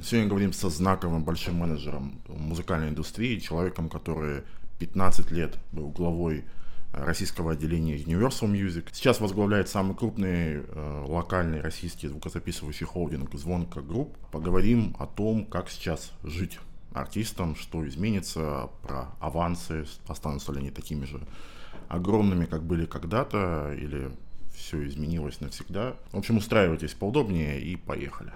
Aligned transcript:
Сегодня 0.00 0.28
говорим 0.28 0.52
со 0.52 0.70
знаковым 0.70 1.24
большим 1.24 1.56
менеджером 1.56 2.20
музыкальной 2.28 2.90
индустрии, 2.90 3.40
человеком, 3.40 3.88
который 3.88 4.42
15 4.78 5.32
лет 5.32 5.58
был 5.72 5.88
главой 5.88 6.44
российского 6.92 7.52
отделения 7.52 7.96
Universal 7.96 8.50
Music. 8.50 8.90
Сейчас 8.92 9.20
возглавляет 9.20 9.68
самый 9.68 9.96
крупный 9.96 10.62
э, 10.62 11.04
локальный 11.06 11.60
российский 11.60 12.06
звукозаписывающий 12.06 12.86
холдинг 12.86 13.34
«Zvonko 13.34 13.80
Group». 13.80 14.16
Поговорим 14.30 14.94
о 15.00 15.06
том, 15.06 15.44
как 15.44 15.68
сейчас 15.68 16.12
жить 16.22 16.60
артистам, 16.92 17.56
что 17.56 17.86
изменится, 17.86 18.70
про 18.82 19.08
авансы, 19.18 19.84
останутся 20.06 20.52
ли 20.52 20.60
они 20.60 20.70
такими 20.70 21.06
же 21.06 21.20
огромными, 21.88 22.44
как 22.44 22.62
были 22.62 22.86
когда-то, 22.86 23.74
или 23.76 24.10
все 24.54 24.86
изменилось 24.86 25.40
навсегда. 25.40 25.96
В 26.12 26.18
общем, 26.18 26.36
устраивайтесь 26.36 26.94
поудобнее 26.94 27.60
и 27.60 27.74
поехали. 27.76 28.32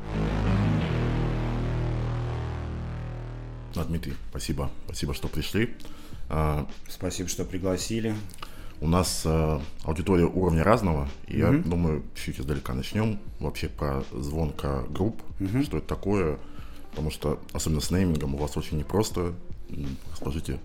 А, 3.74 3.84
Дмитрий, 3.84 4.14
спасибо. 4.30 4.70
Спасибо, 4.86 5.14
что 5.14 5.28
пришли. 5.28 5.74
А, 6.28 6.66
спасибо, 6.88 7.28
что 7.28 7.44
пригласили. 7.44 8.14
У 8.80 8.88
нас 8.88 9.22
э, 9.24 9.60
аудитория 9.84 10.24
уровня 10.24 10.64
разного, 10.64 11.08
и 11.28 11.34
mm-hmm. 11.34 11.56
я 11.56 11.62
думаю, 11.62 12.02
чуть 12.16 12.40
издалека 12.40 12.74
начнем 12.74 13.20
вообще 13.38 13.68
про 13.68 14.02
Zvonko 14.12 14.82
Group, 14.90 15.22
mm-hmm. 15.38 15.62
что 15.62 15.78
это 15.78 15.86
такое, 15.86 16.38
потому 16.90 17.12
что, 17.12 17.40
особенно 17.52 17.80
с 17.80 17.92
неймингом, 17.92 18.34
у 18.34 18.38
вас 18.38 18.56
очень 18.56 18.78
непросто. 18.78 19.34
Скажите 20.16 20.58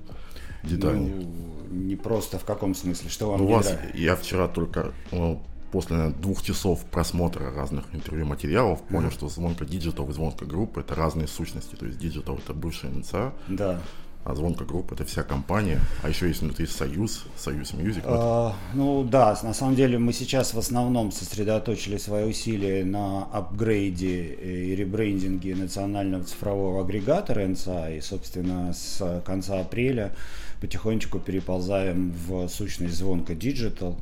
детально. 0.64 1.08
Ну, 1.08 1.34
не 1.70 1.96
просто 1.96 2.40
в 2.40 2.44
каком 2.44 2.76
смысле? 2.76 3.10
Что 3.10 3.30
вам 3.30 3.42
ну, 3.42 3.46
у 3.46 3.50
вас, 3.50 3.72
Я 3.94 4.16
вчера 4.16 4.48
только 4.48 4.94
ну, 5.12 5.42
после 5.72 6.10
двух 6.10 6.42
часов 6.42 6.84
просмотра 6.86 7.52
разных 7.52 7.86
интервью 7.94 8.26
материалов 8.26 8.82
понял, 8.82 9.10
mm-hmm. 9.10 9.14
что 9.14 9.30
Zvonko 9.30 9.66
Digital 9.66 10.10
и 10.10 10.14
Zvonko 10.14 10.46
Group 10.46 10.82
это 10.82 10.96
разные 10.96 11.28
сущности. 11.28 11.76
То 11.76 11.86
есть 11.86 11.98
Digital 12.00 12.38
это 12.38 12.54
бывшая 12.54 12.92
НЦА, 12.92 13.34
да. 13.48 13.82
а 14.24 14.36
Zvonko 14.36 14.66
Group 14.66 14.96
это 14.96 15.06
вся 15.06 15.24
компания. 15.24 15.80
А 16.04 16.10
еще 16.10 16.28
есть 16.28 16.42
внутри 16.42 16.68
Союз, 16.68 17.26
Союз 17.36 17.74
Music. 17.74 18.04
Uh, 18.06 18.54
ну 18.74 19.04
да, 19.04 19.38
на 19.44 19.54
самом 19.54 19.76
деле 19.76 19.98
мы 19.98 20.14
сейчас 20.14 20.54
в 20.54 20.60
основном 20.60 21.12
сосредоточили 21.12 21.98
свои 21.98 22.30
усилия 22.30 22.86
на 22.86 23.24
апгрейде 23.26 24.34
и 24.34 24.76
ребрендинге 24.76 25.56
национального 25.56 26.24
цифрового 26.24 26.82
агрегатора 26.82 27.46
НЦА. 27.48 27.92
И, 27.92 28.02
собственно, 28.02 28.74
с 28.74 29.22
конца 29.26 29.60
апреля 29.60 30.16
потихонечку 30.62 31.20
переползаем 31.20 32.14
в 32.28 32.48
сущность 32.48 32.96
Zvonko 32.96 33.34
Digital. 33.34 33.96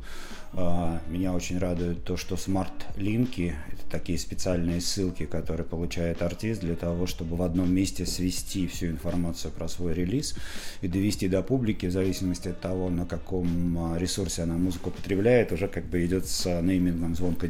А, 0.57 1.01
меня 1.09 1.33
очень 1.33 1.59
радует 1.59 2.03
то, 2.05 2.15
что 2.15 2.37
smart 2.38 2.96
link 2.96 3.44
и– 3.44 3.55
это 3.71 3.81
такие 3.89 4.17
специальные 4.17 4.79
ссылки, 4.79 5.25
которые 5.25 5.65
получает 5.65 6.21
артист 6.21 6.61
для 6.61 6.75
того, 6.75 7.07
чтобы 7.07 7.35
в 7.35 7.41
одном 7.41 7.73
месте 7.73 8.05
свести 8.05 8.67
всю 8.67 8.87
информацию 8.87 9.51
про 9.51 9.67
свой 9.67 9.93
релиз 9.93 10.35
и 10.81 10.87
довести 10.87 11.27
до 11.27 11.41
публики, 11.41 11.87
в 11.87 11.91
зависимости 11.91 12.47
от 12.47 12.61
того, 12.61 12.89
на 12.89 13.05
каком 13.05 13.77
а, 13.77 13.97
ресурсе 13.97 14.43
она 14.43 14.55
музыку 14.55 14.91
потребляет, 14.91 15.51
уже 15.51 15.67
как 15.67 15.85
бы 15.85 16.05
идет 16.05 16.25
с 16.25 16.61
неймингом 16.61 17.15
звонка. 17.15 17.47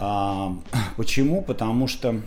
А, 0.00 0.56
почему? 0.96 1.40
Потому 1.40 1.86
что 1.86 2.20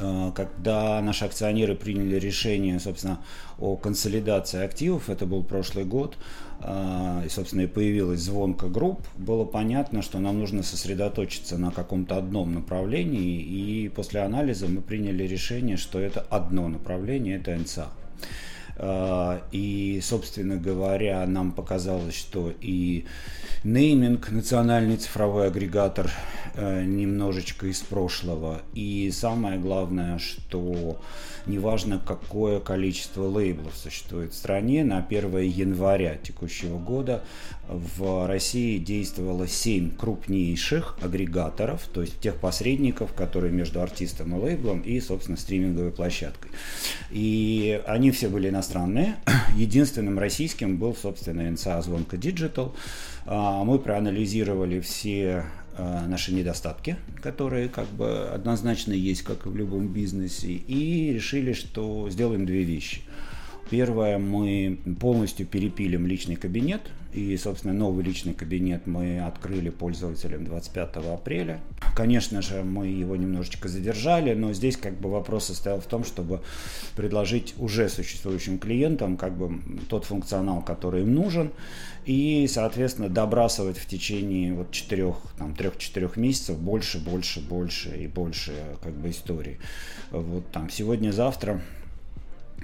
Э, 0.00 0.32
когда 0.34 1.00
наши 1.02 1.24
акционеры 1.24 1.74
приняли 1.74 2.16
решение, 2.16 2.80
собственно, 2.80 3.20
о 3.58 3.76
консолидации 3.76 4.62
активов, 4.62 5.10
это 5.10 5.26
был 5.26 5.44
прошлый 5.44 5.84
год, 5.84 6.16
и, 6.62 7.28
собственно, 7.28 7.62
и 7.62 7.66
появилась 7.66 8.20
звонка 8.20 8.68
групп, 8.68 9.00
было 9.16 9.44
понятно, 9.44 10.02
что 10.02 10.18
нам 10.18 10.38
нужно 10.38 10.62
сосредоточиться 10.62 11.56
на 11.56 11.70
каком-то 11.70 12.16
одном 12.16 12.54
направлении, 12.54 13.40
и 13.40 13.88
после 13.88 14.20
анализа 14.20 14.66
мы 14.68 14.82
приняли 14.82 15.24
решение, 15.24 15.76
что 15.76 15.98
это 15.98 16.20
одно 16.28 16.68
направление, 16.68 17.36
это 17.36 17.56
НСА. 17.56 17.88
А, 18.82 19.42
и, 19.52 20.00
собственно 20.02 20.56
говоря, 20.56 21.26
нам 21.26 21.52
показалось, 21.52 22.14
что 22.14 22.52
и 22.62 23.04
нейминг, 23.62 24.30
национальный 24.30 24.96
цифровой 24.96 25.48
агрегатор, 25.48 26.10
э, 26.54 26.84
немножечко 26.84 27.66
из 27.66 27.80
прошлого. 27.80 28.62
И 28.72 29.10
самое 29.12 29.58
главное, 29.58 30.18
что 30.18 30.98
неважно 31.50 32.00
какое 32.04 32.60
количество 32.60 33.24
лейблов 33.24 33.76
существует 33.76 34.32
в 34.32 34.36
стране, 34.36 34.84
на 34.84 34.98
1 34.98 35.38
января 35.40 36.16
текущего 36.16 36.78
года 36.78 37.22
в 37.68 38.26
России 38.26 38.78
действовало 38.78 39.46
7 39.46 39.96
крупнейших 39.96 40.96
агрегаторов, 41.02 41.82
то 41.92 42.02
есть 42.02 42.18
тех 42.20 42.36
посредников, 42.36 43.12
которые 43.12 43.52
между 43.52 43.80
артистом 43.80 44.36
и 44.36 44.40
лейблом 44.40 44.80
и, 44.80 45.00
собственно, 45.00 45.36
стриминговой 45.36 45.92
площадкой. 45.92 46.50
И 47.10 47.80
они 47.86 48.10
все 48.10 48.28
были 48.28 48.48
иностранные. 48.48 49.16
Единственным 49.56 50.18
российским 50.18 50.78
был, 50.78 50.94
собственно, 50.94 51.48
НСА 51.50 51.80
«Звонка 51.82 52.16
Digital». 52.16 52.72
Мы 53.26 53.78
проанализировали 53.78 54.80
все 54.80 55.44
наши 55.78 56.32
недостатки, 56.32 56.96
которые 57.22 57.68
как 57.68 57.86
бы 57.88 58.28
однозначно 58.28 58.92
есть, 58.92 59.22
как 59.22 59.46
и 59.46 59.48
в 59.48 59.56
любом 59.56 59.88
бизнесе, 59.88 60.52
и 60.52 61.12
решили, 61.12 61.52
что 61.52 62.08
сделаем 62.10 62.46
две 62.46 62.62
вещи. 62.64 63.02
Первое, 63.70 64.18
мы 64.18 64.80
полностью 64.98 65.46
перепилим 65.46 66.04
личный 66.04 66.34
кабинет, 66.34 66.80
и, 67.12 67.36
собственно, 67.36 67.72
новый 67.72 68.04
личный 68.04 68.34
кабинет 68.34 68.86
мы 68.86 69.20
открыли 69.20 69.70
пользователям 69.70 70.44
25 70.44 70.96
апреля. 70.96 71.60
Конечно 71.94 72.42
же, 72.42 72.64
мы 72.64 72.88
его 72.88 73.14
немножечко 73.14 73.68
задержали, 73.68 74.34
но 74.34 74.52
здесь 74.52 74.76
как 74.76 74.98
бы 74.98 75.08
вопрос 75.08 75.46
состоял 75.46 75.80
в 75.80 75.86
том, 75.86 76.04
чтобы 76.04 76.40
предложить 76.96 77.54
уже 77.58 77.88
существующим 77.88 78.58
клиентам 78.58 79.16
как 79.16 79.36
бы 79.36 79.60
тот 79.88 80.04
функционал, 80.04 80.62
который 80.62 81.02
им 81.02 81.14
нужен, 81.14 81.52
и, 82.04 82.46
соответственно, 82.48 83.08
добрасывать 83.08 83.78
в 83.78 83.86
течение 83.86 84.54
вот 84.54 84.70
четырех, 84.70 85.16
там, 85.38 85.54
трех-четырех 85.54 86.16
месяцев 86.16 86.58
больше, 86.58 86.98
больше, 86.98 87.40
больше 87.40 87.90
и 87.96 88.06
больше 88.06 88.52
как 88.82 88.92
бы 88.94 89.10
историй. 89.10 89.58
Вот 90.10 90.50
там 90.50 90.70
сегодня-завтра 90.70 91.60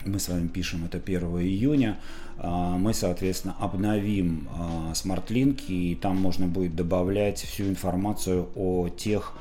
мы 0.05 0.19
с 0.19 0.29
вами 0.29 0.49
пишем 0.49 0.85
это 0.85 0.99
1 0.99 1.21
июня, 1.41 1.99
а, 2.39 2.77
мы, 2.77 2.93
соответственно, 2.93 3.57
обновим 3.59 4.49
смарт-линки, 4.95 5.73
и 5.73 5.95
там 5.95 6.17
можно 6.17 6.47
будет 6.47 6.77
добавлять 6.77 7.41
всю 7.41 7.65
информацию 7.65 8.49
о 8.55 8.89
тех 8.89 9.33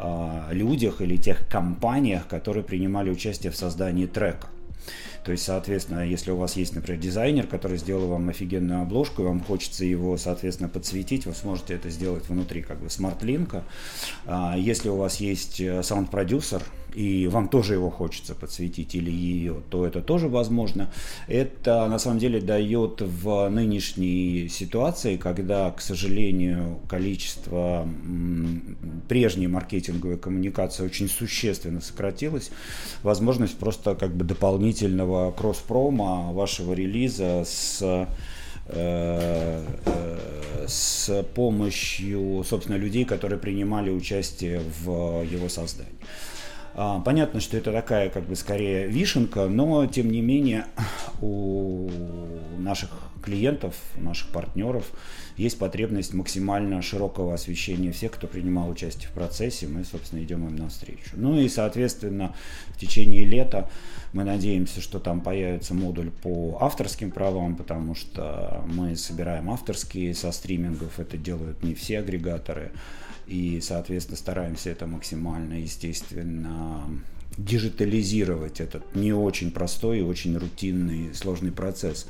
а, 0.00 0.48
людях 0.52 1.00
или 1.00 1.16
тех 1.16 1.48
компаниях, 1.48 2.28
которые 2.28 2.62
принимали 2.62 3.10
участие 3.10 3.50
в 3.50 3.56
создании 3.56 4.06
трека. 4.06 4.46
То 5.24 5.32
есть, 5.32 5.44
соответственно, 5.44 6.06
если 6.06 6.30
у 6.30 6.36
вас 6.36 6.56
есть, 6.56 6.74
например, 6.74 7.00
дизайнер, 7.00 7.46
который 7.46 7.78
сделал 7.78 8.08
вам 8.08 8.28
офигенную 8.28 8.82
обложку, 8.82 9.22
и 9.22 9.24
вам 9.24 9.40
хочется 9.40 9.84
его, 9.84 10.16
соответственно, 10.16 10.68
подсветить, 10.68 11.26
вы 11.26 11.34
сможете 11.34 11.74
это 11.74 11.90
сделать 11.90 12.28
внутри 12.28 12.62
как 12.62 12.80
бы 12.80 12.90
смарт-линка. 12.90 13.64
А, 14.26 14.56
если 14.56 14.88
у 14.88 14.96
вас 14.96 15.16
есть 15.20 15.60
э, 15.60 15.82
саунд-продюсер, 15.82 16.62
и 16.98 17.28
вам 17.28 17.48
тоже 17.48 17.74
его 17.74 17.90
хочется 17.90 18.34
подсветить 18.34 18.96
или 18.96 19.10
ее, 19.10 19.62
то 19.70 19.86
это 19.86 20.02
тоже 20.02 20.26
возможно. 20.28 20.90
Это 21.28 21.86
на 21.86 22.00
самом 22.00 22.18
деле 22.18 22.40
дает 22.40 23.02
в 23.02 23.48
нынешней 23.50 24.48
ситуации, 24.48 25.16
когда, 25.16 25.70
к 25.70 25.80
сожалению, 25.80 26.80
количество 26.88 27.88
прежней 29.08 29.46
маркетинговой 29.46 30.18
коммуникации 30.18 30.84
очень 30.84 31.08
существенно 31.08 31.80
сократилось, 31.80 32.50
возможность 33.04 33.56
просто 33.58 33.94
как 33.94 34.16
бы 34.16 34.24
дополнительного 34.24 35.30
кросс-прома 35.30 36.32
вашего 36.32 36.72
релиза 36.72 37.44
с 37.46 37.78
э, 37.80 38.06
э, 38.70 39.64
с 40.66 41.24
помощью, 41.36 42.42
собственно, 42.44 42.74
людей, 42.76 43.04
которые 43.04 43.38
принимали 43.38 43.88
участие 43.90 44.62
в 44.82 45.22
его 45.22 45.48
создании. 45.48 45.94
А, 46.80 47.00
понятно, 47.00 47.40
что 47.40 47.56
это 47.56 47.72
такая, 47.72 48.08
как 48.08 48.22
бы, 48.28 48.36
скорее 48.36 48.86
вишенка, 48.86 49.46
но, 49.48 49.86
тем 49.86 50.12
не 50.12 50.20
менее, 50.20 50.64
у 51.20 51.90
наших 52.56 52.90
клиентов, 53.20 53.74
у 53.96 54.02
наших 54.02 54.28
партнеров 54.28 54.84
есть 55.36 55.58
потребность 55.58 56.14
максимально 56.14 56.80
широкого 56.80 57.34
освещения 57.34 57.90
всех, 57.90 58.12
кто 58.12 58.28
принимал 58.28 58.70
участие 58.70 59.08
в 59.08 59.12
процессе. 59.12 59.66
Мы, 59.66 59.82
собственно, 59.82 60.22
идем 60.22 60.46
им 60.46 60.54
навстречу. 60.54 61.10
Ну 61.14 61.36
и, 61.40 61.48
соответственно, 61.48 62.32
в 62.68 62.78
течение 62.78 63.24
лета 63.24 63.68
мы 64.12 64.22
надеемся, 64.22 64.80
что 64.80 65.00
там 65.00 65.20
появится 65.20 65.74
модуль 65.74 66.12
по 66.12 66.58
авторским 66.60 67.10
правам, 67.10 67.56
потому 67.56 67.96
что 67.96 68.62
мы 68.68 68.94
собираем 68.94 69.50
авторские 69.50 70.14
со 70.14 70.30
стримингов. 70.30 71.00
Это 71.00 71.16
делают 71.16 71.64
не 71.64 71.74
все 71.74 71.98
агрегаторы 71.98 72.70
и, 73.28 73.60
соответственно, 73.60 74.16
стараемся 74.16 74.70
это 74.70 74.86
максимально, 74.86 75.54
естественно, 75.60 76.84
диджитализировать 77.36 78.60
этот 78.60 78.96
не 78.96 79.12
очень 79.12 79.52
простой 79.52 80.00
и 80.00 80.02
очень 80.02 80.36
рутинный 80.36 81.14
сложный 81.14 81.52
процесс. 81.52 82.06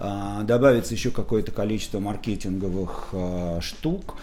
А, 0.00 0.42
добавится 0.42 0.94
еще 0.94 1.10
какое-то 1.10 1.52
количество 1.52 2.00
маркетинговых 2.00 3.10
а, 3.12 3.60
штук. 3.60 4.16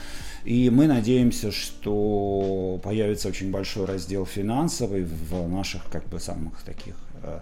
И 0.45 0.69
мы 0.69 0.87
надеемся, 0.87 1.51
что 1.51 2.79
появится 2.83 3.27
очень 3.27 3.51
большой 3.51 3.85
раздел 3.85 4.25
финансовый 4.25 5.03
в 5.03 5.47
наших 5.47 5.83
как 5.91 6.07
бы 6.07 6.19
самых 6.19 6.61
таких 6.63 6.95
а, 7.23 7.41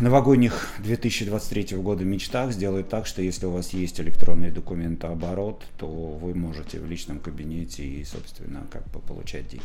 новогодних 0.00 0.68
2023 0.78 1.76
года 1.78 2.04
мечтах 2.04 2.52
сделать 2.52 2.88
так, 2.88 3.06
что 3.06 3.20
если 3.20 3.46
у 3.46 3.50
вас 3.50 3.72
есть 3.72 4.00
электронный 4.00 4.52
документооборот, 4.52 5.64
то 5.76 5.88
вы 5.88 6.34
можете 6.34 6.78
в 6.78 6.86
личном 6.86 7.18
кабинете 7.18 7.82
и, 7.82 8.04
собственно, 8.04 8.64
как 8.70 8.86
бы 8.90 9.00
получать 9.00 9.48
деньги. 9.48 9.64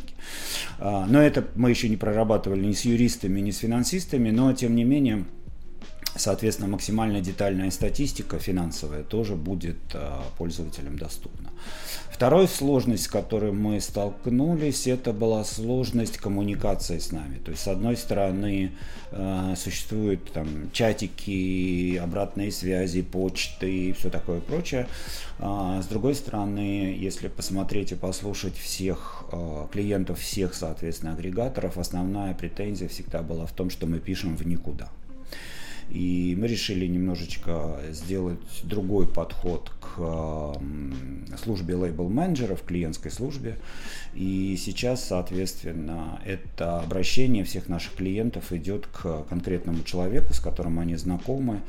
А, 0.79 1.05
но 1.05 1.21
это 1.21 1.45
мы 1.53 1.69
еще 1.69 1.87
не 1.87 1.97
прорабатывали 1.97 2.65
ни 2.65 2.73
с 2.73 2.81
юристами, 2.81 3.39
ни 3.41 3.51
с 3.51 3.59
финансистами, 3.59 4.31
но 4.31 4.53
тем 4.53 4.75
не 4.75 4.83
менее 4.83 5.25
Соответственно, 6.17 6.69
максимально 6.69 7.19
детальная 7.19 7.69
статистика 7.71 8.39
финансовая 8.39 9.03
тоже 9.03 9.35
будет 9.35 9.75
а, 9.93 10.23
пользователям 10.37 10.97
доступна. 10.97 11.49
Вторая 12.15 12.47
сложность, 12.47 13.03
с 13.03 13.07
которой 13.09 13.51
мы 13.51 13.81
столкнулись, 13.81 14.87
это 14.87 15.11
была 15.11 15.43
сложность 15.43 16.15
коммуникации 16.15 16.97
с 16.97 17.11
нами. 17.11 17.39
То 17.39 17.51
есть, 17.51 17.63
с 17.63 17.67
одной 17.67 17.97
стороны, 17.97 18.71
а, 19.11 19.53
существуют 19.57 20.31
там 20.31 20.71
чатики, 20.71 21.97
обратные 21.97 22.53
связи, 22.53 23.01
почты 23.01 23.89
и 23.89 23.91
все 23.91 24.09
такое 24.09 24.39
прочее. 24.39 24.87
А 25.39 25.81
с 25.81 25.87
другой 25.87 26.15
стороны, 26.15 26.95
если 26.97 27.27
посмотреть 27.27 27.91
и 27.91 27.95
послушать 27.95 28.55
всех 28.55 29.25
клиентов 29.73 30.21
всех, 30.21 30.53
соответственно, 30.53 31.15
агрегаторов, 31.15 31.77
основная 31.77 32.33
претензия 32.33 32.87
всегда 32.87 33.23
была 33.23 33.45
в 33.45 33.51
том, 33.51 33.69
что 33.69 33.87
мы 33.87 33.99
пишем 33.99 34.37
в 34.37 34.47
никуда. 34.47 34.89
И 35.89 36.35
мы 36.37 36.47
решили 36.47 36.87
немножечко 36.87 37.79
сделать 37.91 38.39
другой 38.63 39.07
подход 39.07 39.71
к 39.79 40.57
службе 41.37 41.75
лейбл-менеджеров, 41.75 42.63
клиентской 42.63 43.11
службе. 43.11 43.57
И 44.13 44.57
сейчас, 44.57 45.05
соответственно, 45.05 46.19
это 46.25 46.79
обращение 46.79 47.43
всех 47.43 47.69
наших 47.69 47.93
клиентов 47.95 48.51
идет 48.51 48.87
к 48.87 49.23
конкретному 49.29 49.83
человеку, 49.83 50.33
с 50.33 50.39
которым 50.39 50.79
они 50.79 50.95
знакомы, 50.95 51.61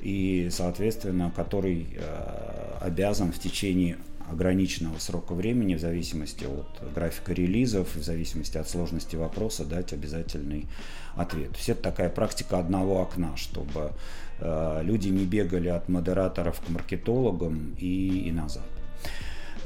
и, 0.00 0.48
соответственно, 0.50 1.32
который 1.34 1.88
э, 1.94 2.78
обязан 2.80 3.32
в 3.32 3.38
течение 3.38 3.96
ограниченного 4.30 4.98
срока 4.98 5.34
времени, 5.34 5.74
в 5.74 5.80
зависимости 5.80 6.44
от 6.44 6.94
графика 6.94 7.32
релизов, 7.32 7.94
в 7.94 8.02
зависимости 8.02 8.56
от 8.56 8.68
сложности 8.68 9.16
вопроса, 9.16 9.64
дать 9.64 9.92
обязательный 9.92 10.66
ответ. 11.16 11.50
То 11.50 11.56
есть 11.56 11.68
это 11.68 11.82
такая 11.82 12.08
практика 12.08 12.58
одного 12.58 13.00
окна, 13.00 13.36
чтобы 13.36 13.92
э, 14.40 14.80
люди 14.82 15.08
не 15.08 15.24
бегали 15.24 15.68
от 15.68 15.88
модераторов 15.88 16.60
к 16.60 16.68
маркетологам 16.68 17.74
и, 17.78 18.28
и 18.28 18.32
назад. 18.32 18.64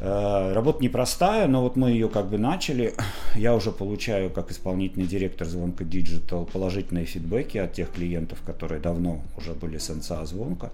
Э, 0.00 0.52
работа 0.52 0.82
непростая, 0.82 1.46
но 1.48 1.62
вот 1.62 1.76
мы 1.76 1.90
ее 1.90 2.08
как 2.08 2.28
бы 2.28 2.38
начали. 2.38 2.94
Я 3.34 3.54
уже 3.54 3.72
получаю, 3.72 4.30
как 4.30 4.50
исполнительный 4.50 5.06
директор 5.06 5.46
звонка 5.46 5.84
Digital, 5.84 6.50
положительные 6.50 7.04
фидбэки 7.04 7.58
от 7.58 7.72
тех 7.72 7.90
клиентов, 7.92 8.40
которые 8.44 8.80
давно 8.80 9.22
уже 9.36 9.54
были 9.54 9.78
с 9.78 9.88
НЦА 9.88 10.24
звонка 10.26 10.70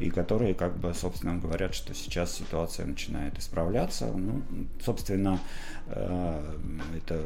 и 0.00 0.10
которые, 0.10 0.54
как 0.54 0.76
бы, 0.78 0.94
собственно, 0.94 1.36
говорят, 1.36 1.74
что 1.74 1.94
сейчас 1.94 2.34
ситуация 2.34 2.86
начинает 2.86 3.38
исправляться. 3.38 4.06
Ну, 4.06 4.42
собственно, 4.82 5.38
э, 5.88 6.56
это 6.96 7.14
э, 7.14 7.22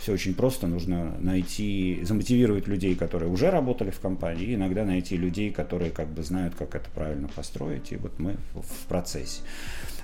все 0.00 0.12
очень 0.12 0.34
просто. 0.34 0.66
Нужно 0.66 1.14
найти, 1.20 2.00
замотивировать 2.02 2.66
людей, 2.66 2.94
которые 2.94 3.30
уже 3.30 3.50
работали 3.50 3.90
в 3.90 4.00
компании, 4.00 4.46
и 4.46 4.54
иногда 4.54 4.84
найти 4.84 5.16
людей, 5.16 5.50
которые, 5.50 5.90
как 5.90 6.08
бы, 6.08 6.22
знают, 6.22 6.54
как 6.54 6.74
это 6.74 6.88
правильно 6.90 7.28
построить. 7.28 7.92
И 7.92 7.96
вот 7.96 8.18
мы 8.18 8.36
в 8.54 8.86
процессе. 8.88 9.42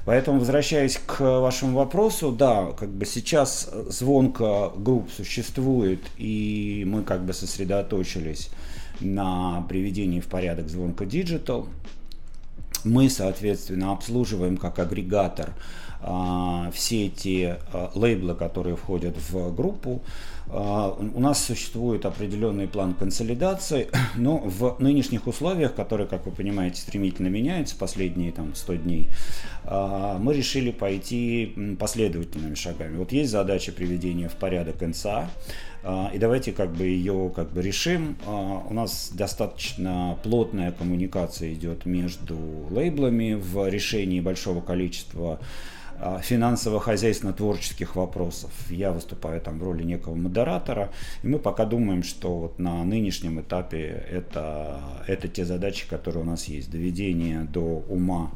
Поэтому, 0.04 0.38
возвращаясь 0.38 0.98
к 0.98 1.20
вашему 1.40 1.78
вопросу, 1.78 2.30
да, 2.30 2.72
как 2.78 2.90
бы 2.90 3.06
сейчас 3.06 3.70
звонка 3.88 4.68
групп 4.76 5.10
существует, 5.10 6.00
и 6.18 6.84
мы 6.86 7.02
как 7.02 7.24
бы 7.24 7.32
сосредоточились 7.32 8.50
на 9.00 9.62
приведении 9.68 10.20
в 10.20 10.26
порядок 10.26 10.68
звонка 10.68 11.04
Digital. 11.04 11.68
Мы, 12.84 13.08
соответственно, 13.08 13.92
обслуживаем 13.92 14.56
как 14.56 14.78
агрегатор 14.78 15.54
все 16.72 17.06
эти 17.06 17.56
а, 17.72 17.90
лейблы, 17.94 18.34
которые 18.34 18.76
входят 18.76 19.16
в 19.30 19.54
группу. 19.54 20.02
А, 20.48 20.90
у 20.90 21.20
нас 21.20 21.42
существует 21.42 22.04
определенный 22.04 22.68
план 22.68 22.94
консолидации, 22.94 23.88
но 24.16 24.38
в 24.38 24.76
нынешних 24.80 25.26
условиях, 25.26 25.74
которые, 25.74 26.06
как 26.06 26.26
вы 26.26 26.32
понимаете, 26.32 26.82
стремительно 26.82 27.28
меняются 27.28 27.76
последние 27.76 28.32
там, 28.32 28.54
100 28.54 28.74
дней, 28.74 29.08
мы 29.66 30.34
решили 30.34 30.70
пойти 30.70 31.76
последовательными 31.80 32.54
шагами. 32.54 32.98
Вот 32.98 33.12
есть 33.12 33.30
задача 33.30 33.72
приведения 33.72 34.28
в 34.28 34.34
порядок 34.34 34.82
НСА, 34.82 35.30
и 36.12 36.18
давайте 36.18 36.52
как 36.52 36.74
бы 36.74 36.84
ее 36.84 37.32
как 37.34 37.50
бы 37.50 37.62
решим. 37.62 38.18
У 38.26 38.74
нас 38.74 39.10
достаточно 39.14 40.18
плотная 40.22 40.70
коммуникация 40.72 41.54
идет 41.54 41.86
между 41.86 42.36
лейблами 42.70 43.32
в 43.32 43.66
решении 43.70 44.20
большого 44.20 44.60
количества 44.60 45.38
а, 45.40 45.73
финансово-хозяйственно-творческих 46.22 47.96
вопросов. 47.96 48.50
Я 48.70 48.92
выступаю 48.92 49.40
там 49.40 49.58
в 49.58 49.62
роли 49.62 49.82
некого 49.82 50.14
модератора, 50.14 50.90
и 51.22 51.28
мы 51.28 51.38
пока 51.38 51.64
думаем, 51.64 52.02
что 52.02 52.38
вот 52.38 52.58
на 52.58 52.84
нынешнем 52.84 53.40
этапе 53.40 54.04
это, 54.10 54.80
это 55.06 55.28
те 55.28 55.44
задачи, 55.44 55.88
которые 55.88 56.22
у 56.22 56.26
нас 56.26 56.44
есть. 56.46 56.70
Доведение 56.70 57.44
до 57.44 57.84
ума, 57.88 58.30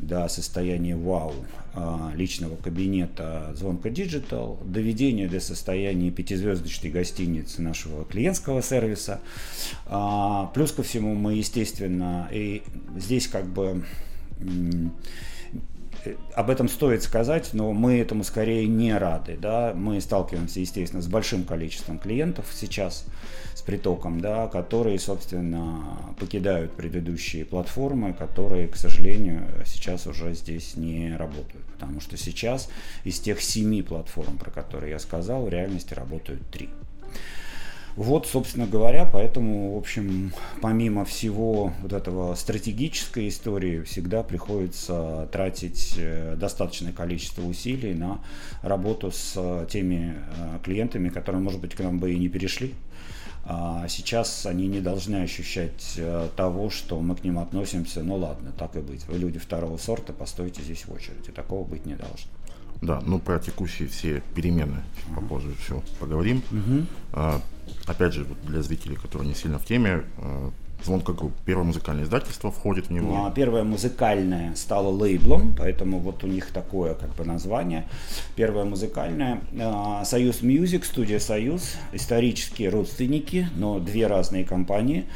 до 0.00 0.28
состояния 0.28 0.96
вау 0.96 1.34
а, 1.74 2.12
личного 2.14 2.56
кабинета 2.56 3.52
звонка 3.54 3.88
Digital, 3.88 4.58
доведение 4.64 5.28
до 5.28 5.40
состояния 5.40 6.10
пятизвездочной 6.10 6.90
гостиницы 6.90 7.62
нашего 7.62 8.04
клиентского 8.04 8.62
сервиса. 8.62 9.20
А, 9.86 10.46
плюс 10.54 10.72
ко 10.72 10.82
всему 10.82 11.14
мы, 11.14 11.34
естественно, 11.34 12.28
и 12.32 12.62
здесь 12.96 13.28
как 13.28 13.46
бы 13.46 13.82
об 16.34 16.50
этом 16.50 16.68
стоит 16.68 17.02
сказать, 17.02 17.50
но 17.52 17.72
мы 17.72 17.98
этому 17.98 18.24
скорее 18.24 18.66
не 18.66 18.96
рады. 18.96 19.36
Да? 19.40 19.72
Мы 19.74 20.00
сталкиваемся, 20.00 20.60
естественно, 20.60 21.02
с 21.02 21.08
большим 21.08 21.44
количеством 21.44 21.98
клиентов 21.98 22.46
сейчас, 22.52 23.04
с 23.54 23.62
притоком, 23.62 24.20
да, 24.20 24.46
которые, 24.46 24.98
собственно, 24.98 26.14
покидают 26.18 26.72
предыдущие 26.72 27.44
платформы, 27.44 28.12
которые, 28.12 28.68
к 28.68 28.76
сожалению, 28.76 29.48
сейчас 29.66 30.06
уже 30.06 30.34
здесь 30.34 30.76
не 30.76 31.16
работают. 31.16 31.64
Потому 31.74 32.00
что 32.00 32.16
сейчас 32.16 32.68
из 33.04 33.20
тех 33.20 33.40
семи 33.40 33.82
платформ, 33.82 34.38
про 34.38 34.50
которые 34.50 34.92
я 34.92 34.98
сказал, 34.98 35.44
в 35.44 35.48
реальности 35.48 35.94
работают 35.94 36.48
три. 36.50 36.68
Вот, 37.98 38.28
собственно 38.28 38.68
говоря, 38.68 39.10
поэтому, 39.12 39.74
в 39.74 39.76
общем, 39.76 40.32
помимо 40.62 41.04
всего 41.04 41.72
вот 41.82 41.92
этого 41.92 42.36
стратегической 42.36 43.26
истории, 43.26 43.82
всегда 43.82 44.22
приходится 44.22 45.28
тратить 45.32 45.94
э, 45.98 46.36
достаточное 46.36 46.92
количество 46.92 47.42
усилий 47.42 47.94
на 47.94 48.20
работу 48.62 49.10
с 49.10 49.32
э, 49.34 49.66
теми 49.68 50.14
э, 50.14 50.58
клиентами, 50.62 51.08
которые, 51.08 51.42
может 51.42 51.60
быть, 51.60 51.74
к 51.74 51.80
нам 51.80 51.98
бы 51.98 52.12
и 52.12 52.18
не 52.20 52.28
перешли. 52.28 52.76
А 53.44 53.88
сейчас 53.88 54.46
они 54.46 54.68
не 54.68 54.80
должны 54.80 55.16
ощущать 55.16 55.98
того, 56.36 56.70
что 56.70 57.00
мы 57.00 57.16
к 57.16 57.24
ним 57.24 57.40
относимся, 57.40 58.04
ну 58.04 58.14
ладно, 58.14 58.52
так 58.56 58.76
и 58.76 58.80
быть. 58.80 59.08
Вы 59.08 59.18
люди 59.18 59.40
второго 59.40 59.76
сорта, 59.76 60.12
постойте 60.12 60.62
здесь 60.62 60.84
в 60.84 60.92
очереди. 60.92 61.32
Такого 61.32 61.64
быть 61.64 61.84
не 61.84 61.96
должно. 61.96 62.30
Да, 62.80 63.02
ну 63.04 63.18
про 63.18 63.38
текущие 63.38 63.88
все 63.88 64.22
перемены 64.34 64.82
попозже 65.14 65.50
все 65.64 65.82
поговорим. 65.98 66.42
Uh-huh. 66.50 66.86
А, 67.12 67.40
опять 67.86 68.12
же, 68.12 68.26
для 68.44 68.62
зрителей, 68.62 68.96
которые 68.96 69.28
не 69.28 69.34
сильно 69.34 69.58
в 69.58 69.64
теме, 69.64 70.04
а, 70.18 70.50
Zvonko 70.84 71.12
Group, 71.12 71.32
первое 71.44 71.64
музыкальное 71.64 72.04
издательство 72.04 72.52
входит 72.52 72.86
в 72.86 72.90
него. 72.90 73.26
А, 73.26 73.30
первое 73.32 73.64
музыкальное 73.64 74.54
стало 74.54 74.88
лейблом, 74.90 75.54
поэтому 75.58 75.98
вот 75.98 76.22
у 76.22 76.28
них 76.28 76.52
такое 76.52 76.94
как 76.94 77.14
бы 77.16 77.24
название. 77.24 77.88
Первое 78.36 78.64
музыкальное. 78.64 79.40
А, 79.60 80.04
Союз 80.04 80.42
Music, 80.42 80.84
студия 80.84 81.18
Союз, 81.18 81.74
исторические 81.92 82.68
родственники, 82.68 83.48
но 83.56 83.80
две 83.80 84.06
разные 84.06 84.44
компании. 84.44 85.06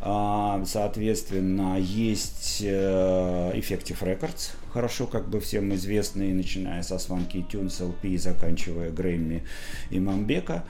А, 0.00 0.62
соответственно, 0.64 1.76
есть 1.78 2.60
э, 2.62 3.52
Effective 3.54 4.00
Records, 4.00 4.52
хорошо 4.72 5.06
как 5.06 5.28
бы 5.28 5.40
всем 5.40 5.74
известный, 5.74 6.32
начиная 6.32 6.82
со 6.82 6.96
Swanky 6.96 7.44
Tunes, 7.48 7.80
LP, 7.80 8.16
заканчивая 8.16 8.90
Грэмми 8.90 9.42
и 9.90 9.98
Мамбека. 9.98 10.62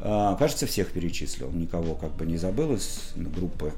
А, 0.00 0.34
кажется, 0.34 0.66
всех 0.66 0.90
перечислил, 0.92 1.50
никого 1.52 1.94
как 1.94 2.16
бы 2.16 2.26
не 2.26 2.36
забыл 2.36 2.74
из 2.74 3.12
группы. 3.14 3.72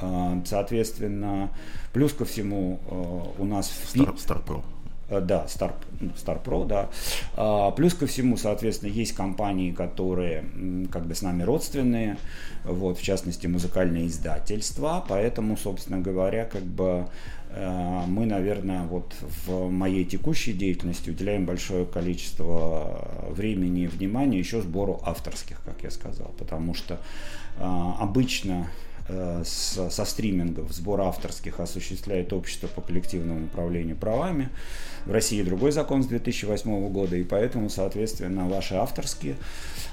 А, 0.00 0.40
соответственно, 0.46 1.50
плюс 1.92 2.12
ко 2.12 2.24
всему 2.24 2.80
э, 2.88 3.40
у 3.42 3.44
нас... 3.44 3.70
Star, 3.92 4.16
Star 4.16 4.44
Pro. 4.44 4.62
Э, 5.08 5.20
да, 5.20 5.46
Star, 5.46 5.72
Star 6.16 6.42
Pro, 6.42 6.66
да. 6.66 6.90
А, 7.36 7.70
плюс 7.70 7.94
ко 7.94 8.06
всему, 8.06 8.36
соответственно, 8.36 8.90
есть 8.90 9.12
компании, 9.14 9.72
которые 9.72 10.44
как 10.92 11.06
бы 11.06 11.14
с 11.14 11.22
нами 11.22 11.42
родственные, 11.42 12.18
вот, 12.64 12.98
в 12.98 13.02
частности, 13.02 13.46
музыкальные 13.46 14.08
издательства, 14.08 15.04
поэтому, 15.08 15.56
собственно 15.56 15.98
говоря, 15.98 16.44
как 16.44 16.62
бы 16.62 17.08
э, 17.50 18.02
мы, 18.06 18.26
наверное, 18.26 18.84
вот 18.84 19.14
в 19.46 19.70
моей 19.70 20.04
текущей 20.04 20.52
деятельности 20.52 21.10
уделяем 21.10 21.46
большое 21.46 21.86
количество 21.86 23.08
времени 23.30 23.82
и 23.82 23.86
внимания 23.86 24.38
еще 24.38 24.60
сбору 24.60 25.00
авторских, 25.04 25.62
как 25.64 25.82
я 25.82 25.90
сказал, 25.90 26.34
потому 26.38 26.74
что 26.74 27.00
э, 27.58 27.92
обычно 27.98 28.68
со 29.42 30.04
стримингов 30.04 30.70
сбор 30.70 31.00
авторских 31.00 31.60
осуществляет 31.60 32.34
общество 32.34 32.66
по 32.66 32.82
коллективному 32.82 33.46
управлению 33.46 33.96
правами. 33.96 34.50
В 35.08 35.10
России 35.10 35.40
другой 35.42 35.72
закон 35.72 36.02
с 36.02 36.06
2008 36.06 36.90
года, 36.90 37.16
и 37.16 37.24
поэтому, 37.24 37.70
соответственно, 37.70 38.46
ваши 38.46 38.74
авторские, 38.74 39.36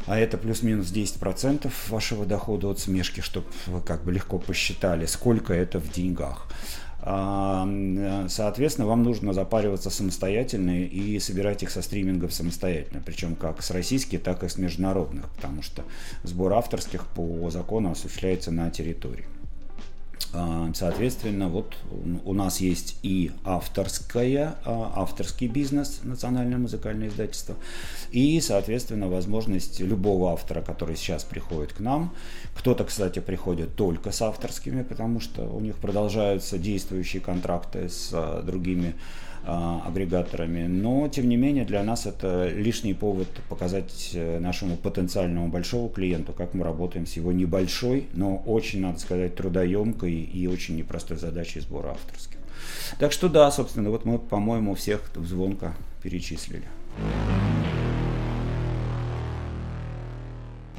а 0.07 0.19
это 0.19 0.37
плюс-минус 0.37 0.91
10% 0.91 1.71
вашего 1.87 2.25
дохода 2.25 2.67
от 2.67 2.79
смешки, 2.79 3.21
чтобы 3.21 3.47
вы 3.67 3.79
как 3.79 4.03
бы 4.03 4.11
легко 4.11 4.39
посчитали, 4.39 5.05
сколько 5.05 5.53
это 5.53 5.79
в 5.79 5.89
деньгах. 5.89 6.49
А, 6.99 7.65
соответственно, 8.27 8.87
вам 8.87 9.03
нужно 9.03 9.31
запариваться 9.31 9.89
самостоятельно 9.89 10.81
и 10.83 11.17
собирать 11.19 11.63
их 11.63 11.69
со 11.69 11.81
стримингов 11.81 12.33
самостоятельно, 12.33 13.01
причем 13.05 13.35
как 13.35 13.63
с 13.63 13.71
российских, 13.71 14.21
так 14.21 14.43
и 14.43 14.49
с 14.49 14.57
международных, 14.57 15.29
потому 15.29 15.61
что 15.61 15.83
сбор 16.23 16.51
авторских 16.53 17.07
по 17.07 17.49
закону 17.51 17.91
осуществляется 17.91 18.51
на 18.51 18.69
территории. 18.69 19.25
А, 20.33 20.69
соответственно, 20.73 21.47
вот 21.47 21.75
у 22.25 22.33
нас 22.33 22.59
есть 22.59 22.97
и 23.03 23.31
авторская, 23.43 24.55
а, 24.65 24.93
авторский 24.95 25.47
бизнес, 25.47 26.01
национальное 26.03 26.57
музыкальное 26.57 27.07
издательство, 27.07 27.55
и, 28.11 28.39
соответственно, 28.41 29.07
возможность 29.07 29.79
любого 29.79 30.33
автора, 30.33 30.61
который 30.61 30.95
сейчас 30.95 31.23
приходит 31.23 31.73
к 31.73 31.79
нам. 31.79 32.13
Кто-то, 32.55 32.85
кстати, 32.85 33.19
приходит 33.19 33.75
только 33.75 34.11
с 34.11 34.21
авторскими, 34.21 34.81
потому 34.81 35.19
что 35.19 35.43
у 35.43 35.59
них 35.59 35.75
продолжаются 35.75 36.57
действующие 36.57 37.21
контракты 37.21 37.89
с 37.89 38.09
а, 38.13 38.41
другими 38.41 38.95
а, 39.45 39.83
агрегаторами. 39.85 40.65
Но, 40.65 41.07
тем 41.09 41.29
не 41.29 41.37
менее, 41.37 41.65
для 41.65 41.83
нас 41.83 42.05
это 42.05 42.47
лишний 42.49 42.93
повод 42.95 43.27
показать 43.49 44.11
э, 44.13 44.39
нашему 44.39 44.77
потенциальному 44.77 45.49
большому 45.49 45.89
клиенту, 45.89 46.33
как 46.33 46.55
мы 46.55 46.63
работаем 46.63 47.05
с 47.05 47.13
его 47.13 47.31
небольшой, 47.31 48.07
но 48.13 48.37
очень, 48.37 48.81
надо 48.81 48.99
сказать, 48.99 49.35
трудоемкой 49.35 50.13
и 50.13 50.47
очень 50.47 50.77
непростой 50.77 51.17
задачей 51.17 51.59
сбора 51.59 51.89
авторских. 51.89 52.37
Так 52.97 53.11
что 53.11 53.29
да, 53.29 53.51
собственно, 53.51 53.91
вот 53.91 54.05
мы, 54.05 54.17
по-моему, 54.17 54.73
всех 54.73 55.01
звонко 55.15 55.75
перечислили. 56.01 56.63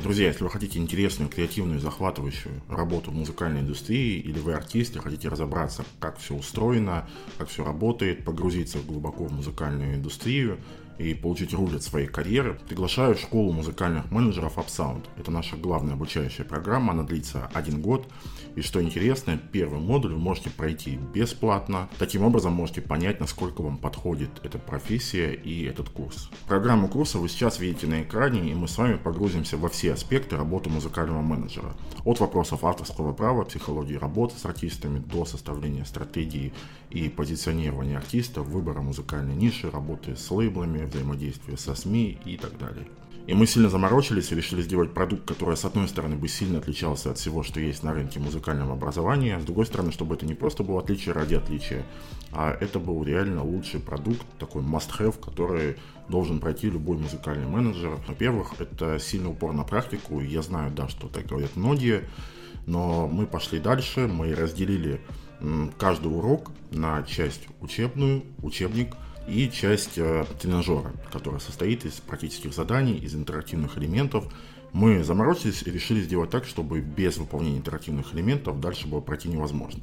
Друзья, 0.07 0.29
если 0.29 0.45
вы 0.45 0.51
хотите 0.51 0.79
интересную, 0.79 1.29
креативную, 1.29 1.81
захватывающую 1.81 2.63
работу 2.69 3.11
в 3.11 3.15
музыкальной 3.15 3.63
индустрии, 3.63 4.21
или 4.21 4.39
вы 4.39 4.53
артист 4.53 4.95
и 4.95 5.01
хотите 5.01 5.29
разобраться, 5.29 5.85
как 5.99 6.19
все 6.19 6.37
устроено, 6.37 7.09
как 7.39 7.49
все 7.49 7.65
работает, 7.65 8.25
погрузиться 8.25 8.79
глубоко 8.79 9.25
в 9.25 9.33
музыкальную 9.33 9.97
индустрию, 9.97 10.61
и 10.99 11.15
получить 11.15 11.53
руль 11.53 11.77
от 11.77 11.83
своей 11.83 12.07
карьеры, 12.07 12.59
приглашаю 12.69 13.15
в 13.15 13.21
школу 13.21 13.53
музыкальных 13.53 14.11
менеджеров 14.11 14.57
UpSound. 14.57 15.05
Это 15.17 15.31
наша 15.31 15.57
главная 15.57 15.95
обучающая 15.95 16.45
программа, 16.45 16.93
она 16.93 17.03
длится 17.03 17.51
один 17.53 17.81
год. 17.81 18.07
И 18.55 18.63
что 18.63 18.83
интересно, 18.83 19.39
первый 19.53 19.81
модуль 19.81 20.15
вы 20.15 20.19
можете 20.19 20.51
пройти 20.51 20.99
бесплатно. 21.15 21.89
Таким 21.99 22.23
образом 22.23 22.53
можете 22.53 22.81
понять, 22.81 23.21
насколько 23.21 23.61
вам 23.63 23.77
подходит 23.77 24.31
эта 24.43 24.59
профессия 24.59 25.35
и 25.35 25.65
этот 25.65 25.91
курс. 25.91 26.31
Программу 26.47 26.89
курса 26.89 27.19
вы 27.19 27.29
сейчас 27.29 27.61
видите 27.61 27.87
на 27.87 28.03
экране, 28.03 28.51
и 28.51 28.55
мы 28.55 28.67
с 28.69 28.79
вами 28.79 28.97
погрузимся 28.97 29.59
во 29.59 29.69
все 29.69 29.93
аспекты 29.93 30.37
работы 30.37 30.71
музыкального 30.71 31.21
менеджера. 31.21 31.75
От 32.05 32.21
вопросов 32.21 32.65
авторского 32.65 33.13
права, 33.13 33.45
психологии 33.45 33.97
работы 33.97 34.39
с 34.39 34.47
артистами 34.47 35.01
до 35.01 35.25
составления 35.27 35.85
стратегии 35.85 36.55
и 36.91 37.09
позиционирования 37.09 37.99
артиста, 37.99 38.41
выбора 38.43 38.81
музыкальной 38.81 39.35
ниши, 39.35 39.71
работы 39.71 40.17
с 40.17 40.31
лейблами, 40.31 40.86
взаимодействия 40.87 41.57
со 41.57 41.75
СМИ 41.75 42.19
и 42.25 42.37
так 42.37 42.57
далее. 42.59 42.87
И 43.27 43.35
мы 43.35 43.47
сильно 43.47 43.69
заморочились 43.69 44.31
и 44.31 44.37
решили 44.37 44.63
сделать 44.63 44.95
продукт, 44.95 45.27
который, 45.27 45.57
с 45.57 45.65
одной 45.65 45.89
стороны, 45.89 46.15
бы 46.15 46.29
сильно 46.29 46.59
отличался 46.59 47.11
от 47.11 47.19
всего, 47.19 47.43
что 47.43 47.59
есть 47.59 47.83
на 47.83 47.93
рынке 47.93 48.21
музыкального 48.21 48.75
образования, 48.75 49.41
с 49.41 49.45
другой 49.45 49.67
стороны, 49.67 49.91
чтобы 49.91 50.15
это 50.15 50.25
не 50.25 50.35
просто 50.35 50.63
было 50.63 50.81
отличие 50.81 51.13
ради 51.13 51.35
отличия, 51.35 51.85
а 52.31 52.57
это 52.61 52.79
был 52.79 53.03
реально 53.03 53.43
лучший 53.43 53.81
продукт, 53.81 54.25
такой 54.39 54.63
must-have, 54.63 55.19
который 55.21 55.77
должен 56.09 56.39
пройти 56.39 56.71
любой 56.71 56.99
музыкальный 56.99 57.49
менеджер. 57.49 57.99
Во-первых, 58.07 58.53
это 58.61 59.01
сильный 59.01 59.31
упор 59.31 59.53
на 59.53 59.65
практику, 59.65 60.21
я 60.21 60.43
знаю, 60.43 60.71
да, 60.71 60.87
что 60.87 61.09
так 61.09 61.27
говорят 61.27 61.57
многие, 61.57 62.05
но 62.67 63.09
мы 63.09 63.27
пошли 63.27 63.59
дальше, 63.59 64.07
мы 64.07 64.37
разделили 64.37 65.01
каждый 65.79 66.17
урок 66.17 66.53
на 66.71 67.03
часть 67.03 67.49
учебную, 67.61 68.23
учебник– 68.41 68.95
и 69.29 69.51
часть 69.51 69.99
э, 69.99 70.25
тренажера, 70.41 70.93
которая 71.13 71.41
состоит 71.41 71.85
из 71.85 71.95
практических 71.95 72.55
заданий, 72.55 72.97
из 72.97 73.15
интерактивных 73.15 73.77
элементов. 73.79 74.33
Мы 74.73 75.03
заморочились 75.05 75.63
и 75.63 75.71
решили 75.71 76.03
сделать 76.03 76.31
так, 76.31 76.45
чтобы 76.45 76.81
без 76.81 77.17
выполнения 77.17 77.59
интерактивных 77.59 78.15
элементов 78.15 78.61
дальше 78.61 78.87
было 78.87 79.01
пройти 79.01 79.29
невозможно. 79.29 79.83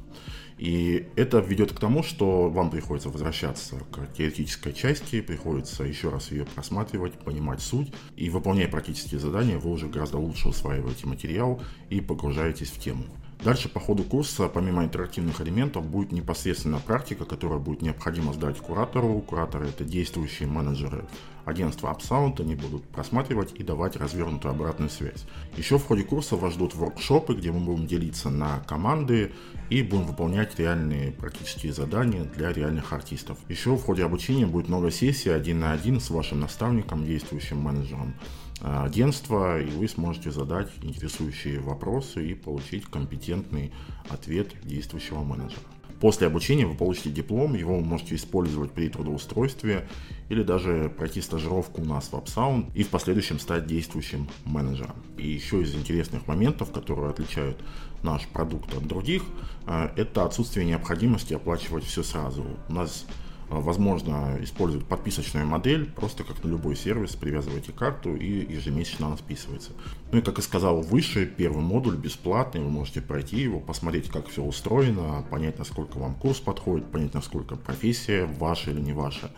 И 0.56 1.08
это 1.16 1.38
ведет 1.38 1.72
к 1.72 1.80
тому, 1.80 2.02
что 2.04 2.48
вам 2.48 2.70
приходится 2.70 3.08
возвращаться 3.08 3.76
к 3.90 4.12
теоретической 4.16 4.72
части, 4.72 5.20
приходится 5.20 5.82
еще 5.82 6.10
раз 6.10 6.30
ее 6.30 6.44
просматривать, 6.44 7.14
понимать 7.14 7.60
суть. 7.60 7.92
И 8.16 8.30
выполняя 8.30 8.68
практические 8.68 9.18
задания, 9.18 9.58
вы 9.58 9.72
уже 9.72 9.88
гораздо 9.88 10.18
лучше 10.18 10.48
усваиваете 10.48 11.06
материал 11.06 11.60
и 11.90 12.00
погружаетесь 12.00 12.70
в 12.70 12.78
тему. 12.78 13.04
Дальше 13.44 13.68
по 13.68 13.78
ходу 13.78 14.04
курса, 14.04 14.48
помимо 14.48 14.84
интерактивных 14.84 15.38
элементов, 15.42 15.84
будет 15.84 16.12
непосредственно 16.12 16.78
практика, 16.78 17.26
которая 17.26 17.58
будет 17.58 17.82
необходимо 17.82 18.32
сдать 18.32 18.56
куратору. 18.56 19.20
Кураторы 19.20 19.68
это 19.68 19.84
действующие 19.84 20.48
менеджеры 20.48 21.04
агентства 21.44 21.92
Upsound, 21.92 22.40
они 22.40 22.54
будут 22.54 22.84
просматривать 22.84 23.52
и 23.52 23.62
давать 23.62 23.96
развернутую 23.96 24.52
обратную 24.52 24.88
связь. 24.88 25.26
Еще 25.58 25.78
в 25.78 25.84
ходе 25.84 26.04
курса 26.04 26.36
вас 26.36 26.54
ждут 26.54 26.74
воркшопы, 26.74 27.34
где 27.34 27.52
мы 27.52 27.60
будем 27.60 27.86
делиться 27.86 28.30
на 28.30 28.60
команды 28.60 29.30
и 29.68 29.82
будем 29.82 30.06
выполнять 30.06 30.58
реальные 30.58 31.12
практические 31.12 31.74
задания 31.74 32.24
для 32.24 32.50
реальных 32.50 32.94
артистов. 32.94 33.36
Еще 33.50 33.76
в 33.76 33.82
ходе 33.82 34.04
обучения 34.04 34.46
будет 34.46 34.68
много 34.68 34.90
сессий 34.90 35.28
один 35.28 35.60
на 35.60 35.72
один 35.72 36.00
с 36.00 36.08
вашим 36.08 36.40
наставником, 36.40 37.04
действующим 37.04 37.58
менеджером. 37.58 38.14
Э, 38.60 38.84
агентства, 38.84 39.60
и 39.60 39.70
вы 39.70 39.88
сможете 39.88 40.30
задать 40.30 40.68
интересующие 40.82 41.60
вопросы 41.60 42.30
и 42.30 42.34
получить 42.34 42.84
компетентный 42.86 43.72
ответ 44.08 44.48
действующего 44.62 45.22
менеджера. 45.22 45.60
После 46.00 46.26
обучения 46.26 46.66
вы 46.66 46.74
получите 46.74 47.10
диплом, 47.10 47.54
его 47.54 47.76
вы 47.76 47.84
можете 47.84 48.14
использовать 48.14 48.72
при 48.72 48.88
трудоустройстве 48.88 49.88
или 50.28 50.42
даже 50.42 50.92
пройти 50.96 51.20
стажировку 51.20 51.82
у 51.82 51.84
нас 51.84 52.08
в 52.08 52.14
AppSound 52.14 52.70
и 52.74 52.82
в 52.82 52.88
последующем 52.90 53.38
стать 53.38 53.66
действующим 53.66 54.28
менеджером. 54.44 54.96
И 55.16 55.28
еще 55.28 55.62
из 55.62 55.74
интересных 55.74 56.26
моментов, 56.26 56.72
которые 56.72 57.10
отличают 57.10 57.56
наш 58.02 58.26
продукт 58.28 58.72
от 58.74 58.86
других, 58.86 59.22
э, 59.66 59.90
это 59.96 60.24
отсутствие 60.24 60.66
необходимости 60.66 61.34
оплачивать 61.34 61.84
все 61.84 62.02
сразу. 62.02 62.44
У 62.68 62.72
нас 62.72 63.06
а, 63.08 63.23
возможно 63.48 64.38
использовать 64.40 64.86
подписочную 64.86 65.46
модель, 65.46 65.90
просто 65.90 66.24
как 66.24 66.42
на 66.42 66.48
любой 66.48 66.76
сервис, 66.76 67.16
привязываете 67.16 67.72
карту 67.72 68.14
и 68.14 68.52
ежемесячно 68.52 69.06
она 69.06 69.16
списывается. 69.16 69.72
Ну 70.12 70.18
и 70.18 70.22
как 70.22 70.38
и 70.38 70.42
сказал 70.42 70.80
выше, 70.80 71.26
первый 71.26 71.62
модуль 71.62 71.96
бесплатный, 71.96 72.62
вы 72.62 72.70
можете 72.70 73.00
пройти 73.00 73.40
его, 73.40 73.60
посмотреть, 73.60 74.08
как 74.08 74.28
все 74.28 74.42
устроено, 74.42 75.24
понять, 75.30 75.58
насколько 75.58 75.98
вам 75.98 76.14
курс 76.14 76.40
подходит, 76.40 76.90
понять, 76.90 77.14
насколько 77.14 77.56
профессия 77.56 78.26
ваша 78.26 78.70
или 78.70 78.80
не 78.80 78.92
ваша 78.92 79.30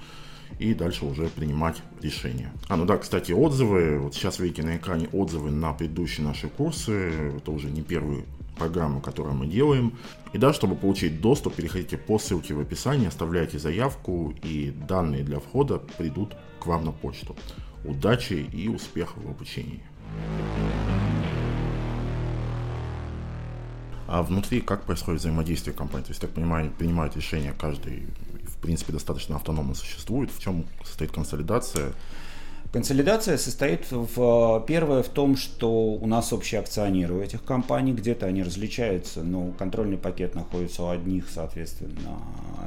и 0.59 0.75
дальше 0.75 1.05
уже 1.05 1.29
принимать 1.29 1.77
решения. 2.01 2.51
А, 2.69 2.77
ну 2.77 2.85
да, 2.85 2.97
кстати, 2.97 3.33
отзывы. 3.33 3.99
Вот 3.99 4.15
сейчас 4.15 4.39
видите 4.39 4.63
на 4.63 4.77
экране 4.77 5.09
отзывы 5.13 5.51
на 5.51 5.73
предыдущие 5.73 6.27
наши 6.27 6.49
курсы. 6.49 7.37
Это 7.37 7.51
уже 7.51 7.71
не 7.71 7.83
первый 7.83 8.25
программу, 8.57 9.01
которую 9.01 9.35
мы 9.35 9.47
делаем. 9.47 9.97
И 10.33 10.39
да, 10.39 10.53
чтобы 10.53 10.75
получить 10.75 11.21
доступ, 11.21 11.55
переходите 11.55 11.97
по 11.97 12.19
ссылке 12.19 12.55
в 12.55 12.61
описании, 12.61 13.07
оставляйте 13.07 13.59
заявку, 13.59 14.35
и 14.43 14.71
данные 14.71 15.23
для 15.23 15.39
входа 15.39 15.79
придут 15.79 16.37
к 16.61 16.67
вам 16.67 16.85
на 16.85 16.93
почту. 16.93 17.37
Удачи 17.85 18.35
и 18.35 18.69
успехов 18.69 19.23
в 19.23 19.31
обучении. 19.31 19.83
А 24.09 24.23
внутри 24.23 24.61
как 24.61 24.85
происходит 24.85 25.21
взаимодействие 25.21 25.75
компании? 25.75 26.05
То 26.05 26.11
есть, 26.11 26.21
так 26.21 26.31
понимаю, 26.31 26.71
принимает 26.71 27.17
решение 27.17 27.53
каждый, 27.53 28.07
в 28.45 28.57
принципе, 28.59 28.93
достаточно 28.93 29.37
автономно 29.37 29.75
существует. 29.75 30.31
В 30.31 30.41
чем 30.41 30.65
состоит 30.85 31.11
консолидация? 31.11 31.93
Консолидация 32.77 33.39
состоит 33.39 33.91
в 33.91 34.63
первое 34.69 35.03
в 35.03 35.09
том, 35.09 35.39
что 35.39 35.95
у 35.95 36.07
нас 36.07 36.31
общие 36.35 36.61
акционеры 36.61 37.15
у 37.15 37.23
этих 37.23 37.43
компаний, 37.43 37.95
где-то 37.95 38.27
они 38.27 38.43
различаются, 38.43 39.23
но 39.23 39.53
контрольный 39.59 39.97
пакет 39.97 40.35
находится 40.35 40.83
у 40.83 40.89
одних, 40.91 41.31
соответственно, 41.31 42.19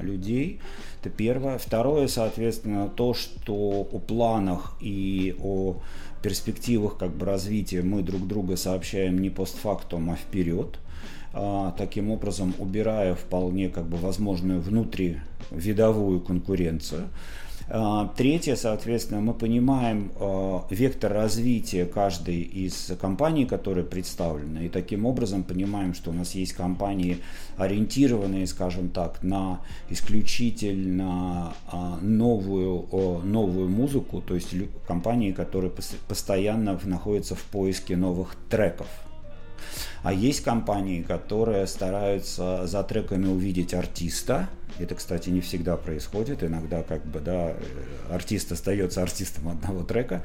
людей. 0.01 0.61
Это 0.99 1.11
первое. 1.11 1.59
Второе, 1.59 2.07
соответственно, 2.07 2.89
то, 2.89 3.13
что 3.13 3.53
о 3.53 3.99
планах 3.99 4.73
и 4.81 5.35
о 5.39 5.75
перспективах 6.23 6.97
как 6.97 7.11
бы 7.11 7.27
развития 7.27 7.83
мы 7.83 8.01
друг 8.01 8.27
друга 8.27 8.57
сообщаем 8.57 9.21
не 9.21 9.29
постфактум, 9.29 10.09
а 10.09 10.15
вперед. 10.15 10.79
А, 11.33 11.71
таким 11.77 12.09
образом 12.09 12.55
убирая 12.57 13.13
вполне 13.13 13.69
как 13.69 13.85
бы 13.85 13.97
возможную 13.97 14.59
внутривидовую 14.59 16.19
конкуренцию. 16.21 17.09
А, 17.71 18.11
третье, 18.17 18.55
соответственно, 18.55 19.21
мы 19.21 19.33
понимаем 19.33 20.11
а, 20.15 20.65
вектор 20.71 21.13
развития 21.13 21.85
каждой 21.85 22.41
из 22.41 22.91
компаний, 22.99 23.45
которые 23.45 23.85
представлены, 23.85 24.65
и 24.65 24.69
таким 24.69 25.05
образом 25.05 25.43
понимаем, 25.43 25.93
что 25.93 26.09
у 26.09 26.13
нас 26.13 26.33
есть 26.33 26.53
компании, 26.53 27.19
ориентированные, 27.57 28.47
скажем 28.47 28.89
так, 28.89 29.21
на 29.21 29.61
исключительно 29.89 31.53
а, 31.67 31.99
новую, 32.01 32.87
новую 33.23 33.69
музыку, 33.69 34.21
то 34.21 34.33
есть 34.33 34.53
компании, 34.87 35.31
которые 35.31 35.71
постоянно 36.07 36.79
находятся 36.85 37.35
в 37.35 37.43
поиске 37.43 37.95
новых 37.95 38.35
треков. 38.49 38.87
А 40.03 40.13
есть 40.13 40.43
компании, 40.43 41.01
которые 41.01 41.67
стараются 41.67 42.65
за 42.65 42.83
треками 42.83 43.27
увидеть 43.27 43.73
артиста. 43.73 44.49
Это, 44.77 44.95
кстати, 44.95 45.29
не 45.29 45.41
всегда 45.41 45.75
происходит. 45.75 46.43
Иногда 46.43 46.83
как 46.83 47.05
бы, 47.05 47.19
да, 47.19 47.53
артист 48.09 48.51
остается 48.51 49.01
артистом 49.01 49.49
одного 49.49 49.83
трека 49.83 50.23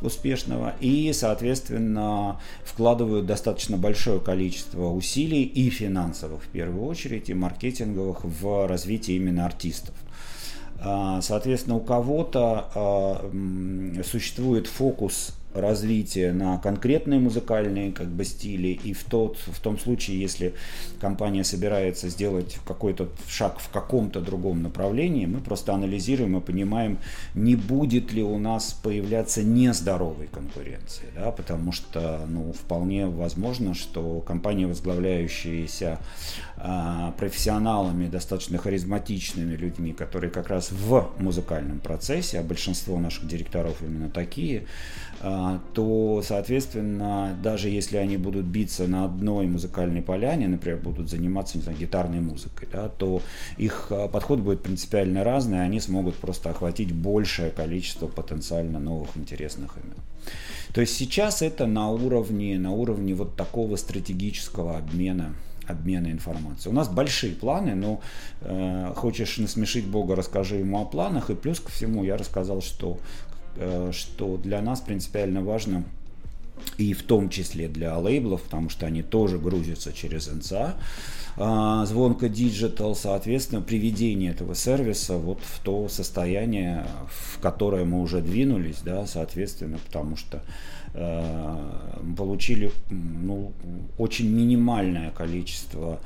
успешного. 0.00 0.74
И, 0.80 1.12
соответственно, 1.12 2.40
вкладывают 2.64 3.26
достаточно 3.26 3.76
большое 3.76 4.20
количество 4.20 4.88
усилий 4.88 5.44
и 5.44 5.70
финансовых 5.70 6.42
в 6.42 6.48
первую 6.48 6.84
очередь, 6.86 7.30
и 7.30 7.34
маркетинговых 7.34 8.24
в 8.24 8.66
развитие 8.66 9.18
именно 9.18 9.46
артистов. 9.46 9.94
А, 10.84 11.20
соответственно, 11.22 11.76
у 11.76 11.80
кого-то 11.80 12.70
а, 12.74 14.02
существует 14.04 14.66
фокус 14.66 15.36
развития 15.54 16.32
на 16.32 16.58
конкретные 16.58 17.20
музыкальные 17.20 17.92
как 17.92 18.08
бы 18.08 18.24
стили 18.24 18.68
и 18.68 18.92
в, 18.92 19.04
тот, 19.04 19.38
в 19.38 19.60
том 19.60 19.78
случае, 19.78 20.20
если 20.20 20.54
компания 21.00 21.44
собирается 21.44 22.08
сделать 22.08 22.58
какой-то 22.66 23.08
шаг 23.28 23.58
в 23.58 23.68
каком-то 23.70 24.20
другом 24.20 24.62
направлении, 24.62 25.26
мы 25.26 25.40
просто 25.40 25.74
анализируем 25.74 26.36
и 26.36 26.40
понимаем, 26.40 26.98
не 27.34 27.56
будет 27.56 28.12
ли 28.12 28.22
у 28.22 28.38
нас 28.38 28.72
появляться 28.72 29.42
нездоровой 29.42 30.28
конкуренции, 30.28 31.06
да, 31.14 31.30
потому 31.30 31.72
что 31.72 32.26
ну, 32.28 32.52
вполне 32.52 33.06
возможно, 33.06 33.74
что 33.74 34.20
компании, 34.20 34.64
возглавляющиеся 34.64 35.98
а, 36.51 36.51
профессионалами, 37.18 38.08
достаточно 38.08 38.56
харизматичными 38.56 39.56
людьми, 39.56 39.92
которые 39.92 40.30
как 40.30 40.48
раз 40.48 40.70
в 40.70 41.10
музыкальном 41.18 41.80
процессе, 41.80 42.38
а 42.38 42.42
большинство 42.42 43.00
наших 43.00 43.26
директоров 43.26 43.82
именно 43.82 44.08
такие, 44.08 44.66
а, 45.20 45.60
то, 45.72 46.22
соответственно, 46.24 47.36
даже 47.42 47.68
если 47.68 47.96
они 47.96 48.16
будут 48.16 48.44
биться 48.44 48.86
на 48.86 49.04
одной 49.04 49.46
музыкальной 49.46 50.02
поляне, 50.02 50.48
например, 50.48 50.80
будут 50.80 51.10
заниматься, 51.10 51.58
не 51.58 51.62
знаю, 51.62 51.78
гитарной 51.78 52.20
музыкой, 52.20 52.68
да, 52.72 52.88
то 52.88 53.22
их 53.56 53.88
а, 53.90 54.08
подход 54.08 54.40
будет 54.40 54.62
принципиально 54.62 55.24
разный, 55.24 55.58
и 55.58 55.60
они 55.60 55.80
смогут 55.80 56.16
просто 56.16 56.50
охватить 56.50 56.92
большее 56.92 57.50
количество 57.50 58.06
потенциально 58.06 58.78
новых 58.78 59.16
интересных 59.16 59.76
имен. 59.76 59.96
То 60.74 60.80
есть 60.80 60.96
сейчас 60.96 61.42
это 61.42 61.66
на 61.66 61.90
уровне, 61.90 62.58
на 62.58 62.72
уровне 62.72 63.14
вот 63.14 63.36
такого 63.36 63.76
стратегического 63.76 64.76
обмена 64.76 65.34
обмена 65.72 66.10
информацией. 66.10 66.72
У 66.72 66.76
нас 66.76 66.88
большие 66.88 67.34
планы, 67.34 67.74
но 67.74 68.00
э, 68.40 68.92
хочешь 68.96 69.38
насмешить 69.38 69.86
Бога, 69.86 70.16
расскажи 70.16 70.56
ему 70.56 70.80
о 70.80 70.84
планах. 70.84 71.30
И 71.30 71.34
плюс 71.34 71.60
ко 71.60 71.70
всему 71.70 72.04
я 72.04 72.16
рассказал, 72.16 72.62
что 72.62 72.98
Э, 73.56 73.90
что 73.92 74.36
для 74.38 74.62
нас 74.62 74.80
принципиально 74.80 75.42
важно 75.42 75.84
и 76.78 76.94
в 76.94 77.02
том 77.02 77.28
числе 77.28 77.68
для 77.68 77.98
лейблов, 77.98 78.42
потому 78.42 78.70
что 78.70 78.86
они 78.86 79.02
тоже 79.02 79.38
грузятся 79.38 79.92
через 79.92 80.28
НЦА, 80.28 80.76
а, 81.36 81.84
звонка 81.86 82.26
Digital, 82.26 82.94
соответственно, 82.94 83.60
приведение 83.60 84.30
этого 84.30 84.54
сервиса 84.54 85.16
вот 85.16 85.40
в 85.42 85.60
то 85.60 85.88
состояние, 85.88 86.86
в 87.08 87.40
которое 87.40 87.84
мы 87.84 88.00
уже 88.00 88.20
двинулись, 88.20 88.78
да, 88.84 89.06
соответственно, 89.06 89.78
потому 89.84 90.16
что 90.16 90.38
э, 90.38 90.42
получили 92.16 92.70
ну, 92.90 93.52
очень 93.98 94.28
минимальное 94.28 95.10
количество 95.10 96.00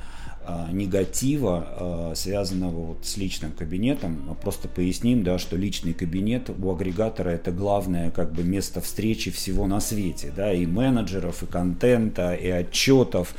негатива, 0.71 1.67
а, 1.67 2.13
связанного 2.15 2.87
вот 2.87 3.05
с 3.05 3.17
личным 3.17 3.51
кабинетом. 3.51 4.37
Просто 4.41 4.67
поясним, 4.67 5.23
да, 5.23 5.37
что 5.37 5.55
личный 5.57 5.93
кабинет 5.93 6.49
у 6.49 6.71
агрегатора 6.71 7.29
это 7.29 7.51
главное 7.51 8.11
как 8.11 8.31
бы 8.31 8.43
место 8.43 8.81
встречи 8.81 9.31
всего 9.31 9.67
на 9.67 9.79
свете, 9.79 10.31
да, 10.35 10.53
и 10.53 10.65
менеджеров, 10.65 11.43
и 11.43 11.45
контента, 11.45 12.33
и 12.33 12.49
отчетов, 12.49 13.35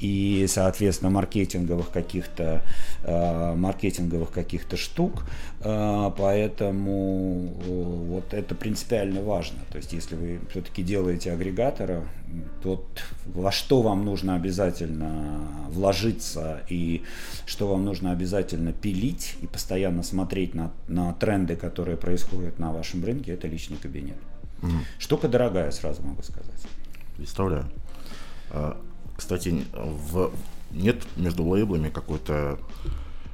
и, 0.00 0.46
соответственно, 0.48 1.10
маркетинговых 1.10 1.90
каких-то 1.90 2.62
маркетинговых 3.04 4.30
каких-то 4.30 4.76
штук, 4.76 5.24
поэтому 5.60 7.52
вот 8.08 8.32
это 8.32 8.54
принципиально 8.54 9.22
важно. 9.22 9.58
То 9.70 9.78
есть, 9.78 9.92
если 9.92 10.14
вы 10.14 10.38
все-таки 10.50 10.82
делаете 10.82 11.32
агрегатора, 11.32 12.04
то 12.62 12.86
во 13.26 13.52
что 13.52 13.82
вам 13.82 14.04
нужно 14.04 14.34
обязательно 14.34 15.40
вложиться 15.68 16.62
и 16.68 17.02
что 17.46 17.68
вам 17.68 17.84
нужно 17.84 18.12
обязательно 18.12 18.72
пилить 18.72 19.36
и 19.40 19.46
постоянно 19.46 20.02
смотреть 20.02 20.54
на, 20.54 20.72
на 20.88 21.12
тренды, 21.14 21.56
которые 21.56 21.96
происходят 21.96 22.58
на 22.58 22.72
вашем 22.72 23.04
рынке, 23.04 23.32
это 23.32 23.46
личный 23.46 23.76
кабинет. 23.76 24.16
Угу. 24.62 24.72
Штука 24.98 25.28
дорогая, 25.28 25.70
сразу 25.70 26.02
могу 26.02 26.22
сказать. 26.22 26.66
Представляю. 27.16 27.66
А, 28.50 28.80
кстати, 29.16 29.64
в... 29.72 30.32
нет 30.70 31.06
между 31.16 31.44
лейблами 31.44 31.88
какой-то 31.88 32.58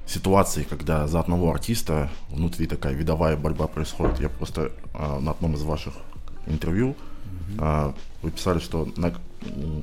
ситуации, 0.06 0.64
когда 0.64 1.06
за 1.06 1.20
одного 1.20 1.50
артиста 1.50 2.10
внутри 2.28 2.66
такая 2.66 2.92
видовая 2.94 3.36
борьба 3.36 3.66
происходит. 3.66 4.20
Я 4.20 4.28
просто 4.28 4.72
э, 4.92 5.18
на 5.20 5.30
одном 5.30 5.54
из 5.54 5.62
ваших 5.62 5.94
интервью 6.46 6.94
э, 7.58 7.92
вы 8.24 8.30
писали, 8.30 8.58
что 8.58 8.88
на 8.96 9.12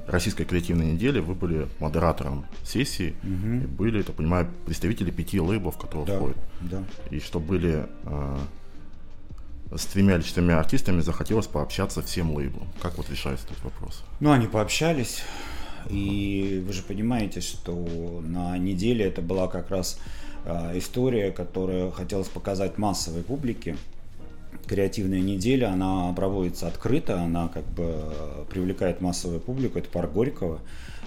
российской 0.08 0.44
креативной 0.44 0.94
неделе 0.94 1.22
вы 1.22 1.36
были 1.36 1.68
модератором 1.80 2.46
сессии 2.64 3.14
mm-hmm. 3.24 3.64
и 3.64 3.68
были, 3.68 3.98
я 4.00 4.04
понимаю, 4.04 4.48
представители 4.66 5.12
пяти 5.12 5.40
лейблов, 5.40 5.78
которые 5.78 6.08
да, 6.08 6.18
входят. 6.18 6.38
Да. 6.62 6.84
И 7.12 7.20
что 7.20 7.40
были 7.40 7.88
э, 8.04 8.38
с 9.76 9.86
тремя 9.86 10.16
или 10.16 10.24
четырьмя 10.24 10.60
артистами, 10.60 11.02
захотелось 11.02 11.48
пообщаться 11.48 12.02
всем 12.02 12.32
лейблам. 12.36 12.68
Как 12.82 12.98
вот 12.98 13.10
решается 13.10 13.46
этот 13.46 13.64
вопрос? 13.64 14.04
Ну, 14.20 14.32
они 14.32 14.48
пообщались. 14.48 15.22
И 15.90 16.64
вы 16.66 16.74
же 16.74 16.82
понимаете, 16.82 17.42
что 17.42 18.22
на 18.26 18.58
неделе 18.58 19.06
это 19.06 19.22
была 19.22 19.48
как 19.48 19.70
раз 19.70 20.00
а, 20.46 20.78
история, 20.78 21.32
которую 21.32 21.92
хотелось 21.92 22.28
показать 22.28 22.78
массовой 22.78 23.24
публике. 23.24 23.78
Креативная 24.68 25.22
неделя, 25.22 25.72
она 25.72 26.14
проводится 26.14 26.68
открыто, 26.68 27.20
она 27.20 27.50
как 27.50 27.66
бы 27.66 28.04
привлекает 28.50 29.02
массовую 29.02 29.40
публику, 29.40 29.80
это 29.80 29.90
парк 29.90 30.12
Горького, 30.14 30.60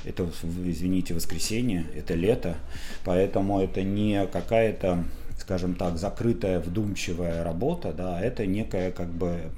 это, 0.05 0.29
извините, 0.65 1.15
воскресенье, 1.15 1.87
это 1.95 2.15
лето, 2.15 2.57
поэтому 3.05 3.61
это 3.61 3.83
не 3.83 4.27
какая-то 4.27 5.05
скажем 5.39 5.75
так, 5.75 5.99
закрытая, 5.99 6.61
вдумчивая 6.61 7.43
работа, 7.43 7.93
да, 7.93 8.21
это 8.21 8.47
некое 8.47 8.91
как 8.91 9.09
бы 9.09 9.51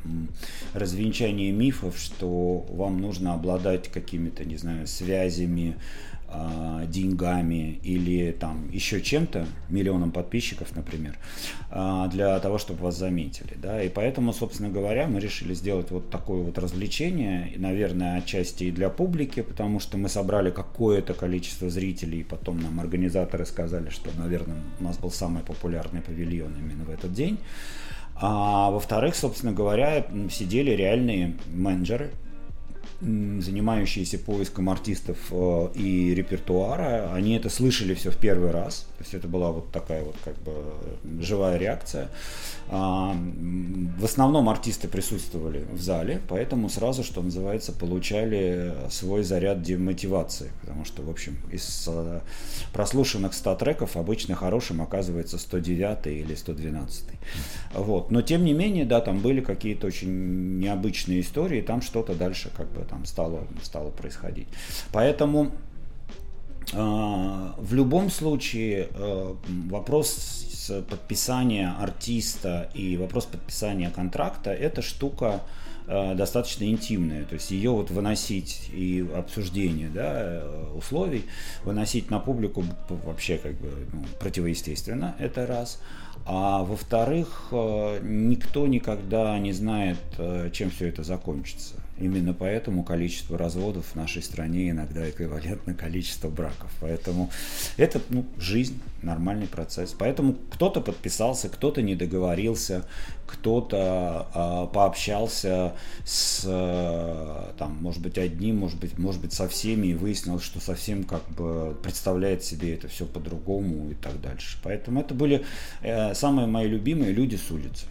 развенчание 0.73 1.53
мифов, 1.53 1.99
что 1.99 2.67
вам 2.71 3.01
нужно 3.01 3.35
обладать 3.35 3.89
какими-то, 3.89 4.45
не 4.45 4.57
знаю, 4.57 4.87
связями, 4.87 5.77
а, 5.77 6.16
деньгами 6.87 7.79
или 7.83 8.33
там 8.33 8.70
еще 8.70 9.01
чем-то, 9.01 9.46
миллионом 9.68 10.11
подписчиков, 10.11 10.75
например, 10.75 11.16
а, 11.70 12.09
для 12.09 12.38
того, 12.40 12.59
чтобы 12.59 12.85
вас 12.85 12.96
заметили. 12.96 13.55
Да? 13.57 13.83
И 13.83 13.88
поэтому, 13.88 14.33
собственно 14.33 14.68
говоря, 14.68 15.07
мы 15.07 15.20
решили 15.20 15.55
сделать 15.55 15.90
вот 15.90 16.11
такое 16.11 16.42
вот 16.42 16.59
развлечение, 16.59 17.53
наверное, 17.57 18.18
отчасти 18.18 18.64
и 18.64 18.70
для 18.70 18.88
публики, 18.88 19.42
потому 19.42 19.81
что 19.81 19.99
мы 19.99 20.09
собрали 20.09 20.51
какое-то 20.51 21.14
количество 21.14 21.68
зрителей, 21.68 22.20
и 22.20 22.25
потом 22.25 22.61
нам 22.61 22.81
организаторы 22.81 23.46
сказали, 23.46 23.90
что, 23.90 24.11
наверное, 24.16 24.57
у 24.81 24.85
нас 24.85 24.99
был 24.99 25.11
самый 25.11 25.42
популярный 25.42 26.01
павильон 26.01 26.55
именно 26.59 26.85
в 26.85 26.90
этот 26.90 27.12
день. 27.12 27.38
А 28.18 28.70
во-вторых, 28.70 29.14
собственно 29.14 29.53
говоря, 29.53 30.07
сидели 30.31 30.70
реальные 30.70 31.35
менеджеры, 31.53 32.11
занимающиеся 33.01 34.19
поиском 34.19 34.71
артистов 34.71 35.19
э, 35.31 35.69
и 35.75 36.15
репертуара, 36.15 37.13
они 37.13 37.37
это 37.37 37.51
слышали 37.51 37.95
все 37.95 38.11
в 38.11 38.17
первый 38.17 38.51
раз. 38.51 38.87
То 38.97 39.05
есть 39.05 39.15
это 39.15 39.29
была 39.29 39.53
вот 39.53 39.71
такая 39.71 40.03
вот 40.03 40.17
как 40.25 40.35
бы 40.39 40.55
живая 41.21 41.59
реакция. 41.59 42.09
А, 42.69 43.15
в 43.99 44.05
основном 44.05 44.49
артисты 44.49 44.89
присутствовали 44.89 45.67
в 45.71 45.81
зале, 45.81 46.21
поэтому 46.29 46.69
сразу, 46.69 47.05
что 47.05 47.23
называется, 47.23 47.73
получали 47.73 48.75
свой 48.91 49.23
заряд 49.23 49.63
демотивации. 49.63 50.51
Потому 50.63 50.85
что, 50.85 51.03
в 51.03 51.11
общем, 51.11 51.37
из 51.53 51.87
э, 51.89 52.21
прослушанных 52.73 53.35
100 53.35 53.57
треков 53.57 53.97
обычно 53.97 54.35
хорошим 54.35 54.81
оказывается 54.81 55.39
109 55.39 56.07
или 56.07 56.35
112. 56.35 57.05
Вот. 57.75 58.11
Но 58.11 58.23
тем 58.23 58.45
не 58.45 58.55
менее, 58.55 58.87
да, 58.87 59.01
там 59.01 59.21
были 59.21 59.41
какие-то 59.41 59.87
очень 59.87 60.59
необычные 60.59 61.21
истории, 61.21 61.61
там 61.61 61.83
что-то 61.83 62.15
дальше 62.15 62.51
как 62.57 62.69
бы 62.73 62.86
там 62.87 63.05
стало, 63.05 63.46
стало 63.62 63.90
происходить. 63.90 64.49
Поэтому 64.92 65.53
э, 66.72 66.77
в 66.77 67.75
любом 67.75 68.11
случае 68.11 68.88
э, 68.92 69.35
вопрос 69.68 70.72
подписания 70.90 71.77
артиста 71.79 72.68
и 72.75 72.96
вопрос 72.96 73.27
подписания 73.27 73.88
контракта 73.90 74.53
это 74.53 74.83
штука 74.83 75.42
э, 75.87 76.14
достаточно 76.16 76.64
интимная, 76.64 77.25
то 77.25 77.35
есть 77.35 77.53
ее 77.53 77.70
вот 77.70 77.90
выносить 77.90 78.68
и 78.72 79.07
обсуждение 79.14 79.88
да, 79.88 80.42
условий, 80.75 81.25
выносить 81.64 82.11
на 82.11 82.18
публику 82.18 82.64
вообще 82.88 83.38
как 83.38 83.55
бы 83.55 83.87
ну, 83.92 84.05
противоестественно, 84.18 85.14
это 85.18 85.46
раз. 85.46 85.81
А 86.29 86.64
во-вторых, 86.64 87.51
никто 87.53 88.66
никогда 88.66 89.38
не 89.38 89.53
знает, 89.53 89.99
чем 90.53 90.70
все 90.70 90.88
это 90.88 91.05
закончится. 91.05 91.75
Именно 91.99 92.35
поэтому 92.35 92.85
количество 92.85 93.39
разводов 93.39 93.87
в 93.87 93.95
нашей 93.95 94.23
стране 94.23 94.71
иногда 94.71 95.09
эквивалентно 95.09 95.73
количеству 95.73 96.29
браков. 96.29 96.71
Поэтому 96.81 97.31
это 97.79 98.03
ну, 98.11 98.27
жизнь, 98.39 98.81
нормальный 99.03 99.47
процесс. 99.47 99.95
Поэтому 99.99 100.37
кто-то 100.51 100.83
подписался, 100.83 101.49
кто-то 101.49 101.81
не 101.81 101.95
договорился, 101.95 102.85
кто-то 103.27 104.27
э, 104.35 104.75
пообщался 104.75 105.73
с, 106.05 106.43
э, 106.45 107.53
там, 107.59 107.79
может 107.81 108.03
быть, 108.03 108.19
одним, 108.19 108.59
может 108.59 108.79
быть, 108.79 108.99
может 108.99 109.23
быть, 109.23 109.33
со 109.33 109.49
всеми 109.49 109.89
и 109.89 109.95
выяснилось, 109.95 110.43
что 110.43 110.61
совсем 110.61 111.05
как 111.05 111.27
бы 111.31 111.77
представляет 111.83 112.45
себе 112.45 112.75
это 112.75 112.89
все 112.89 113.07
по-другому 113.07 113.91
и 113.91 113.95
так 113.95 114.21
дальше. 114.21 114.59
Поэтому 114.63 115.01
это 115.01 115.15
были 115.15 115.47
э, 115.81 116.15
самые 116.15 116.47
мои 116.47 116.69
любимые 116.69 117.13
люди 117.13 117.37
с 117.37 117.51
улицы. 117.51 117.87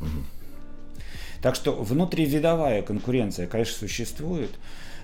Угу. 0.00 0.35
Так 1.46 1.54
что 1.54 1.70
внутривидовая 1.70 2.82
конкуренция, 2.82 3.46
конечно, 3.46 3.78
существует, 3.78 4.50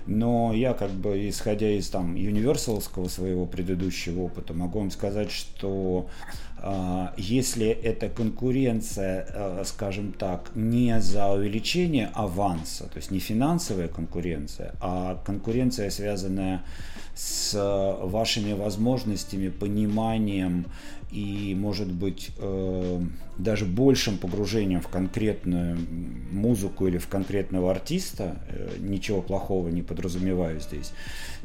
но 0.07 0.51
я 0.53 0.73
как 0.73 0.89
бы, 0.89 1.29
исходя 1.29 1.69
из 1.69 1.87
там 1.87 2.15
универсалского 2.15 3.07
своего 3.07 3.45
предыдущего 3.45 4.23
опыта, 4.23 4.53
могу 4.53 4.79
вам 4.79 4.91
сказать, 4.91 5.31
что 5.31 6.09
э, 6.57 7.07
если 7.15 7.67
эта 7.67 8.09
конкуренция, 8.09 9.25
э, 9.29 9.63
скажем 9.65 10.11
так, 10.11 10.51
не 10.53 10.99
за 10.99 11.31
увеличение 11.31 12.09
аванса, 12.13 12.89
то 12.89 12.97
есть 12.97 13.09
не 13.09 13.19
финансовая 13.19 13.87
конкуренция, 13.87 14.75
а 14.81 15.21
конкуренция, 15.25 15.89
связанная 15.91 16.61
с 17.15 17.57
вашими 18.01 18.51
возможностями, 18.51 19.47
пониманием 19.47 20.65
и, 21.13 21.53
может 21.53 21.91
быть, 21.91 22.31
э, 22.39 23.01
даже 23.37 23.65
большим 23.65 24.17
погружением 24.17 24.81
в 24.81 24.87
конкретную 24.87 25.77
музыку 26.31 26.87
или 26.87 26.97
в 26.97 27.07
конкретного 27.07 27.71
артиста, 27.71 28.37
э, 28.49 28.77
ничего 28.79 29.21
плохого 29.21 29.69
не 29.69 29.83
подразумеваю 29.83 30.59
здесь, 30.59 30.91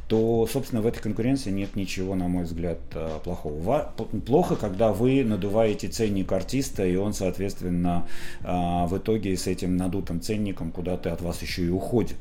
то, 0.09 0.49
собственно, 0.51 0.81
в 0.81 0.87
этой 0.87 1.01
конкуренции 1.01 1.51
нет 1.51 1.77
ничего, 1.77 2.15
на 2.15 2.29
мой 2.29 2.45
взгляд, 2.45 2.79
э, 2.95 3.19
плохого. 3.23 3.93
Плохо, 4.27 4.57
когда 4.57 4.93
вы 4.95 5.23
надуваете 5.23 5.89
ценник 5.89 6.33
артиста, 6.33 6.87
и 6.87 6.97
он, 6.97 7.13
соответственно, 7.13 8.07
в 8.41 8.97
итоге 8.97 9.37
с 9.37 9.47
этим 9.47 9.77
надутым 9.77 10.21
ценником 10.21 10.73
куда-то 10.73 11.13
от 11.13 11.21
вас 11.21 11.43
еще 11.43 11.67
и 11.67 11.69
уходит. 11.69 12.17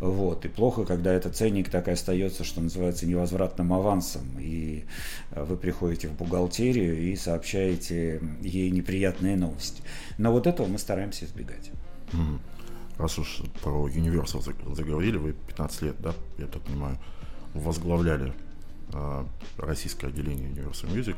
Вот. 0.00 0.44
И 0.44 0.48
плохо, 0.48 0.84
когда 0.84 1.12
этот 1.12 1.36
ценник 1.36 1.70
так 1.70 1.88
и 1.88 1.92
остается, 1.92 2.44
что 2.44 2.60
называется, 2.60 3.06
невозвратным 3.06 3.72
авансом. 3.72 4.22
И 4.38 4.84
э, 5.30 5.44
вы 5.44 5.56
приходите 5.56 6.08
в 6.08 6.12
бухгалтерию 6.12 6.98
и 7.00 7.16
сообщаете 7.16 8.20
ей 8.42 8.70
неприятные 8.70 9.36
новости. 9.36 9.82
Но 10.18 10.32
вот 10.32 10.46
этого 10.46 10.66
мы 10.66 10.78
стараемся 10.78 11.24
избегать. 11.24 11.70
Раз 12.96 13.18
уж 13.18 13.42
про 13.62 13.88
Universal 13.88 14.74
заговорили, 14.74 15.16
вы 15.16 15.32
15 15.32 15.82
лет, 15.82 15.96
да, 15.98 16.14
я 16.38 16.46
так 16.46 16.62
понимаю, 16.62 16.98
возглавляли 17.52 18.32
э, 18.92 19.24
российское 19.58 20.08
отделение 20.08 20.48
Universal 20.50 20.94
Music. 20.94 21.16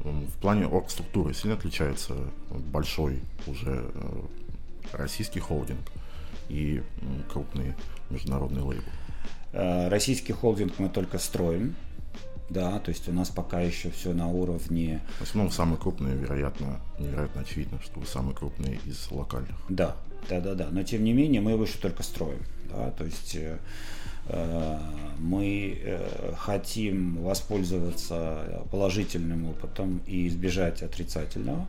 В 0.00 0.40
плане 0.40 0.66
оргструктуры 0.66 1.32
сильно 1.34 1.56
отличается 1.56 2.14
большой 2.50 3.20
уже 3.46 3.90
э, 3.94 4.22
российский 4.92 5.40
холдинг 5.40 5.80
и 6.48 6.82
крупные 7.32 7.76
международные 8.10 8.62
лейблы? 8.62 8.90
Э, 9.52 9.88
российский 9.88 10.32
холдинг 10.32 10.78
мы 10.78 10.88
только 10.88 11.18
строим. 11.18 11.74
Да, 12.48 12.78
то 12.78 12.90
есть 12.90 13.08
у 13.08 13.12
нас 13.12 13.28
пока 13.30 13.60
еще 13.60 13.90
все 13.90 14.12
на 14.12 14.28
уровне... 14.28 15.00
В 15.18 15.22
основном 15.22 15.52
самые 15.52 15.78
крупные, 15.78 16.14
вероятно, 16.14 16.80
невероятно 16.98 17.40
очевидно, 17.40 17.80
что 17.82 17.98
вы 17.98 18.06
самые 18.06 18.36
крупные 18.36 18.78
из 18.84 19.10
локальных. 19.10 19.56
Да, 19.68 19.96
да, 20.28 20.40
да, 20.40 20.54
да. 20.54 20.68
Но 20.70 20.84
тем 20.84 21.02
не 21.02 21.12
менее 21.12 21.40
мы 21.40 21.52
его 21.52 21.64
еще 21.64 21.78
только 21.78 22.04
строим. 22.04 22.38
Да, 22.70 22.92
то 22.92 23.04
есть 23.04 23.36
Э, 23.36 23.58
мы 25.18 25.78
э, 25.82 26.32
хотим 26.36 27.22
воспользоваться 27.22 28.64
положительным 28.70 29.50
опытом 29.50 30.00
и 30.06 30.28
избежать 30.28 30.82
отрицательного. 30.82 31.66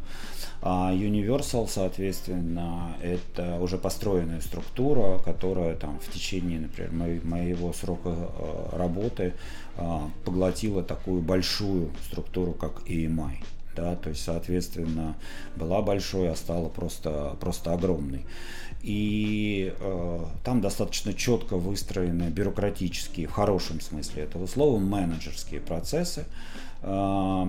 А 0.62 0.92
Universal, 0.94 1.68
соответственно, 1.70 2.96
это 3.02 3.58
уже 3.60 3.78
построенная 3.78 4.42
структура, 4.42 5.20
которая 5.20 5.76
там 5.76 6.00
в 6.00 6.12
течение, 6.12 6.60
например, 6.60 7.22
моего 7.24 7.74
срока 7.74 8.10
э, 8.10 8.78
работы 8.78 9.34
поглотила 10.26 10.82
такую 10.82 11.22
большую 11.22 11.92
структуру, 12.08 12.54
как 12.54 12.82
EMI. 12.88 13.36
Да, 13.76 13.96
то 13.96 14.10
есть, 14.10 14.24
соответственно, 14.24 15.16
была 15.56 15.84
большой, 15.84 16.32
а 16.32 16.36
стала 16.36 16.68
просто, 16.68 17.38
просто 17.40 17.74
огромной. 17.74 18.26
И 18.82 19.74
э, 19.80 20.20
там 20.44 20.62
достаточно 20.62 21.14
четко 21.14 21.58
выстроены 21.58 22.30
бюрократические, 22.30 23.28
в 23.28 23.32
хорошем 23.32 23.82
смысле 23.82 24.24
этого 24.24 24.46
слова, 24.46 24.80
менеджерские 24.80 25.62
процессы. 25.62 26.26
Э, 26.84 27.44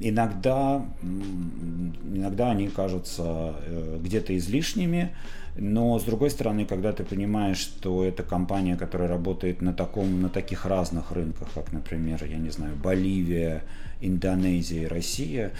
иногда, 0.00 0.84
иногда 1.02 2.50
они 2.50 2.68
кажутся 2.68 3.54
э, 3.64 4.00
где-то 4.02 4.36
излишними, 4.36 5.14
но 5.56 5.98
с 5.98 6.02
другой 6.04 6.30
стороны, 6.30 6.64
когда 6.64 6.92
ты 6.92 7.04
понимаешь, 7.04 7.58
что 7.58 8.04
это 8.04 8.22
компания, 8.22 8.76
которая 8.76 9.08
работает 9.08 9.62
на, 9.62 9.72
таком, 9.72 10.20
на 10.20 10.28
таких 10.28 10.66
разных 10.66 11.12
рынках, 11.12 11.48
как, 11.54 11.72
например, 11.72 12.24
я 12.24 12.38
не 12.38 12.50
знаю, 12.50 12.76
Боливия, 12.76 13.62
Индонезия 14.00 14.82
и 14.82 14.86
Россия, 14.86 15.52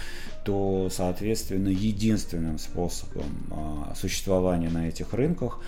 то, 0.43 0.89
соответственно, 0.91 1.69
единственным 1.69 2.57
способом 2.57 3.47
а, 3.51 3.93
существования 3.95 4.69
на 4.69 4.87
этих 4.87 5.13
рынках 5.13 5.59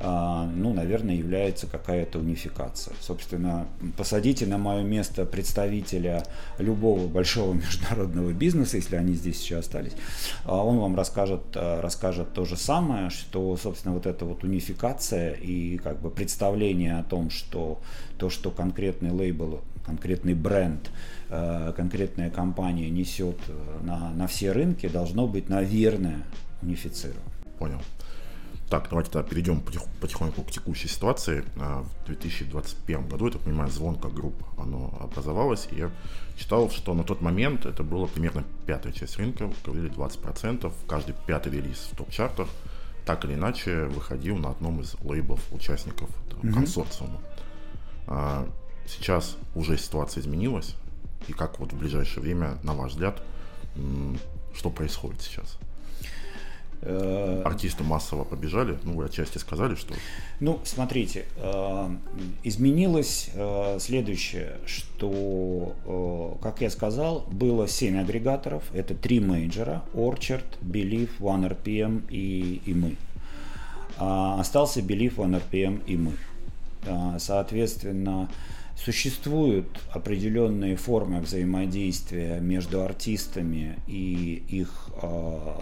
ну, 0.00 0.72
наверное, 0.72 1.14
является 1.14 1.66
какая-то 1.66 2.18
унификация. 2.18 2.94
Собственно, 3.00 3.66
посадите 3.96 4.46
на 4.46 4.58
мое 4.58 4.82
место 4.82 5.24
представителя 5.24 6.24
любого 6.58 7.08
большого 7.08 7.52
международного 7.54 8.32
бизнеса, 8.32 8.76
если 8.76 8.96
они 8.96 9.14
здесь 9.14 9.42
еще 9.42 9.58
остались, 9.58 9.92
а 10.44 10.64
он 10.64 10.78
вам 10.78 10.96
расскажет, 10.96 11.40
расскажет 11.54 12.32
то 12.32 12.44
же 12.44 12.56
самое, 12.56 13.10
что, 13.10 13.56
собственно, 13.56 13.94
вот 13.94 14.06
эта 14.06 14.24
вот 14.24 14.44
унификация 14.44 15.32
и 15.32 15.78
как 15.78 16.00
бы 16.00 16.10
представление 16.10 16.98
о 16.98 17.02
том, 17.02 17.30
что 17.30 17.80
то, 18.18 18.30
что 18.30 18.50
конкретный 18.50 19.10
лейбл, 19.10 19.60
конкретный 19.84 20.34
бренд– 20.34 20.90
конкретная 21.28 22.30
компания 22.30 22.88
несет 22.88 23.36
на, 23.82 24.10
на 24.10 24.26
все 24.26 24.52
рынки, 24.52 24.88
должно 24.88 25.26
быть, 25.26 25.48
наверное, 25.48 26.22
унифицировано. 26.62 27.20
Понял. 27.58 27.80
Так, 28.70 28.88
давайте 28.90 29.10
тогда 29.10 29.26
перейдем 29.26 29.62
потихоньку 30.00 30.42
к 30.42 30.50
текущей 30.50 30.88
ситуации. 30.88 31.42
Э, 31.56 31.84
в 32.02 32.06
2021 32.06 33.08
году, 33.08 33.26
я 33.26 33.32
так 33.32 33.40
понимаю, 33.40 33.70
звонка 33.70 34.08
групп 34.08 34.34
оно 34.58 34.96
образовалось, 35.00 35.68
и 35.70 35.76
я 35.76 35.90
читал, 36.36 36.70
что 36.70 36.92
на 36.92 37.02
тот 37.02 37.22
момент 37.22 37.64
это 37.64 37.82
было 37.82 38.06
примерно 38.06 38.44
пятая 38.66 38.92
часть 38.92 39.16
рынка, 39.16 39.50
говорили 39.64 39.90
20%, 39.90 40.70
каждый 40.86 41.14
пятый 41.26 41.52
релиз 41.52 41.88
в 41.92 41.96
топ-чартах 41.96 42.48
так 43.06 43.24
или 43.24 43.34
иначе 43.34 43.84
выходил 43.84 44.36
на 44.36 44.50
одном 44.50 44.82
из 44.82 44.94
лейблов 45.00 45.40
участников 45.50 46.10
mm-hmm. 46.10 46.52
консорциума. 46.52 47.22
А, 48.06 48.46
сейчас 48.86 49.38
уже 49.54 49.78
ситуация 49.78 50.20
изменилась, 50.20 50.74
и 51.26 51.32
как 51.32 51.58
вот 51.58 51.72
в 51.72 51.78
ближайшее 51.78 52.22
время, 52.22 52.58
на 52.62 52.74
ваш 52.74 52.92
взгляд, 52.92 53.22
что 54.54 54.68
происходит 54.68 55.22
сейчас? 55.22 55.58
Э, 56.82 57.42
Артисты 57.44 57.82
массово 57.82 58.24
побежали, 58.24 58.78
ну 58.84 58.94
вы 58.94 59.06
отчасти 59.06 59.38
сказали, 59.38 59.74
что... 59.74 59.94
Ну, 60.38 60.60
смотрите, 60.64 61.24
э, 61.36 61.90
изменилось 62.44 63.30
э, 63.34 63.78
следующее, 63.80 64.58
что, 64.64 66.38
как 66.40 66.60
я 66.60 66.70
сказал, 66.70 67.26
было 67.30 67.66
7 67.66 67.98
агрегаторов, 67.98 68.62
это 68.72 68.94
три 68.94 69.18
мейджора, 69.18 69.82
Orchard, 69.92 70.44
Believe, 70.62 71.10
OneRPM 71.18 72.04
и, 72.10 72.62
и 72.64 72.74
мы. 72.74 72.96
А 73.98 74.38
остался 74.38 74.80
Believe, 74.80 75.16
OneRPM 75.16 75.82
и 75.86 75.96
мы. 75.96 76.12
Соответственно, 77.18 78.30
Существуют 78.84 79.66
определенные 79.90 80.76
формы 80.76 81.20
взаимодействия 81.20 82.38
между 82.38 82.82
артистами 82.82 83.76
и 83.88 84.44
их 84.48 84.90
э, 85.02 85.60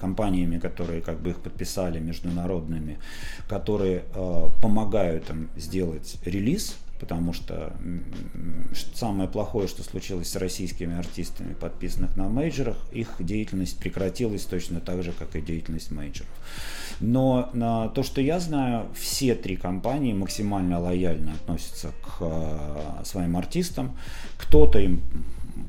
компаниями, 0.00 0.60
которые 0.60 1.02
как 1.02 1.20
бы 1.20 1.30
их 1.30 1.38
подписали, 1.38 1.98
международными, 1.98 2.98
которые 3.48 4.04
э, 4.14 4.48
помогают 4.62 5.28
им 5.30 5.50
сделать 5.56 6.16
релиз 6.24 6.76
потому 7.00 7.34
что 7.34 7.76
самое 8.94 9.28
плохое, 9.28 9.68
что 9.68 9.82
случилось 9.82 10.30
с 10.30 10.36
российскими 10.36 10.96
артистами, 10.96 11.52
подписанных 11.52 12.16
на 12.16 12.30
мейджорах, 12.30 12.78
их 12.92 13.16
деятельность 13.18 13.78
прекратилась 13.78 14.44
точно 14.44 14.80
так 14.80 15.02
же, 15.02 15.12
как 15.12 15.36
и 15.36 15.42
деятельность 15.42 15.90
мейджоров. 15.90 16.30
Но 17.00 17.50
на 17.52 17.88
то, 17.88 18.02
что 18.02 18.20
я 18.20 18.40
знаю, 18.40 18.86
все 18.94 19.34
три 19.34 19.56
компании 19.56 20.12
максимально 20.12 20.78
лояльно 20.80 21.32
относятся 21.32 21.88
к 22.02 22.18
э, 22.20 23.04
своим 23.04 23.36
артистам. 23.36 23.96
Кто-то 24.38 24.78
им 24.78 25.02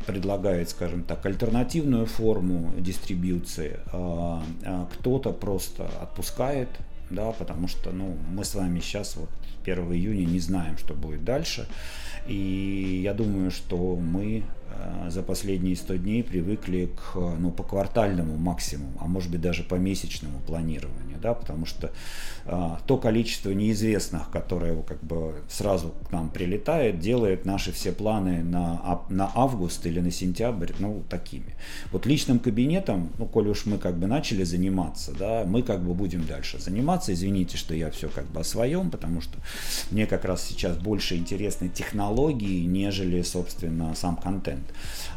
предлагает, 0.06 0.70
скажем 0.70 1.04
так, 1.04 1.26
альтернативную 1.26 2.06
форму 2.06 2.72
дистрибьюции, 2.78 3.80
а, 3.92 4.44
а 4.64 4.88
кто-то 4.94 5.32
просто 5.32 5.88
отпускает, 6.02 6.70
да, 7.10 7.32
потому 7.32 7.68
что 7.68 7.92
ну, 7.92 8.18
мы 8.32 8.46
с 8.46 8.56
вами 8.56 8.80
сейчас 8.80 9.16
вот 9.16 9.30
1 9.64 9.94
июня 9.94 10.26
не 10.26 10.40
знаем, 10.40 10.78
что 10.78 10.94
будет 10.94 11.24
дальше. 11.24 11.68
И 12.28 13.02
я 13.04 13.14
думаю, 13.14 13.52
что 13.52 13.96
мы 13.96 14.44
э, 14.65 14.65
за 15.10 15.22
последние 15.24 15.76
100 15.76 15.96
дней 15.98 16.24
привыкли 16.24 16.90
к 16.96 17.16
ну, 17.16 17.52
по 17.52 17.64
квартальному 17.64 18.38
максимуму, 18.38 18.98
а 19.00 19.08
может 19.08 19.32
быть 19.32 19.42
даже 19.42 19.64
по 19.64 19.76
месячному 19.76 20.40
планированию, 20.40 21.18
да, 21.22 21.34
потому 21.34 21.66
что 21.66 21.92
а, 22.46 22.80
то 22.86 22.98
количество 22.98 23.52
неизвестных, 23.52 24.30
которое 24.30 24.82
как 24.84 25.04
бы 25.04 25.36
сразу 25.50 25.94
к 26.08 26.12
нам 26.12 26.30
прилетает, 26.30 27.00
делает 27.00 27.46
наши 27.46 27.72
все 27.72 27.92
планы 27.92 28.44
на, 28.44 29.02
на 29.10 29.32
август 29.34 29.86
или 29.86 30.00
на 30.00 30.12
сентябрь, 30.12 30.72
ну, 30.80 31.04
такими. 31.10 31.56
Вот 31.92 32.06
личным 32.06 32.40
кабинетом, 32.40 33.10
ну, 33.18 33.26
коли 33.26 33.50
уж 33.50 33.66
мы 33.66 33.78
как 33.78 33.98
бы 33.98 34.08
начали 34.08 34.44
заниматься, 34.44 35.14
да, 35.18 35.44
мы 35.46 35.64
как 35.64 35.84
бы 35.84 35.94
будем 35.94 36.26
дальше 36.26 36.60
заниматься. 36.60 37.14
Извините, 37.14 37.58
что 37.58 37.74
я 37.74 37.90
все 37.90 38.10
как 38.10 38.26
бы 38.26 38.42
о 38.42 38.44
своем, 38.44 38.92
потому 38.92 39.22
что 39.22 39.38
мне 39.92 40.06
как 40.06 40.26
раз 40.26 40.44
сейчас 40.44 40.78
больше 40.78 41.16
интересны 41.16 41.70
технологии, 41.70 42.66
нежели, 42.66 43.22
собственно, 43.22 43.96
сам 43.96 44.18
контент. 44.18 44.65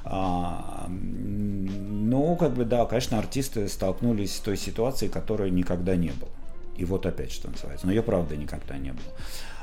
А, 0.05 0.87
ну, 0.89 2.37
как 2.37 2.55
бы, 2.55 2.65
да, 2.65 2.85
конечно, 2.87 3.19
артисты 3.19 3.69
столкнулись 3.69 4.37
с 4.37 4.41
той 4.41 4.57
ситуацией, 4.57 5.11
которой 5.11 5.51
никогда 5.51 5.97
не 5.97 6.11
было. 6.11 6.31
И 6.77 6.85
вот 6.85 7.07
опять, 7.07 7.33
что 7.33 7.51
называется. 7.51 7.87
Но 7.87 7.93
ее, 7.93 8.03
правда, 8.03 8.37
никогда 8.37 8.79
не 8.79 8.93
было. 8.93 9.13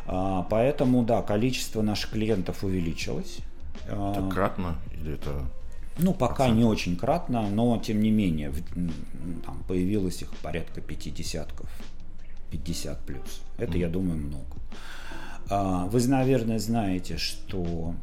А, 0.06 0.48
поэтому, 0.50 1.04
да, 1.04 1.22
количество 1.22 1.82
наших 1.82 2.12
клиентов 2.12 2.64
увеличилось. 2.64 3.40
А, 3.90 4.12
это 4.12 4.30
кратно 4.30 4.76
или 4.94 5.14
это 5.14 5.46
ну, 5.98 6.14
пока 6.14 6.36
процент. 6.36 6.58
не 6.58 6.66
очень 6.66 6.98
кратно, 6.98 7.48
но 7.50 7.78
тем 7.78 8.02
не 8.02 8.12
менее, 8.12 8.52
там 9.46 9.64
появилось 9.68 10.22
их 10.22 10.34
порядка 10.38 10.82
пятидесятков, 10.82 11.70
50 12.52 13.00
плюс. 13.06 13.42
Это, 13.58 13.74
mm. 13.74 13.80
я 13.80 13.88
думаю, 13.88 14.18
много. 14.18 14.46
А, 15.50 15.86
вы, 15.86 16.06
наверное, 16.08 16.60
знаете, 16.60 17.18
что 17.18 17.94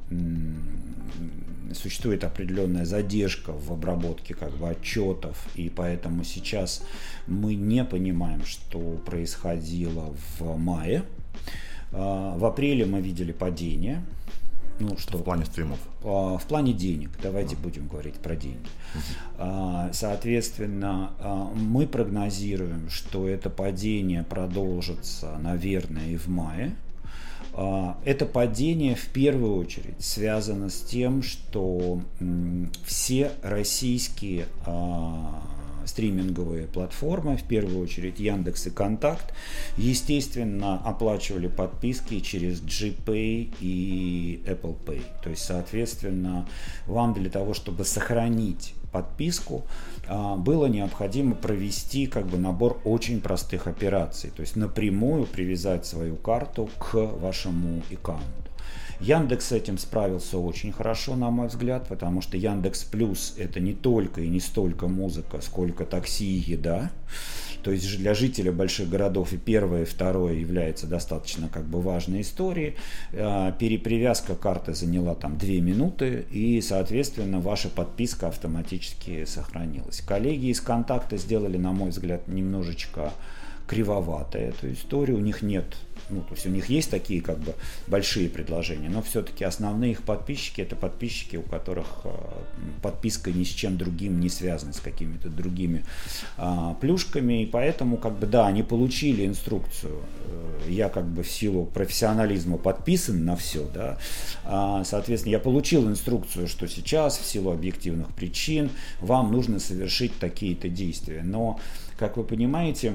существует 1.75 2.23
определенная 2.25 2.85
задержка 2.85 3.53
в 3.53 3.73
обработке 3.73 4.35
как 4.35 4.53
бы 4.53 4.69
отчетов, 4.69 5.47
и 5.55 5.71
поэтому 5.71 6.23
сейчас 6.23 6.85
мы 7.27 7.55
не 7.55 7.85
понимаем, 7.85 8.45
что 8.45 8.79
происходило 9.07 10.15
в 10.39 10.57
мае. 10.59 11.05
А, 11.93 12.37
в 12.37 12.45
апреле 12.45 12.87
мы 12.87 13.01
видели 13.01 13.33
падение. 13.33 14.05
Ну, 14.79 14.97
что 14.97 15.19
в 15.19 15.23
плане 15.23 15.45
стримов? 15.45 15.79
А, 16.05 16.39
в 16.39 16.45
плане 16.45 16.73
денег. 16.73 17.11
Давайте 17.23 17.57
будем 17.57 17.89
говорить 17.89 18.15
про 18.15 18.37
деньги. 18.37 18.69
Соответственно, 19.93 21.13
мы 21.55 21.87
прогнозируем, 21.87 22.89
что 22.89 23.29
это 23.29 23.51
падение 23.51 24.23
продолжится, 24.23 25.39
наверное, 25.39 26.09
и 26.09 26.17
в 26.17 26.29
мае. 26.29 26.75
А, 27.55 27.99
это 28.05 28.27
падение 28.27 28.95
в 28.95 29.07
первую 29.09 29.57
очередь 29.57 30.03
связано 30.03 30.71
с 30.71 30.81
тем, 30.81 31.23
что 31.23 32.01
все 32.85 33.33
российские 33.43 34.47
а, 34.65 35.43
стриминговые 35.85 36.67
платформы, 36.67 37.37
в 37.37 37.43
первую 37.43 37.83
очередь 37.83 38.19
Яндекс 38.19 38.69
и 38.69 38.71
Контакт, 38.71 39.35
естественно, 39.77 40.79
оплачивали 40.79 41.49
подписки 41.49 42.21
через 42.21 42.63
GPay 42.63 43.55
и 43.61 44.43
Apple 44.47 44.77
Pay. 44.85 45.03
То 45.23 45.31
есть, 45.31 45.45
соответственно, 45.45 46.49
вам 46.87 47.15
для 47.15 47.31
того, 47.31 47.55
чтобы 47.55 47.85
сохранить 47.85 48.75
подписку, 48.93 49.65
было 50.09 50.67
необходимо 50.67 51.35
провести 51.35 52.07
как 52.07 52.27
бы 52.27 52.39
набор 52.39 52.81
очень 52.85 53.21
простых 53.21 53.67
операций, 53.67 54.31
то 54.35 54.41
есть 54.41 54.57
напрямую 54.57 55.27
привязать 55.27 55.87
свою 55.87 56.17
карту 56.17 56.69
к 56.79 56.95
вашему 56.95 57.83
аккаунту. 57.91 58.27
Яндекс 59.01 59.49
с 59.49 59.53
этим 59.53 59.79
справился 59.79 60.39
очень 60.39 60.71
хорошо, 60.71 61.17
на 61.17 61.31
мой 61.31 61.49
взгляд, 61.49 61.89
потому 61.89 62.21
что 62.23 62.37
Яндекс 62.37 62.85
Плюс 62.85 63.35
это 63.37 63.59
не 63.59 63.73
только 63.73 64.21
и 64.21 64.29
не 64.29 64.39
столько 64.39 64.87
музыка, 64.87 65.41
сколько 65.41 65.85
такси 65.85 66.37
и 66.37 66.53
еда. 66.53 66.93
То 67.63 67.71
есть 67.71 67.99
для 67.99 68.15
жителя 68.15 68.53
больших 68.53 68.89
городов 68.89 69.33
и 69.33 69.37
первое, 69.37 69.83
и 69.83 69.85
второе 69.85 70.35
является 70.35 70.87
достаточно 70.87 71.49
как 71.49 71.65
бы 71.65 71.81
важной 71.81 72.23
историей. 72.23 72.77
А, 73.13 73.53
перепривязка 73.53 74.35
карты 74.35 74.75
заняла 74.75 75.15
там 75.15 75.39
2 75.39 75.49
минуты, 75.61 76.25
и, 76.31 76.61
соответственно, 76.61 77.41
ваша 77.41 77.69
подписка 77.69 78.29
автоматически 78.29 79.25
сохранилась. 79.25 80.01
Коллеги 80.01 80.47
из 80.47 80.61
контакта 80.61 81.17
сделали, 81.17 81.57
на 81.57 81.73
мой 81.73 81.91
взгляд, 81.91 82.29
немножечко 82.29 83.13
кривовато 83.73 84.39
эту 84.39 84.73
историю. 84.73 85.17
У 85.17 85.21
них 85.21 85.43
нет 85.43 85.65
ну, 86.11 86.21
то 86.21 86.35
есть 86.35 86.47
у 86.47 86.51
них 86.51 86.69
есть 86.69 86.91
такие 86.91 87.23
как 87.23 87.39
бы 87.39 87.55
большие 87.87 88.29
предложения, 88.29 88.89
но 88.89 89.03
все-таки 89.03 89.45
основные 89.45 89.93
их 89.93 90.03
подписчики 90.03 90.61
это 90.61 90.77
подписчики, 90.77 91.37
у 91.37 91.43
которых 91.43 91.87
э, 92.05 92.11
подписка 92.83 93.31
ни 93.31 93.45
с 93.45 93.49
чем 93.49 93.79
другим 93.79 94.21
не 94.21 94.29
связана, 94.29 94.73
с 94.73 94.81
какими-то 94.81 95.29
другими 95.31 95.85
а, 96.37 96.75
плюшками, 96.75 97.43
и 97.43 97.47
поэтому 97.47 97.97
как 97.97 98.19
бы 98.19 98.27
да, 98.27 98.47
они 98.47 98.63
получили 98.63 99.27
инструкцию. 99.27 100.01
Э, 100.27 100.61
я 100.69 100.89
как 100.89 101.07
бы 101.07 101.23
в 101.23 101.31
силу 101.31 101.65
профессионализма 101.65 102.59
подписан 102.59 103.25
на 103.25 103.37
все, 103.37 103.67
да, 103.73 103.99
а, 104.45 104.85
соответственно, 104.85 105.33
я 105.33 105.39
получил 105.39 105.89
инструкцию, 105.89 106.47
что 106.47 106.67
сейчас 106.69 107.19
в 107.19 107.25
силу 107.25 107.53
объективных 107.53 108.09
причин 108.09 108.71
вам 109.01 109.33
нужно 109.33 109.59
совершить 109.61 110.19
такие-то 110.19 110.69
действия, 110.69 111.23
но, 111.25 111.59
как 111.97 112.17
вы 112.17 112.25
понимаете, 112.25 112.95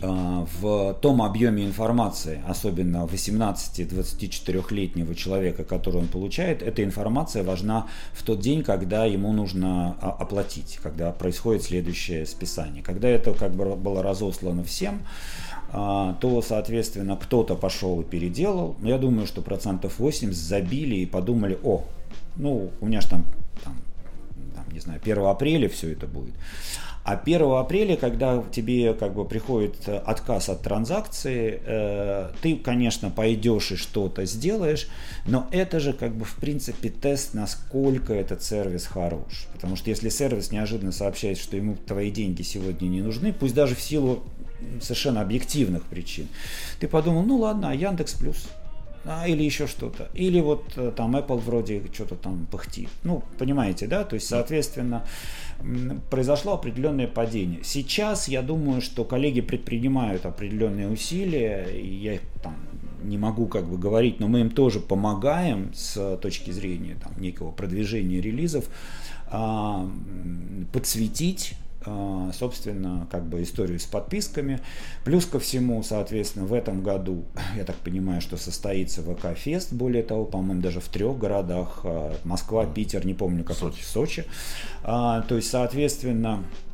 в 0.00 0.94
том 1.00 1.22
объеме 1.22 1.64
информации, 1.64 2.40
особенно 2.46 3.06
18-24-летнего 3.06 5.16
человека, 5.16 5.64
который 5.64 5.96
он 5.96 6.06
получает, 6.06 6.62
эта 6.62 6.84
информация 6.84 7.42
важна 7.42 7.88
в 8.12 8.22
тот 8.22 8.38
день, 8.38 8.62
когда 8.62 9.06
ему 9.06 9.32
нужно 9.32 9.96
а, 10.00 10.10
оплатить, 10.10 10.78
когда 10.82 11.10
происходит 11.10 11.64
следующее 11.64 12.26
списание. 12.26 12.82
Когда 12.82 13.08
это 13.08 13.34
как 13.34 13.54
бы 13.54 13.74
было 13.74 14.02
разослано 14.02 14.62
всем, 14.62 15.02
а, 15.72 16.14
то, 16.20 16.42
соответственно, 16.42 17.16
кто-то 17.16 17.56
пошел 17.56 18.00
и 18.00 18.04
переделал. 18.04 18.76
Но 18.80 18.88
я 18.88 18.98
думаю, 18.98 19.26
что 19.26 19.42
процентов 19.42 19.98
80 19.98 20.36
забили 20.36 20.96
и 20.96 21.06
подумали, 21.06 21.58
о, 21.64 21.84
ну, 22.36 22.70
у 22.80 22.86
меня 22.86 23.00
же 23.00 23.08
там, 23.08 23.24
там, 23.64 23.76
там 24.54 24.64
не 24.72 24.80
знаю, 24.80 25.00
1 25.02 25.18
апреля 25.24 25.68
все 25.68 25.92
это 25.92 26.06
будет. 26.06 26.34
А 27.08 27.14
1 27.14 27.40
апреля, 27.52 27.96
когда 27.96 28.44
тебе 28.52 28.92
как 28.92 29.14
бы 29.14 29.24
приходит 29.24 29.88
отказ 29.88 30.50
от 30.50 30.60
транзакции, 30.60 31.58
э, 31.64 32.28
ты, 32.42 32.56
конечно, 32.56 33.08
пойдешь 33.08 33.72
и 33.72 33.76
что-то 33.76 34.26
сделаешь, 34.26 34.88
но 35.24 35.48
это 35.50 35.80
же 35.80 35.94
как 35.94 36.14
бы 36.14 36.26
в 36.26 36.34
принципе 36.34 36.90
тест, 36.90 37.32
насколько 37.32 38.12
этот 38.12 38.42
сервис 38.42 38.84
хорош. 38.84 39.46
Потому 39.54 39.74
что 39.74 39.88
если 39.88 40.10
сервис 40.10 40.52
неожиданно 40.52 40.92
сообщает, 40.92 41.38
что 41.38 41.56
ему 41.56 41.76
твои 41.76 42.10
деньги 42.10 42.42
сегодня 42.42 42.88
не 42.88 43.00
нужны, 43.00 43.32
пусть 43.32 43.54
даже 43.54 43.74
в 43.74 43.80
силу 43.80 44.22
совершенно 44.82 45.22
объективных 45.22 45.84
причин, 45.84 46.28
ты 46.78 46.88
подумал, 46.88 47.22
ну 47.22 47.38
ладно, 47.38 47.70
а 47.70 47.74
Яндекс 47.74 48.12
Плюс, 48.16 48.48
а, 49.04 49.26
или 49.26 49.42
еще 49.42 49.66
что-то. 49.66 50.08
Или 50.14 50.40
вот 50.40 50.72
э, 50.76 50.92
там 50.94 51.16
Apple 51.16 51.38
вроде 51.38 51.82
что-то 51.92 52.16
там 52.16 52.46
пыхтит. 52.50 52.88
Ну, 53.04 53.22
понимаете, 53.38 53.86
да? 53.86 54.04
То 54.04 54.14
есть, 54.14 54.26
соответственно, 54.26 55.04
произошло 56.10 56.54
определенное 56.54 57.06
падение. 57.06 57.60
Сейчас 57.62 58.28
я 58.28 58.42
думаю, 58.42 58.80
что 58.80 59.04
коллеги 59.04 59.40
предпринимают 59.40 60.26
определенные 60.26 60.88
усилия, 60.88 61.66
и 61.70 61.86
я 61.86 62.14
их 62.14 62.22
там 62.42 62.56
не 63.02 63.18
могу 63.18 63.46
как 63.46 63.68
бы 63.68 63.78
говорить, 63.78 64.20
но 64.20 64.28
мы 64.28 64.40
им 64.40 64.50
тоже 64.50 64.80
помогаем 64.80 65.72
с 65.74 66.16
точки 66.18 66.50
зрения 66.50 66.96
там, 67.02 67.12
некого 67.20 67.50
продвижения 67.50 68.20
релизов, 68.20 68.68
а, 69.30 69.88
подсветить 70.72 71.54
собственно, 72.34 73.06
как 73.10 73.26
бы 73.26 73.42
историю 73.42 73.78
с 73.78 73.86
подписками. 73.86 74.60
Плюс 75.04 75.26
ко 75.26 75.38
всему, 75.38 75.82
соответственно, 75.82 76.46
в 76.46 76.52
этом 76.52 76.82
году, 76.82 77.24
я 77.56 77.64
так 77.64 77.76
понимаю, 77.76 78.20
что 78.20 78.36
состоится 78.36 79.02
ВК-фест, 79.02 79.72
более 79.72 80.02
того, 80.02 80.24
по-моему, 80.24 80.62
даже 80.62 80.80
в 80.80 80.88
трех 80.88 81.18
городах, 81.18 81.80
а, 81.84 82.16
Москва, 82.24 82.66
Питер, 82.66 83.06
не 83.06 83.14
помню, 83.14 83.44
как 83.44 83.56
Сочи. 83.56 83.82
Сочи. 83.82 84.24
А, 84.82 85.22
то 85.22 85.36
есть, 85.36 85.50
соответственно, 85.50 86.44
а, 86.44 86.67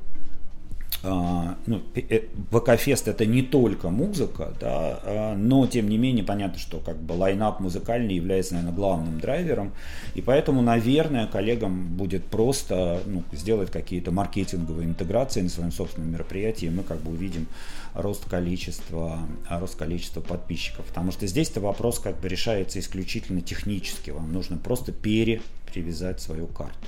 ну, 1.05 1.83
э, 1.95 2.21
ВК-фест 2.51 3.09
это 3.09 3.27
не 3.27 3.43
только 3.43 3.91
музыка, 3.91 4.55
да, 4.59 5.01
а, 5.03 5.37
но 5.37 5.67
тем 5.67 5.89
не 5.89 5.99
менее 5.99 6.25
понятно, 6.25 6.59
что 6.59 6.79
как 6.79 6.97
бы 6.97 7.13
лайнап 7.13 7.61
музыкальный 7.61 8.15
является, 8.15 8.55
наверное, 8.55 8.75
главным 8.75 9.21
драйвером, 9.21 9.73
и 10.15 10.23
поэтому, 10.23 10.63
наверное, 10.63 11.27
коллегам 11.27 11.89
будет 11.97 12.25
просто 12.25 13.01
ну, 13.07 13.23
сделать 13.33 13.71
какие-то 13.71 14.13
маркетинговые 14.13 14.89
интеграции 14.89 15.43
на 15.43 15.51
своем 15.51 15.73
собственном 15.73 16.11
мероприятии, 16.11 16.67
и 16.67 16.71
мы 16.71 16.83
как 16.83 17.01
бы 17.01 17.13
увидим 17.13 17.49
рост 17.95 18.29
количества, 18.29 19.21
рост 19.49 19.77
количества 19.77 20.21
подписчиков, 20.21 20.87
потому 20.87 21.13
что 21.13 21.27
здесь-то 21.27 21.61
вопрос 21.61 21.99
как 21.99 22.19
бы 22.21 22.29
решается 22.29 22.79
исключительно 22.79 23.41
технически, 23.41 24.11
вам 24.11 24.33
нужно 24.33 24.57
просто 24.57 24.93
перепривязать 24.93 26.21
свою 26.21 26.47
карту. 26.47 26.87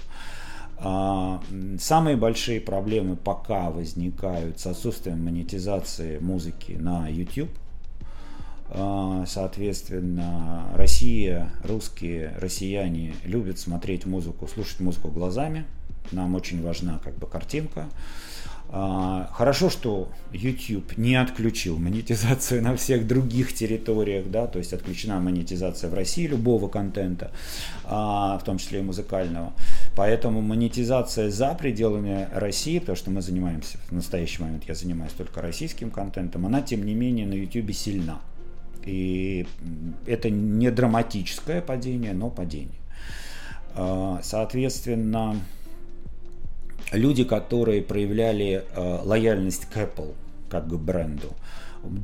А, 0.78 1.42
самые 1.80 2.16
большие 2.16 2.60
проблемы 2.60 3.16
пока 3.16 3.70
возникают 3.70 4.60
с 4.60 4.66
отсутствием 4.66 5.24
монетизации 5.24 6.18
музыки 6.18 6.72
на 6.72 7.08
YouTube. 7.08 7.50
А, 8.68 9.24
соответственно, 9.26 10.66
Россия, 10.74 11.50
русские, 11.64 12.34
россияне 12.38 13.14
любят 13.24 13.58
смотреть 13.58 14.04
музыку, 14.06 14.46
слушать 14.48 14.80
музыку 14.80 15.08
глазами. 15.08 15.64
Нам 16.12 16.34
очень 16.34 16.62
важна 16.62 17.00
как 17.02 17.16
бы 17.16 17.26
картинка. 17.26 17.86
А, 18.68 19.30
хорошо, 19.32 19.70
что 19.70 20.10
YouTube 20.32 20.98
не 20.98 21.14
отключил 21.14 21.78
монетизацию 21.78 22.62
на 22.64 22.76
всех 22.76 23.06
других 23.06 23.54
территориях, 23.54 24.26
да, 24.30 24.46
то 24.46 24.58
есть 24.58 24.72
отключена 24.72 25.20
монетизация 25.20 25.88
в 25.88 25.94
России 25.94 26.26
любого 26.26 26.68
контента, 26.68 27.30
в 27.84 28.42
том 28.44 28.58
числе 28.58 28.80
и 28.80 28.82
музыкального. 28.82 29.52
Поэтому 29.96 30.42
монетизация 30.42 31.30
за 31.30 31.54
пределами 31.54 32.28
России, 32.30 32.78
потому 32.78 32.96
что 32.96 33.10
мы 33.10 33.22
занимаемся, 33.22 33.78
в 33.88 33.92
настоящий 33.92 34.42
момент 34.42 34.64
я 34.68 34.74
занимаюсь 34.74 35.12
только 35.12 35.40
российским 35.40 35.90
контентом, 35.90 36.44
она 36.44 36.60
тем 36.60 36.84
не 36.84 36.94
менее 36.94 37.26
на 37.26 37.32
YouTube 37.32 37.72
сильна. 37.72 38.20
И 38.84 39.46
это 40.06 40.28
не 40.28 40.70
драматическое 40.70 41.62
падение, 41.62 42.12
но 42.12 42.28
падение. 42.28 42.78
А, 43.74 44.20
соответственно, 44.22 45.40
люди, 46.92 47.24
которые 47.24 47.80
проявляли 47.80 48.64
а, 48.74 49.00
лояльность 49.02 49.64
к 49.64 49.76
Apple 49.78 50.14
как 50.50 50.68
к 50.68 50.74
бренду, 50.74 51.32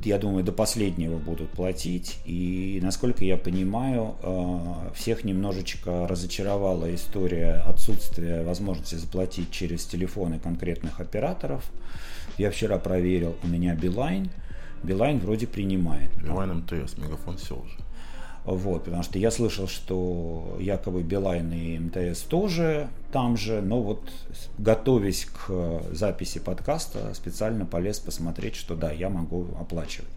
я 0.04 0.18
думаю, 0.18 0.44
до 0.44 0.52
последнего 0.52 1.18
будут 1.18 1.50
платить. 1.50 2.18
И, 2.24 2.80
насколько 2.82 3.24
я 3.24 3.36
понимаю, 3.36 4.16
э, 4.22 4.90
всех 4.94 5.24
немножечко 5.24 6.06
разочаровала 6.08 6.94
история 6.94 7.62
отсутствия 7.66 8.42
возможности 8.42 8.96
заплатить 8.96 9.50
через 9.50 9.84
телефоны 9.84 10.38
конкретных 10.38 11.00
операторов. 11.00 11.64
Я 12.38 12.50
вчера 12.50 12.78
проверил, 12.78 13.36
у 13.42 13.46
меня 13.46 13.74
Билайн. 13.74 14.30
Билайн 14.82 15.18
вроде 15.18 15.46
принимает. 15.46 16.10
Билайн 16.16 16.58
МТС, 16.58 16.98
Мегафон 16.98 17.36
все 17.36 17.54
уже. 17.54 17.76
Вот, 18.44 18.84
потому 18.84 19.04
что 19.04 19.18
я 19.18 19.30
слышал, 19.30 19.68
что 19.68 20.56
якобы 20.58 21.02
Билайн 21.02 21.52
и 21.52 21.78
МТС 21.78 22.22
тоже 22.22 22.88
там 23.12 23.36
же, 23.36 23.62
но 23.62 23.80
вот 23.80 24.10
готовясь 24.58 25.26
к 25.26 25.82
записи 25.92 26.40
подкаста, 26.40 27.14
специально 27.14 27.64
полез 27.64 28.00
посмотреть, 28.00 28.56
что 28.56 28.74
да, 28.74 28.90
я 28.90 29.10
могу 29.10 29.46
оплачивать. 29.60 30.10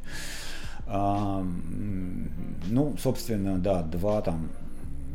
А, 0.88 1.46
ну, 2.68 2.96
собственно, 2.98 3.60
да, 3.60 3.84
два 3.84 4.22
там 4.22 4.50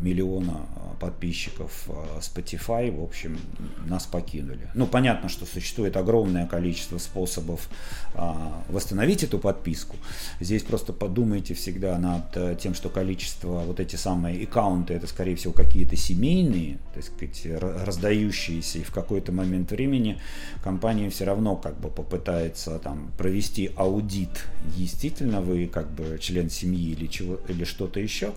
миллиона 0.01 0.67
подписчиков 1.01 1.89
э, 1.89 2.21
Spotify, 2.21 2.95
в 2.97 3.03
общем, 3.03 3.39
нас 3.87 4.05
покинули. 4.07 4.69
Ну, 4.75 4.87
понятно, 4.87 5.29
что 5.29 5.47
существует 5.47 5.97
огромное 5.97 6.47
количество 6.47 6.99
способов 6.99 7.69
а, 8.15 8.63
восстановить 8.69 9.25
эту 9.25 9.39
подписку. 9.39 9.97
Здесь 10.39 10.63
просто 10.63 10.93
подумайте 10.93 11.55
всегда 11.55 11.99
над 11.99 12.37
э, 12.37 12.57
тем, 12.61 12.75
что 12.75 12.91
количество, 12.91 13.61
вот 13.61 13.81
эти 13.81 13.97
самые 13.97 14.45
аккаунты, 14.45 14.95
это, 14.95 15.07
скорее 15.07 15.37
всего, 15.37 15.53
какие-то 15.55 15.97
семейные, 15.97 16.79
так 16.95 17.05
сказать, 17.05 17.47
раздающиеся, 17.87 18.79
и 18.79 18.83
в 18.83 18.93
какой-то 18.93 19.33
момент 19.33 19.71
времени 19.71 20.21
компания 20.63 21.09
все 21.09 21.25
равно 21.25 21.57
как 21.57 21.81
бы 21.81 21.89
попытается 21.89 22.79
там 22.79 23.11
провести 23.17 23.73
аудит. 23.75 24.45
Действительно, 24.77 25.41
вы 25.41 25.67
как 25.67 25.91
бы 25.91 26.19
член 26.21 26.51
семьи 26.51 26.91
или, 26.91 27.07
чего, 27.07 27.39
или 27.49 27.65
что-то 27.65 28.01
еще. 28.01 28.33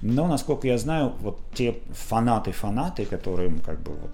Но, 0.00 0.28
насколько 0.28 0.68
я 0.68 0.78
знаю, 0.78 1.03
вот 1.08 1.40
те 1.54 1.76
фанаты-фанаты, 1.90 3.04
которым 3.04 3.60
как 3.60 3.80
бы 3.82 3.92
вот 3.92 4.10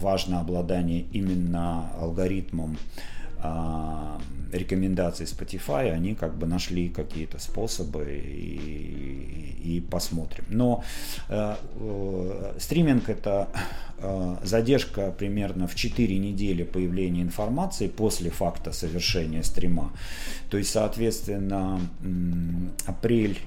важно 0.00 0.40
обладание 0.40 1.02
именно 1.12 1.90
алгоритмом 2.00 2.76
а, 3.40 4.20
рекомендаций 4.52 5.26
Spotify, 5.26 5.90
они 5.90 6.14
как 6.14 6.36
бы 6.36 6.46
нашли 6.46 6.88
какие-то 6.88 7.38
способы 7.38 8.20
и, 8.24 9.76
и 9.76 9.80
посмотрим. 9.80 10.44
Но 10.48 10.82
э, 11.28 11.54
э, 11.76 12.54
стриминг 12.58 13.08
это 13.08 13.48
э, 13.98 14.36
задержка 14.42 15.12
примерно 15.12 15.66
в 15.66 15.74
4 15.74 16.18
недели 16.18 16.64
появления 16.64 17.22
информации 17.22 17.88
после 17.88 18.30
факта 18.30 18.72
совершения 18.72 19.42
стрима. 19.42 19.92
То 20.50 20.58
есть, 20.58 20.70
соответственно, 20.70 21.80
апрель 22.86 23.38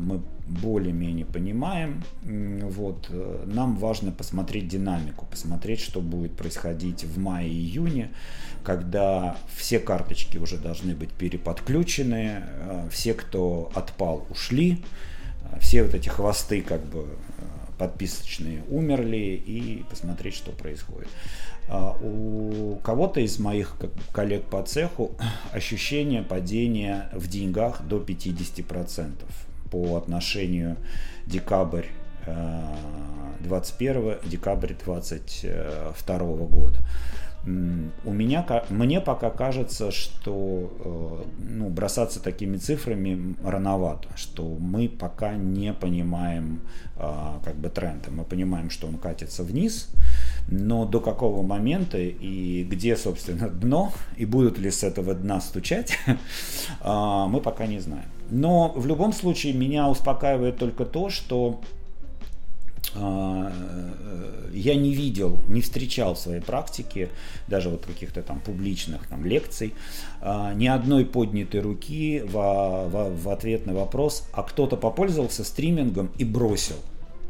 мы 0.00 0.20
более-менее 0.46 1.26
понимаем. 1.26 2.02
Вот. 2.22 3.08
Э, 3.10 3.44
нам 3.46 3.76
важно 3.76 4.12
посмотреть 4.12 4.68
динамику, 4.68 5.26
посмотреть, 5.26 5.80
что 5.80 6.00
будет 6.00 6.36
происходить 6.36 7.04
в 7.04 7.18
мае-июне, 7.18 8.10
когда 8.62 9.36
все 9.54 9.78
карточки 9.78 10.38
уже 10.38 10.56
должны 10.56 10.94
быть 10.94 11.10
переподключены, 11.10 12.42
э, 12.42 12.88
все, 12.90 13.14
кто 13.14 13.70
отпал, 13.74 14.26
ушли, 14.30 14.82
э, 15.52 15.58
все 15.60 15.82
вот 15.82 15.94
эти 15.94 16.08
хвосты 16.08 16.62
как 16.62 16.84
бы 16.84 17.06
подписочные 17.78 18.62
умерли 18.70 19.42
и 19.44 19.84
посмотреть, 19.90 20.34
что 20.34 20.50
происходит. 20.50 21.08
А 21.68 21.98
у 22.00 22.76
кого-то 22.76 23.20
из 23.20 23.38
моих 23.38 23.76
коллег 24.12 24.44
по 24.44 24.62
цеху 24.62 25.10
ощущение 25.52 26.22
падения 26.22 27.10
в 27.12 27.26
деньгах 27.26 27.82
до 27.82 27.98
50% 27.98 29.10
по 29.70 29.96
отношению 29.96 30.76
декабрь 31.26 31.86
21 33.40 33.96
э, 33.96 34.18
декабрь 34.24 34.74
22 34.74 36.18
года. 36.18 36.78
У 38.04 38.12
меня, 38.12 38.44
мне 38.70 39.00
пока 39.00 39.30
кажется, 39.30 39.92
что 39.92 40.72
э, 40.80 41.24
ну, 41.48 41.68
бросаться 41.68 42.20
такими 42.20 42.56
цифрами 42.56 43.36
рановато, 43.44 44.08
что 44.16 44.42
мы 44.58 44.88
пока 44.88 45.34
не 45.34 45.72
понимаем 45.72 46.62
э, 46.96 47.38
как 47.44 47.54
бы 47.54 47.68
тренда. 47.68 48.10
Мы 48.10 48.24
понимаем, 48.24 48.68
что 48.68 48.88
он 48.88 48.98
катится 48.98 49.44
вниз, 49.44 49.90
но 50.48 50.84
до 50.84 51.00
какого 51.00 51.42
момента 51.42 51.98
и 51.98 52.64
где, 52.64 52.96
собственно, 52.96 53.48
дно, 53.48 53.92
и 54.16 54.24
будут 54.24 54.58
ли 54.58 54.70
с 54.70 54.82
этого 54.84 55.14
дна 55.14 55.40
стучать, 55.40 55.98
мы 56.84 57.40
пока 57.40 57.66
не 57.66 57.80
знаем. 57.80 58.06
Но 58.30 58.72
в 58.74 58.86
любом 58.86 59.12
случае 59.12 59.52
меня 59.54 59.88
успокаивает 59.88 60.58
только 60.58 60.84
то, 60.84 61.10
что 61.10 61.60
а, 62.94 63.52
э, 63.52 64.50
я 64.54 64.74
не 64.74 64.94
видел, 64.94 65.38
не 65.48 65.60
встречал 65.60 66.14
в 66.14 66.18
своей 66.18 66.40
практике, 66.40 67.10
даже 67.48 67.68
вот 67.68 67.84
каких-то 67.84 68.22
там 68.22 68.40
публичных 68.40 69.06
там, 69.08 69.24
лекций, 69.24 69.74
а, 70.20 70.54
ни 70.54 70.66
одной 70.66 71.04
поднятой 71.04 71.60
руки 71.60 72.20
в, 72.20 72.32
в, 72.32 73.22
в 73.22 73.28
ответ 73.28 73.66
на 73.66 73.74
вопрос, 73.74 74.26
а 74.32 74.42
кто-то 74.42 74.76
попользовался 74.76 75.44
стримингом 75.44 76.10
и 76.16 76.24
бросил. 76.24 76.76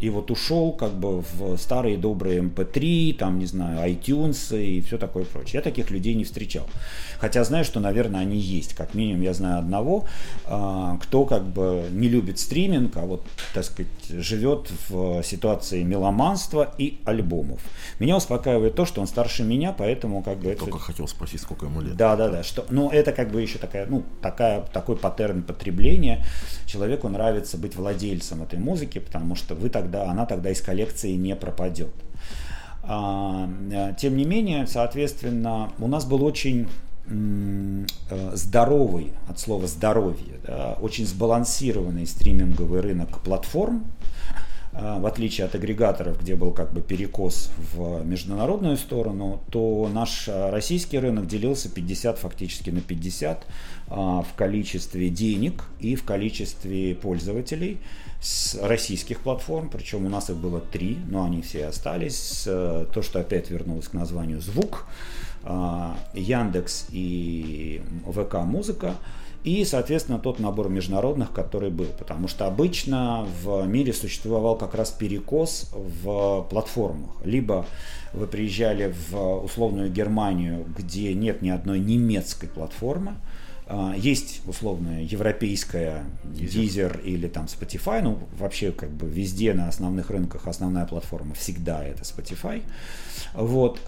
И 0.00 0.10
вот 0.10 0.30
ушел 0.30 0.72
как 0.72 0.92
бы 0.92 1.22
в 1.22 1.56
старые 1.56 1.96
добрые 1.96 2.40
MP3, 2.40 3.10
эм 3.10 3.16
там, 3.16 3.38
не 3.38 3.46
знаю, 3.46 3.90
iTunes 3.90 4.56
и 4.58 4.80
все 4.80 4.98
такое 4.98 5.24
прочее. 5.24 5.54
Я 5.54 5.62
таких 5.62 5.90
людей 5.90 6.14
не 6.14 6.24
встречал. 6.24 6.66
Хотя 7.18 7.44
знаю, 7.44 7.64
что, 7.64 7.80
наверное, 7.80 8.20
они 8.20 8.38
есть. 8.38 8.74
Как 8.74 8.94
минимум 8.94 9.22
я 9.22 9.32
знаю 9.32 9.58
одного, 9.58 10.06
а, 10.44 10.98
кто 10.98 11.24
как 11.24 11.44
бы 11.46 11.86
не 11.90 12.08
любит 12.08 12.38
стриминг, 12.38 12.96
а 12.96 13.06
вот, 13.06 13.22
так 13.54 13.64
сказать, 13.64 13.90
живет 14.08 14.70
в 14.88 15.22
ситуации 15.22 15.82
меломанства 15.82 16.74
и 16.78 17.00
альбомов. 17.04 17.60
Меня 17.98 18.16
успокаивает 18.16 18.74
то, 18.74 18.84
что 18.84 19.00
он 19.00 19.06
старше 19.06 19.42
меня, 19.42 19.72
поэтому 19.72 20.22
как 20.22 20.38
бы... 20.38 20.54
Только 20.54 20.76
это... 20.76 20.78
хотел 20.78 21.08
спросить, 21.08 21.40
сколько 21.40 21.66
ему 21.66 21.80
лет. 21.80 21.96
Да, 21.96 22.16
да, 22.16 22.28
да. 22.28 22.42
Что... 22.42 22.64
Ну, 22.70 22.90
это 22.90 23.12
как 23.12 23.30
бы 23.30 23.42
еще 23.42 23.58
такая, 23.58 23.86
ну, 23.86 24.04
такая, 24.22 24.62
такой 24.72 24.96
паттерн 24.96 25.42
потребления. 25.42 26.24
Человеку 26.66 27.08
нравится 27.08 27.58
быть 27.58 27.76
владельцем 27.76 28.42
этой 28.42 28.58
музыки, 28.58 28.98
потому 28.98 29.34
что 29.34 29.54
вы 29.54 29.68
тогда, 29.68 30.10
она 30.10 30.26
тогда 30.26 30.50
из 30.50 30.60
коллекции 30.60 31.12
не 31.12 31.36
пропадет. 31.36 31.92
А, 32.82 33.48
э, 33.72 33.94
тем 33.98 34.16
не 34.16 34.24
менее, 34.24 34.66
соответственно, 34.66 35.72
у 35.78 35.88
нас 35.88 36.04
был 36.04 36.22
очень 36.24 36.68
Э, 37.08 38.32
здоровый, 38.34 39.12
от 39.28 39.38
слова 39.38 39.68
здоровье, 39.68 40.40
да, 40.44 40.76
очень 40.80 41.06
сбалансированный 41.06 42.04
стриминговый 42.04 42.80
рынок 42.80 43.20
платформ, 43.20 43.84
в 44.78 45.06
отличие 45.06 45.46
от 45.46 45.54
агрегаторов, 45.54 46.20
где 46.20 46.34
был 46.34 46.52
как 46.52 46.72
бы 46.72 46.82
перекос 46.82 47.50
в 47.72 48.04
международную 48.04 48.76
сторону, 48.76 49.40
то 49.50 49.88
наш 49.92 50.28
российский 50.28 50.98
рынок 50.98 51.26
делился 51.26 51.68
50 51.68 52.18
фактически 52.18 52.70
на 52.70 52.80
50 52.80 53.46
а, 53.88 54.22
в 54.22 54.34
количестве 54.34 55.08
денег 55.08 55.64
и 55.80 55.94
в 55.94 56.04
количестве 56.04 56.94
пользователей 56.94 57.78
с 58.20 58.58
российских 58.60 59.20
платформ, 59.20 59.68
причем 59.68 60.06
у 60.06 60.08
нас 60.08 60.30
их 60.30 60.36
было 60.36 60.60
три, 60.60 60.98
но 61.08 61.24
они 61.24 61.42
все 61.42 61.66
остались. 61.66 62.44
Э, 62.46 62.86
то, 62.92 63.02
что 63.02 63.20
опять 63.20 63.50
вернулось 63.50 63.88
к 63.88 63.92
названию 63.92 64.40
«Звук», 64.40 64.86
а, 65.44 65.96
Яндекс 66.14 66.86
и 66.90 67.80
ВК 68.04 68.34
Музыка, 68.44 68.96
и, 69.46 69.64
соответственно, 69.64 70.18
тот 70.18 70.40
набор 70.40 70.68
международных, 70.68 71.30
который 71.30 71.70
был. 71.70 71.86
Потому 71.98 72.26
что 72.26 72.48
обычно 72.48 73.24
в 73.44 73.64
мире 73.64 73.92
существовал 73.92 74.58
как 74.58 74.74
раз 74.74 74.90
перекос 74.90 75.70
в 75.72 76.44
платформах. 76.50 77.24
Либо 77.24 77.64
вы 78.12 78.26
приезжали 78.26 78.92
в 79.08 79.44
условную 79.44 79.88
Германию, 79.88 80.66
где 80.76 81.14
нет 81.14 81.42
ни 81.42 81.50
одной 81.50 81.78
немецкой 81.78 82.48
платформы, 82.48 83.14
есть 83.96 84.42
условная 84.46 85.02
европейская 85.02 86.04
Deezer 86.24 87.02
или 87.02 87.26
там 87.26 87.46
Spotify, 87.46 88.00
ну 88.00 88.18
вообще 88.38 88.70
как 88.70 88.90
бы 88.90 89.08
везде 89.08 89.54
на 89.54 89.68
основных 89.68 90.10
рынках 90.10 90.46
основная 90.46 90.86
платформа 90.86 91.34
всегда 91.34 91.84
это 91.84 92.02
Spotify. 92.02 92.62
Вот. 93.34 93.80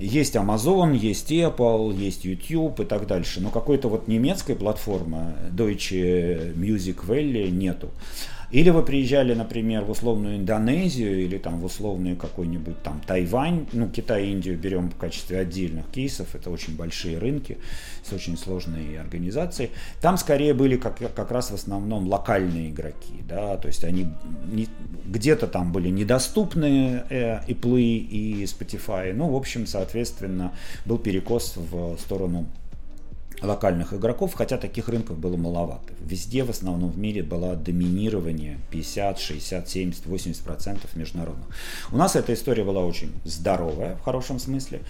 Есть 0.00 0.34
Amazon, 0.36 0.96
есть 0.96 1.30
Apple, 1.30 1.94
есть 1.94 2.24
YouTube 2.24 2.80
и 2.80 2.84
так 2.84 3.06
дальше. 3.06 3.40
Но 3.40 3.50
какой-то 3.50 3.88
вот 3.88 4.08
немецкой 4.08 4.56
платформы 4.56 5.34
Deutsche 5.52 6.54
Music 6.54 7.06
Valley 7.06 7.50
нету. 7.50 7.90
Или 8.50 8.70
вы 8.70 8.82
приезжали, 8.82 9.34
например, 9.34 9.84
в 9.84 9.90
условную 9.90 10.36
Индонезию 10.36 11.24
или 11.24 11.38
там 11.38 11.58
в 11.60 11.64
условную 11.64 12.16
какой-нибудь 12.16 12.82
там 12.82 13.00
Тайвань, 13.06 13.66
ну 13.72 13.88
Китай 13.88 14.26
и 14.26 14.32
Индию 14.32 14.56
берем 14.56 14.90
в 14.90 14.96
качестве 14.96 15.40
отдельных 15.40 15.86
кейсов, 15.90 16.34
это 16.34 16.50
очень 16.50 16.76
большие 16.76 17.18
рынки 17.18 17.58
с 18.04 18.12
очень 18.12 18.38
сложной 18.38 18.98
организацией. 18.98 19.70
Там 20.00 20.16
скорее 20.16 20.54
были 20.54 20.76
как, 20.76 20.98
как 20.98 21.30
раз 21.30 21.50
в 21.50 21.54
основном 21.54 22.06
локальные 22.06 22.70
игроки, 22.70 23.14
да, 23.28 23.56
то 23.56 23.68
есть 23.68 23.84
они 23.84 24.08
где-то 25.06 25.48
там 25.48 25.72
были 25.72 25.88
недоступны 25.88 27.02
э, 27.10 27.40
Apple 27.48 27.80
и 27.80 28.44
Spotify, 28.44 29.12
ну, 29.12 29.28
в 29.28 29.36
общем, 29.36 29.66
соответственно, 29.66 30.52
был 30.84 30.98
перекос 30.98 31.54
в 31.56 31.96
сторону 31.98 32.46
локальных 33.42 33.92
игроков, 33.92 34.34
хотя 34.34 34.56
таких 34.56 34.88
рынков 34.88 35.18
было 35.18 35.36
маловато. 35.36 35.92
Везде 36.00 36.44
в 36.44 36.50
основном 36.50 36.90
в 36.90 36.98
мире 36.98 37.22
было 37.22 37.54
доминирование 37.54 38.58
50, 38.70 39.18
60, 39.18 39.68
70, 39.68 40.06
80 40.06 40.42
процентов 40.42 40.96
международных. 40.96 41.46
У 41.92 41.96
нас 41.96 42.16
эта 42.16 42.32
история 42.34 42.64
была 42.64 42.84
очень 42.84 43.12
здоровая 43.24 43.96
в 43.96 44.02
хорошем 44.02 44.38
смысле. 44.38 44.80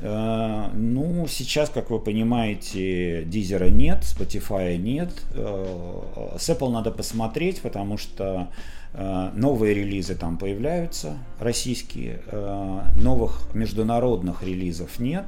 Э, 0.00 0.70
ну, 0.74 1.26
сейчас, 1.28 1.68
как 1.70 1.90
вы 1.90 1.98
понимаете, 1.98 3.24
Дизера 3.24 3.68
нет, 3.68 4.02
Spotify 4.02 4.76
нет. 4.76 5.10
Э, 5.34 6.36
с 6.38 6.48
Apple 6.48 6.70
надо 6.70 6.90
посмотреть, 6.90 7.60
потому 7.60 7.98
что 7.98 8.48
э, 8.94 9.30
новые 9.34 9.74
релизы 9.74 10.14
там 10.14 10.38
появляются, 10.38 11.18
российские, 11.38 12.20
новых 12.96 13.54
международных 13.54 14.42
релизов 14.42 14.98
нет. 14.98 15.26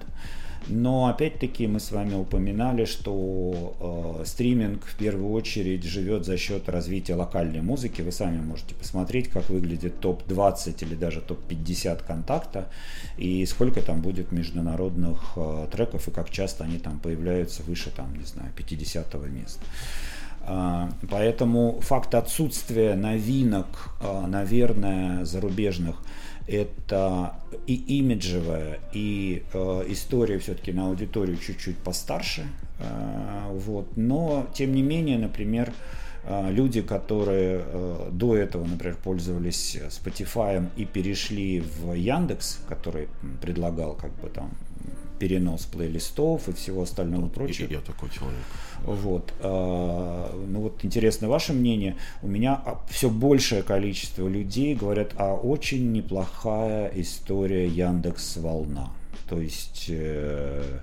Но 0.68 1.06
опять-таки 1.06 1.66
мы 1.66 1.80
с 1.80 1.90
вами 1.90 2.14
упоминали, 2.14 2.84
что 2.84 4.20
э, 4.20 4.24
стриминг 4.24 4.84
в 4.84 4.96
первую 4.96 5.32
очередь 5.32 5.82
живет 5.84 6.24
за 6.24 6.36
счет 6.36 6.68
развития 6.68 7.14
локальной 7.14 7.60
музыки. 7.62 8.02
Вы 8.02 8.12
сами 8.12 8.40
можете 8.40 8.74
посмотреть, 8.74 9.28
как 9.28 9.50
выглядит 9.50 10.00
топ-20 10.00 10.84
или 10.84 10.94
даже 10.94 11.20
топ-50 11.20 12.06
контакта 12.06 12.68
и 13.18 13.44
сколько 13.46 13.82
там 13.82 14.02
будет 14.02 14.30
международных 14.30 15.32
э, 15.36 15.66
треков 15.72 16.08
и 16.08 16.10
как 16.10 16.30
часто 16.30 16.64
они 16.64 16.78
там 16.78 17.00
появляются 17.00 17.62
выше, 17.64 17.90
там, 17.90 18.14
не 18.16 18.24
знаю, 18.24 18.50
50 18.56 19.14
места. 19.30 19.60
Э, 20.46 20.88
поэтому 21.10 21.80
факт 21.80 22.14
отсутствия 22.14 22.94
новинок, 22.94 23.96
э, 24.00 24.26
наверное, 24.26 25.24
зарубежных– 25.24 25.96
это 26.47 27.34
и 27.66 27.74
имиджевая, 27.99 28.80
и 28.93 29.45
э, 29.53 29.84
история 29.88 30.38
все-таки 30.38 30.72
на 30.72 30.88
аудиторию 30.88 31.36
чуть-чуть 31.36 31.78
постарше. 31.78 32.47
Э, 32.78 33.51
вот. 33.53 33.97
Но, 33.97 34.47
тем 34.55 34.74
не 34.74 34.82
менее, 34.82 35.18
например, 35.18 35.72
э, 36.24 36.51
люди, 36.51 36.82
которые 36.82 37.62
э, 37.64 38.09
до 38.12 38.36
этого, 38.36 38.64
например, 38.64 38.97
пользовались 39.03 39.76
Spotify 39.90 40.68
и 40.76 40.84
перешли 40.84 41.61
в 41.61 41.93
Яндекс, 41.93 42.61
который 42.68 43.09
предлагал 43.40 43.95
как 43.95 44.12
бы 44.20 44.28
там 44.28 44.51
перенос 45.22 45.66
плейлистов 45.66 46.48
и 46.48 46.52
всего 46.52 46.82
остального 46.82 47.28
прочего. 47.28 47.70
Я 47.70 47.80
такой 47.80 48.10
человек. 48.10 48.42
Вот. 48.84 49.32
А, 49.38 50.34
ну 50.48 50.62
вот 50.62 50.84
интересно 50.84 51.28
ваше 51.28 51.52
мнение. 51.52 51.96
У 52.22 52.26
меня 52.26 52.60
все 52.90 53.08
большее 53.08 53.62
количество 53.62 54.26
людей 54.26 54.74
говорят, 54.74 55.12
а 55.16 55.34
очень 55.34 55.92
неплохая 55.92 56.90
история 56.96 57.68
Яндекс 57.68 58.38
Волна. 58.38 58.90
То 59.33 59.41
есть 59.41 59.87
э, 59.89 60.80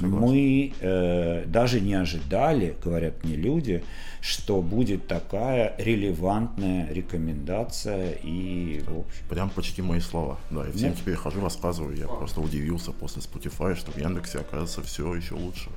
мы 0.00 0.74
э, 0.80 1.46
даже 1.46 1.80
не 1.80 1.94
ожидали, 1.94 2.76
говорят 2.84 3.24
мне 3.24 3.36
люди, 3.36 3.82
что 4.20 4.60
будет 4.60 5.06
такая 5.06 5.74
релевантная 5.78 6.92
рекомендация 6.92 8.12
и 8.22 8.82
в 8.86 8.98
общем. 8.98 9.24
Прям 9.30 9.48
почти 9.48 9.80
мои 9.80 10.00
слова. 10.00 10.38
Да, 10.50 10.68
и 10.68 10.72
всем 10.72 10.90
Нет? 10.90 10.98
теперь 10.98 11.14
хожу, 11.14 11.40
рассказываю. 11.40 11.96
Я 11.96 12.06
просто 12.06 12.42
удивился 12.42 12.92
после 12.92 13.22
Spotify, 13.22 13.74
что 13.74 13.92
в 13.92 13.96
Яндексе 13.96 14.40
оказывается 14.40 14.82
все 14.82 15.14
еще 15.14 15.32
лучше. 15.32 15.70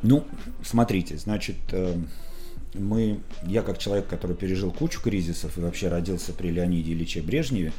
Ну, 0.00 0.24
смотрите, 0.62 1.18
значит, 1.18 1.58
э, 1.72 1.98
мы, 2.74 3.20
я 3.44 3.62
как 3.62 3.78
человек, 3.78 4.06
который 4.06 4.34
пережил 4.34 4.70
кучу 4.72 5.00
кризисов 5.00 5.58
и 5.58 5.60
вообще 5.60 5.88
родился 5.88 6.32
при 6.32 6.48
Леониде 6.48 6.92
Ильиче 6.92 7.20
Брежневе, 7.20 7.72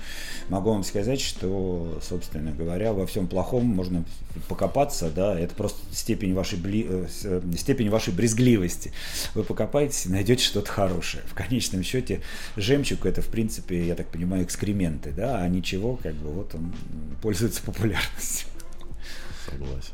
могу 0.49 0.71
вам 0.71 0.83
сказать, 0.83 1.19
что, 1.19 1.99
собственно 2.01 2.51
говоря, 2.51 2.93
во 2.93 3.07
всем 3.07 3.27
плохом 3.27 3.65
можно 3.65 4.05
покопаться, 4.47 5.09
да, 5.09 5.37
это 5.37 5.55
просто 5.55 5.79
степень 5.93 6.33
вашей, 6.33 6.59
бли, 6.59 6.85
э, 6.87 7.07
э, 7.23 7.41
степень 7.57 7.89
вашей 7.89 8.13
брезгливости. 8.13 8.91
Вы 9.33 9.43
покопаетесь 9.43 10.05
и 10.05 10.09
найдете 10.09 10.43
что-то 10.43 10.71
хорошее. 10.71 11.23
В 11.27 11.33
конечном 11.33 11.83
счете 11.83 12.21
жемчуг 12.55 13.05
это, 13.05 13.21
в 13.21 13.27
принципе, 13.27 13.85
я 13.85 13.95
так 13.95 14.07
понимаю, 14.07 14.43
экскременты, 14.43 15.11
да, 15.11 15.41
а 15.41 15.47
ничего, 15.47 15.95
как 15.95 16.13
бы, 16.15 16.29
вот 16.31 16.53
он 16.53 16.73
пользуется 17.21 17.63
популярностью. 17.63 18.47
Согласен. 19.49 19.93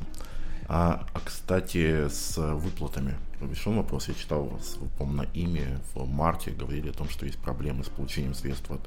А, 0.67 1.07
а 1.13 1.19
кстати, 1.23 2.07
с 2.09 2.37
выплатами. 2.37 3.15
Решен 3.41 3.77
вопрос. 3.77 4.07
Я 4.07 4.13
читал 4.15 4.45
вас, 4.45 4.77
по-моему, 4.97 5.23
на 5.23 5.27
имя 5.33 5.79
в 5.93 6.07
марте 6.07 6.51
говорили 6.51 6.89
о 6.89 6.93
том, 6.93 7.09
что 7.09 7.25
есть 7.25 7.37
проблемы 7.39 7.83
с 7.83 7.89
получением 7.89 8.33
средств 8.33 8.69
от 8.69 8.81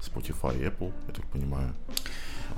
Spotify 0.00 0.56
и 0.60 0.64
Apple, 0.64 0.92
я 1.08 1.14
так 1.14 1.26
понимаю. 1.26 1.74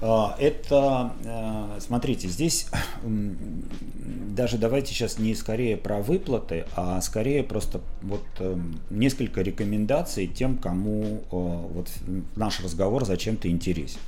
А, 0.02 0.36
это, 0.38 1.12
э, 1.24 1.78
смотрите, 1.80 2.28
здесь 2.28 2.68
даже 3.02 4.58
давайте 4.58 4.94
сейчас 4.94 5.18
не 5.18 5.34
скорее 5.34 5.76
про 5.76 6.00
выплаты, 6.00 6.64
а 6.76 7.00
скорее 7.00 7.42
просто 7.42 7.80
вот 8.02 8.24
эм, 8.38 8.80
несколько 8.88 9.42
рекомендаций 9.42 10.26
тем, 10.26 10.58
кому 10.58 11.02
э, 11.04 11.26
вот 11.30 11.88
наш 12.36 12.60
разговор 12.60 13.04
зачем-то 13.04 13.48
интересен. 13.48 14.00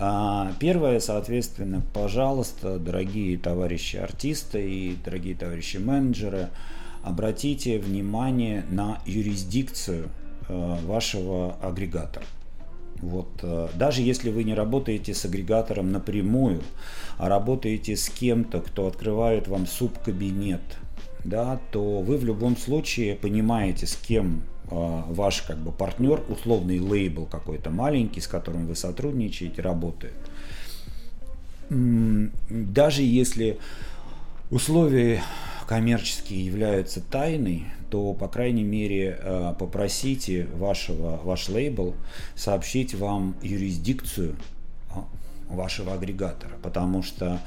А, 0.00 0.52
первое, 0.60 1.00
соответственно, 1.00 1.82
пожалуйста, 1.92 2.78
дорогие 2.78 3.36
товарищи 3.36 3.96
артисты 3.96 4.70
и 4.70 4.96
дорогие 5.04 5.34
товарищи 5.34 5.78
менеджеры, 5.78 6.50
обратите 7.02 7.78
внимание 7.78 8.64
на 8.70 9.00
юрисдикцию 9.06 10.08
вашего 10.48 11.56
агрегатора. 11.60 12.24
Вот, 13.00 13.44
даже 13.74 14.02
если 14.02 14.30
вы 14.30 14.44
не 14.44 14.54
работаете 14.54 15.14
с 15.14 15.24
агрегатором 15.24 15.92
напрямую, 15.92 16.62
а 17.16 17.28
работаете 17.28 17.96
с 17.96 18.08
кем-то, 18.08 18.60
кто 18.60 18.86
открывает 18.86 19.46
вам 19.46 19.66
субкабинет, 19.66 20.62
да, 21.24 21.60
то 21.70 22.00
вы 22.00 22.16
в 22.16 22.24
любом 22.24 22.56
случае 22.56 23.14
понимаете, 23.16 23.86
с 23.86 23.94
кем 23.96 24.42
э, 24.42 24.57
ваш 24.70 25.42
как 25.42 25.58
бы 25.58 25.72
партнер, 25.72 26.22
условный 26.28 26.80
лейбл 26.80 27.26
какой-то 27.26 27.70
маленький, 27.70 28.20
с 28.20 28.26
которым 28.26 28.66
вы 28.66 28.76
сотрудничаете, 28.76 29.62
работает. 29.62 30.14
Даже 31.70 33.02
если 33.02 33.58
условия 34.50 35.22
коммерческие 35.66 36.46
являются 36.46 37.02
тайной, 37.02 37.66
то, 37.90 38.14
по 38.14 38.28
крайней 38.28 38.64
мере, 38.64 39.18
э, 39.20 39.54
попросите 39.58 40.46
вашего, 40.54 41.20
ваш 41.22 41.48
лейбл 41.48 41.94
сообщить 42.34 42.94
вам 42.94 43.36
юрисдикцию 43.42 44.36
а, 44.90 45.04
вашего 45.48 45.94
агрегатора, 45.94 46.52
потому 46.62 47.02
что 47.02 47.26
а, 47.26 47.40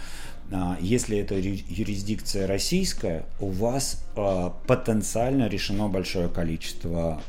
если 0.81 1.17
это 1.17 1.35
юрисдикция 1.35 2.45
российская, 2.45 3.25
у 3.39 3.49
вас 3.49 4.03
а, 4.15 4.53
потенциально 4.67 5.47
решено 5.47 5.87
большое 5.87 6.27
количество 6.27 7.21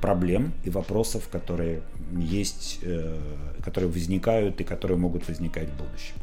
проблем 0.00 0.52
и 0.64 0.70
вопросов, 0.70 1.28
которые 1.28 1.82
есть, 2.12 2.78
э, 2.82 3.18
которые 3.62 3.90
возникают 3.90 4.60
и 4.60 4.64
которые 4.64 4.96
могут 4.96 5.28
возникать 5.28 5.68
в 5.68 5.76
будущем. 5.76 6.14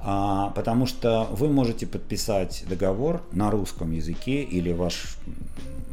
А, 0.00 0.50
потому 0.50 0.86
что 0.86 1.28
вы 1.30 1.48
можете 1.48 1.86
подписать 1.86 2.64
договор 2.68 3.22
на 3.32 3.50
русском 3.50 3.92
языке 3.92 4.42
или 4.42 4.72
ваш 4.72 5.16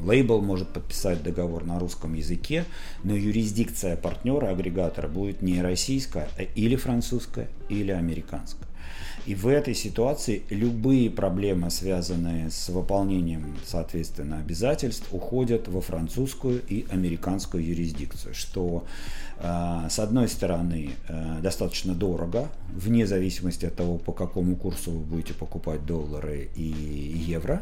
лейбл 0.04 0.42
может 0.42 0.70
подписать 0.70 1.24
договор 1.24 1.66
на 1.66 1.80
русском 1.80 2.14
языке, 2.14 2.66
но 3.04 3.16
юрисдикция 3.16 3.96
партнера, 3.96 4.50
агрегатора 4.50 5.08
будет 5.08 5.42
не 5.42 5.62
российская, 5.62 6.28
а 6.38 6.44
или 6.44 6.76
французская, 6.76 7.48
или 7.70 7.92
американская. 7.92 8.68
И 9.26 9.36
в 9.36 9.48
этой 9.48 9.76
ситуации 9.76 10.44
любые 10.50 11.10
проблемы, 11.10 11.70
связанные 11.70 12.50
с 12.50 12.70
выполнением, 12.70 13.56
соответственно, 13.66 14.40
обязательств, 14.40 15.08
уходят 15.12 15.68
во 15.68 15.80
французскую 15.82 16.62
и 16.68 16.88
американскую 16.92 17.64
юрисдикцию, 17.64 18.34
что, 18.34 18.84
э, 19.38 19.88
с 19.90 20.00
одной 20.00 20.28
стороны, 20.28 20.92
э, 21.08 21.40
достаточно 21.42 21.94
дорого, 21.94 22.50
вне 22.74 23.06
зависимости 23.06 23.66
от 23.66 23.76
того, 23.76 23.98
по 23.98 24.12
какому 24.12 24.56
курсу 24.56 24.92
вы 24.92 25.00
будете 25.00 25.34
покупать 25.34 25.86
доллары 25.86 26.50
и 26.56 26.64
евро, 26.64 27.62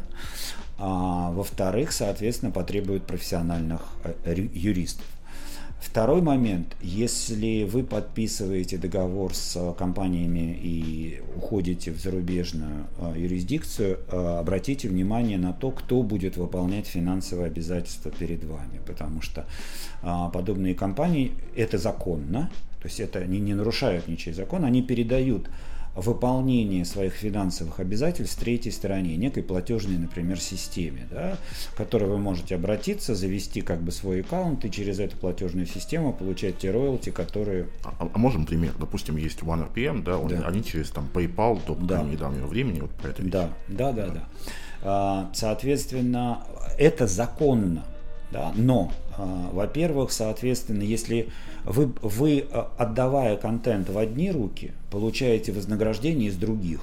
а 0.78 1.30
во-вторых, 1.32 1.92
соответственно, 1.92 2.52
потребует 2.52 3.02
профессиональных 3.04 3.82
э, 4.24 4.34
юристов. 4.54 5.04
Второй 5.80 6.20
момент, 6.20 6.76
если 6.82 7.64
вы 7.64 7.82
подписываете 7.82 8.76
договор 8.76 9.34
с 9.34 9.74
компаниями 9.78 10.58
и 10.62 11.22
уходите 11.34 11.90
в 11.90 11.98
зарубежную 11.98 12.86
э, 12.98 13.14
юрисдикцию, 13.16 13.98
э, 14.12 14.38
обратите 14.38 14.88
внимание 14.88 15.38
на 15.38 15.54
то, 15.54 15.70
кто 15.70 16.02
будет 16.02 16.36
выполнять 16.36 16.86
финансовые 16.86 17.46
обязательства 17.46 18.10
перед 18.10 18.44
вами, 18.44 18.80
потому 18.86 19.22
что 19.22 19.46
э, 20.02 20.06
подобные 20.34 20.74
компании, 20.74 21.32
это 21.56 21.78
законно, 21.78 22.50
то 22.82 22.86
есть 22.86 23.00
это 23.00 23.18
они 23.18 23.40
не 23.40 23.54
нарушают 23.54 24.06
ничей 24.06 24.34
закон, 24.34 24.66
они 24.66 24.82
передают 24.82 25.48
выполнение 25.94 26.84
своих 26.84 27.14
финансовых 27.14 27.80
обязательств 27.80 28.38
третьей 28.38 28.70
стороне, 28.70 29.16
некой 29.16 29.42
платежной, 29.42 29.98
например, 29.98 30.40
системе, 30.40 31.06
да, 31.10 31.36
к 31.72 31.76
которой 31.76 32.08
вы 32.08 32.18
можете 32.18 32.54
обратиться, 32.54 33.14
завести 33.14 33.60
как 33.60 33.82
бы 33.82 33.90
свой 33.92 34.20
аккаунт 34.20 34.64
и 34.64 34.70
через 34.70 35.00
эту 35.00 35.16
платежную 35.16 35.66
систему 35.66 36.12
получать 36.12 36.58
те 36.58 36.70
роялти, 36.70 37.10
которые... 37.10 37.66
А, 37.84 38.08
а 38.12 38.18
можем 38.18 38.46
пример? 38.46 38.74
Допустим, 38.78 39.16
есть 39.16 39.40
OneRPM, 39.40 40.02
да, 40.04 40.18
он, 40.18 40.28
да. 40.28 40.46
они 40.46 40.64
через 40.64 40.90
там 40.90 41.08
PayPal 41.12 41.60
до 41.66 41.74
да. 41.74 42.02
недавнего 42.02 42.46
времени 42.46 42.80
вот 42.80 42.90
про 42.90 43.08
это 43.10 43.22
да, 43.22 43.50
да, 43.68 43.92
да, 43.92 44.06
да, 44.06 44.12
да. 44.12 44.28
А, 44.82 45.30
соответственно, 45.34 46.44
это 46.78 47.06
законно, 47.06 47.84
да, 48.32 48.52
но, 48.54 48.92
а, 49.16 49.50
во-первых, 49.52 50.12
соответственно, 50.12 50.82
если 50.82 51.28
вы, 51.64 51.92
вы, 52.02 52.46
э, 52.50 52.64
отдавая 52.78 53.36
контент 53.36 53.88
в 53.88 53.98
одни 53.98 54.30
руки, 54.30 54.72
получаете 54.90 55.52
вознаграждение 55.52 56.28
из 56.28 56.36
других. 56.36 56.80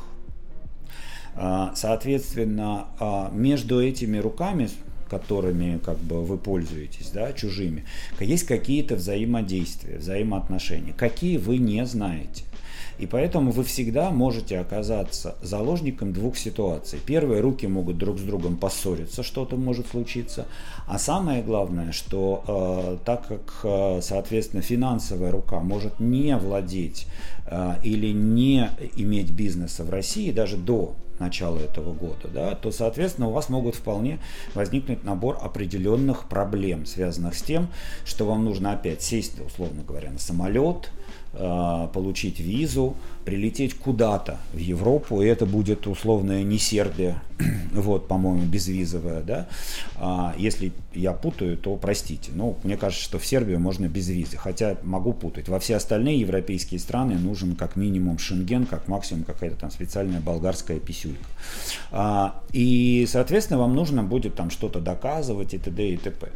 А, 1.35 1.71
соответственно, 1.75 2.87
а, 2.99 3.29
между 3.31 3.81
этими 3.81 4.17
руками, 4.17 4.69
которыми 5.09 5.77
как 5.77 5.97
бы 5.99 6.23
вы 6.23 6.37
пользуетесь, 6.37 7.11
да, 7.11 7.31
чужими, 7.31 7.85
есть 8.19 8.45
какие-то 8.45 8.95
взаимодействия, 8.95 9.97
взаимоотношения, 9.97 10.93
какие 10.93 11.37
вы 11.37 11.57
не 11.57 11.85
знаете. 11.85 12.43
И 12.99 13.05
поэтому 13.05 13.51
вы 13.51 13.63
всегда 13.63 14.11
можете 14.11 14.59
оказаться 14.59 15.35
заложником 15.41 16.13
двух 16.13 16.37
ситуаций. 16.37 16.99
Первые 17.05 17.41
руки 17.41 17.67
могут 17.67 17.97
друг 17.97 18.17
с 18.17 18.23
другом 18.23 18.57
поссориться, 18.57 19.23
что-то 19.23 19.55
может 19.55 19.87
случиться. 19.87 20.45
А 20.87 20.97
самое 20.97 21.43
главное, 21.43 21.91
что 21.91 22.43
э, 22.47 23.05
так 23.05 23.27
как, 23.27 23.59
э, 23.63 23.99
соответственно, 24.01 24.61
финансовая 24.61 25.31
рука 25.31 25.59
может 25.59 25.99
не 25.99 26.35
владеть 26.37 27.07
э, 27.45 27.75
или 27.83 28.11
не 28.11 28.69
иметь 28.95 29.31
бизнеса 29.31 29.83
в 29.83 29.89
России 29.89 30.31
даже 30.31 30.57
до 30.57 30.95
начала 31.19 31.57
этого 31.57 31.93
года, 31.93 32.27
да, 32.31 32.55
то, 32.55 32.71
соответственно, 32.71 33.27
у 33.29 33.31
вас 33.31 33.49
могут 33.49 33.75
вполне 33.75 34.19
возникнуть 34.53 35.03
набор 35.03 35.37
определенных 35.41 36.27
проблем, 36.27 36.85
связанных 36.85 37.35
с 37.35 37.41
тем, 37.41 37.69
что 38.05 38.25
вам 38.25 38.45
нужно 38.45 38.73
опять 38.73 39.01
сесть, 39.01 39.39
условно 39.39 39.83
говоря, 39.87 40.11
на 40.11 40.19
самолет, 40.19 40.91
получить 41.33 42.39
визу, 42.39 42.95
прилететь 43.27 43.73
куда-то 43.73 44.37
в 44.53 44.57
Европу, 44.57 45.21
и 45.21 45.27
это 45.27 45.45
будет 45.45 45.85
условная 45.85 46.43
не 46.43 46.57
Сербия, 46.57 47.21
вот, 47.73 48.07
по-моему, 48.07 48.45
безвизовая, 48.45 49.21
да. 49.21 49.47
А 49.97 50.33
если 50.37 50.71
я 50.93 51.11
путаю, 51.11 51.57
то 51.57 51.75
простите. 51.75 52.31
Ну, 52.33 52.57
мне 52.63 52.77
кажется, 52.77 53.03
что 53.03 53.19
в 53.19 53.25
Сербию 53.25 53.59
можно 53.59 53.87
без 53.87 54.07
визы, 54.07 54.37
хотя 54.37 54.77
могу 54.81 55.11
путать. 55.11 55.49
Во 55.49 55.59
все 55.59 55.75
остальные 55.75 56.21
европейские 56.21 56.79
страны 56.79 57.15
нужен 57.15 57.57
как 57.57 57.75
минимум 57.75 58.17
шенген, 58.17 58.65
как 58.65 58.87
максимум 58.87 59.25
какая-то 59.25 59.57
там 59.57 59.71
специальная 59.71 60.21
болгарская 60.21 60.79
писюлька. 60.79 61.27
А, 61.91 62.41
и, 62.53 63.05
соответственно, 63.09 63.59
вам 63.59 63.75
нужно 63.75 64.03
будет 64.03 64.35
там 64.35 64.49
что-то 64.49 64.79
доказывать 64.79 65.53
и 65.53 65.57
т.д. 65.57 65.89
и 65.89 65.97
т.п. 65.97 66.29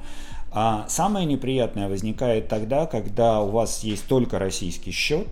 А 0.51 0.85
самое 0.89 1.25
неприятное 1.25 1.87
возникает 1.87 2.49
тогда, 2.49 2.85
когда 2.85 3.41
у 3.41 3.49
вас 3.51 3.83
есть 3.83 4.05
только 4.07 4.37
российский 4.37 4.91
счет, 4.91 5.27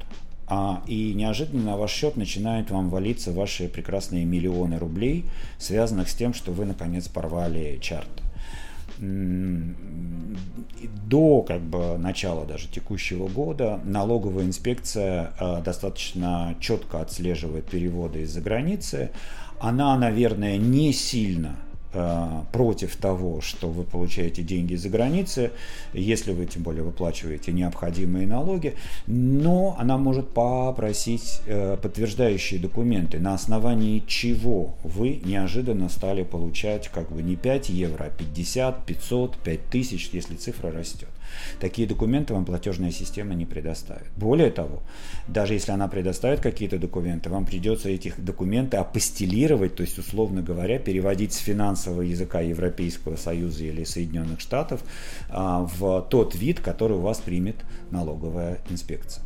а, 0.48 0.82
и 0.88 1.14
неожиданно 1.14 1.64
на 1.64 1.78
ваш 1.78 1.92
счет 1.92 2.16
начинают 2.16 2.72
вам 2.72 2.90
валиться 2.90 3.32
ваши 3.34 3.68
прекрасные 3.68 4.24
миллионы 4.26 4.80
рублей, 4.80 5.26
связанных 5.58 6.10
с 6.10 6.16
тем, 6.16 6.34
что 6.34 6.52
вы 6.52 6.66
наконец 6.66 7.08
порвали 7.08 7.78
чарт. 7.82 8.08
До 11.08 11.42
как 11.44 11.62
бы, 11.62 11.98
начала 11.98 12.46
даже 12.46 12.68
текущего 12.68 13.28
года 13.28 13.80
налоговая 13.84 14.46
инспекция 14.46 15.34
а, 15.38 15.62
достаточно 15.62 16.56
четко 16.62 17.02
отслеживает 17.02 17.66
переводы 17.66 18.22
из-за 18.22 18.40
границы. 18.42 19.12
Она, 19.60 19.98
наверное, 19.98 20.58
не 20.58 20.94
сильно 20.94 21.58
Э, 21.58 21.69
против 22.52 22.96
того, 22.98 23.42
что 23.42 23.68
вы 23.68 23.84
получаете 23.84 24.44
деньги 24.44 24.76
за 24.76 24.90
границей, 24.90 25.50
если 25.94 26.34
вы 26.34 26.46
тем 26.46 26.62
более 26.64 26.84
выплачиваете 26.84 27.52
необходимые 27.52 28.28
налоги, 28.28 28.76
но 29.08 29.76
она 29.80 29.98
может 29.98 30.30
попросить 30.30 31.42
э, 31.46 31.78
подтверждающие 31.82 32.60
документы, 32.60 33.20
на 33.20 33.34
основании 33.34 34.04
чего 34.06 34.76
вы 34.84 35.20
неожиданно 35.24 35.90
стали 35.90 36.24
получать 36.24 36.90
как 36.90 37.12
бы 37.12 37.22
не 37.24 37.36
5 37.36 37.70
евро, 37.70 38.06
а 38.06 38.10
50, 38.10 38.86
500, 38.86 39.38
5000, 39.38 40.10
если 40.14 40.36
цифра 40.36 40.72
растет. 40.72 41.10
Такие 41.60 41.88
документы 41.88 42.34
вам 42.34 42.46
платежная 42.46 42.92
система 42.92 43.34
не 43.34 43.46
предоставит. 43.46 44.10
Более 44.16 44.52
того, 44.52 44.82
даже 45.28 45.54
если 45.54 45.72
она 45.72 45.88
предоставит 45.88 46.40
какие-то 46.40 46.78
документы, 46.78 47.30
вам 47.30 47.46
придется 47.46 47.90
эти 47.90 48.14
документы 48.18 48.78
апостелировать, 48.78 49.76
то 49.76 49.82
есть, 49.82 49.98
условно 49.98 50.42
говоря, 50.42 50.80
переводить 50.80 51.34
с 51.34 51.38
финансового 51.38 52.02
языка 52.02 52.42
Европейского 52.42 53.16
Союза 53.16 53.66
или 53.66 53.84
Соединенных 53.84 54.40
Штатов 54.40 54.82
а, 55.30 55.62
в 55.62 56.08
тот 56.10 56.36
вид, 56.36 56.60
который 56.60 56.98
у 56.98 57.02
вас 57.02 57.20
примет 57.20 57.56
налоговая 57.92 58.60
инспекция. 58.70 59.24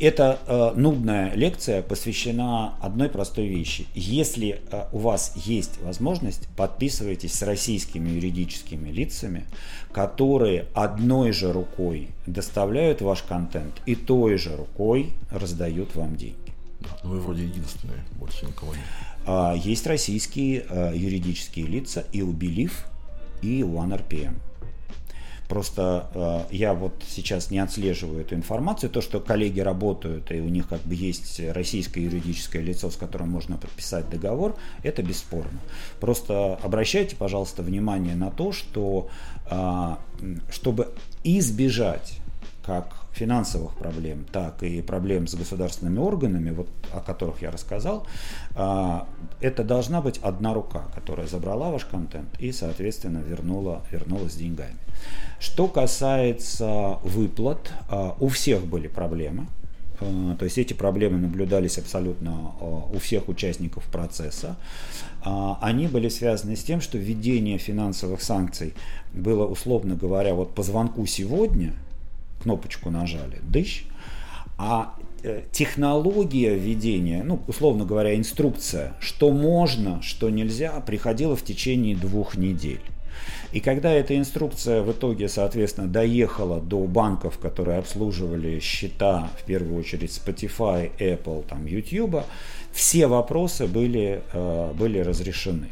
Эта 0.00 0.38
э, 0.46 0.72
нудная 0.76 1.34
лекция 1.34 1.82
посвящена 1.82 2.74
одной 2.80 3.08
простой 3.08 3.46
вещи. 3.46 3.86
Если 3.94 4.62
э, 4.70 4.86
у 4.92 4.98
вас 4.98 5.32
есть 5.36 5.80
возможность, 5.82 6.48
подписывайтесь 6.56 7.34
с 7.34 7.42
российскими 7.42 8.08
юридическими 8.08 8.88
лицами, 8.88 9.44
которые 9.92 10.66
одной 10.74 11.32
же 11.32 11.52
рукой 11.52 12.08
доставляют 12.26 13.02
ваш 13.02 13.22
контент 13.22 13.74
и 13.84 13.94
той 13.94 14.38
же 14.38 14.56
рукой 14.56 15.10
раздают 15.30 15.94
вам 15.94 16.16
деньги. 16.16 16.36
Ну, 17.02 17.10
вы 17.10 17.20
вроде 17.20 17.44
единственные, 17.44 18.04
больше 18.18 18.46
никого 18.46 18.74
нет. 18.74 18.84
А, 19.26 19.54
есть 19.54 19.86
российские 19.86 20.64
э, 20.68 20.92
юридические 20.94 21.66
лица 21.66 22.04
и 22.12 22.22
у 22.22 22.32
Belief, 22.32 22.72
и 23.42 23.62
у 23.62 23.74
OneRPM. 23.74 24.34
Просто 25.48 26.08
э, 26.50 26.54
я 26.54 26.74
вот 26.74 26.94
сейчас 27.06 27.50
не 27.50 27.58
отслеживаю 27.58 28.22
эту 28.22 28.34
информацию. 28.34 28.90
То, 28.90 29.00
что 29.00 29.20
коллеги 29.20 29.60
работают, 29.60 30.30
и 30.32 30.40
у 30.40 30.48
них 30.48 30.68
как 30.68 30.80
бы 30.82 30.94
есть 30.94 31.40
российское 31.52 32.02
юридическое 32.02 32.62
лицо, 32.62 32.90
с 32.90 32.96
которым 32.96 33.30
можно 33.30 33.56
подписать 33.56 34.08
договор, 34.08 34.56
это 34.82 35.02
бесспорно. 35.02 35.60
Просто 36.00 36.56
обращайте, 36.62 37.16
пожалуйста, 37.16 37.62
внимание 37.62 38.14
на 38.14 38.30
то, 38.30 38.52
что 38.52 39.08
э, 39.50 39.96
чтобы 40.50 40.92
избежать 41.24 42.20
как 42.66 42.94
финансовых 43.12 43.74
проблем, 43.74 44.24
так 44.32 44.62
и 44.62 44.80
проблем 44.80 45.26
с 45.26 45.34
государственными 45.34 45.98
органами, 45.98 46.50
вот, 46.50 46.68
о 46.92 47.00
которых 47.00 47.42
я 47.42 47.50
рассказал, 47.50 48.06
а, 48.54 49.06
это 49.40 49.62
должна 49.64 50.00
быть 50.00 50.18
одна 50.22 50.54
рука, 50.54 50.84
которая 50.94 51.26
забрала 51.26 51.70
ваш 51.70 51.84
контент 51.84 52.28
и, 52.38 52.52
соответственно, 52.52 53.18
вернула, 53.18 53.82
вернула 53.90 54.28
с 54.28 54.34
деньгами. 54.34 54.76
Что 55.40 55.68
касается 55.68 56.98
выплат, 57.04 57.72
а, 57.88 58.16
у 58.18 58.28
всех 58.28 58.64
были 58.64 58.88
проблемы. 58.88 59.46
А, 60.00 60.34
то 60.36 60.46
есть 60.46 60.56
эти 60.56 60.72
проблемы 60.72 61.18
наблюдались 61.18 61.76
абсолютно 61.78 62.52
у 62.60 62.98
всех 62.98 63.28
участников 63.28 63.84
процесса. 63.84 64.56
Они 65.22 65.86
были 65.86 66.08
связаны 66.08 66.54
с 66.54 66.62
тем, 66.62 66.82
что 66.82 66.98
введение 66.98 67.56
финансовых 67.56 68.20
санкций 68.20 68.74
было, 69.14 69.46
условно 69.46 69.94
говоря, 69.94 70.34
вот 70.34 70.54
по 70.54 70.62
звонку 70.62 71.06
сегодня– 71.06 71.74
кнопочку 72.44 72.90
нажали, 72.90 73.40
дыщ, 73.42 73.84
а 74.56 74.94
э, 75.22 75.42
технология 75.50 76.54
введения, 76.54 77.24
ну, 77.24 77.40
условно 77.48 77.84
говоря, 77.84 78.14
инструкция, 78.14 78.94
что 79.00 79.32
можно, 79.32 80.00
что 80.02 80.30
нельзя, 80.30 80.80
приходила 80.80 81.34
в 81.34 81.42
течение 81.42 81.96
двух 81.96 82.36
недель. 82.36 82.80
И 83.52 83.60
когда 83.60 83.92
эта 83.92 84.16
инструкция 84.16 84.82
в 84.82 84.92
итоге, 84.92 85.28
соответственно, 85.28 85.86
доехала 85.88 86.60
до 86.60 86.80
банков, 86.84 87.38
которые 87.38 87.78
обслуживали 87.78 88.60
счета, 88.60 89.30
в 89.40 89.44
первую 89.44 89.78
очередь 89.78 90.10
Spotify, 90.10 90.90
Apple, 90.98 91.46
там, 91.48 91.64
YouTube, 91.64 92.24
все 92.72 93.06
вопросы 93.06 93.66
были, 93.66 94.22
э, 94.32 94.72
были 94.74 94.98
разрешены. 94.98 95.68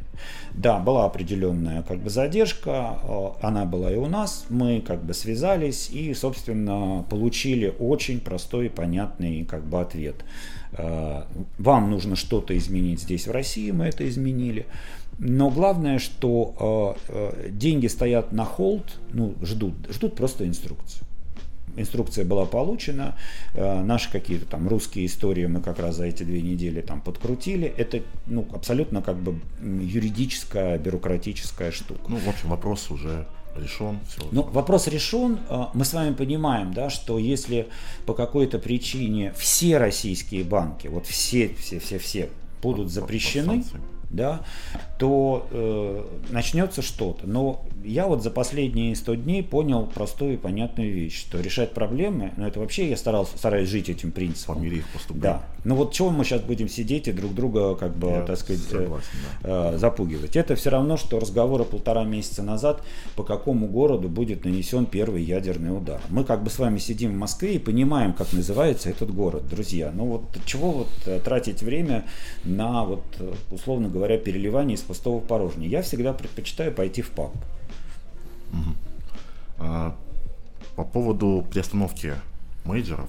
Да, 0.54 0.78
была 0.78 1.06
определенная 1.06 1.82
как 1.82 1.98
бы 1.98 2.10
задержка, 2.10 2.98
э, 3.02 3.28
она 3.40 3.64
была 3.64 3.90
и 3.90 3.96
у 3.96 4.06
нас, 4.06 4.46
мы 4.50 4.80
как 4.80 5.02
бы 5.02 5.14
связались 5.14 5.88
и, 5.90 6.12
собственно, 6.14 7.04
получили 7.08 7.74
очень 7.78 8.20
простой 8.20 8.66
и 8.66 8.68
понятный 8.68 9.44
как 9.44 9.64
бы 9.64 9.80
ответ. 9.80 10.16
Э, 10.72 11.22
вам 11.58 11.90
нужно 11.90 12.16
что-то 12.16 12.56
изменить 12.56 13.00
здесь 13.00 13.26
в 13.26 13.30
России, 13.30 13.70
мы 13.70 13.86
это 13.86 14.08
изменили. 14.08 14.66
Но 15.18 15.50
главное, 15.50 15.98
что 15.98 16.96
деньги 17.50 17.86
стоят 17.86 18.32
на 18.32 18.46
холд, 18.46 18.98
ну, 19.12 19.34
ждут, 19.42 19.74
ждут 19.90 20.16
просто 20.16 20.48
инструкцию 20.48 21.06
инструкция 21.76 22.24
была 22.24 22.46
получена, 22.46 23.16
э, 23.54 23.82
наши 23.82 24.10
какие-то 24.10 24.46
там 24.46 24.68
русские 24.68 25.06
истории 25.06 25.46
мы 25.46 25.60
как 25.60 25.78
раз 25.78 25.96
за 25.96 26.06
эти 26.06 26.22
две 26.22 26.42
недели 26.42 26.80
там 26.80 27.00
подкрутили. 27.00 27.72
Это 27.76 28.02
ну, 28.26 28.46
абсолютно 28.52 29.02
как 29.02 29.16
бы 29.16 29.40
юридическая, 29.60 30.78
бюрократическая 30.78 31.70
штука. 31.70 32.02
Ну, 32.08 32.16
в 32.16 32.28
общем, 32.28 32.48
вопрос 32.48 32.90
уже 32.90 33.26
решен. 33.56 34.00
Все. 34.08 34.26
Ну, 34.30 34.42
вопрос 34.42 34.86
решен. 34.88 35.38
Э, 35.48 35.66
мы 35.74 35.84
с 35.84 35.92
вами 35.92 36.14
понимаем, 36.14 36.72
да, 36.72 36.90
что 36.90 37.18
если 37.18 37.68
по 38.06 38.14
какой-то 38.14 38.58
причине 38.58 39.32
все 39.36 39.78
российские 39.78 40.44
банки, 40.44 40.86
вот 40.88 41.06
все, 41.06 41.54
все, 41.58 41.78
все, 41.78 41.98
все 41.98 42.30
будут 42.62 42.90
запрещены, 42.90 43.64
да, 44.10 44.42
то 44.98 45.46
э, 45.50 46.04
начнется 46.30 46.82
что-то. 46.82 47.26
Но 47.26 47.64
я 47.84 48.06
вот 48.06 48.22
за 48.22 48.30
последние 48.30 48.94
100 48.94 49.14
дней 49.16 49.42
понял 49.42 49.86
простую 49.86 50.34
и 50.34 50.36
понятную 50.36 50.92
вещь, 50.92 51.20
что 51.20 51.40
решать 51.40 51.72
проблемы, 51.72 52.32
ну 52.36 52.46
это 52.46 52.60
вообще 52.60 52.88
я 52.88 52.96
старался, 52.96 53.36
стараюсь 53.36 53.68
жить 53.68 53.88
этим 53.88 54.12
принципом. 54.12 54.56
По 54.56 54.60
мере 54.60 54.78
их 54.78 54.88
поступления. 54.88 55.22
Да. 55.22 55.42
Ну 55.64 55.76
вот 55.76 55.92
чего 55.92 56.10
мы 56.10 56.24
сейчас 56.24 56.42
будем 56.42 56.68
сидеть 56.68 57.08
и 57.08 57.12
друг 57.12 57.34
друга, 57.34 57.74
как 57.76 57.96
бы, 57.96 58.08
я 58.08 58.22
так 58.22 58.36
сказать, 58.36 58.62
согласен, 58.62 59.08
да. 59.42 59.74
э, 59.74 59.78
запугивать. 59.78 60.36
Это 60.36 60.56
все 60.56 60.70
равно, 60.70 60.96
что 60.96 61.20
разговоры 61.20 61.64
полтора 61.64 62.04
месяца 62.04 62.42
назад, 62.42 62.82
по 63.14 63.22
какому 63.22 63.68
городу 63.68 64.08
будет 64.08 64.44
нанесен 64.44 64.86
первый 64.86 65.22
ядерный 65.22 65.76
удар. 65.76 66.00
Мы 66.08 66.24
как 66.24 66.42
бы 66.42 66.50
с 66.50 66.58
вами 66.58 66.78
сидим 66.78 67.12
в 67.12 67.16
Москве 67.16 67.54
и 67.54 67.58
понимаем, 67.58 68.12
как 68.12 68.32
называется 68.32 68.90
этот 68.90 69.14
город, 69.14 69.48
друзья. 69.48 69.92
Ну 69.94 70.06
вот 70.06 70.24
чего 70.46 70.72
вот 70.72 70.88
э, 71.06 71.20
тратить 71.20 71.62
время 71.62 72.04
на 72.44 72.84
вот, 72.84 73.04
э, 73.20 73.32
условно 73.50 73.88
говоря, 73.88 74.18
переливание 74.18 74.76
из 74.76 74.80
пустого 74.80 75.20
в 75.20 75.26
порожнее. 75.26 75.70
Я 75.70 75.82
всегда 75.82 76.12
предпочитаю 76.12 76.72
пойти 76.72 77.02
в 77.02 77.10
паб. 77.10 77.32
Угу. 78.52 78.74
А, 79.58 79.96
по 80.76 80.84
поводу 80.84 81.46
приостановки 81.50 82.14
мейджеров, 82.64 83.08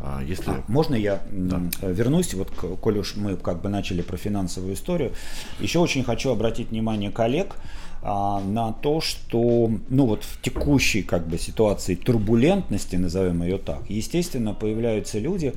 а, 0.00 0.22
если... 0.22 0.50
А, 0.50 0.64
можно 0.68 0.94
я 0.94 1.22
да. 1.30 1.60
вернусь, 1.82 2.34
вот, 2.34 2.50
коль 2.50 2.98
уж 2.98 3.16
мы 3.16 3.36
как 3.36 3.60
бы 3.62 3.68
начали 3.68 4.02
про 4.02 4.16
финансовую 4.16 4.74
историю, 4.74 5.12
еще 5.58 5.78
очень 5.80 6.04
хочу 6.04 6.30
обратить 6.30 6.70
внимание 6.70 7.10
коллег, 7.10 7.56
а, 8.00 8.40
на 8.40 8.72
то, 8.72 9.00
что 9.00 9.70
ну 9.88 10.06
вот 10.06 10.22
в 10.22 10.40
текущей 10.40 11.02
как 11.02 11.26
бы 11.26 11.36
ситуации 11.36 11.96
турбулентности, 11.96 12.94
назовем 12.94 13.42
ее 13.42 13.58
так, 13.58 13.82
естественно, 13.88 14.54
появляются 14.54 15.18
люди, 15.18 15.52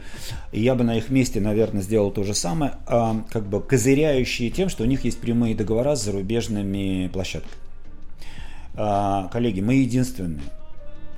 и 0.52 0.62
я 0.62 0.74
бы 0.74 0.84
на 0.84 0.98
их 0.98 1.10
месте, 1.10 1.40
наверное, 1.40 1.84
сделал 1.84 2.10
то 2.10 2.24
же 2.24 2.34
самое, 2.34 2.74
а, 2.88 3.24
как 3.30 3.46
бы 3.46 3.62
козыряющие 3.62 4.50
тем, 4.50 4.70
что 4.70 4.84
у 4.84 4.88
них 4.88 5.06
есть 5.06 5.20
прямые 5.20 5.54
договора 5.54 5.96
с 5.96 6.04
зарубежными 6.04 7.10
площадками. 7.14 7.54
А, 8.76 9.28
коллеги, 9.28 9.62
мы 9.62 9.76
единственная 9.76 10.42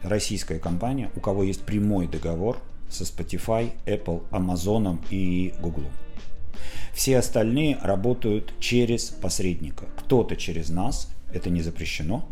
российская 0.02 0.60
компания, 0.60 1.12
у 1.16 1.20
кого 1.20 1.44
есть 1.44 1.64
прямой 1.64 2.08
договор 2.08 2.58
со 2.90 3.04
Spotify, 3.04 3.72
Apple, 3.86 4.24
Amazon 4.32 5.00
и 5.10 5.54
Google. 5.62 5.86
Все 6.94 7.18
остальные 7.18 7.80
работают 7.82 8.54
через 8.60 9.06
посредника. 9.06 9.86
Кто-то 9.98 10.36
через 10.36 10.70
нас, 10.70 11.10
это 11.34 11.50
не 11.50 11.62
запрещено, 11.62 12.26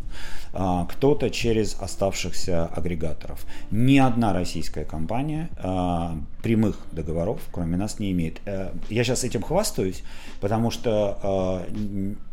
а, 0.54 0.86
кто-то 0.86 1.30
через 1.30 1.76
оставшихся 1.80 2.66
агрегаторов. 2.66 3.46
Ни 3.72 3.98
одна 3.98 4.34
российская 4.34 4.86
компания 4.86 5.50
а, 5.58 6.18
прямых 6.44 6.78
договоров, 6.92 7.42
кроме 7.52 7.78
нас, 7.78 8.00
не 8.00 8.12
имеет. 8.12 8.42
Э, 8.46 8.72
я 8.90 9.04
сейчас 9.04 9.24
этим 9.24 9.42
хвастаюсь, 9.42 10.04
потому 10.40 10.72
что 10.72 11.18
а, 11.24 11.68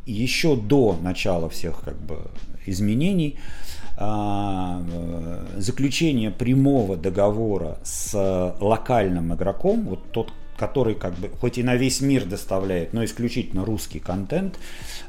еще 0.07 0.57
до 0.57 0.99
начала 1.01 1.49
всех 1.49 1.83
как 1.83 1.97
бы, 1.97 2.19
изменений 2.67 3.37
заключение 5.57 6.31
прямого 6.31 6.97
договора 6.97 7.79
с 7.83 8.55
локальным 8.61 9.35
игроком, 9.35 9.87
вот 9.89 10.13
тот, 10.13 10.33
который 10.59 10.95
как 10.95 11.15
бы 11.15 11.31
хоть 11.41 11.59
и 11.59 11.63
на 11.63 11.77
весь 11.77 12.01
мир 12.01 12.25
доставляет, 12.25 12.93
но 12.93 13.05
исключительно 13.05 13.65
русский 13.65 14.01
контент, 14.01 14.59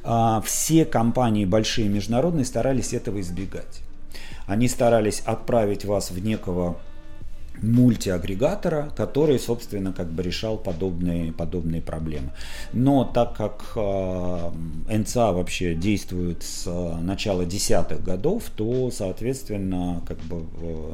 а, 0.04 0.41
все 0.41 0.86
компании 0.86 1.45
большие 1.45 1.89
международные 1.89 2.45
старались 2.45 2.93
этого 2.93 3.20
избегать. 3.20 3.82
Они 4.45 4.68
старались 4.68 5.22
отправить 5.26 5.86
вас 5.86 6.12
в 6.12 6.24
некого 6.24 6.78
мультиагрегатора, 7.62 8.91
который, 8.95 9.39
собственно, 9.39 9.93
как 9.93 10.12
бы 10.12 10.24
решал 10.24 10.57
подобные, 10.57 11.32
подобные 11.32 11.82
проблемы. 11.82 12.32
Но 12.74 13.03
так 13.03 13.36
как 13.36 13.74
э, 13.76 14.51
НЦА 14.89 15.32
вообще 15.32 15.74
действует 15.76 16.43
с 16.43 16.66
начала 17.01 17.45
десятых 17.45 18.03
годов, 18.03 18.43
то, 18.55 18.91
соответственно, 18.91 20.01
как 20.07 20.18
бы 20.20 20.45
э, 20.62 20.93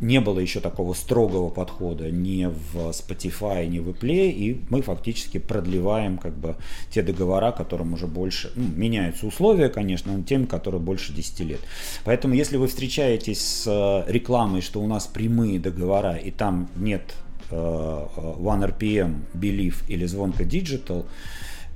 не 0.00 0.20
было 0.20 0.38
еще 0.40 0.60
такого 0.60 0.94
строгого 0.94 1.48
подхода 1.48 2.10
ни 2.10 2.46
в 2.46 2.90
Spotify, 2.90 3.66
ни 3.66 3.78
в 3.78 3.90
Apple, 3.90 4.30
и 4.30 4.60
мы 4.68 4.82
фактически 4.82 5.38
продлеваем 5.38 6.18
как 6.18 6.36
бы 6.36 6.56
те 6.90 7.02
договора, 7.02 7.52
которым 7.52 7.94
уже 7.94 8.06
больше, 8.06 8.52
ну, 8.54 8.66
меняются 8.74 9.26
условия, 9.26 9.68
конечно, 9.68 10.16
но 10.16 10.22
тем, 10.22 10.46
которые 10.46 10.80
больше 10.80 11.12
10 11.12 11.40
лет. 11.40 11.60
Поэтому, 12.04 12.34
если 12.34 12.56
вы 12.56 12.68
встречаетесь 12.68 13.40
с 13.40 14.04
рекламой, 14.06 14.60
что 14.60 14.80
у 14.80 14.86
нас 14.86 15.06
прямые 15.06 15.58
договора, 15.70 16.16
и 16.16 16.30
там 16.30 16.68
нет 16.76 17.14
э, 17.50 17.54
OneRPM, 17.54 19.22
Belief 19.34 19.84
или 19.88 20.06
Звонка 20.06 20.44
Digital, 20.44 21.06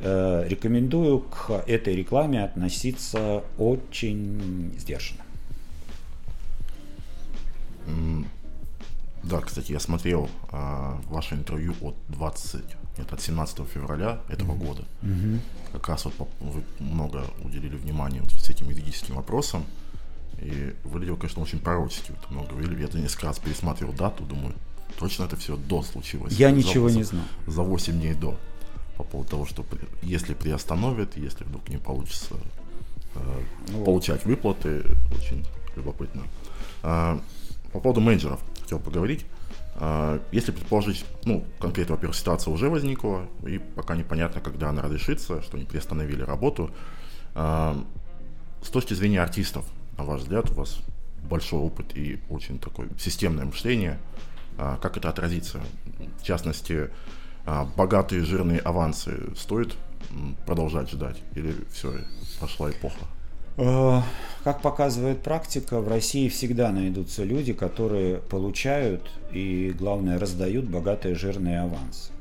э, 0.00 0.46
рекомендую 0.48 1.20
к 1.20 1.50
этой 1.66 1.96
рекламе 1.96 2.44
относиться 2.44 3.42
очень 3.58 4.72
сдержанно. 4.78 5.24
Да, 9.22 9.40
кстати, 9.40 9.72
я 9.72 9.80
смотрел 9.80 10.30
а, 10.50 10.98
ваше 11.08 11.34
интервью 11.34 11.74
от 11.82 11.94
20, 12.08 12.64
нет, 12.98 13.12
от 13.12 13.20
17 13.20 13.66
февраля 13.68 14.20
этого 14.28 14.52
mm-hmm. 14.52 14.66
года. 14.66 14.84
Mm-hmm. 15.02 15.38
Как 15.72 15.88
раз 15.88 16.06
вот 16.06 16.14
вы 16.40 16.62
много 16.78 17.24
уделили 17.44 17.76
внимания 17.76 18.20
вот 18.20 18.32
с 18.32 18.48
этим 18.48 18.70
юридическим 18.70 19.16
вопросам. 19.16 19.64
И 20.40 20.74
выглядело, 20.84 21.16
конечно, 21.16 21.42
очень 21.42 21.58
пророчески. 21.58 22.12
Вот 22.12 22.30
много 22.30 22.48
говорили. 22.50 22.80
Я 22.80 23.00
несколько 23.00 23.26
раз 23.26 23.38
пересматривал 23.38 23.92
дату, 23.92 24.24
думаю, 24.24 24.54
точно 24.98 25.24
это 25.24 25.36
все 25.36 25.56
до 25.56 25.82
случилось. 25.82 26.32
Я 26.32 26.50
за, 26.50 26.56
ничего 26.56 26.88
за, 26.88 26.96
не 26.98 27.02
знал. 27.04 27.24
За 27.46 27.62
8 27.62 27.92
дней 27.92 28.14
до. 28.14 28.38
По 28.96 29.04
поводу 29.04 29.30
того, 29.30 29.46
что 29.46 29.64
если 30.02 30.34
приостановят, 30.34 31.16
если 31.16 31.44
вдруг 31.44 31.68
не 31.68 31.78
получится 31.78 32.34
э, 33.14 33.20
ну, 33.68 33.84
получать 33.84 34.24
выплаты, 34.24 34.84
очень 35.16 35.44
любопытно. 35.76 36.22
А, 36.82 37.20
по 37.72 37.80
поводу 37.80 38.00
менеджеров 38.00 38.40
хотел 38.60 38.78
поговорить. 38.78 39.26
А, 39.76 40.20
если 40.32 40.52
предположить, 40.52 41.04
ну, 41.24 41.44
конкретно, 41.58 41.94
во-первых, 41.94 42.16
ситуация 42.16 42.52
уже 42.52 42.68
возникла, 42.68 43.26
и 43.46 43.58
пока 43.58 43.96
непонятно, 43.96 44.40
когда 44.40 44.70
она 44.70 44.82
разрешится, 44.82 45.42
что 45.42 45.56
они 45.56 45.66
приостановили 45.66 46.22
работу. 46.22 46.70
А, 47.34 47.82
с 48.62 48.68
точки 48.68 48.92
зрения 48.94 49.22
артистов, 49.22 49.64
на 50.00 50.06
ваш 50.06 50.22
взгляд, 50.22 50.50
у 50.50 50.54
вас 50.54 50.78
большой 51.28 51.60
опыт 51.60 51.96
и 51.96 52.18
очень 52.30 52.58
такое 52.58 52.88
системное 52.98 53.44
мышление. 53.44 53.98
А, 54.56 54.78
как 54.78 54.96
это 54.96 55.08
отразится? 55.10 55.60
В 56.20 56.22
частности, 56.22 56.90
богатые 57.76 58.24
жирные 58.24 58.60
авансы 58.60 59.34
стоит 59.36 59.76
продолжать 60.46 60.90
ждать? 60.90 61.16
Или 61.34 61.54
все, 61.72 61.92
пошла 62.40 62.70
эпоха? 62.70 63.04
Э, 63.56 64.00
как 64.44 64.62
показывает 64.62 65.22
практика, 65.22 65.80
в 65.80 65.88
России 65.88 66.28
всегда 66.28 66.70
найдутся 66.70 67.24
люди, 67.24 67.52
которые 67.52 68.18
получают 68.18 69.10
и, 69.32 69.74
главное, 69.78 70.18
раздают 70.18 70.64
богатые 70.66 71.14
жирные 71.14 71.60
авансы. 71.60 72.12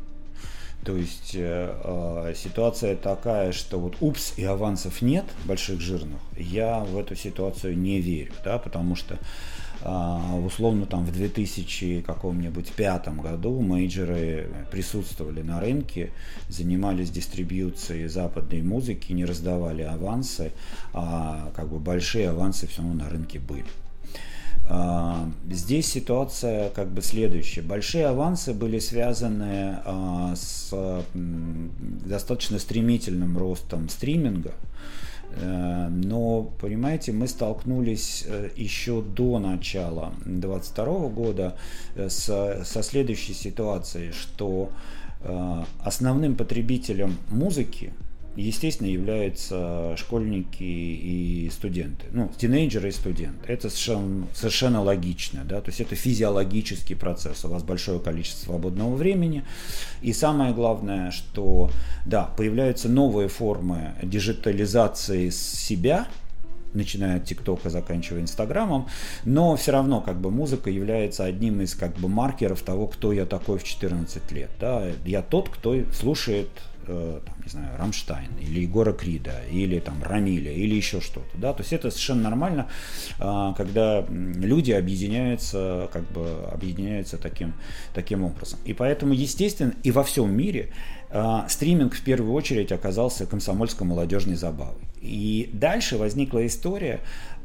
То 0.85 0.95
есть 0.95 1.35
э, 1.35 1.75
э, 1.83 2.33
ситуация 2.35 2.95
такая, 2.95 3.51
что 3.51 3.79
вот 3.79 3.97
упс 3.99 4.33
и 4.37 4.43
авансов 4.45 5.01
нет 5.01 5.25
больших 5.45 5.81
жирных, 5.81 6.19
я 6.37 6.79
в 6.79 6.97
эту 6.97 7.15
ситуацию 7.15 7.77
не 7.77 7.99
верю, 7.99 8.31
да, 8.43 8.57
потому 8.57 8.95
что 8.95 9.19
а, 9.81 10.35
условно 10.35 10.85
там 10.85 11.05
в 11.05 11.11
2000 11.11 12.01
каком-нибудь 12.01 12.71
пятом 12.73 13.21
году 13.21 13.61
мейджеры 13.61 14.49
присутствовали 14.71 15.41
на 15.41 15.59
рынке, 15.61 16.11
занимались 16.49 17.11
дистрибьюцией 17.11 18.07
западной 18.07 18.61
музыки, 18.61 19.13
не 19.13 19.23
раздавали 19.23 19.83
авансы, 19.83 20.51
а 20.93 21.51
как 21.55 21.69
бы 21.69 21.79
большие 21.79 22.29
авансы 22.29 22.67
все 22.67 22.81
равно 22.81 23.05
на 23.05 23.09
рынке 23.09 23.39
были. 23.39 23.65
А, 24.71 25.27
здесь 25.49 25.87
ситуация 25.87 26.69
как 26.69 26.89
бы 26.89 27.01
следующая. 27.01 27.61
Большие 27.61 28.05
авансы 28.05 28.53
были 28.53 28.79
связаны 28.79 29.79
а, 29.83 30.33
с 30.35 30.73
достаточно 31.13 32.59
стремительным 32.59 33.37
ростом 33.37 33.89
стриминга. 33.89 34.53
Э, 35.31 35.87
но, 35.89 36.43
понимаете, 36.59 37.11
мы 37.11 37.27
столкнулись 37.27 38.25
э, 38.27 38.49
еще 38.55 39.01
до 39.01 39.39
начала 39.39 40.13
2022 40.25 40.85
года 41.09 41.57
э, 41.95 42.09
с, 42.09 42.63
со 42.65 42.83
следующей 42.83 43.33
ситуацией, 43.33 44.11
что 44.11 44.71
основным 45.83 46.37
потребителем 46.37 47.17
музыки 47.29 47.91
естественно, 48.35 48.87
являются 48.87 49.95
школьники 49.97 50.63
и 50.63 51.49
студенты. 51.51 52.05
Ну, 52.11 52.31
тинейджеры 52.37 52.89
и 52.89 52.91
студенты. 52.91 53.51
Это 53.51 53.69
совершенно, 53.69 54.27
совершенно 54.33 54.81
логично, 54.81 55.41
да, 55.43 55.61
то 55.61 55.69
есть 55.69 55.81
это 55.81 55.95
физиологический 55.95 56.95
процесс. 56.95 57.43
У 57.45 57.49
вас 57.49 57.63
большое 57.63 57.99
количество 57.99 58.45
свободного 58.45 58.95
времени. 58.95 59.43
И 60.01 60.13
самое 60.13 60.53
главное, 60.53 61.11
что, 61.11 61.71
да, 62.05 62.25
появляются 62.37 62.89
новые 62.89 63.27
формы 63.27 63.93
диджитализации 64.03 65.29
себя, 65.29 66.07
начиная 66.73 67.17
от 67.17 67.25
ТикТока, 67.25 67.71
заканчивая 67.71 68.21
Инстаграмом, 68.21 68.87
но 69.25 69.55
все 69.55 69.71
равно 69.71 70.01
как 70.01 70.21
бы 70.21 70.29
музыка 70.29 70.69
является 70.69 71.25
одним 71.25 71.61
из 71.61 71.73
как 71.73 71.97
бы 71.97 72.07
маркеров 72.07 72.61
того, 72.61 72.85
кто 72.85 73.11
я 73.11 73.25
такой 73.25 73.57
в 73.57 73.63
14 73.63 74.31
лет. 74.31 74.51
Да? 74.59 74.85
Я 75.03 75.23
тот, 75.23 75.49
кто 75.49 75.75
слушает 75.91 76.49
Э, 76.91 77.19
там, 77.23 77.35
не 77.49 77.61
знаю, 77.61 77.77
Рамштайн 77.77 78.29
или 78.39 78.61
Егора 78.61 78.93
Крида, 78.93 79.41
или 79.51 79.79
там 79.79 80.03
Рамиля, 80.03 80.51
или 80.51 80.75
еще 80.75 81.01
что-то. 81.01 81.37
Да? 81.37 81.53
То 81.53 81.61
есть 81.61 81.73
это 81.73 81.89
совершенно 81.89 82.23
нормально, 82.23 82.67
а, 83.19 83.53
когда 83.53 84.05
люди 84.07 84.71
объединяются, 84.71 85.89
как 85.91 86.03
бы 86.11 86.47
объединяются 86.51 87.17
таким, 87.17 87.53
таким 87.93 88.23
образом. 88.23 88.59
И 88.65 88.73
поэтому, 88.73 89.13
естественно, 89.13 89.73
и 89.83 89.91
во 89.91 90.03
всем 90.03 90.31
мире 90.31 90.69
а, 91.09 91.47
стриминг 91.49 91.95
в 91.95 92.03
первую 92.03 92.33
очередь 92.33 92.71
оказался 92.71 93.25
комсомольско-молодежной 93.25 94.35
забавой. 94.35 94.83
И 95.01 95.49
дальше 95.53 95.97
возникла 95.97 96.45
история 96.45 96.99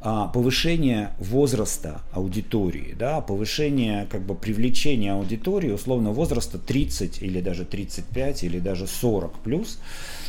а, 0.07 0.28
повышения 0.28 1.14
возраста 1.18 2.02
аудитории, 2.12 2.94
да, 2.98 3.22
повышение 3.22 4.07
как 4.11 4.20
бы 4.20 4.34
привлечения 4.34 5.14
аудитории 5.14 5.70
условно 5.70 6.11
возраста 6.11 6.59
30 6.59 7.22
или 7.22 7.40
даже 7.40 7.64
35 7.64 8.44
или 8.44 8.59
даже 8.59 8.86
40 8.86 9.38
плюс, 9.38 9.78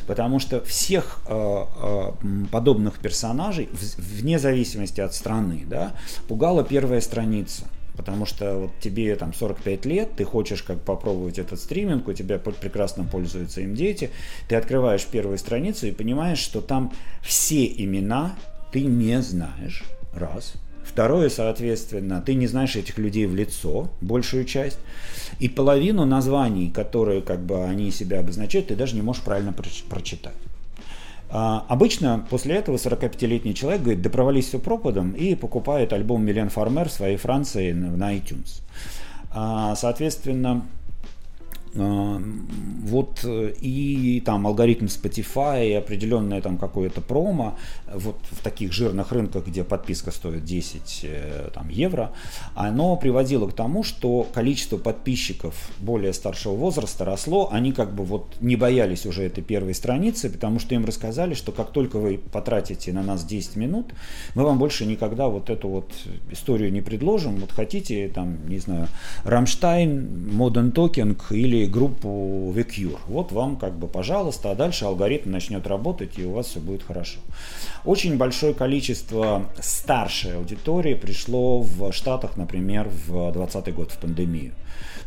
потому 0.08 0.40
что 0.40 0.62
всех 0.62 1.20
э, 1.28 1.34
э, 1.34 2.12
подобных 2.52 3.00
персонажей, 3.00 3.70
вне 3.98 4.40
зависимости 4.40 5.02
от 5.02 5.14
страны, 5.14 5.64
да, 5.68 5.94
пугала 6.28 6.64
первая 6.64 7.02
страница. 7.02 7.66
Потому 7.96 8.26
что 8.26 8.58
вот 8.58 8.72
тебе 8.82 9.16
там 9.16 9.34
45 9.34 9.86
лет, 9.86 10.16
ты 10.18 10.26
хочешь 10.26 10.64
как 10.64 10.82
попробовать 10.82 11.40
этот 11.40 11.60
стриминг, 11.62 12.08
у 12.10 12.14
тебя 12.14 12.38
прекрасно 12.40 13.06
пользуются 13.06 13.62
им 13.62 13.74
дети, 13.74 14.10
ты 14.50 14.58
открываешь 14.58 15.06
первую 15.06 15.38
страницу 15.38 15.88
и 15.88 15.92
понимаешь, 15.92 16.40
что 16.40 16.60
там 16.60 16.92
все 17.22 17.66
имена 17.66 18.36
ты 18.76 18.82
не 18.82 19.22
знаешь, 19.22 19.86
раз. 20.14 20.56
Второе, 20.96 21.28
соответственно, 21.28 22.22
ты 22.22 22.36
не 22.36 22.48
знаешь 22.48 22.78
этих 22.78 22.98
людей 22.98 23.26
в 23.26 23.36
лицо, 23.36 23.90
большую 24.00 24.46
часть. 24.46 24.80
И 25.40 25.50
половину 25.50 26.06
названий, 26.06 26.72
которые 26.72 27.22
как 27.22 27.42
бы 27.42 27.66
они 27.66 27.92
себя 27.92 28.22
обозначают, 28.22 28.68
ты 28.68 28.78
даже 28.78 28.96
не 28.96 29.02
можешь 29.02 29.22
правильно 29.22 29.54
прочитать. 29.90 30.36
А, 31.30 31.66
обычно 31.68 32.26
после 32.30 32.56
этого 32.56 32.78
45-летний 32.78 33.54
человек 33.54 33.82
говорит, 33.82 34.02
да 34.04 34.10
провались 34.10 34.48
все 34.48 34.58
пропадом 34.58 35.12
и 35.12 35.36
покупает 35.36 35.92
альбом 35.92 36.24
Милен 36.24 36.48
Фармер 36.48 36.88
в 36.88 36.94
своей 36.94 37.18
Франции 37.18 37.74
на 37.74 38.16
iTunes. 38.16 38.62
А, 39.32 39.76
соответственно, 39.76 40.66
вот 41.76 43.20
э, 43.24 43.54
и 43.60 44.22
там 44.26 44.48
алгоритм 44.48 44.86
Spotify, 44.86 45.70
и 45.70 45.74
определенное 45.74 46.42
там 46.42 46.58
какое-то 46.58 47.02
промо, 47.02 47.58
вот 47.94 48.18
в 48.32 48.42
таких 48.42 48.72
жирных 48.72 49.12
рынках, 49.12 49.46
где 49.46 49.64
подписка 49.64 50.12
стоит 50.12 50.46
10 50.46 51.02
э, 51.04 51.50
там, 51.54 51.70
евро, 51.70 52.14
оно 52.56 52.96
приводило 52.96 53.48
к 53.48 53.54
тому, 53.54 53.84
что 53.84 54.28
количество 54.34 54.78
подписчиков 54.78 55.70
более 55.80 56.14
старшего 56.14 56.56
возраста 56.56 57.04
росло, 57.04 57.50
они 57.52 57.74
как 57.74 57.94
бы 57.94 58.06
вот 58.06 58.36
не 58.40 58.56
боялись 58.56 59.06
уже 59.06 59.24
этой 59.24 59.44
первой 59.44 59.74
страницы, 59.74 60.30
потому 60.30 60.60
что 60.60 60.76
им 60.76 60.86
рассказали, 60.86 61.34
что 61.34 61.52
как 61.52 61.72
только 61.72 61.98
вы 62.00 62.20
потратите 62.32 62.94
на 62.94 63.04
нас 63.04 63.26
10 63.26 63.58
минут, 63.58 63.88
мы 64.34 64.44
вам 64.44 64.58
больше 64.58 64.86
никогда 64.86 65.28
вот 65.28 65.50
эту 65.50 65.68
вот 65.68 65.92
историю 66.32 66.72
не 66.72 66.82
предложим, 66.82 67.36
вот 67.38 67.52
хотите 67.52 68.08
там, 68.08 68.48
не 68.48 68.60
знаю, 68.60 68.88
Рамштайн, 69.24 70.30
Modern 70.32 70.72
Talking 70.72 71.18
или 71.32 71.65
группу 71.68 72.54
The. 72.56 72.98
Вот 73.08 73.32
вам 73.32 73.56
как 73.58 73.74
бы, 73.74 73.88
пожалуйста, 73.88 74.52
а 74.52 74.56
дальше 74.56 74.86
алгоритм 74.86 75.32
начнет 75.32 75.68
работать, 75.68 76.18
и 76.18 76.26
у 76.26 76.32
вас 76.32 76.48
все 76.48 76.60
будет 76.60 76.84
хорошо. 76.84 77.20
Очень 77.84 78.18
большое 78.18 78.54
количество 78.54 79.46
старшей 79.60 80.38
аудитории 80.38 80.96
пришло 80.96 81.62
в 81.62 81.92
Штатах, 81.92 82.38
например, 82.38 82.90
в 82.90 83.32
2020 83.32 83.76
год, 83.76 83.92
в 83.92 83.98
пандемию 83.98 84.54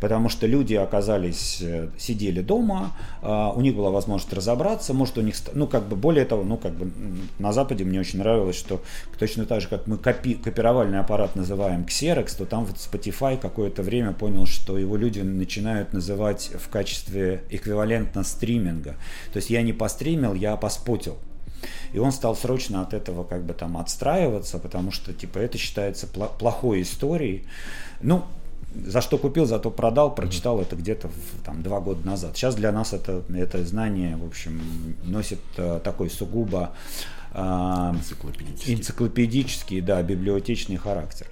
потому 0.01 0.29
что 0.29 0.47
люди 0.47 0.75
оказались, 0.75 1.59
э, 1.61 1.89
сидели 1.99 2.41
дома, 2.41 2.93
а, 3.23 3.53
у 3.53 3.61
них 3.61 3.75
была 3.75 3.91
возможность 3.91 4.33
разобраться, 4.33 4.95
может 4.95 5.19
у 5.19 5.23
них, 5.23 5.35
ну 5.55 5.67
как 5.67 5.89
бы 5.89 5.97
более 5.97 6.25
того, 6.25 6.45
ну 6.45 6.57
как 6.57 6.73
бы 6.73 6.91
на 7.39 7.53
Западе 7.53 7.85
мне 7.85 8.01
очень 8.01 8.19
нравилось, 8.19 8.57
что 8.57 8.81
точно 9.19 9.45
так 9.45 9.61
же, 9.61 9.69
как 9.69 9.87
мы 9.87 9.99
копи, 9.99 10.35
копировальный 10.35 11.01
аппарат 11.01 11.37
называем 11.37 11.85
Xerox, 11.89 12.37
то 12.39 12.47
там 12.47 12.65
вот 12.65 12.77
Spotify 12.77 13.39
какое-то 13.39 13.83
время 13.83 14.13
понял, 14.13 14.47
что 14.47 14.79
его 14.79 14.97
люди 14.97 15.21
начинают 15.21 15.93
называть 15.93 16.51
в 16.55 16.69
качестве 16.69 17.43
эквивалентно 17.51 18.23
стриминга. 18.23 18.97
То 19.33 19.39
есть 19.39 19.51
я 19.51 19.63
не 19.63 19.73
постримил, 19.73 20.35
я 20.35 20.57
поспотил. 20.57 21.17
И 21.93 21.99
он 21.99 22.13
стал 22.13 22.37
срочно 22.37 22.83
от 22.83 22.95
этого 22.95 23.25
как 23.25 23.45
бы 23.45 23.55
там 23.55 23.77
отстраиваться, 23.77 24.59
потому 24.59 24.91
что 24.93 25.13
типа 25.13 25.39
это 25.39 25.59
считается 25.59 26.07
плохой 26.07 26.83
историей. 26.83 27.45
Ну, 28.01 28.25
за 28.75 29.01
что 29.01 29.19
купил, 29.19 29.47
зато 29.47 29.71
продал, 29.71 30.15
прочитал 30.15 30.61
это 30.61 30.77
где-то 30.77 31.11
там, 31.45 31.63
два 31.63 31.81
года 31.81 32.07
назад. 32.07 32.37
Сейчас 32.37 32.55
для 32.55 32.73
нас 32.73 32.93
это, 32.93 33.23
это 33.35 33.65
знание, 33.65 34.17
в 34.17 34.27
общем, 34.27 34.61
носит 35.05 35.41
э, 35.57 35.81
такой 35.83 36.11
сугубо 36.11 36.73
э, 37.33 37.39
энциклопедический. 37.41 38.75
энциклопедический, 38.75 39.81
да, 39.81 40.03
библиотечный 40.03 40.77
характер. 40.77 41.27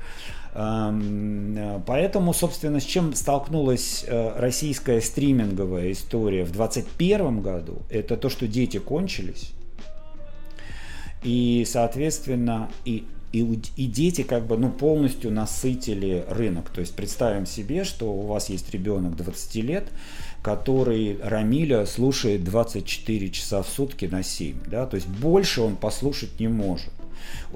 Эм, 0.54 1.82
поэтому, 1.86 2.32
собственно, 2.32 2.80
с 2.80 2.84
чем 2.84 3.14
столкнулась 3.14 4.04
э, 4.06 4.38
российская 4.38 5.02
стриминговая 5.02 5.92
история 5.92 6.44
в 6.44 6.52
2021 6.52 7.42
году, 7.42 7.82
это 7.90 8.16
то, 8.16 8.30
что 8.30 8.48
дети 8.48 8.78
кончились. 8.78 9.52
И, 11.22 11.66
соответственно, 11.68 12.70
и 12.86 13.04
и, 13.36 13.60
и 13.76 13.86
дети 13.86 14.22
как 14.22 14.46
бы 14.46 14.56
ну, 14.56 14.70
полностью 14.70 15.30
насытили 15.30 16.24
рынок. 16.28 16.70
То 16.70 16.80
есть 16.80 16.94
представим 16.94 17.46
себе, 17.46 17.84
что 17.84 18.06
у 18.12 18.26
вас 18.26 18.48
есть 18.48 18.70
ребенок 18.70 19.16
20 19.16 19.54
лет, 19.56 19.88
который 20.42 21.18
Рамиля 21.22 21.84
слушает 21.86 22.44
24 22.44 23.30
часа 23.30 23.62
в 23.62 23.68
сутки 23.68 24.06
на 24.06 24.22
7. 24.22 24.56
Да? 24.70 24.86
То 24.86 24.96
есть 24.96 25.06
больше 25.08 25.60
он 25.60 25.76
послушать 25.76 26.40
не 26.40 26.48
может. 26.48 26.92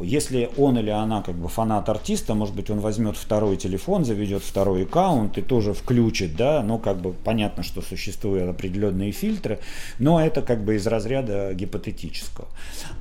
Если 0.00 0.50
он 0.56 0.78
или 0.78 0.90
она 0.90 1.22
как 1.22 1.36
бы 1.36 1.48
фанат 1.48 1.88
артиста, 1.88 2.34
может 2.34 2.54
быть, 2.54 2.70
он 2.70 2.80
возьмет 2.80 3.16
второй 3.16 3.56
телефон, 3.56 4.04
заведет 4.04 4.42
второй 4.42 4.82
аккаунт 4.82 5.38
и 5.38 5.42
тоже 5.42 5.74
включит, 5.74 6.34
да, 6.36 6.62
ну, 6.62 6.78
как 6.78 7.00
бы 7.00 7.12
понятно, 7.12 7.62
что 7.62 7.80
существуют 7.80 8.48
определенные 8.48 9.12
фильтры, 9.12 9.60
но 9.98 10.20
это 10.20 10.42
как 10.42 10.64
бы 10.64 10.74
из 10.74 10.86
разряда 10.86 11.54
гипотетического. 11.54 12.48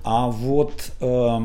А 0.03 0.29
вот... 0.29 0.91
Э, 1.01 1.39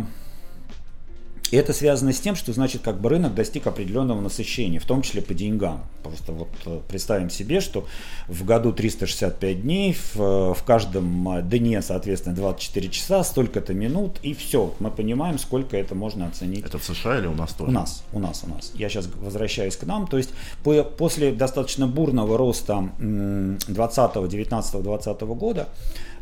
и 1.54 1.56
это 1.56 1.72
связано 1.72 2.12
с 2.12 2.18
тем, 2.18 2.34
что 2.34 2.52
значит, 2.52 2.82
как 2.82 3.00
бы 3.00 3.08
рынок 3.08 3.32
достиг 3.32 3.68
определенного 3.68 4.20
насыщения, 4.20 4.80
в 4.80 4.86
том 4.86 5.02
числе 5.02 5.22
по 5.22 5.34
деньгам. 5.34 5.84
Просто 6.02 6.32
вот 6.32 6.48
э, 6.66 6.80
представим 6.88 7.30
себе, 7.30 7.60
что 7.60 7.86
в 8.26 8.44
году 8.44 8.72
365 8.72 9.62
дней, 9.62 9.92
в, 9.92 10.16
э, 10.16 10.52
в 10.52 10.64
каждом 10.64 11.28
э, 11.28 11.42
дне, 11.42 11.80
соответственно, 11.80 12.34
24 12.34 12.88
часа, 12.88 13.22
столько-то 13.22 13.72
минут, 13.72 14.18
и 14.24 14.34
все. 14.34 14.74
Мы 14.80 14.90
понимаем, 14.90 15.38
сколько 15.38 15.76
это 15.76 15.94
можно 15.94 16.26
оценить. 16.26 16.66
Это 16.66 16.78
в 16.78 16.84
США 16.84 17.18
или 17.18 17.28
у 17.28 17.34
нас 17.34 17.52
тоже? 17.52 17.70
У 17.70 17.72
нас, 17.72 18.02
у 18.12 18.18
нас, 18.18 18.42
у 18.44 18.48
нас. 18.48 18.72
Я 18.74 18.88
сейчас 18.88 19.08
возвращаюсь 19.14 19.76
к 19.76 19.84
нам. 19.84 20.08
То 20.08 20.16
есть 20.16 20.30
по, 20.64 20.82
после 20.82 21.30
достаточно 21.30 21.86
бурного 21.86 22.36
роста 22.36 22.88
20, 22.98 24.28
19, 24.28 24.82
20 24.82 25.20
года, 25.20 25.68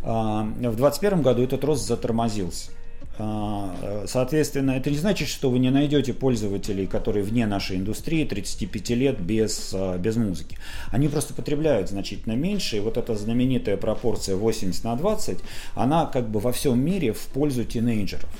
в 0.03 0.45
2021 0.61 1.23
году 1.23 1.43
этот 1.43 1.65
рост 1.65 1.87
затормозился. 1.87 2.71
А, 3.19 4.05
соответственно, 4.07 4.73
это 4.73 4.91
не 4.91 4.97
значит, 4.97 5.29
что 5.29 5.51
вы 5.51 5.59
не 5.59 5.71
найдете 5.71 6.15
пользователей, 6.15 6.87
которые 6.87 7.23
вне 7.23 7.47
нашей 7.47 7.77
индустрии 7.77 8.25
35 8.25 8.91
лет 8.91 9.21
без, 9.21 9.73
а, 9.75 9.99
без 9.99 10.17
музыки. 10.17 10.57
Они 10.91 11.09
просто 11.09 11.35
потребляют 11.35 11.91
значительно 11.91 12.33
меньше, 12.33 12.79
и 12.79 12.81
вот 12.81 12.97
эта 12.97 13.15
знаменитая 13.15 13.77
пропорция 13.77 14.37
80 14.37 14.85
на 14.85 14.97
20, 14.97 15.39
она 15.75 16.07
как 16.07 16.31
бы 16.31 16.41
во 16.41 16.53
всем 16.53 16.81
мире 16.81 17.13
в 17.13 17.21
пользу 17.27 17.65
тинейджеров. 17.65 18.31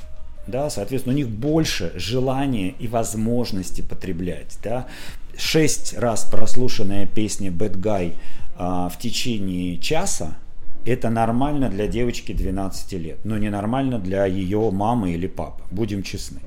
Да, 0.47 0.71
соответственно, 0.71 1.15
у 1.15 1.19
них 1.19 1.29
больше 1.29 1.93
желания 1.95 2.75
и 2.79 2.89
возможности 2.89 3.83
потреблять. 3.83 4.59
Да. 4.63 4.89
Шесть 5.37 5.97
раз 5.97 6.25
прослушанная 6.25 7.07
песня 7.07 7.51
Bad 7.51 7.77
Guy 7.77 8.15
а, 8.57 8.89
в 8.89 8.99
течение 8.99 9.79
часа– 9.79 10.37
это 10.87 11.11
нормально 11.11 11.69
для 11.69 11.87
девочки 11.87 12.33
12 12.33 12.93
лет, 12.95 13.19
но 13.25 13.39
не 13.39 13.51
нормально 13.51 13.99
для 13.99 14.27
ее 14.27 14.71
мамы 14.71 15.13
или 15.13 15.27
папы, 15.27 15.63
будем 15.71 16.03
честны. 16.03 16.41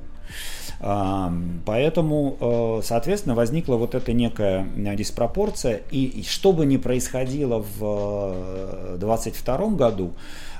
Поэтому, 0.79 2.37
э, 2.39 2.81
соответственно, 2.83 3.33
возникла 3.33 3.75
вот 3.75 3.95
эта 3.95 4.11
некая 4.13 4.67
диспропорция. 4.75 5.81
И 5.89 6.23
что 6.27 6.51
бы 6.51 6.65
ни 6.65 6.77
происходило 6.77 7.63
в 7.79 8.97
2022 8.97 9.55
э, 9.55 9.69
году, 9.69 10.13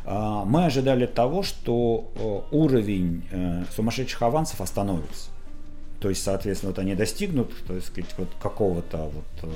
мы 0.06 0.66
ожидали 0.66 1.06
того, 1.06 1.44
что 1.44 2.06
э, 2.16 2.56
уровень 2.56 3.24
сумасшедших 3.76 4.22
авансов 4.22 4.62
остановится. 4.62 5.35
То 6.00 6.10
есть, 6.10 6.24
соответственно, 6.24 6.72
вот 6.72 6.80
они 6.80 6.96
достигнут, 6.96 7.52
так 7.68 7.84
сказать, 7.84 8.10
вот 8.18 8.28
какого-то 8.42 8.98
вот 9.14 9.24
э, 9.44 9.48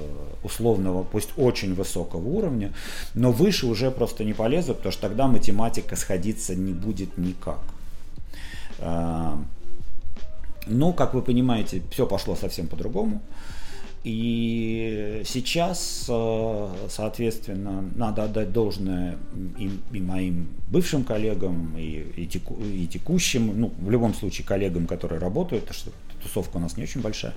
условного, 0.44 1.04
пусть 1.04 1.30
очень 1.38 1.74
высокого 1.74 2.28
уровня, 2.28 2.74
но 3.14 3.32
выше 3.32 3.68
уже 3.68 3.92
просто 3.92 4.24
не 4.24 4.34
полезут, 4.34 4.78
потому 4.78 4.92
что 4.94 5.02
тогда 5.02 5.28
математика 5.28 5.96
сходиться 5.96 6.56
не 6.56 6.74
будет 6.74 7.18
никак. 7.18 7.60
А, 8.80 9.38
но, 10.66 10.94
как 10.94 11.14
вы 11.14 11.22
понимаете, 11.22 11.82
все 11.92 12.06
пошло 12.06 12.36
совсем 12.36 12.68
по-другому. 12.68 13.22
И 14.06 15.24
сейчас, 15.26 16.06
э, 16.08 16.68
соответственно, 16.90 17.84
надо 17.96 18.24
отдать 18.24 18.54
должное 18.54 19.18
и, 19.58 19.70
и 19.92 20.00
моим 20.00 20.48
бывшим 20.70 21.04
коллегам, 21.04 21.78
и, 21.78 22.06
и, 22.16 22.26
теку, 22.26 22.56
и 22.64 22.88
текущим, 22.88 23.60
ну, 23.60 23.74
в 23.78 23.90
любом 23.92 24.14
случае 24.14 24.48
коллегам, 24.48 24.88
которые 24.88 25.20
работают, 25.20 25.70
что 25.72 25.92
тусовка 26.22 26.58
у 26.58 26.60
нас 26.60 26.78
не 26.78 26.84
очень 26.84 27.02
большая, 27.02 27.34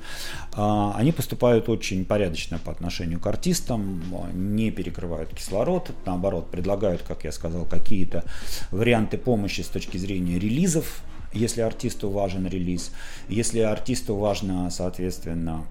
а, 0.52 0.94
они 0.96 1.12
поступают 1.12 1.68
очень 1.68 2.04
порядочно 2.04 2.58
по 2.58 2.72
отношению 2.72 3.20
к 3.20 3.26
артистам, 3.26 4.02
не 4.34 4.70
перекрывают 4.70 5.30
кислород, 5.34 5.90
наоборот, 6.06 6.50
предлагают, 6.50 7.02
как 7.02 7.24
я 7.24 7.32
сказал, 7.32 7.64
какие-то 7.64 8.24
варианты 8.70 9.18
помощи 9.18 9.60
с 9.60 9.68
точки 9.68 9.96
зрения 9.96 10.38
релизов, 10.38 11.02
если 11.32 11.62
артисту 11.62 12.10
важен 12.10 12.46
релиз, 12.46 12.92
если 13.28 13.60
артисту 13.60 14.16
важно, 14.16 14.70
соответственно, 14.70 15.64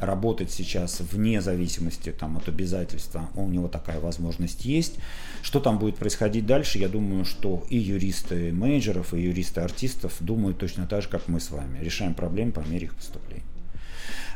работать 0.00 0.50
сейчас 0.50 1.00
вне 1.00 1.40
зависимости 1.40 2.12
там, 2.12 2.36
от 2.36 2.48
обязательства, 2.48 3.28
у 3.34 3.48
него 3.48 3.68
такая 3.68 4.00
возможность 4.00 4.64
есть. 4.64 4.94
Что 5.48 5.60
там 5.60 5.78
будет 5.78 5.96
происходить 5.96 6.44
дальше, 6.44 6.76
я 6.76 6.90
думаю, 6.90 7.24
что 7.24 7.64
и 7.70 7.78
юристы 7.78 8.52
менеджеров, 8.52 9.14
и 9.14 9.22
юристы 9.22 9.62
артистов 9.62 10.14
думают 10.20 10.58
точно 10.58 10.86
так 10.86 11.00
же, 11.00 11.08
как 11.08 11.26
мы 11.26 11.40
с 11.40 11.50
вами. 11.50 11.82
Решаем 11.82 12.12
проблемы 12.12 12.52
по 12.52 12.60
мере 12.60 12.84
их 12.84 12.94
поступления. 12.94 13.46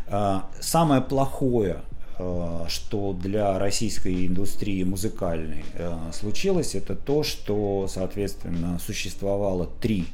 А, 0.06 0.48
самое 0.58 1.02
плохое, 1.02 1.82
а, 2.18 2.64
что 2.66 3.12
для 3.12 3.58
российской 3.58 4.26
индустрии 4.26 4.84
музыкальной 4.84 5.66
а, 5.74 6.12
случилось, 6.14 6.74
это 6.74 6.96
то, 6.96 7.24
что, 7.24 7.88
соответственно, 7.92 8.78
существовало 8.78 9.66
три 9.66 10.06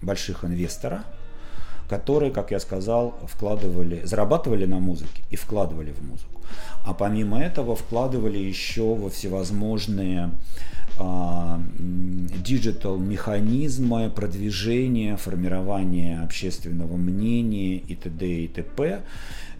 больших 0.00 0.44
инвестора– 0.44 1.02
которые, 1.90 2.30
как 2.30 2.52
я 2.52 2.60
сказал, 2.60 3.18
вкладывали, 3.26 4.02
зарабатывали 4.04 4.64
на 4.64 4.78
музыке 4.78 5.24
и 5.28 5.34
вкладывали 5.34 5.90
в 5.90 6.00
музыку. 6.00 6.39
А 6.84 6.94
помимо 6.94 7.40
этого 7.40 7.76
вкладывали 7.76 8.38
еще 8.38 8.94
во 8.94 9.10
всевозможные 9.10 10.30
digital 12.44 12.98
механизмы 12.98 14.10
продвижения, 14.10 15.16
формирования 15.16 16.20
общественного 16.22 16.96
мнения 16.96 17.76
и 17.76 17.94
т.д. 17.94 18.26
и 18.26 18.48
т.п. 18.48 19.00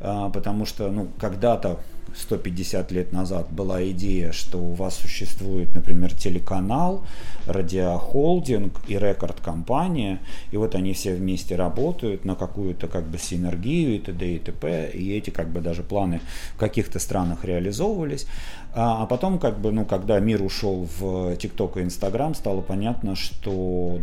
А, 0.00 0.28
потому 0.30 0.66
что 0.66 0.90
ну, 0.90 1.08
когда-то 1.18 1.80
150 2.16 2.92
лет 2.92 3.12
назад 3.12 3.52
была 3.52 3.84
идея, 3.90 4.32
что 4.32 4.58
у 4.58 4.74
вас 4.74 4.96
существует, 4.96 5.74
например, 5.74 6.14
телеканал, 6.14 7.04
радиохолдинг 7.46 8.80
и 8.88 8.98
рекорд-компания, 8.98 10.20
и 10.50 10.56
вот 10.56 10.74
они 10.74 10.92
все 10.92 11.14
вместе 11.14 11.56
работают 11.56 12.24
на 12.24 12.34
какую-то 12.34 12.88
как 12.88 13.04
бы 13.04 13.18
синергию 13.18 13.96
и 13.96 13.98
т.д. 13.98 14.34
и 14.34 14.38
т.п. 14.38 14.90
И 14.92 15.16
эти 15.16 15.30
как 15.30 15.48
бы 15.48 15.60
даже 15.60 15.82
планы 15.82 16.20
в 16.54 16.58
каких-то 16.58 16.98
странах 16.98 17.44
реализовывались. 17.44 18.26
А, 18.72 19.02
а 19.02 19.06
потом, 19.06 19.38
как 19.38 19.60
бы, 19.60 19.72
ну, 19.72 19.84
когда 19.84 20.20
мир 20.20 20.42
ушел 20.42 20.88
в 20.98 21.36
ТикТок 21.36 21.76
и 21.76 21.82
Инстаграм, 21.82 22.34
стало 22.34 22.60
понятно, 22.60 23.16
что 23.16 23.98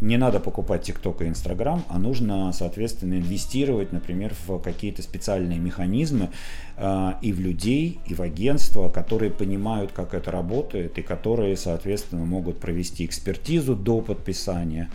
не 0.00 0.16
надо 0.18 0.40
покупать 0.40 0.82
ТикТок 0.82 1.22
и 1.22 1.26
Инстаграм, 1.26 1.82
а 1.88 1.98
нужно, 1.98 2.52
соответственно, 2.52 3.14
инвестировать, 3.14 3.92
например, 3.92 4.34
в 4.46 4.58
какие-то 4.58 5.02
специальные 5.02 5.58
механизмы 5.58 6.28
а, 6.76 7.18
и 7.22 7.32
в 7.32 7.40
людей, 7.40 7.98
и 8.06 8.14
в 8.14 8.20
агентства, 8.20 8.90
которые 8.90 9.30
понимают, 9.30 9.92
как 9.92 10.12
это 10.12 10.30
работает, 10.30 10.98
и 10.98 11.02
которые, 11.02 11.56
соответственно, 11.56 12.26
могут 12.26 12.60
провести 12.60 13.06
экспертизу 13.06 13.74
до 13.74 14.02
подписания, 14.02 14.90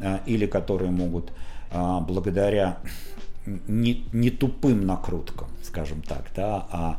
а, 0.00 0.20
или 0.26 0.46
которые 0.46 0.90
могут 0.90 1.32
благодаря 1.74 2.76
не, 3.46 4.04
не 4.12 4.30
тупым 4.30 4.86
накруткам, 4.86 5.48
скажем 5.62 6.02
так, 6.02 6.30
да, 6.36 6.66
а 6.70 6.98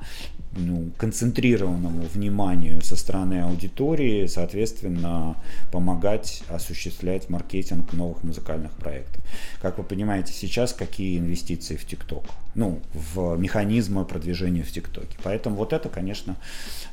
ну, 0.56 0.92
концентрированному 0.98 2.04
вниманию 2.14 2.82
со 2.82 2.96
стороны 2.96 3.42
аудитории, 3.42 4.28
соответственно, 4.28 5.36
помогать 5.72 6.44
осуществлять 6.50 7.30
маркетинг 7.30 7.94
новых 7.94 8.24
музыкальных 8.24 8.72
проектов. 8.72 9.24
Как 9.62 9.78
вы 9.78 9.84
понимаете, 9.84 10.34
сейчас 10.34 10.74
какие 10.74 11.20
инвестиции 11.20 11.76
в 11.76 11.86
ТикТок? 11.86 12.24
Ну, 12.56 12.80
в 12.94 13.36
механизмы 13.38 14.06
продвижения 14.06 14.64
в 14.64 14.72
ТикТоке. 14.72 15.18
Поэтому 15.24 15.56
вот 15.56 15.74
это, 15.74 15.90
конечно, 15.90 16.36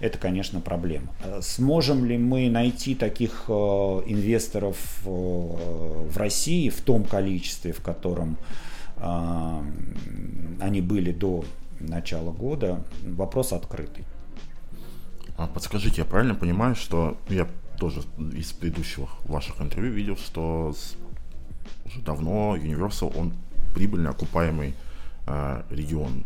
это, 0.00 0.16
конечно, 0.16 0.61
проблема. 0.61 1.08
Сможем 1.42 2.06
ли 2.06 2.16
мы 2.16 2.48
найти 2.48 2.94
таких 2.94 3.44
э, 3.48 3.52
инвесторов 3.52 4.76
э, 5.04 5.08
в 5.08 6.16
России 6.16 6.70
в 6.70 6.80
том 6.80 7.04
количестве, 7.04 7.72
в 7.72 7.82
котором 7.82 8.38
э, 8.96 9.62
они 10.61 10.80
были 10.80 11.12
до 11.12 11.44
начала 11.80 12.30
года, 12.30 12.84
вопрос 13.02 13.52
открытый. 13.52 14.04
А 15.36 15.46
подскажите, 15.46 16.02
я 16.02 16.04
правильно 16.04 16.34
понимаю, 16.34 16.74
что 16.74 17.16
я 17.28 17.48
тоже 17.78 18.02
из 18.34 18.52
предыдущих 18.52 19.08
ваших 19.24 19.60
интервью 19.60 19.92
видел, 19.92 20.16
что 20.16 20.74
уже 21.86 22.00
давно 22.02 22.56
Universal, 22.56 23.16
он 23.18 23.32
прибыльно 23.74 24.10
окупаемый 24.10 24.74
э, 25.26 25.62
регион 25.70 26.24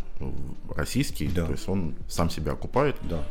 российский, 0.75 1.29
да. 1.29 1.47
то 1.47 1.53
есть 1.53 1.69
он 1.69 1.95
сам 2.09 2.31
себя 2.31 2.53
окупает. 2.53 2.97
Да. 3.03 3.23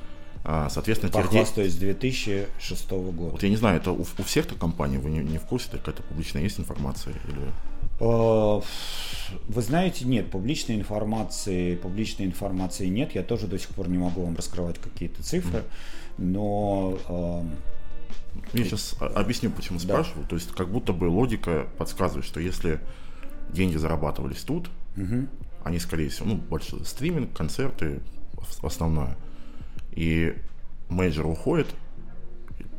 А, 0.46 0.70
соответственно, 0.70 1.12
Похвастаюсь 1.12 1.74
с 1.74 1.78
2006 1.78 2.90
года. 2.92 3.32
Вот 3.32 3.44
я 3.44 3.50
не 3.50 3.56
знаю, 3.56 3.78
это 3.78 3.92
у, 3.92 4.02
у 4.02 4.24
всех 4.24 4.46
так 4.46 4.58
компаний, 4.58 4.98
вы 4.98 5.10
не, 5.10 5.20
не 5.20 5.38
в 5.38 5.44
курсе, 5.44 5.70
какая-то 5.72 6.04
публичная 6.04 6.44
есть 6.44 6.60
информация? 6.60 7.14
Или... 7.28 7.52
Э, 8.04 8.62
вы 9.48 9.62
знаете, 9.62 10.06
нет, 10.06 10.30
публичной 10.30 10.76
информации, 10.76 11.76
публичной 11.76 12.26
информации 12.26 12.88
нет. 12.88 13.16
Я 13.16 13.24
тоже 13.24 13.48
до 13.48 13.58
сих 13.58 13.70
пор 13.70 13.88
не 13.90 13.98
могу 13.98 14.24
вам 14.24 14.36
раскрывать 14.36 14.78
какие-то 14.80 15.24
цифры, 15.24 15.64
но 16.18 16.98
э, 17.08 17.44
Я 18.58 18.64
сейчас 18.66 18.96
объясню, 19.00 19.50
почему 19.50 19.80
да. 19.80 19.86
спрашиваю. 19.86 20.28
То 20.28 20.36
есть, 20.36 20.52
как 20.52 20.70
будто 20.70 20.94
бы 20.94 21.06
логика 21.06 21.68
подсказывает, 21.78 22.26
что 22.26 22.40
если 22.40 22.80
деньги 23.52 23.78
зарабатывались 23.78 24.42
тут, 24.42 24.70
угу. 24.98 25.28
они, 25.64 25.80
скорее 25.80 26.10
всего, 26.10 26.28
ну, 26.28 26.36
больше 26.36 26.84
стриминг, 26.86 27.34
концерты, 27.36 28.02
основное. 28.62 29.16
И 29.92 30.36
менеджер 30.90 31.26
уходит 31.26 31.68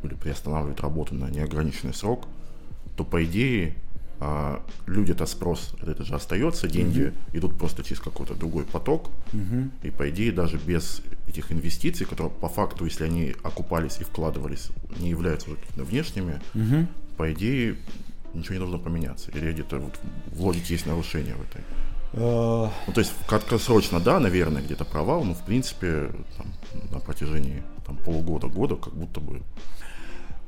или 0.03 0.13
приостанавливает 0.13 0.79
работу 0.81 1.15
на 1.15 1.29
неограниченный 1.29 1.93
срок, 1.93 2.27
то, 2.95 3.03
по 3.03 3.23
идее, 3.25 3.75
а, 4.19 4.63
люди-то 4.87 5.25
спрос, 5.25 5.73
это 5.81 6.03
же 6.03 6.15
остается, 6.15 6.67
деньги 6.67 6.99
mm 6.99 7.13
идут 7.33 7.57
просто 7.57 7.83
через 7.83 7.99
какой-то 8.01 8.33
другой 8.33 8.63
поток, 8.63 9.09
mm 9.33 9.69
и 9.83 9.91
по 9.91 10.09
идее 10.09 10.31
даже 10.31 10.57
без 10.57 11.01
этих 11.27 11.51
инвестиций, 11.51 12.05
которые 12.05 12.31
по 12.31 12.47
факту, 12.47 12.85
если 12.85 13.03
они 13.03 13.35
окупались 13.43 13.97
и 13.99 14.03
вкладывались, 14.03 14.69
не 14.99 15.09
являются 15.09 15.49
уже 15.49 15.59
какими-то 15.59 15.83
внешними, 15.83 16.41
mm 16.53 16.87
по 17.17 17.31
идее 17.31 17.77
ничего 18.33 18.55
не 18.55 18.59
должно 18.59 18.79
поменяться. 18.79 19.31
Или 19.31 19.51
где-то 19.53 19.79
вот 19.79 19.99
в 20.27 20.41
логике 20.41 20.73
есть 20.73 20.85
нарушение 20.85 21.35
в 21.35 21.41
этой. 21.41 21.61
Uh... 22.13 22.69
Ну, 22.87 22.93
то 22.93 22.99
есть 22.99 23.13
краткосрочно, 23.27 23.99
да, 23.99 24.19
наверное, 24.19 24.61
где-то 24.61 24.85
провал, 24.85 25.23
но 25.23 25.33
в 25.33 25.43
принципе 25.43 26.11
там, 26.37 26.47
на 26.91 26.99
протяжении 26.99 27.63
там, 27.85 27.97
полугода, 27.97 28.47
года 28.47 28.75
как 28.75 28.93
будто 28.93 29.19
бы 29.19 29.41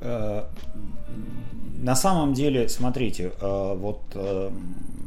на 0.00 1.94
самом 1.94 2.34
деле, 2.34 2.68
смотрите, 2.68 3.32
э, 3.40 3.74
вот 3.76 4.02
э, 4.14 4.50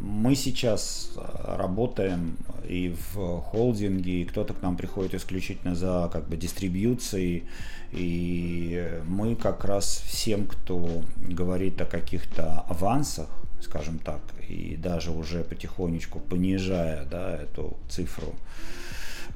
мы 0.02 0.36
сейчас 0.36 1.12
работаем 1.44 2.38
и 2.68 2.96
в 3.14 3.42
холдинге, 3.42 4.22
и 4.22 4.26
кто-то 4.26 4.54
к 4.54 4.62
нам 4.62 4.78
приходит 4.78 5.14
исключительно 5.14 5.76
за 5.76 6.10
как 6.12 6.28
бы 6.30 6.38
дистрибьюцией, 6.38 7.44
и 7.92 9.00
мы 9.06 9.36
как 9.36 9.66
раз 9.66 10.02
всем, 10.06 10.48
кто 10.48 11.04
говорит 11.18 11.82
о 11.82 11.86
каких-то 11.86 12.62
авансах, 12.70 13.30
скажем 13.62 14.00
так, 14.00 14.22
и 14.48 14.78
даже 14.78 15.12
уже 15.12 15.44
потихонечку 15.44 16.20
понижая 16.20 17.06
да, 17.06 17.36
эту 17.36 17.78
цифру, 17.90 18.34
Э, 18.34 18.81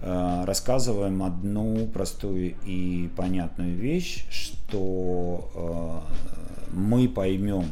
рассказываем 0.01 1.23
одну 1.23 1.87
простую 1.87 2.55
и 2.65 3.09
понятную 3.15 3.75
вещь, 3.75 4.25
что 4.29 5.49
э, 5.55 6.15
мы 6.73 7.07
поймем, 7.07 7.65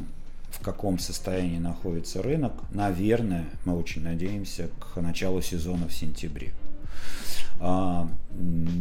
в 0.50 0.64
каком 0.64 1.00
состоянии 1.00 1.60
находится 1.60 2.22
рынок, 2.22 2.54
наверное, 2.72 3.46
мы 3.66 3.78
очень 3.78 4.04
надеемся, 4.04 4.70
к 4.80 5.00
началу 5.02 5.42
сезона 5.42 5.88
в 5.88 5.94
сентябре. 5.94 6.54
А, 7.60 8.10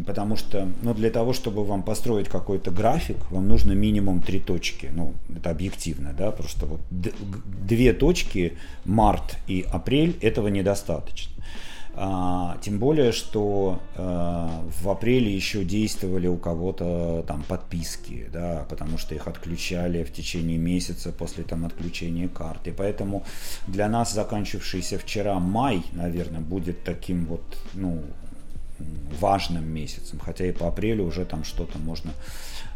потому 0.06 0.36
что 0.36 0.68
ну, 0.82 0.94
для 0.94 1.10
того, 1.10 1.32
чтобы 1.32 1.64
вам 1.64 1.82
построить 1.82 2.28
какой-то 2.28 2.70
график, 2.70 3.30
вам 3.30 3.46
нужно 3.46 3.72
минимум 3.72 4.22
три 4.22 4.40
точки. 4.40 4.90
Ну, 4.92 5.14
это 5.34 5.50
объективно, 5.50 6.14
да, 6.16 6.30
просто 6.30 6.66
вот 6.66 6.80
две 6.90 7.92
точки, 7.92 8.58
март 8.84 9.36
и 9.46 9.64
апрель, 9.70 10.16
этого 10.20 10.48
недостаточно. 10.48 11.31
А, 11.94 12.56
тем 12.62 12.78
более, 12.78 13.12
что 13.12 13.80
а, 13.96 14.64
в 14.80 14.88
апреле 14.88 15.34
еще 15.34 15.62
действовали 15.62 16.26
у 16.26 16.38
кого-то 16.38 17.22
там 17.28 17.42
подписки, 17.42 18.28
да, 18.32 18.64
потому 18.70 18.96
что 18.96 19.14
их 19.14 19.26
отключали 19.26 20.02
в 20.02 20.12
течение 20.12 20.56
месяца 20.56 21.12
после 21.12 21.44
там 21.44 21.66
отключения 21.66 22.28
карты. 22.28 22.72
Поэтому 22.76 23.24
для 23.66 23.88
нас 23.88 24.14
заканчившийся 24.14 24.98
вчера 24.98 25.38
май, 25.38 25.82
наверное, 25.92 26.40
будет 26.40 26.82
таким 26.82 27.26
вот, 27.26 27.42
ну, 27.74 28.02
важным 29.20 29.68
месяцем, 29.68 30.18
хотя 30.18 30.46
и 30.46 30.52
по 30.52 30.68
апрелю 30.68 31.04
уже 31.04 31.24
там 31.26 31.44
что-то 31.44 31.78
можно 31.78 32.12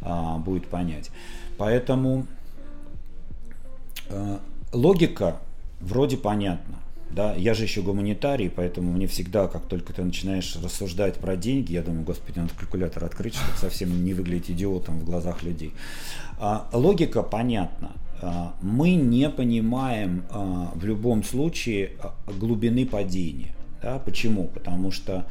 а, 0.02 0.36
будет 0.36 0.68
понять. 0.68 1.10
Поэтому 1.56 2.26
а, 4.10 4.40
логика 4.72 5.38
вроде 5.80 6.18
понятна. 6.18 6.76
Да, 7.16 7.34
я 7.34 7.54
же 7.54 7.62
еще 7.62 7.80
гуманитарий, 7.80 8.50
поэтому 8.50 8.92
мне 8.92 9.06
всегда, 9.06 9.48
как 9.48 9.64
только 9.64 9.94
ты 9.94 10.04
начинаешь 10.04 10.54
рассуждать 10.62 11.14
про 11.14 11.34
деньги, 11.34 11.72
я 11.72 11.80
думаю, 11.80 12.04
господи, 12.04 12.40
надо 12.40 12.52
калькулятор 12.54 13.04
открыть, 13.04 13.34
чтобы 13.34 13.56
совсем 13.56 14.04
не 14.04 14.12
выглядеть 14.12 14.50
идиотом 14.50 15.00
в 15.00 15.04
глазах 15.06 15.42
людей. 15.42 15.72
А, 16.38 16.68
логика 16.74 17.22
понятна. 17.22 17.92
А, 18.20 18.54
мы 18.60 18.96
не 18.96 19.30
понимаем 19.30 20.24
а, 20.28 20.70
в 20.74 20.84
любом 20.84 21.24
случае 21.24 21.92
а, 22.00 22.12
глубины 22.38 22.84
падения. 22.84 23.56
Да? 23.80 23.98
Почему? 23.98 24.48
Потому 24.48 24.92
что 24.92 25.24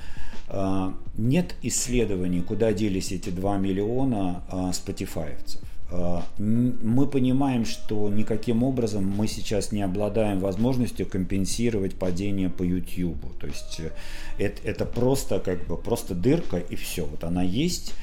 а, 0.48 0.92
нет 1.16 1.54
исследований, 1.62 2.42
куда 2.42 2.74
делись 2.74 3.12
эти 3.12 3.30
2 3.30 3.58
миллиона 3.58 4.44
а, 4.50 4.74
спотифаевцев. 4.74 5.62
А, 5.92 6.24
мы 6.38 7.08
понимаем, 7.08 7.66
что 7.66 8.10
никаким 8.10 8.64
образом 8.64 9.06
мы 9.06 9.28
сейчас 9.28 9.72
не 9.72 9.82
обладаем 9.82 10.40
возможностью 10.40 11.06
компенсировать 11.06 11.96
падение 11.96 12.50
по 12.50 12.64
YouTube. 12.64 13.18
То 13.40 13.48
есть 13.48 13.80
э, 13.80 13.92
это, 14.40 14.68
это 14.68 14.86
просто 14.86 15.40
как 15.40 15.68
бы 15.68 15.78
просто 15.78 16.16
дырка 16.16 16.58
и 16.58 16.76
все. 16.76 17.06
Вот 17.06 17.24
она 17.24 17.44
есть, 17.44 17.94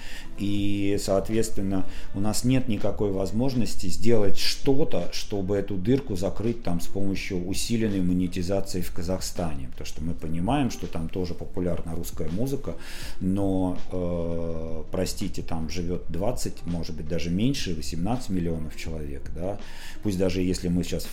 и, 0.43 0.99
соответственно, 0.99 1.86
у 2.16 2.20
нас 2.20 2.43
нет 2.43 2.66
никакой 2.66 3.12
возможности 3.12 3.86
сделать 3.86 4.36
что-то, 4.36 5.09
чтобы 5.12 5.57
эту 5.57 5.76
дырку 5.76 6.16
закрыть 6.16 6.64
там 6.64 6.80
с 6.80 6.88
помощью 6.88 7.47
усиленной 7.47 8.01
монетизации 8.01 8.80
в 8.80 8.93
Казахстане. 8.93 9.68
Потому 9.70 9.86
что 9.86 10.03
мы 10.03 10.14
понимаем, 10.14 10.72
что 10.72 10.88
там 10.88 11.09
тоже 11.09 11.34
популярна 11.34 11.95
русская 11.95 12.28
музыка, 12.28 12.74
но, 13.20 13.78
э, 13.93 14.82
простите, 14.90 15.43
там 15.43 15.70
живет 15.70 16.07
20, 16.09 16.66
может 16.66 16.97
быть, 16.97 17.07
даже 17.07 17.30
меньше, 17.30 17.76
18 17.76 18.30
миллионов 18.30 18.76
человек. 18.76 19.30
Да? 19.36 19.59
Пусть 20.03 20.18
даже 20.18 20.43
если 20.43 20.66
мы 20.66 20.82
сейчас 20.82 21.07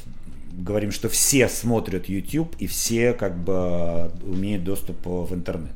говорим, 0.51 0.91
что 0.91 1.07
все 1.07 1.47
смотрят 1.47 2.09
YouTube 2.09 2.55
и 2.57 2.65
все 2.65 3.13
как 3.13 3.37
бы 3.37 4.11
имеют 4.25 4.63
доступ 4.63 5.05
в 5.05 5.33
интернет. 5.35 5.73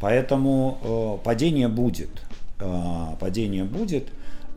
Поэтому 0.00 1.18
э, 1.20 1.24
падение 1.24 1.66
будет. 1.66 2.25
А, 2.58 3.16
падение 3.20 3.64
будет. 3.64 4.08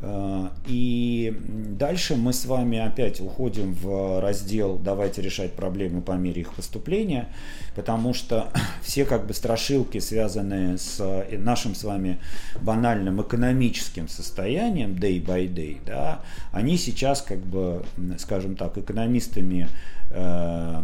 А, 0.01 0.51
и 0.65 1.35
дальше 1.45 2.15
мы 2.15 2.31
с 2.31 2.45
вами 2.45 2.77
опять 2.77 3.19
уходим 3.19 3.73
в 3.73 4.21
раздел 4.21 4.77
«Давайте 4.77 5.21
решать 5.21 5.53
проблемы 5.53 6.01
по 6.01 6.13
мере 6.13 6.41
их 6.41 6.53
поступления», 6.53 7.27
потому 7.75 8.13
что 8.13 8.49
все 8.81 9.05
как 9.05 9.27
бы 9.27 9.33
страшилки, 9.33 9.99
связанные 9.99 10.77
с 10.77 10.99
э, 10.99 11.37
нашим 11.37 11.75
с 11.75 11.83
вами 11.83 12.19
банальным 12.61 13.21
экономическим 13.21 14.07
состоянием 14.07 14.91
day 14.91 15.23
by 15.23 15.53
day, 15.53 15.79
да, 15.85 16.21
они 16.53 16.77
сейчас 16.77 17.21
как 17.21 17.39
бы, 17.39 17.83
скажем 18.19 18.55
так, 18.55 18.77
экономистами 18.77 19.67
э, 20.11 20.81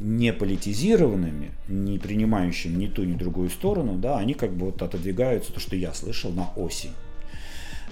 не 0.00 0.32
политизированными, 0.32 1.52
не 1.68 1.98
принимающими 1.98 2.74
ни 2.74 2.86
ту, 2.88 3.04
ни 3.04 3.14
другую 3.14 3.50
сторону, 3.50 3.94
да, 3.96 4.18
они 4.18 4.34
как 4.34 4.52
бы 4.52 4.66
вот 4.66 4.82
отодвигаются, 4.82 5.52
то, 5.52 5.60
что 5.60 5.76
я 5.76 5.94
слышал, 5.94 6.32
на 6.32 6.48
осень. 6.56 6.90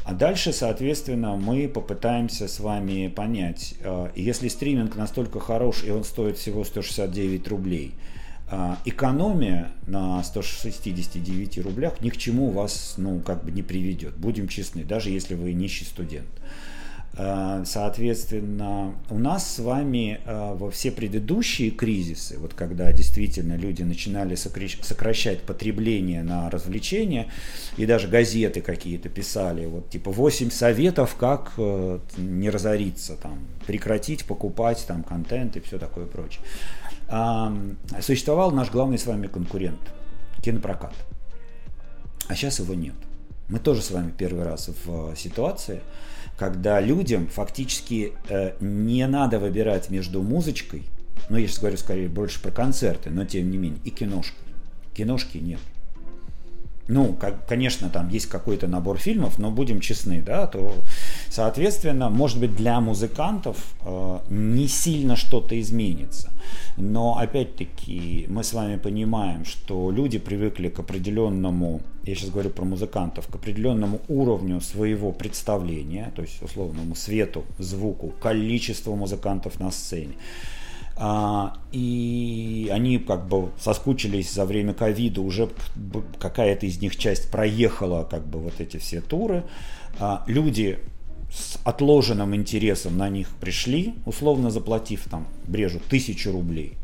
А 0.05 0.15
дальше, 0.15 0.53
соответственно, 0.53 1.37
мы 1.37 1.69
попытаемся 1.69 2.49
с 2.49 2.59
вами 2.59 3.09
понять, 3.09 3.75
э, 3.81 4.09
если 4.17 4.49
стриминг 4.49 4.97
настолько 4.97 5.39
хорош 5.39 5.85
и 5.85 5.91
он 5.91 6.03
стоит 6.03 6.39
всего 6.39 6.65
169 6.65 7.47
рублей, 7.49 7.95
э, 8.51 8.75
экономия 8.85 9.71
на 9.87 10.23
169 10.23 11.59
рублях 11.59 12.01
ни 12.01 12.11
к 12.11 12.17
чему 12.17 12.51
вас, 12.51 12.95
ну, 12.97 13.21
как 13.21 13.45
бы 13.45 13.53
не 13.53 13.63
приведет. 13.63 14.17
Будем 14.17 14.49
честны, 14.49 14.83
даже 14.83 15.11
если 15.11 15.35
вы 15.35 15.53
нищий 15.53 15.85
студент. 15.85 16.29
Э, 17.15 17.63
соответственно, 17.67 18.95
у 19.11 19.19
нас 19.19 19.55
с 19.55 19.59
вами 19.59 20.21
э, 20.25 20.55
во 20.55 20.71
все 20.71 20.91
предыдущие 20.91 21.71
кризисы, 21.71 22.39
вот 22.39 22.55
когда 22.55 22.91
действительно 22.93 23.55
люди 23.55 23.83
начинали 23.83 24.35
сокращать 24.35 25.43
потребление 25.43 26.23
на 26.23 26.49
развлечения, 26.51 27.29
и 27.77 27.87
даже 27.87 28.09
газеты 28.09 28.61
какие-то 28.61 29.09
писали, 29.09 29.67
вот 29.67 29.91
типа 29.91 30.11
8 30.11 30.51
советов, 30.51 31.17
как 31.19 31.53
э, 31.59 31.99
не 32.17 32.49
разориться, 32.51 33.17
там, 33.17 33.39
прекратить 33.67 34.25
покупать 34.25 34.85
там 34.87 35.03
контент 35.03 35.57
и 35.57 35.61
все 35.61 35.79
такое 35.79 36.07
прочее. 36.07 36.43
Существовал 38.01 38.53
наш 38.53 38.71
главный 38.71 38.99
с 38.99 39.05
вами 39.05 39.27
конкурент– 39.27 39.81
кинопрокат. 40.43 40.95
А 42.29 42.35
сейчас 42.35 42.59
его 42.59 42.75
нет. 42.75 42.95
Мы 43.49 43.59
тоже 43.59 43.83
с 43.83 43.91
вами 43.91 44.13
первый 44.17 44.45
раз 44.45 44.71
в 44.85 45.15
ситуации, 45.17 45.81
когда 46.43 46.81
людям 46.81 47.29
фактически 47.29 48.15
э, 48.29 48.55
не 48.59 49.07
надо 49.07 49.39
выбирать 49.39 49.91
между 49.91 50.23
музычкой, 50.23 50.83
ну 51.29 51.37
я 51.37 51.47
сейчас 51.47 51.61
говорю 51.61 51.77
скорее 51.77 52.09
больше 52.09 52.43
про 52.43 52.51
концерты, 52.51 53.11
но 53.11 53.25
тем 53.25 53.49
не 53.49 53.59
менее, 53.59 53.79
и 53.85 53.91
киношкой. 53.91 54.53
Киношки 54.93 55.39
нет. 55.39 55.61
Ну, 56.89 57.13
как, 57.13 57.47
конечно, 57.47 57.89
там 57.89 58.09
есть 58.09 58.27
какой-то 58.27 58.67
набор 58.67 58.99
фильмов, 58.99 59.39
но 59.39 59.51
будем 59.51 59.81
честны, 59.81 60.21
да, 60.21 60.47
то 60.47 60.75
Соответственно, 61.31 62.11
может 62.11 62.41
быть, 62.41 62.57
для 62.57 62.81
музыкантов 62.81 63.57
э, 63.87 64.19
не 64.29 64.69
сильно 64.69 65.17
что-то 65.17 65.59
изменится. 65.61 66.31
Но 66.77 67.19
опять-таки 67.19 68.27
мы 68.29 68.43
с 68.43 68.53
вами 68.53 68.77
понимаем, 68.77 69.45
что 69.45 69.91
люди 69.91 70.19
привыкли 70.19 70.69
к 70.69 70.81
определенному, 70.81 71.81
я 72.05 72.15
сейчас 72.15 72.31
говорю 72.31 72.51
про 72.51 72.65
музыкантов, 72.65 73.29
к 73.29 73.35
определенному 73.35 74.01
уровню 74.09 74.61
своего 74.61 75.13
представления, 75.13 76.13
то 76.17 76.23
есть 76.23 76.43
условному 76.43 76.95
свету, 76.95 77.45
звуку, 77.59 78.13
количеству 78.21 78.97
музыкантов 78.97 79.61
на 79.61 79.71
сцене. 79.71 80.15
А, 80.97 81.57
и 81.73 82.71
они 82.73 82.99
как 82.99 83.27
бы 83.27 83.51
соскучились 83.59 84.33
за 84.33 84.45
время 84.45 84.75
ковида, 84.75 85.21
уже 85.21 85.49
какая-то 86.19 86.67
из 86.67 86.81
них 86.81 86.97
часть 86.97 87.31
проехала 87.31 88.05
как 88.05 88.27
бы 88.27 88.39
вот 88.39 88.55
эти 88.61 88.77
все 88.77 89.01
туры. 89.01 89.45
А, 89.99 90.25
люди 90.27 90.79
с 91.33 91.59
отложенным 91.65 92.35
интересом 92.35 92.99
на 92.99 93.09
них 93.09 93.29
пришли, 93.41 93.95
условно 94.05 94.51
заплатив 94.51 95.05
там, 95.11 95.27
брежу, 95.47 95.81
тысячу 95.89 96.31
рублей. 96.31 96.75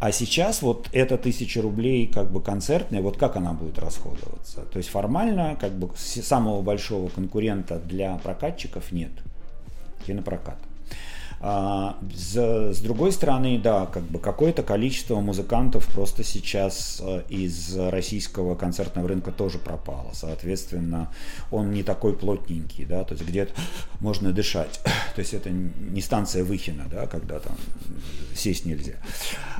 А 0.00 0.10
сейчас 0.10 0.62
вот 0.62 0.88
эта 0.92 1.16
тысяча 1.16 1.62
рублей 1.62 2.06
как 2.06 2.30
бы 2.30 2.42
концертная, 2.42 3.00
вот 3.00 3.16
как 3.16 3.36
она 3.36 3.52
будет 3.52 3.78
расходоваться? 3.78 4.62
То 4.62 4.78
есть 4.78 4.88
формально 4.88 5.56
как 5.60 5.72
бы 5.72 5.90
самого 5.96 6.62
большого 6.62 7.08
конкурента 7.08 7.78
для 7.78 8.16
прокатчиков 8.16 8.90
нет. 8.90 9.12
Кинопрокат. 10.06 10.58
А, 11.40 11.98
с, 12.14 12.78
другой 12.80 13.12
стороны, 13.12 13.58
да, 13.58 13.86
как 13.86 14.02
бы 14.04 14.18
какое-то 14.18 14.62
количество 14.62 15.20
музыкантов 15.20 15.86
просто 15.88 16.24
сейчас 16.24 17.02
э, 17.04 17.22
из 17.28 17.76
российского 17.76 18.54
концертного 18.54 19.08
рынка 19.08 19.30
тоже 19.30 19.58
пропало. 19.58 20.10
Соответственно, 20.12 21.12
он 21.50 21.72
не 21.72 21.82
такой 21.82 22.14
плотненький, 22.14 22.84
да, 22.84 23.04
то 23.04 23.14
есть 23.14 23.26
где-то 23.26 23.52
можно 24.00 24.32
дышать. 24.32 24.80
То 25.14 25.20
есть 25.20 25.34
это 25.34 25.50
не 25.50 26.00
станция 26.00 26.44
Выхина, 26.44 26.84
да, 26.90 27.06
когда 27.06 27.38
там 27.38 27.56
сесть 28.34 28.64
нельзя. 28.64 28.94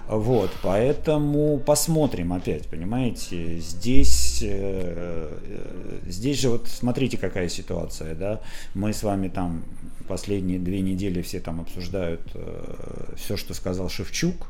Вот, 0.08 0.50
поэтому 0.62 1.58
посмотрим 1.58 2.34
опять, 2.34 2.66
понимаете, 2.66 3.58
здесь, 3.58 4.42
э, 4.42 5.38
э, 5.42 5.98
здесь 6.06 6.40
же 6.40 6.50
вот 6.50 6.68
смотрите 6.68 7.16
какая 7.16 7.48
ситуация, 7.48 8.14
да, 8.14 8.40
мы 8.74 8.92
с 8.92 9.02
вами 9.02 9.28
там 9.28 9.64
последние 10.08 10.58
две 10.58 10.80
недели 10.80 11.22
все 11.22 11.40
там 11.40 11.60
обсуждают 11.60 12.20
э, 12.34 13.14
все, 13.16 13.36
что 13.36 13.54
сказал 13.54 13.88
Шевчук, 13.88 14.48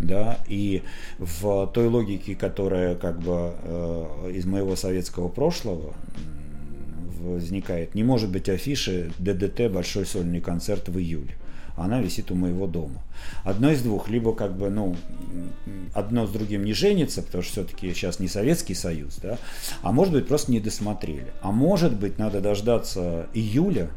да, 0.00 0.38
и 0.48 0.82
в 1.18 1.66
той 1.68 1.88
логике, 1.88 2.34
которая 2.34 2.94
как 2.94 3.20
бы 3.20 3.52
э, 3.62 4.32
из 4.34 4.46
моего 4.46 4.76
советского 4.76 5.28
прошлого 5.28 5.94
возникает, 7.20 7.94
не 7.94 8.02
может 8.02 8.30
быть 8.30 8.48
афиши 8.48 9.12
ДДТ 9.18 9.70
большой 9.70 10.06
сольный 10.06 10.40
концерт 10.40 10.88
в 10.88 10.98
июле. 10.98 11.36
Она 11.76 12.00
висит 12.00 12.30
у 12.30 12.34
моего 12.34 12.66
дома. 12.66 13.02
Одно 13.44 13.70
из 13.70 13.80
двух, 13.82 14.08
либо 14.08 14.34
как 14.34 14.56
бы, 14.56 14.68
ну, 14.70 14.96
одно 15.94 16.26
с 16.26 16.30
другим 16.30 16.64
не 16.64 16.72
женится, 16.72 17.22
потому 17.22 17.42
что 17.42 17.52
все-таки 17.52 17.92
сейчас 17.94 18.18
не 18.18 18.28
Советский 18.28 18.74
Союз, 18.74 19.16
да, 19.22 19.38
а 19.82 19.92
может 19.92 20.12
быть 20.12 20.26
просто 20.26 20.52
не 20.52 20.60
досмотрели. 20.60 21.28
А 21.42 21.52
может 21.52 21.96
быть 21.96 22.18
надо 22.18 22.40
дождаться 22.40 23.28
июля, 23.32 23.90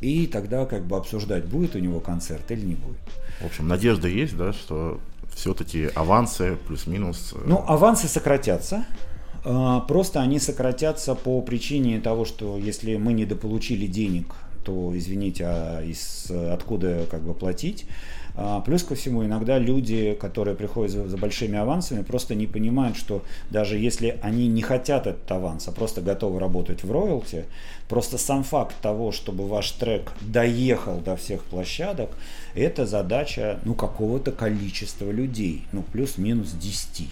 и 0.00 0.26
тогда 0.26 0.66
как 0.66 0.84
бы 0.84 0.96
обсуждать, 0.96 1.44
будет 1.44 1.74
у 1.74 1.78
него 1.78 2.00
концерт 2.00 2.50
или 2.50 2.64
не 2.64 2.74
будет. 2.74 2.98
В 3.40 3.46
общем, 3.46 3.68
надежда 3.68 4.08
есть, 4.08 4.36
да, 4.36 4.52
что 4.52 5.00
все-таки 5.34 5.88
авансы 5.94 6.56
плюс-минус... 6.66 7.34
Э, 7.34 7.42
ну, 7.46 7.64
авансы 7.66 8.08
сократятся. 8.08 8.84
А, 9.44 9.80
просто 9.80 10.20
они 10.20 10.38
сократятся 10.38 11.14
по 11.14 11.40
причине 11.42 12.00
того, 12.00 12.24
что 12.24 12.58
если 12.58 12.96
мы 12.96 13.12
недополучили 13.12 13.86
денег, 13.86 14.34
то, 14.64 14.96
извините, 14.96 15.44
а 15.46 15.82
из, 15.82 16.30
откуда 16.30 17.06
как 17.10 17.22
бы 17.22 17.34
платить? 17.34 17.86
А, 18.40 18.60
плюс 18.60 18.84
ко 18.84 18.94
всему, 18.94 19.24
иногда 19.24 19.58
люди, 19.58 20.14
которые 20.14 20.54
приходят 20.54 20.92
за, 20.92 21.16
большими 21.16 21.58
авансами, 21.58 22.04
просто 22.04 22.36
не 22.36 22.46
понимают, 22.46 22.96
что 22.96 23.24
даже 23.50 23.76
если 23.76 24.16
они 24.22 24.46
не 24.46 24.62
хотят 24.62 25.08
этот 25.08 25.28
аванс, 25.32 25.66
а 25.66 25.72
просто 25.72 26.02
готовы 26.02 26.38
работать 26.38 26.84
в 26.84 26.92
роялти, 26.92 27.46
просто 27.88 28.16
сам 28.16 28.44
факт 28.44 28.76
того, 28.80 29.10
чтобы 29.10 29.48
ваш 29.48 29.72
трек 29.72 30.12
доехал 30.20 30.98
до 30.98 31.16
всех 31.16 31.42
площадок, 31.42 32.10
это 32.54 32.86
задача 32.86 33.58
ну, 33.64 33.74
какого-то 33.74 34.30
количества 34.30 35.10
людей, 35.10 35.64
ну 35.72 35.82
плюс-минус 35.82 36.52
10. 36.52 37.08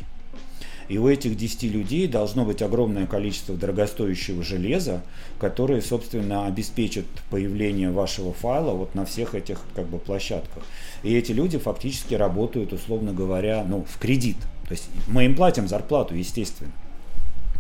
И 0.89 0.99
у 0.99 1.09
этих 1.09 1.37
10 1.37 1.65
людей 1.65 2.07
должно 2.07 2.45
быть 2.45 2.63
огромное 2.63 3.07
количество 3.07 3.57
дорогостоящего 3.57 4.43
железа, 4.43 5.03
которое, 5.39 5.81
собственно, 5.81 6.47
обеспечит 6.47 7.07
появление 7.31 7.91
вашего 7.91 8.33
файла 8.33 8.73
вот 8.73 8.95
на 8.95 9.05
всех 9.05 9.35
этих 9.35 9.61
как 9.75 9.87
бы, 9.87 9.99
площадках. 9.99 10.63
И 11.03 11.15
эти 11.15 11.33
люди 11.33 11.59
фактически 11.59 12.15
работают, 12.15 12.73
условно 12.73 13.13
говоря, 13.13 13.65
ну, 13.69 13.85
в 13.89 13.99
кредит. 13.99 14.37
То 14.69 14.73
есть 14.73 14.89
мы 15.07 15.25
им 15.25 15.35
платим 15.35 15.69
зарплату, 15.69 16.15
естественно. 16.15 16.73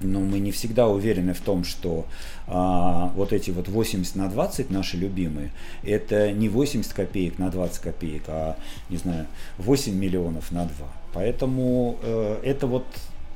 Но 0.02 0.20
мы 0.20 0.40
не 0.40 0.50
всегда 0.50 0.88
уверены 0.88 1.32
в 1.32 1.40
том, 1.40 1.64
что 1.64 2.04
а, 2.46 3.12
вот 3.16 3.32
эти 3.32 3.50
вот 3.50 3.68
80 3.68 4.14
на 4.16 4.28
20 4.28 4.70
наши 4.70 4.96
любимые, 4.96 5.52
это 5.82 6.32
не 6.32 6.48
80 6.48 6.92
копеек 6.92 7.38
на 7.38 7.50
20 7.50 7.78
копеек, 7.80 8.24
а, 8.28 8.56
не 8.90 8.98
знаю, 8.98 9.26
8 9.58 9.94
миллионов 9.94 10.52
на 10.52 10.66
2. 10.66 10.72
Поэтому 11.14 11.96
э, 12.02 12.40
это 12.44 12.66
вот 12.66 12.84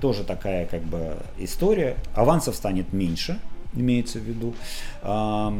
тоже 0.00 0.24
такая 0.24 0.66
как 0.66 0.82
бы 0.82 1.16
история. 1.38 1.96
Авансов 2.14 2.56
станет 2.56 2.92
меньше, 2.92 3.38
имеется 3.74 4.18
в 4.18 4.22
виду. 4.22 4.54
А, 5.02 5.54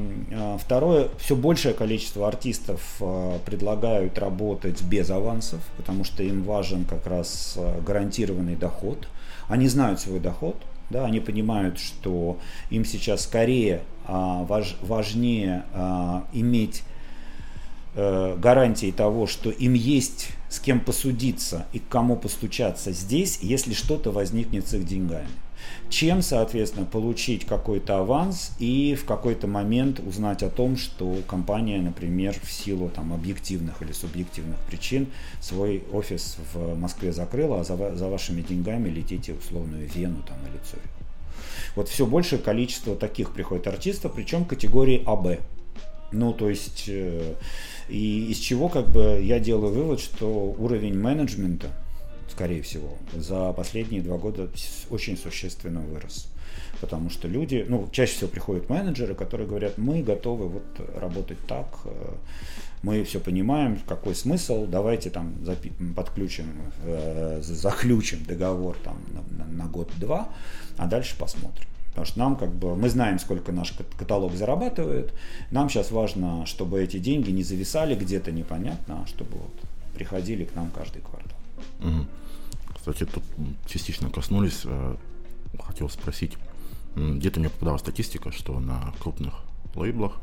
второе, 0.59 1.09
все 1.19 1.37
большее 1.37 1.75
количество 1.75 2.27
артистов 2.27 2.97
а, 3.01 3.39
предлагают 3.45 4.19
работать 4.19 4.83
без 4.83 5.11
авансов, 5.11 5.61
потому 5.77 6.05
что 6.05 6.23
им 6.23 6.43
важен 6.43 6.85
как 6.85 7.07
раз 7.07 7.55
а, 7.57 7.81
гарантированный 7.81 8.57
доход. 8.57 9.09
Они 9.49 9.69
знают 9.69 10.01
свой 10.01 10.21
доход, 10.21 10.57
да, 10.91 11.05
они 11.05 11.21
понимают, 11.21 11.79
что 11.79 12.39
им 12.71 12.85
сейчас 12.85 13.23
скорее 13.23 13.83
важнее 14.09 15.65
иметь 16.33 16.83
э, 17.95 18.37
гарантии 18.39 18.91
того, 18.91 19.27
что 19.27 19.51
им 19.51 19.75
есть 19.75 20.29
с 20.49 20.59
кем 20.59 20.81
посудиться 20.81 21.67
и 21.73 21.79
к 21.79 21.89
кому 21.89 22.17
постучаться 22.17 22.93
здесь, 22.93 23.39
если 23.43 23.73
что-то 23.73 24.11
возникнет 24.11 24.69
с 24.69 24.75
их 24.75 24.87
деньгами. 24.87 25.29
Чем, 25.89 26.23
соответственно, 26.23 26.87
получить 26.87 27.45
какой-то 27.45 27.99
аванс 27.99 28.53
и 28.59 28.95
в 28.95 29.05
какой-то 29.05 29.47
момент 29.47 30.01
узнать 30.01 30.43
о 30.43 30.49
том, 30.49 30.77
что 30.77 31.19
компания, 31.27 31.81
например, 31.81 32.35
в 32.43 32.51
силу 32.51 32.89
там, 32.89 33.13
объективных 33.13 33.83
или 33.83 33.93
субъективных 33.93 34.59
причин 34.61 35.09
свой 35.41 35.85
офис 35.93 36.37
в 36.55 36.79
Москве 36.79 37.13
закрыла, 37.13 37.61
а 37.61 37.65
за, 37.65 37.97
за 37.97 38.09
вашими 38.09 38.41
деньгами 38.41 38.89
летите 38.89 39.35
условную 39.35 39.89
Вену 39.89 40.23
там, 40.27 40.39
или 40.49 40.61
Цюрих. 40.65 40.91
Вот 41.77 41.89
все 41.89 42.07
большее 42.07 42.41
количество 42.41 42.97
таких 42.97 43.33
приходит 43.33 43.67
артистов, 43.67 44.13
причем 44.15 44.45
категории 44.45 45.03
АБ. 45.07 45.41
Ну, 46.13 46.33
то 46.33 46.49
есть 46.49 46.85
э, 46.89 47.35
и 47.89 48.31
из 48.31 48.39
чего 48.39 48.69
как 48.69 48.89
бы 48.89 49.21
я 49.23 49.39
делаю 49.39 49.73
вывод, 49.73 50.01
что 50.01 50.27
уровень 50.59 50.99
менеджмента, 50.99 51.69
скорее 52.31 52.63
всего, 52.63 52.97
за 53.15 53.53
последние 53.53 54.03
два 54.03 54.17
года 54.19 54.49
очень 54.91 55.17
существенно 55.17 55.81
вырос. 55.81 56.29
Потому 56.81 57.11
что 57.11 57.29
люди, 57.29 57.65
ну, 57.69 57.89
чаще 57.93 58.15
всего 58.15 58.31
приходят 58.31 58.69
менеджеры, 58.71 59.15
которые 59.15 59.47
говорят, 59.47 59.77
мы 59.77 60.03
готовы 60.03 60.49
вот 60.49 60.65
работать 60.97 61.39
так, 61.47 61.67
э, 61.85 62.15
мы 62.83 63.05
все 63.05 63.21
понимаем, 63.21 63.79
какой 63.87 64.15
смысл, 64.15 64.67
давайте 64.67 65.11
там 65.11 65.35
подключим, 65.95 66.47
э, 66.85 67.41
заключим 67.43 68.25
договор 68.25 68.77
там 68.83 68.97
на, 69.13 69.45
на, 69.45 69.69
год-два, 69.69 70.29
а 70.79 70.87
дальше 70.87 71.17
посмотрим. 71.19 71.69
Потому 71.91 72.07
что 72.07 72.19
нам 72.19 72.37
как 72.37 72.55
бы, 72.55 72.77
мы 72.77 72.89
знаем, 72.89 73.19
сколько 73.19 73.53
наш 73.53 73.75
каталог 73.99 74.35
зарабатывает. 74.35 75.13
Нам 75.51 75.69
сейчас 75.69 75.91
важно, 75.91 76.47
чтобы 76.47 76.83
эти 76.83 76.99
деньги 76.99 77.31
не 77.31 77.43
зависали 77.43 77.95
где-то 77.95 78.31
непонятно, 78.33 79.03
а 79.03 79.07
чтобы 79.07 79.39
вот 79.39 79.55
приходили 79.95 80.45
к 80.45 80.55
нам 80.55 80.71
каждый 80.71 81.03
квартал. 81.03 81.39
Угу. 81.81 82.07
Кстати, 82.77 83.05
тут 83.05 83.23
частично 83.67 84.09
коснулись. 84.09 84.63
Э, 84.65 84.97
хотел 85.59 85.91
спросить. 85.91 86.37
Где-то 86.97 87.41
мне 87.41 87.51
попадала 87.51 87.79
статистика, 87.79 88.33
что 88.33 88.59
на 88.59 88.93
крупных 89.01 89.35
лейблах 89.75 90.21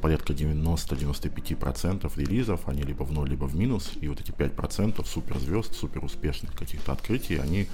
порядка 0.00 0.32
90-95% 0.32 2.10
релизов, 2.16 2.68
они 2.68 2.82
либо 2.82 3.02
в 3.02 3.12
ноль, 3.12 3.28
либо 3.28 3.44
в 3.44 3.54
минус, 3.54 3.92
и 4.00 4.08
вот 4.08 4.20
эти 4.20 4.30
5% 4.30 5.04
суперзвезд, 5.06 5.74
супер 5.74 6.04
успешных 6.04 6.54
каких-то 6.54 6.92
открытий, 6.92 7.36
они 7.36 7.68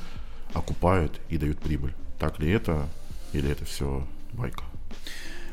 окупают 0.53 1.21
и 1.29 1.39
дают 1.39 1.59
прибыль. 1.59 1.95
Так 2.19 2.39
ли 2.41 2.51
это? 2.51 2.89
Или 3.37 3.51
это 3.53 3.67
все 3.67 4.03
байка? 4.33 4.65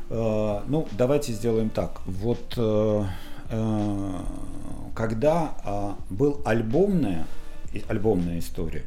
Э, 0.08 0.62
ну, 0.66 0.88
давайте 0.92 1.32
сделаем 1.32 1.68
так. 1.68 2.00
Вот 2.06 2.54
э, 2.56 3.04
э, 3.50 4.20
когда 4.94 5.96
был 6.08 6.40
альбомная, 6.46 7.26
альбомная 7.88 8.38
история, 8.38 8.84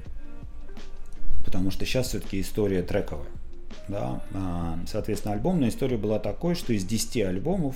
потому 1.45 1.69
что 1.69 1.85
сейчас 1.85 2.07
все-таки 2.07 2.41
история 2.41 2.81
трековая. 2.81 3.27
Да? 3.87 4.21
А, 4.33 4.79
соответственно, 4.87 5.35
альбомная 5.35 5.69
история 5.69 5.97
была 5.97 6.17
такой, 6.17 6.55
что 6.55 6.73
из 6.73 6.83
10 6.83 7.17
альбомов 7.23 7.75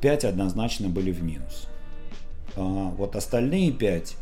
5 0.00 0.24
однозначно 0.24 0.88
были 0.88 1.12
в 1.12 1.22
минус. 1.22 1.68
А, 2.56 2.60
вот 2.60 3.14
остальные 3.14 3.72
5 3.72 4.16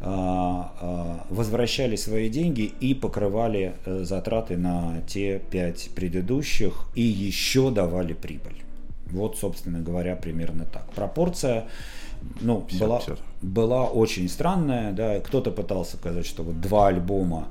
возвращали 0.00 1.96
свои 1.96 2.30
деньги 2.30 2.72
и 2.80 2.94
покрывали 2.94 3.74
э, 3.84 4.04
затраты 4.04 4.56
на 4.56 5.02
те 5.06 5.38
5 5.50 5.90
предыдущих 5.94 6.86
и 6.94 7.02
еще 7.02 7.70
давали 7.70 8.14
прибыль. 8.14 8.62
Вот, 9.06 9.36
собственно 9.36 9.80
говоря, 9.80 10.16
примерно 10.16 10.64
так. 10.64 10.90
Пропорция 10.94 11.66
ну, 12.40 12.62
50, 12.62 12.80
была, 12.80 12.98
50. 12.98 13.18
была 13.42 13.84
очень 13.84 14.28
странная. 14.28 14.92
Да. 14.92 15.20
Кто-то 15.20 15.50
пытался 15.50 15.96
сказать, 15.96 16.26
что 16.26 16.42
вот 16.42 16.60
два 16.60 16.88
альбома 16.88 17.48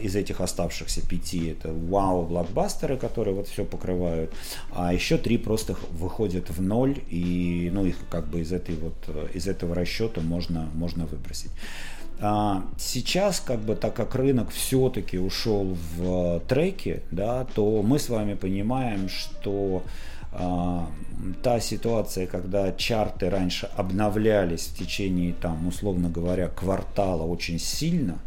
из 0.00 0.16
этих 0.16 0.40
оставшихся 0.40 1.06
пяти 1.06 1.48
это 1.48 1.72
вау-блокбастеры, 1.72 2.96
которые 2.96 3.34
вот 3.34 3.48
все 3.48 3.64
покрывают, 3.64 4.32
а 4.72 4.92
еще 4.92 5.18
три 5.18 5.38
просто 5.38 5.76
выходят 5.90 6.50
в 6.50 6.62
ноль, 6.62 6.98
и 7.10 7.70
ну, 7.72 7.84
их 7.84 7.96
как 8.10 8.28
бы 8.28 8.40
из, 8.40 8.52
этой 8.52 8.76
вот, 8.76 8.94
из 9.34 9.46
этого 9.46 9.74
расчета 9.74 10.20
можно, 10.20 10.68
можно 10.74 11.06
выбросить. 11.06 11.50
А 12.20 12.64
сейчас, 12.78 13.40
как 13.40 13.60
бы, 13.60 13.76
так 13.76 13.94
как 13.94 14.14
рынок 14.16 14.50
все-таки 14.50 15.18
ушел 15.18 15.76
в 15.96 16.40
треки, 16.48 17.02
да, 17.12 17.44
то 17.54 17.82
мы 17.82 17.98
с 17.98 18.08
вами 18.08 18.34
понимаем, 18.34 19.08
что 19.08 19.84
а, 20.32 20.88
та 21.42 21.60
ситуация, 21.60 22.26
когда 22.26 22.72
чарты 22.72 23.30
раньше 23.30 23.68
обновлялись 23.76 24.66
в 24.66 24.78
течение, 24.78 25.32
там, 25.32 25.68
условно 25.68 26.10
говоря, 26.10 26.48
квартала 26.48 27.22
очень 27.22 27.60
сильно, 27.60 28.18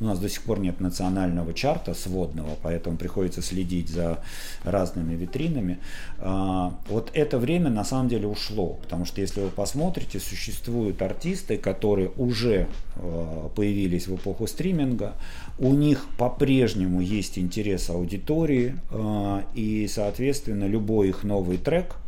у 0.00 0.04
нас 0.04 0.18
до 0.18 0.28
сих 0.28 0.42
пор 0.42 0.60
нет 0.60 0.80
национального 0.80 1.52
чарта 1.52 1.94
сводного, 1.94 2.50
поэтому 2.62 2.96
приходится 2.96 3.42
следить 3.42 3.88
за 3.88 4.22
разными 4.64 5.14
витринами. 5.14 5.78
А, 6.18 6.74
вот 6.88 7.10
это 7.14 7.38
время 7.38 7.70
на 7.70 7.84
самом 7.84 8.08
деле 8.08 8.26
ушло, 8.26 8.78
потому 8.82 9.04
что 9.04 9.20
если 9.20 9.40
вы 9.40 9.48
посмотрите, 9.48 10.20
существуют 10.20 11.02
артисты, 11.02 11.56
которые 11.56 12.10
уже 12.16 12.68
а, 12.96 13.48
появились 13.54 14.06
в 14.06 14.16
эпоху 14.16 14.46
стриминга, 14.46 15.14
у 15.58 15.74
них 15.74 16.06
по-прежнему 16.16 17.00
есть 17.00 17.38
интерес 17.38 17.90
аудитории, 17.90 18.76
а, 18.90 19.44
и, 19.54 19.88
соответственно, 19.88 20.64
любой 20.66 21.08
их 21.08 21.24
новый 21.24 21.58
трек– 21.58 21.96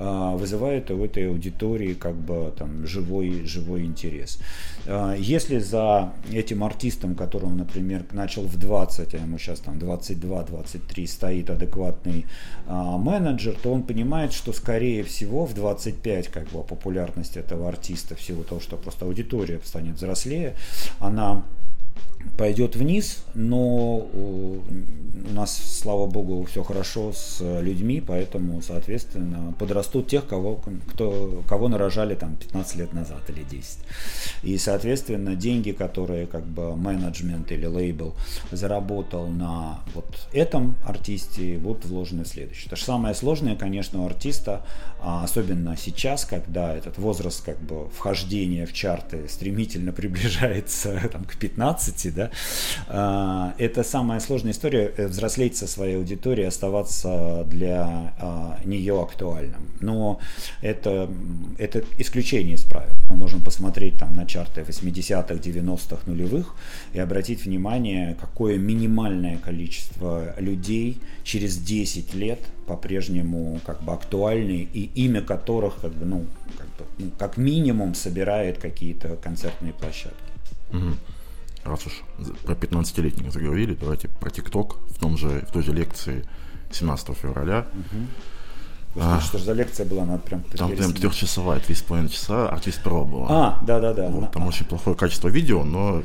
вызывает 0.00 0.90
у 0.90 1.04
этой 1.04 1.28
аудитории 1.28 1.92
как 1.94 2.14
бы 2.14 2.52
там 2.56 2.86
живой, 2.86 3.44
живой 3.44 3.84
интерес. 3.84 4.38
А, 4.86 5.14
если 5.14 5.58
за 5.58 6.12
этим 6.32 6.64
артистом, 6.64 7.14
которого, 7.14 7.50
например, 7.50 8.04
начал 8.12 8.42
в 8.42 8.56
20, 8.56 9.14
а 9.14 9.18
ему 9.18 9.38
сейчас 9.38 9.60
там 9.60 9.78
22-23 9.78 11.06
стоит 11.06 11.50
адекватный 11.50 12.26
а, 12.66 12.96
менеджер, 12.98 13.56
то 13.62 13.72
он 13.72 13.82
понимает, 13.82 14.32
что 14.32 14.52
скорее 14.52 15.02
всего 15.02 15.44
в 15.44 15.54
25 15.54 16.28
как 16.28 16.48
бы 16.48 16.62
популярность 16.62 17.36
этого 17.36 17.68
артиста 17.68 18.14
в 18.14 18.22
силу 18.22 18.42
того, 18.44 18.60
что 18.60 18.76
просто 18.76 19.04
аудитория 19.04 19.60
станет 19.64 19.96
взрослее, 19.96 20.54
она 20.98 21.44
пойдет 22.36 22.76
вниз, 22.76 23.24
но 23.34 24.08
э, 24.12 24.60
у 25.28 25.32
нас, 25.32 25.56
слава 25.82 26.06
богу, 26.06 26.44
все 26.44 26.62
хорошо 26.62 27.12
с 27.12 27.40
людьми, 27.60 28.02
поэтому, 28.04 28.62
соответственно, 28.62 29.54
подрастут 29.58 30.08
тех, 30.08 30.26
кого, 30.26 30.62
кто, 30.88 31.42
кого 31.48 31.68
нарожали 31.68 32.14
там 32.14 32.36
15 32.36 32.76
лет 32.76 32.92
назад 32.92 33.28
или 33.28 33.42
10. 33.42 33.78
И, 34.42 34.58
соответственно, 34.58 35.36
деньги, 35.36 35.72
которые 35.72 36.26
как 36.26 36.44
бы 36.44 36.76
менеджмент 36.76 37.52
или 37.52 37.66
лейбл 37.66 38.14
заработал 38.50 39.28
на 39.28 39.80
вот 39.94 40.28
этом 40.32 40.76
артисте, 40.84 41.58
будут 41.58 41.84
вложены 41.84 42.24
в 42.24 42.28
следующее. 42.28 42.70
То 42.70 42.76
же 42.76 42.84
самое 42.84 43.14
сложное, 43.14 43.56
конечно, 43.56 44.02
у 44.02 44.06
артиста, 44.06 44.64
а 45.00 45.24
особенно 45.24 45.76
сейчас, 45.76 46.24
когда 46.24 46.74
этот 46.74 46.98
возраст 46.98 47.44
как 47.44 47.60
бы 47.60 47.88
вхождения 47.90 48.66
в 48.66 48.72
чарты 48.72 49.28
стремительно 49.28 49.92
приближается 50.00 51.00
там, 51.12 51.24
к 51.24 51.36
15, 51.36 52.09
да, 52.10 52.30
а, 52.88 53.54
это 53.58 53.82
самая 53.82 54.20
сложная 54.20 54.52
история, 54.52 54.92
э, 54.96 55.06
взрослеть 55.06 55.56
со 55.56 55.66
своей 55.66 55.96
аудиторией, 55.96 56.48
оставаться 56.48 57.44
для 57.46 58.12
а, 58.18 58.58
нее 58.64 59.00
актуальным. 59.00 59.68
Но 59.80 60.20
это, 60.62 61.10
это 61.58 61.82
исключение 61.98 62.54
из 62.54 62.64
правил. 62.64 62.94
Мы 63.08 63.16
можем 63.16 63.42
посмотреть 63.42 63.98
там 63.98 64.14
на 64.14 64.26
чарты 64.26 64.62
80-х, 64.62 65.34
90-х, 65.34 66.02
нулевых 66.06 66.54
и 66.92 66.98
обратить 66.98 67.44
внимание, 67.44 68.16
какое 68.20 68.58
минимальное 68.58 69.38
количество 69.38 70.34
людей 70.38 71.00
через 71.24 71.56
10 71.56 72.14
лет 72.14 72.40
по-прежнему 72.66 73.60
как 73.66 73.82
бы 73.82 73.92
актуальны 73.92 74.68
и 74.72 74.90
имя 74.94 75.22
которых 75.22 75.80
как 75.80 75.92
бы, 75.92 76.04
ну, 76.04 76.26
как, 76.56 76.66
бы, 76.66 76.84
ну, 76.98 77.10
как 77.18 77.36
минимум 77.36 77.94
собирает 77.94 78.58
какие-то 78.58 79.16
концертные 79.16 79.72
площадки. 79.72 80.16
Угу 80.72 80.94
раз 81.64 81.86
уж 81.86 82.02
про 82.44 82.54
15-летних 82.54 83.32
заговорили, 83.32 83.74
давайте 83.74 84.08
про 84.08 84.30
ТикТок 84.30 84.76
в, 84.88 84.98
том 84.98 85.16
же, 85.16 85.44
в 85.48 85.52
той 85.52 85.62
же 85.62 85.72
лекции 85.72 86.24
17 86.72 87.16
февраля. 87.16 87.66
Угу. 87.72 89.02
а, 89.02 89.20
что 89.20 89.38
же 89.38 89.44
за 89.44 89.52
лекция 89.52 89.86
была? 89.86 90.04
Надо 90.04 90.20
прям 90.20 90.42
там 90.42 90.70
прям 90.72 90.92
трехчасовая, 90.92 91.60
три 91.60 91.74
с 91.74 91.82
половиной 91.82 92.10
часа, 92.10 92.48
артист 92.48 92.82
про 92.82 93.04
была. 93.04 93.26
А, 93.28 93.64
да-да-да. 93.64 94.08
Вот, 94.08 94.32
там 94.32 94.44
а. 94.44 94.48
очень 94.48 94.64
плохое 94.64 94.96
качество 94.96 95.28
видео, 95.28 95.64
но 95.64 96.02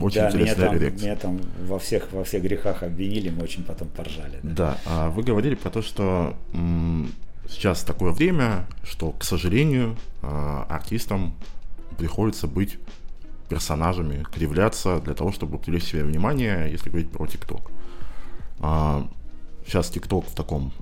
очень 0.00 0.20
да, 0.20 0.28
интересная 0.28 0.70
меня 0.70 0.78
там, 0.78 0.80
лекция. 0.80 1.06
Меня 1.06 1.16
там 1.16 1.40
во 1.66 1.78
всех, 1.78 2.12
во 2.12 2.24
всех 2.24 2.42
грехах 2.42 2.82
обвинили, 2.82 3.30
мы 3.30 3.42
очень 3.42 3.64
потом 3.64 3.88
поржали. 3.88 4.38
Да, 4.42 4.54
да 4.54 4.78
а 4.86 5.10
вы 5.10 5.22
говорили 5.22 5.54
про 5.54 5.70
то, 5.70 5.82
что 5.82 6.36
м- 6.52 7.12
сейчас 7.48 7.82
такое 7.82 8.12
время, 8.12 8.66
что, 8.82 9.12
к 9.12 9.24
сожалению, 9.24 9.96
а, 10.22 10.66
артистам 10.68 11.34
приходится 11.96 12.46
быть 12.46 12.78
персонажами, 13.48 14.24
кривляться 14.32 15.00
для 15.00 15.14
того, 15.14 15.32
чтобы 15.32 15.58
привлечь 15.58 15.84
себе 15.84 16.04
внимание, 16.04 16.70
если 16.70 16.90
говорить 16.90 17.10
про 17.10 17.26
ТикТок. 17.26 17.70
А, 18.60 19.08
сейчас 19.66 19.90
ТикТок 19.90 20.26
в 20.26 20.34
таком 20.34 20.72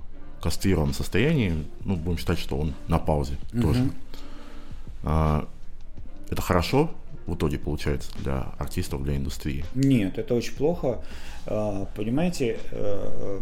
кастрированном 0.43 0.95
состоянии, 0.95 1.67
ну, 1.85 1.97
будем 1.97 2.19
считать, 2.19 2.39
что 2.39 2.57
он 2.57 2.75
на 2.89 2.99
паузе 2.99 3.37
угу. 3.53 3.63
тоже. 3.63 3.91
А, 5.03 5.49
это 6.31 6.43
хорошо 6.43 6.91
в 7.27 7.35
итоге 7.35 7.59
получается 7.59 8.11
для 8.19 8.53
артистов, 8.59 9.03
для 9.03 9.17
индустрии? 9.17 9.65
Нет, 9.75 10.19
это 10.19 10.35
очень 10.35 10.55
плохо. 10.55 11.01
А, 11.47 11.87
понимаете, 11.97 12.59
э, 12.71 13.41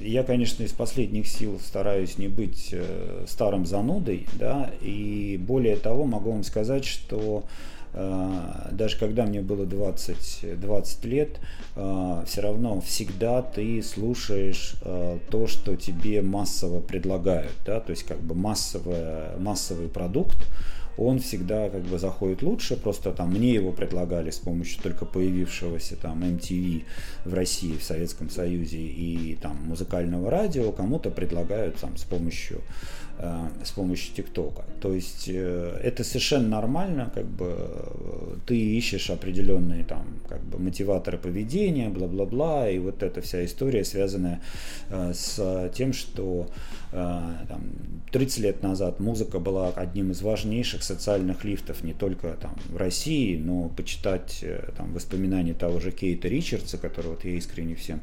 я, 0.00 0.24
конечно, 0.24 0.64
из 0.64 0.72
последних 0.72 1.28
сил 1.28 1.60
стараюсь 1.64 2.18
не 2.18 2.28
быть 2.28 2.70
э, 2.72 3.24
старым 3.28 3.66
занудой, 3.66 4.26
да, 4.34 4.70
и 4.80 5.40
более 5.40 5.76
того 5.76 6.04
могу 6.04 6.32
вам 6.32 6.42
сказать, 6.42 6.84
что 6.84 7.44
даже 7.94 8.98
когда 8.98 9.24
мне 9.24 9.40
было 9.40 9.66
20, 9.66 10.60
20 10.60 11.04
лет, 11.04 11.40
а, 11.76 12.24
все 12.26 12.40
равно 12.40 12.80
всегда 12.80 13.42
ты 13.42 13.82
слушаешь 13.82 14.74
а, 14.82 15.18
то, 15.30 15.46
что 15.46 15.76
тебе 15.76 16.22
массово 16.22 16.80
предлагают, 16.80 17.52
да, 17.64 17.80
то 17.80 17.90
есть 17.90 18.04
как 18.04 18.20
бы 18.20 18.34
массовый, 18.34 19.38
массовый 19.38 19.88
продукт, 19.88 20.38
он 20.96 21.18
всегда 21.18 21.68
как 21.70 21.82
бы 21.82 21.98
заходит 21.98 22.42
лучше, 22.42 22.76
просто 22.76 23.12
там 23.12 23.30
мне 23.30 23.52
его 23.52 23.72
предлагали 23.72 24.30
с 24.30 24.38
помощью 24.38 24.82
только 24.82 25.04
появившегося 25.04 25.96
там 25.96 26.22
MTV 26.22 26.84
в 27.24 27.34
России, 27.34 27.76
в 27.76 27.82
Советском 27.82 28.30
Союзе 28.30 28.78
и 28.78 29.36
там 29.40 29.56
музыкального 29.64 30.30
радио, 30.30 30.70
кому-то 30.70 31.10
предлагают 31.10 31.76
там 31.76 31.96
с 31.96 32.04
помощью 32.04 32.60
с 33.64 33.70
помощью 33.70 34.14
ТикТока. 34.14 34.64
То 34.80 34.92
есть 34.92 35.28
э, 35.28 35.80
это 35.82 36.04
совершенно 36.04 36.48
нормально, 36.48 37.10
как 37.14 37.24
бы 37.24 37.54
э, 37.56 38.36
ты 38.46 38.58
ищешь 38.58 39.08
определенные 39.08 39.84
там 39.84 40.04
как 40.28 40.42
бы 40.42 40.58
мотиваторы 40.58 41.16
поведения, 41.16 41.88
бла-бла-бла, 41.88 42.68
и 42.68 42.78
вот 42.78 43.02
эта 43.02 43.22
вся 43.22 43.44
история 43.44 43.84
связанная 43.84 44.40
с 44.90 45.70
тем, 45.74 45.92
что 45.92 46.48
там, 46.90 47.62
30 48.12 48.38
лет 48.38 48.62
назад 48.62 49.00
музыка 49.00 49.38
была 49.38 49.70
одним 49.70 50.12
из 50.12 50.22
важнейших 50.22 50.82
социальных 50.82 51.44
лифтов 51.44 51.82
не 51.82 51.92
только 51.92 52.36
там 52.40 52.56
в 52.68 52.76
России, 52.76 53.36
но 53.36 53.68
почитать 53.68 54.44
там 54.76 54.92
воспоминания 54.92 55.54
того 55.54 55.80
же 55.80 55.90
Кейта 55.90 56.28
Ричардса, 56.28 56.78
которого 56.78 57.12
вот 57.12 57.24
я 57.24 57.32
искренне 57.32 57.74
всем 57.74 58.00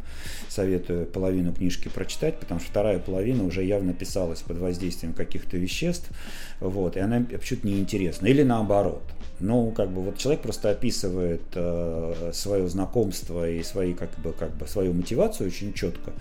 советую 0.50 1.06
половину 1.06 1.54
книжки 1.54 1.90
прочитать, 1.90 2.40
потому 2.40 2.60
что 2.60 2.70
вторая 2.70 3.00
половина 3.00 3.46
уже 3.46 3.64
явно 3.64 3.94
писалась 3.94 4.42
под 4.42 4.58
воздействием 4.58 5.01
воздействием 5.02 5.14
каких-то 5.14 5.58
веществ, 5.58 6.10
вот, 6.60 6.98
и 6.98 7.00
она 7.00 7.22
почему-то 7.22 7.68
неинтересна. 7.68 8.28
Или 8.28 8.44
наоборот. 8.44 9.04
Ну, 9.40 9.72
как 9.72 9.90
бы 9.90 10.04
вот 10.04 10.18
человек 10.20 10.44
просто 10.44 10.70
описывает 10.70 11.42
э, 11.56 12.32
свое 12.32 12.68
знакомство 12.68 13.50
и 13.50 13.64
свои, 13.64 13.94
как 13.94 14.10
бы, 14.20 14.34
как 14.34 14.56
бы, 14.56 14.68
свою 14.68 14.94
мотивацию 14.94 15.48
очень 15.48 15.74
четко. 15.74 16.12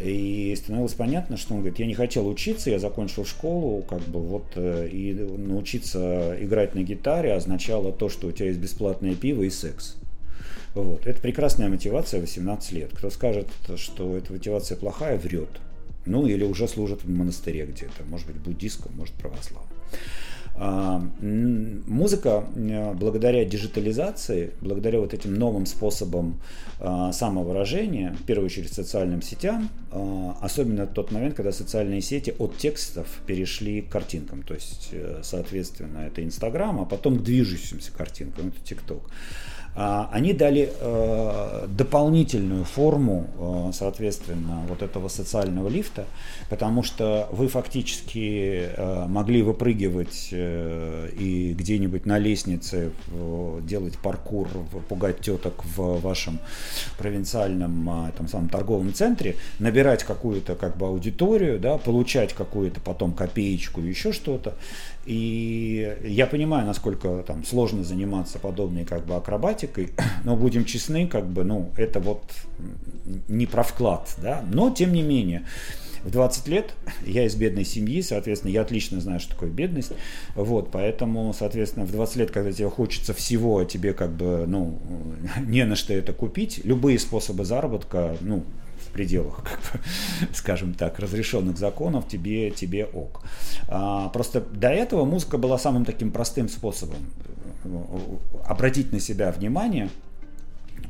И 0.00 0.56
становилось 0.56 0.94
понятно, 0.94 1.36
что 1.36 1.54
он 1.54 1.60
говорит, 1.60 1.78
я 1.78 1.86
не 1.86 1.94
хотел 1.94 2.26
учиться, 2.26 2.70
я 2.70 2.80
закончил 2.80 3.24
школу, 3.24 3.82
как 3.82 4.00
бы 4.00 4.20
вот, 4.20 4.46
э, 4.56 4.88
и 4.88 5.12
научиться 5.14 6.36
играть 6.40 6.74
на 6.74 6.82
гитаре 6.82 7.34
означало 7.34 7.92
то, 7.92 8.08
что 8.08 8.26
у 8.26 8.32
тебя 8.32 8.46
есть 8.46 8.58
бесплатное 8.58 9.14
пиво 9.14 9.42
и 9.42 9.50
секс. 9.50 9.96
Вот. 10.74 11.06
Это 11.06 11.20
прекрасная 11.20 11.68
мотивация 11.68 12.20
18 12.20 12.72
лет. 12.72 12.90
Кто 12.92 13.10
скажет, 13.10 13.46
что 13.76 14.16
эта 14.16 14.32
мотивация 14.32 14.76
плохая, 14.76 15.18
врет. 15.18 15.50
Ну, 16.06 16.26
или 16.26 16.44
уже 16.44 16.66
служит 16.66 17.04
в 17.04 17.10
монастыре 17.10 17.66
где-то, 17.66 18.04
может 18.08 18.26
быть, 18.26 18.36
буддийском, 18.36 18.92
может, 18.96 19.14
православном. 19.14 19.68
А, 20.62 21.02
музыка 21.22 22.44
э, 22.54 22.92
благодаря 22.92 23.46
диджитализации, 23.46 24.50
благодаря 24.60 25.00
вот 25.00 25.14
этим 25.14 25.34
новым 25.34 25.64
способам 25.64 26.38
а, 26.78 27.12
самовыражения, 27.12 28.12
в 28.12 28.24
первую 28.24 28.46
очередь 28.46 28.72
социальным 28.72 29.22
сетям, 29.22 29.70
а, 29.90 30.36
особенно 30.42 30.86
тот 30.86 31.12
момент, 31.12 31.34
когда 31.34 31.52
социальные 31.52 32.02
сети 32.02 32.34
от 32.38 32.58
текстов 32.58 33.06
перешли 33.26 33.80
к 33.80 33.88
картинкам, 33.88 34.42
то 34.42 34.52
есть, 34.52 34.90
э, 34.92 35.20
соответственно, 35.22 36.00
это 36.00 36.22
Инстаграм, 36.22 36.80
а 36.80 36.84
потом 36.84 37.18
к 37.18 37.22
движущимся 37.22 37.90
картинкам, 37.92 38.48
это 38.48 38.60
ТикТок. 38.62 39.02
А, 39.76 40.08
они 40.12 40.32
дали 40.32 40.72
э, 40.80 41.66
дополнительную 41.68 42.64
форму, 42.64 43.26
э, 43.38 43.70
соответственно, 43.72 44.64
вот 44.68 44.82
этого 44.82 45.08
социального 45.08 45.68
лифта, 45.68 46.06
потому 46.48 46.82
что 46.82 47.28
вы 47.30 47.46
фактически 47.46 48.68
э, 48.76 49.06
могли 49.06 49.42
выпрыгивать 49.42 50.28
и 50.32 51.54
где-нибудь 51.56 52.04
на 52.06 52.18
лестнице 52.18 52.92
делать 53.62 53.96
паркур, 53.98 54.48
пугать 54.88 55.20
теток 55.20 55.64
в 55.64 56.00
вашем 56.00 56.40
провинциальном 56.98 58.08
этом 58.08 58.28
самом 58.28 58.48
торговом 58.48 58.92
центре, 58.92 59.36
набирать 59.58 60.04
какую-то 60.04 60.56
как 60.56 60.76
бы 60.76 60.86
аудиторию, 60.86 61.58
да, 61.58 61.78
получать 61.78 62.32
какую-то 62.32 62.80
потом 62.80 63.12
копеечку, 63.12 63.80
еще 63.80 64.12
что-то. 64.12 64.54
И 65.06 65.96
я 66.04 66.26
понимаю, 66.26 66.66
насколько 66.66 67.24
там 67.26 67.44
сложно 67.44 67.84
заниматься 67.84 68.38
подобной 68.38 68.84
как 68.84 69.06
бы 69.06 69.14
акробатикой, 69.14 69.90
но 70.24 70.36
будем 70.36 70.64
честны, 70.64 71.06
как 71.06 71.26
бы, 71.26 71.44
ну, 71.44 71.70
это 71.76 72.00
вот 72.00 72.22
не 73.28 73.46
про 73.46 73.62
вклад, 73.62 74.14
да, 74.18 74.44
но 74.52 74.70
тем 74.70 74.92
не 74.92 75.02
менее, 75.02 75.46
в 76.04 76.10
20 76.10 76.48
лет 76.48 76.74
я 77.04 77.26
из 77.26 77.34
бедной 77.34 77.64
семьи, 77.64 78.00
соответственно, 78.00 78.52
я 78.52 78.62
отлично 78.62 79.00
знаю, 79.00 79.20
что 79.20 79.34
такое 79.34 79.50
бедность. 79.50 79.92
Вот, 80.34 80.70
поэтому, 80.70 81.34
соответственно, 81.38 81.84
в 81.84 81.92
20 81.92 82.16
лет, 82.16 82.30
когда 82.30 82.52
тебе 82.52 82.70
хочется 82.70 83.12
всего, 83.12 83.58
а 83.58 83.64
тебе 83.64 83.92
как 83.92 84.10
бы, 84.10 84.44
ну, 84.46 84.78
не 85.46 85.64
на 85.64 85.76
что 85.76 85.92
это 85.92 86.12
купить, 86.12 86.60
любые 86.64 86.98
способы 86.98 87.44
заработка, 87.44 88.16
ну, 88.20 88.44
пределах, 88.90 89.42
как 89.44 89.58
бы, 89.60 89.80
скажем 90.34 90.74
так, 90.74 90.98
разрешенных 90.98 91.58
законов, 91.58 92.08
тебе, 92.08 92.50
тебе 92.50 92.84
ок. 92.84 93.22
А, 93.68 94.08
просто 94.08 94.40
до 94.40 94.68
этого 94.68 95.04
музыка 95.04 95.38
была 95.38 95.58
самым 95.58 95.84
таким 95.84 96.10
простым 96.10 96.48
способом 96.48 96.98
э, 97.64 97.68
обратить 98.46 98.92
на 98.92 99.00
себя 99.00 99.32
внимание, 99.32 99.90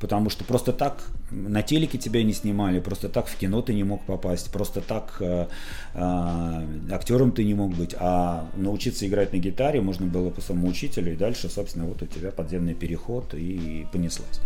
потому 0.00 0.30
что 0.30 0.44
просто 0.44 0.72
так 0.72 1.02
на 1.30 1.62
телеке 1.62 1.98
тебя 1.98 2.24
не 2.24 2.32
снимали, 2.32 2.80
просто 2.80 3.08
так 3.08 3.26
в 3.26 3.36
кино 3.36 3.62
ты 3.62 3.74
не 3.74 3.84
мог 3.84 4.02
попасть, 4.04 4.50
просто 4.50 4.80
так 4.80 5.16
э, 5.20 5.46
э, 5.94 6.66
актером 6.90 7.32
ты 7.32 7.44
не 7.44 7.54
мог 7.54 7.74
быть, 7.74 7.94
а 7.98 8.48
научиться 8.56 9.06
играть 9.06 9.32
на 9.32 9.36
гитаре 9.36 9.80
можно 9.80 10.06
было 10.06 10.30
по 10.30 10.40
самому 10.40 10.68
учителю, 10.68 11.12
и 11.12 11.16
дальше, 11.16 11.48
собственно, 11.48 11.84
вот 11.84 12.02
у 12.02 12.06
тебя 12.06 12.30
подземный 12.30 12.74
переход 12.74 13.34
и 13.34 13.86
понеслась. 13.92 14.40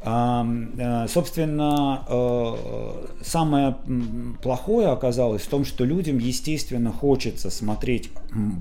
Э, 0.00 1.06
собственно, 1.08 2.04
э, 2.08 3.06
самое 3.22 3.76
плохое 4.42 4.88
оказалось 4.88 5.42
в 5.42 5.48
том, 5.48 5.64
что 5.64 5.84
людям, 5.84 6.18
естественно, 6.18 6.92
хочется 6.92 7.50
смотреть 7.50 8.10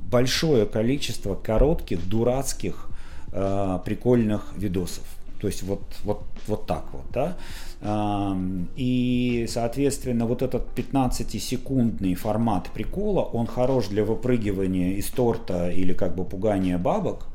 большое 0.10 0.66
количество 0.66 1.36
коротких, 1.36 2.08
дурацких, 2.08 2.88
э, 3.32 3.80
прикольных 3.86 4.54
видосов. 4.58 5.04
То 5.40 5.48
есть 5.48 5.62
вот, 5.64 5.82
вот, 6.04 6.24
вот 6.48 6.66
так 6.66 6.86
вот, 6.92 7.06
да. 7.14 7.38
И, 7.84 9.46
соответственно, 9.50 10.26
вот 10.26 10.42
этот 10.42 10.68
15-секундный 10.76 12.16
формат 12.16 12.70
прикола, 12.72 13.22
он 13.22 13.46
хорош 13.46 13.88
для 13.88 14.04
выпрыгивания 14.04 14.96
из 14.96 15.08
торта 15.08 15.70
или 15.70 15.94
как 15.94 16.16
бы 16.16 16.26
пугания 16.26 16.80
бабок, 16.80 17.28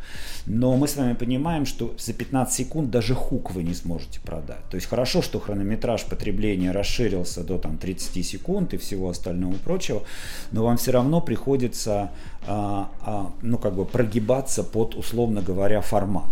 но 0.46 0.76
мы 0.76 0.88
с 0.88 0.96
вами 0.96 1.14
понимаем, 1.14 1.64
что 1.64 1.94
за 1.96 2.12
15 2.12 2.52
секунд 2.52 2.90
даже 2.90 3.14
хук 3.14 3.52
вы 3.52 3.62
не 3.62 3.74
сможете 3.74 4.18
продать. 4.20 4.64
То 4.68 4.74
есть 4.74 4.88
хорошо, 4.88 5.22
что 5.22 5.38
хронометраж 5.38 6.04
потребления 6.06 6.72
расширился 6.72 7.44
до 7.44 7.58
там, 7.58 7.78
30 7.78 8.26
секунд 8.26 8.74
и 8.74 8.78
всего 8.78 9.10
остального 9.10 9.54
прочего, 9.54 10.02
но 10.50 10.64
вам 10.64 10.76
все 10.76 10.90
равно 10.90 11.20
приходится 11.20 12.10
ну, 12.46 13.58
как 13.58 13.74
бы 13.74 13.84
прогибаться 13.84 14.64
под, 14.64 14.94
условно 14.94 15.42
говоря, 15.42 15.80
формат. 15.80 16.30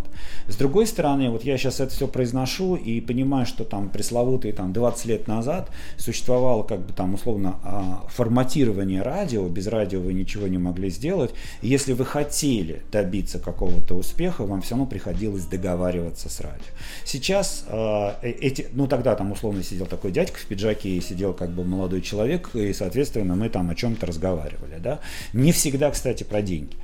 С 0.48 0.56
другой 0.56 0.86
стороны, 0.86 1.30
вот 1.30 1.44
я 1.44 1.56
сейчас 1.56 1.80
это 1.80 1.92
все 1.92 2.08
произношу 2.08 2.74
и 2.76 3.00
понимаю, 3.00 3.46
что 3.46 3.64
там 3.64 3.88
пресловутые 3.88 4.52
там 4.52 4.72
20 4.72 5.04
лет 5.06 5.28
назад 5.28 5.70
существовало 5.96 6.62
как 6.62 6.80
бы 6.80 6.92
там 6.92 7.14
условно 7.14 7.56
а, 7.62 8.04
форматирование 8.08 9.02
радио, 9.02 9.46
без 9.48 9.66
радио 9.66 10.00
вы 10.00 10.12
ничего 10.12 10.48
не 10.48 10.58
могли 10.58 10.90
сделать. 10.90 11.30
если 11.62 11.92
вы 11.92 12.04
хотели 12.04 12.82
добиться 12.90 13.38
какого-то 13.38 13.94
успеха, 13.94 14.44
вам 14.44 14.62
все 14.62 14.72
равно 14.72 14.86
приходилось 14.86 15.44
договариваться 15.44 16.28
с 16.28 16.40
радио. 16.40 16.64
Сейчас 17.04 17.64
э, 17.68 18.12
эти, 18.22 18.68
ну 18.72 18.86
тогда 18.86 19.14
там 19.14 19.32
условно 19.32 19.62
сидел 19.62 19.86
такой 19.86 20.10
дядька 20.10 20.38
в 20.38 20.46
пиджаке 20.46 20.90
и 20.90 21.00
сидел 21.00 21.32
как 21.32 21.50
бы 21.50 21.64
молодой 21.64 22.00
человек, 22.00 22.50
и 22.54 22.72
соответственно 22.72 23.36
мы 23.36 23.48
там 23.48 23.70
о 23.70 23.74
чем-то 23.74 24.06
разговаривали, 24.06 24.78
да. 24.78 25.00
Не 25.32 25.52
всегда, 25.52 25.90
кстати, 26.00 26.24
про 26.24 26.40
деньги. 26.40 26.76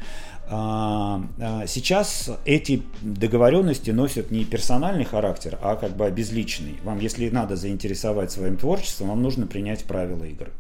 А, 0.50 1.22
а, 1.40 1.66
сейчас 1.66 2.30
эти 2.44 2.82
договоренности 3.00 3.90
носят 3.92 4.30
не 4.30 4.44
персональный 4.44 5.06
характер, 5.06 5.58
а 5.62 5.76
как 5.76 5.96
бы 5.96 6.10
безличный. 6.10 6.76
Вам, 6.84 7.00
если 7.00 7.30
надо 7.30 7.56
заинтересовать 7.56 8.30
своим 8.30 8.58
творчеством, 8.58 9.08
вам 9.08 9.22
нужно 9.22 9.46
принять 9.46 9.84
правила 9.84 10.24
игры. 10.24 10.52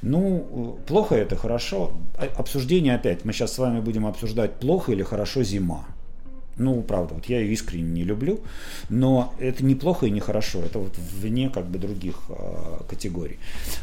Ну, 0.00 0.78
плохо 0.86 1.14
это, 1.14 1.36
хорошо. 1.36 1.92
А, 2.16 2.26
обсуждение 2.38 2.94
опять. 2.94 3.26
Мы 3.26 3.34
сейчас 3.34 3.52
с 3.52 3.58
вами 3.58 3.80
будем 3.80 4.06
обсуждать, 4.06 4.54
плохо 4.54 4.92
или 4.92 5.02
хорошо 5.02 5.42
зима. 5.42 5.84
Ну, 6.56 6.80
правда, 6.80 7.12
вот 7.14 7.26
я 7.26 7.40
ее 7.40 7.52
искренне 7.52 7.90
не 7.90 8.04
люблю, 8.04 8.40
но 8.88 9.34
это 9.38 9.62
не 9.62 9.74
плохо 9.74 10.06
и 10.06 10.10
не 10.10 10.20
хорошо, 10.20 10.60
это 10.60 10.78
вот 10.78 10.96
вне 10.96 11.50
как 11.50 11.66
бы 11.66 11.80
других 11.80 12.14
э, 12.28 12.84
категорий. 12.88 13.38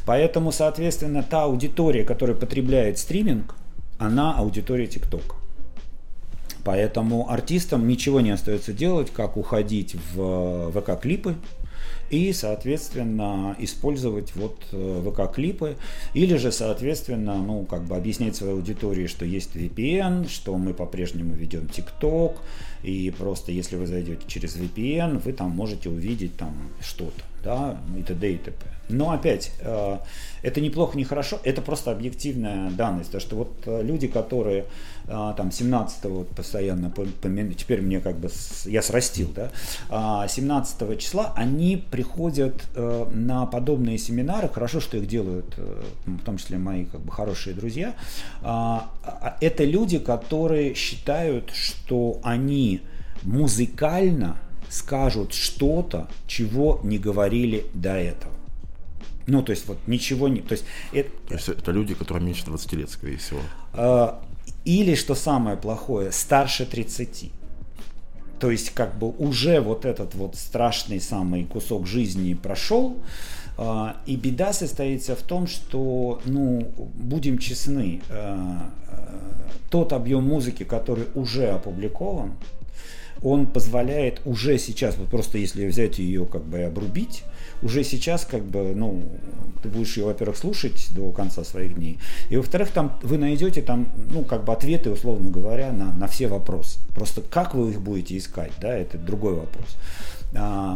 Поэтому, 0.06 0.54
соответственно, 0.54 1.22
та 1.22 1.44
аудитория, 1.44 2.06
которая 2.06 2.36
потребляет 2.36 2.98
стриминг, 2.98 3.56
она 4.02 4.34
аудитория 4.34 4.88
ТикТок. 4.88 5.36
Поэтому 6.64 7.30
артистам 7.30 7.88
ничего 7.88 8.20
не 8.22 8.32
остается 8.32 8.74
делать, 8.74 9.12
как 9.12 9.38
уходить 9.38 9.96
в 10.14 10.72
ВК-клипы, 10.72 11.36
и, 12.10 12.34
соответственно, 12.34 13.56
использовать 13.58 14.36
вот 14.36 14.58
э, 14.72 15.02
ВК-клипы, 15.06 15.78
или 16.14 16.36
же, 16.36 16.52
соответственно, 16.52 17.38
ну, 17.38 17.64
как 17.64 17.84
бы 17.86 17.96
объяснять 17.96 18.36
своей 18.36 18.54
аудитории, 18.54 19.08
что 19.08 19.24
есть 19.24 19.56
VPN, 19.56 20.30
что 20.30 20.58
мы 20.58 20.74
по-прежнему 20.74 21.34
ведем 21.34 21.68
TikTok, 21.68 22.36
и 22.84 23.12
просто 23.18 23.52
если 23.52 23.78
вы 23.78 23.88
зайдете 23.88 24.24
через 24.28 24.58
VPN, 24.58 25.20
вы 25.20 25.32
там 25.32 25.52
можете 25.52 25.90
увидеть 25.90 26.36
там 26.36 26.54
что-то, 26.82 27.24
да, 27.44 27.78
и 27.98 28.04
т.д. 28.04 28.32
и 28.32 28.38
т.п. 28.38 28.72
Но 28.92 29.12
опять, 29.12 29.52
э, 29.60 29.98
это 30.42 30.62
неплохо, 30.62 30.98
не 30.98 31.04
хорошо, 31.04 31.40
это 31.44 31.62
просто 31.62 31.92
объективная 31.92 32.70
данность, 32.72 33.12
то 33.12 33.20
что 33.20 33.36
вот 33.38 33.54
э, 33.66 33.82
люди, 33.84 34.08
которые 34.08 34.66
э, 35.08 35.34
там 35.38 35.52
17 35.52 36.06
вот 36.06 36.30
постоянно, 36.30 36.92
теперь 37.58 37.82
мне 37.82 38.00
как 38.00 38.18
бы, 38.18 38.30
я 38.66 38.82
срастил, 38.82 39.34
да, 39.34 40.28
17 40.28 40.82
а 40.82 40.96
числа, 40.98 41.34
они 41.36 41.78
приходят 41.78 42.64
на 42.76 43.46
подобные 43.46 43.98
семинары, 43.98 44.50
хорошо, 44.50 44.80
что 44.80 44.98
их 44.98 45.08
делают, 45.08 45.56
в 46.06 46.24
том 46.24 46.38
числе 46.38 46.58
мои 46.58 46.86
как 46.86 47.02
бы 47.02 47.12
хорошие 47.12 47.56
друзья, 47.56 47.96
а, 48.42 48.90
а, 49.04 49.38
это 49.42 49.64
люди, 49.64 50.00
которые 50.00 50.74
считают, 50.74 51.52
что 51.52 52.20
они 52.24 52.82
музыкально 53.24 54.38
скажут 54.72 55.34
что-то, 55.34 56.08
чего 56.28 56.80
не 56.84 56.98
говорили 56.98 57.66
до 57.74 57.92
этого. 57.92 58.34
Ну, 59.28 59.44
то 59.44 59.52
есть 59.52 59.68
вот 59.68 59.78
ничего 59.86 60.28
не... 60.28 60.42
То 60.42 60.54
есть 60.54 60.66
это, 60.94 61.10
то 61.28 61.34
есть 61.36 61.50
это 61.50 61.72
люди, 61.72 61.94
которые 61.94 62.26
меньше 62.26 62.46
20 62.46 62.74
лет, 62.74 62.90
скорее 62.90 63.18
всего. 63.18 63.40
Э, 63.74 64.14
или, 64.66 64.96
что 64.96 65.14
самое 65.14 65.58
плохое, 65.58 66.12
старше 66.12 66.66
30. 66.66 67.32
То 68.40 68.50
есть 68.50 68.72
как 68.72 68.98
бы 68.98 69.10
уже 69.10 69.60
вот 69.60 69.86
этот 69.86 70.16
вот 70.16 70.36
страшный 70.36 71.00
самый 71.00 71.46
кусок 71.46 71.86
жизни 71.86 72.34
прошел, 72.34 72.98
э, 73.58 73.94
и 74.06 74.16
беда 74.16 74.54
состоится 74.54 75.16
в 75.16 75.22
том, 75.22 75.48
что, 75.48 76.22
ну, 76.26 76.72
будем 76.96 77.38
честны, 77.38 78.02
э, 78.10 78.58
э, 78.90 79.20
тот 79.70 79.94
объем 79.94 80.24
музыки, 80.24 80.64
который 80.64 81.06
уже 81.14 81.50
опубликован, 81.50 82.34
он 83.24 83.46
позволяет 83.46 84.22
уже 84.26 84.58
сейчас, 84.58 84.98
вот 84.98 85.10
просто 85.10 85.38
если 85.38 85.68
взять 85.68 86.00
ее 86.00 86.26
как 86.26 86.44
бы 86.44 86.60
и 86.60 86.64
обрубить, 86.64 87.24
уже 87.62 87.84
сейчас 87.84 88.26
как 88.26 88.44
бы, 88.44 88.74
ну, 88.76 89.04
ты 89.62 89.70
будешь 89.70 89.96
ее, 89.98 90.06
во-первых, 90.06 90.38
слушать 90.38 90.88
до 90.96 91.12
конца 91.12 91.44
своих 91.44 91.76
дней, 91.76 92.00
и 92.30 92.38
во-вторых, 92.38 92.72
там 92.72 93.00
вы 93.04 93.18
найдете 93.18 93.62
там, 93.62 93.90
ну, 94.10 94.24
как 94.24 94.44
бы 94.44 94.54
ответы, 94.54 94.90
условно 94.90 95.30
говоря, 95.30 95.72
на, 95.72 95.92
на 95.94 96.08
все 96.08 96.28
вопросы. 96.28 96.80
Просто 96.96 97.22
как 97.22 97.54
вы 97.54 97.72
их 97.72 97.82
будете 97.82 98.18
искать, 98.18 98.52
да, 98.60 98.76
это 98.76 98.98
другой 98.98 99.36
вопрос 99.36 99.78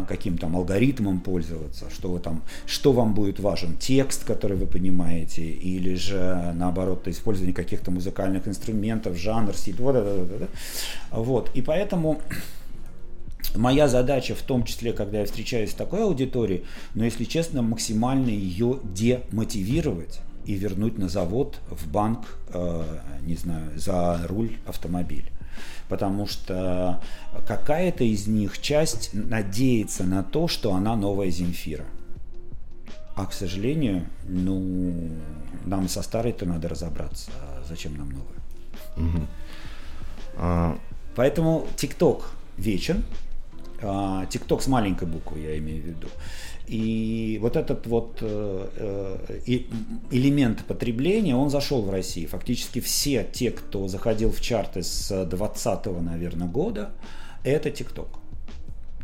каким 0.07 0.37
там 0.37 0.55
алгоритмом 0.55 1.19
пользоваться, 1.19 1.85
что 1.89 2.09
вы 2.09 2.19
там, 2.19 2.43
что 2.65 2.91
вам 2.91 3.13
будет 3.13 3.39
важен, 3.39 3.77
текст, 3.77 4.25
который 4.25 4.57
вы 4.57 4.65
понимаете, 4.65 5.43
или 5.43 5.95
же 5.95 6.51
наоборот 6.55 7.07
использование 7.07 7.53
каких-то 7.53 7.91
музыкальных 7.91 8.47
инструментов, 8.47 9.17
жанр, 9.17 9.55
стиль, 9.55 9.77
вот, 9.79 9.95
вот, 9.95 10.29
вот, 10.29 10.49
вот. 11.11 11.51
И 11.53 11.61
поэтому 11.61 12.21
моя 13.55 13.87
задача 13.87 14.35
в 14.35 14.41
том 14.41 14.63
числе, 14.63 14.91
когда 14.91 15.19
я 15.19 15.25
встречаюсь 15.25 15.71
с 15.71 15.73
такой 15.73 16.03
аудиторией, 16.03 16.65
но 16.93 17.05
если 17.05 17.23
честно, 17.23 17.61
максимально 17.61 18.29
ее 18.29 18.79
демотивировать 18.83 20.19
и 20.45 20.53
вернуть 20.55 20.97
на 20.97 21.07
завод, 21.07 21.59
в 21.69 21.89
банк, 21.89 22.37
э, 22.49 22.83
не 23.21 23.35
знаю, 23.35 23.71
за 23.77 24.19
руль 24.27 24.57
автомобиля 24.67 25.34
потому 25.89 26.27
что 26.27 27.01
какая-то 27.47 28.03
из 28.03 28.27
них 28.27 28.59
часть 28.59 29.11
надеется 29.13 30.03
на 30.03 30.23
то, 30.23 30.47
что 30.47 30.73
она 30.73 30.95
новая 30.95 31.29
Земфира. 31.29 31.85
А, 33.15 33.25
к 33.25 33.33
сожалению, 33.33 34.05
ну, 34.27 35.09
нам 35.65 35.87
со 35.87 36.01
старой-то 36.01 36.45
надо 36.45 36.67
разобраться, 36.67 37.31
а 37.39 37.63
зачем 37.67 37.95
нам 37.95 38.09
новая. 38.09 39.09
Угу. 39.09 39.27
А... 40.37 40.77
Поэтому 41.15 41.65
ТикТок 41.77 42.29
вечен, 42.57 43.05
а, 43.81 44.25
ТикТок 44.25 44.61
с 44.61 44.67
маленькой 44.67 45.07
буквы 45.07 45.39
я 45.39 45.57
имею 45.57 45.81
в 45.81 45.85
виду. 45.85 46.07
И 46.67 47.37
вот 47.41 47.55
этот 47.55 47.85
вот 47.85 48.17
э, 48.21 48.67
э, 49.45 49.59
элемент 50.11 50.65
потребления, 50.65 51.35
он 51.35 51.49
зашел 51.49 51.83
в 51.83 51.89
России. 51.89 52.25
Фактически 52.25 52.79
все 52.79 53.23
те, 53.23 53.51
кто 53.51 53.87
заходил 53.87 54.31
в 54.31 54.41
чарты 54.41 54.81
с 54.81 55.09
2020, 55.09 56.01
наверное, 56.01 56.47
года, 56.47 56.91
это 57.43 57.69
ТикТок. 57.69 58.07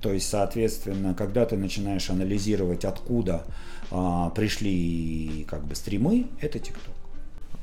То 0.02 0.12
есть, 0.12 0.28
соответственно, 0.28 1.14
когда 1.14 1.46
ты 1.46 1.56
начинаешь 1.56 2.10
анализировать, 2.10 2.86
откуда 2.86 3.46
а, 3.92 4.32
пришли 4.32 5.46
как 5.48 5.64
бы 5.64 5.76
стримы, 5.76 6.26
это 6.40 6.58
ТикТок. 6.58 6.96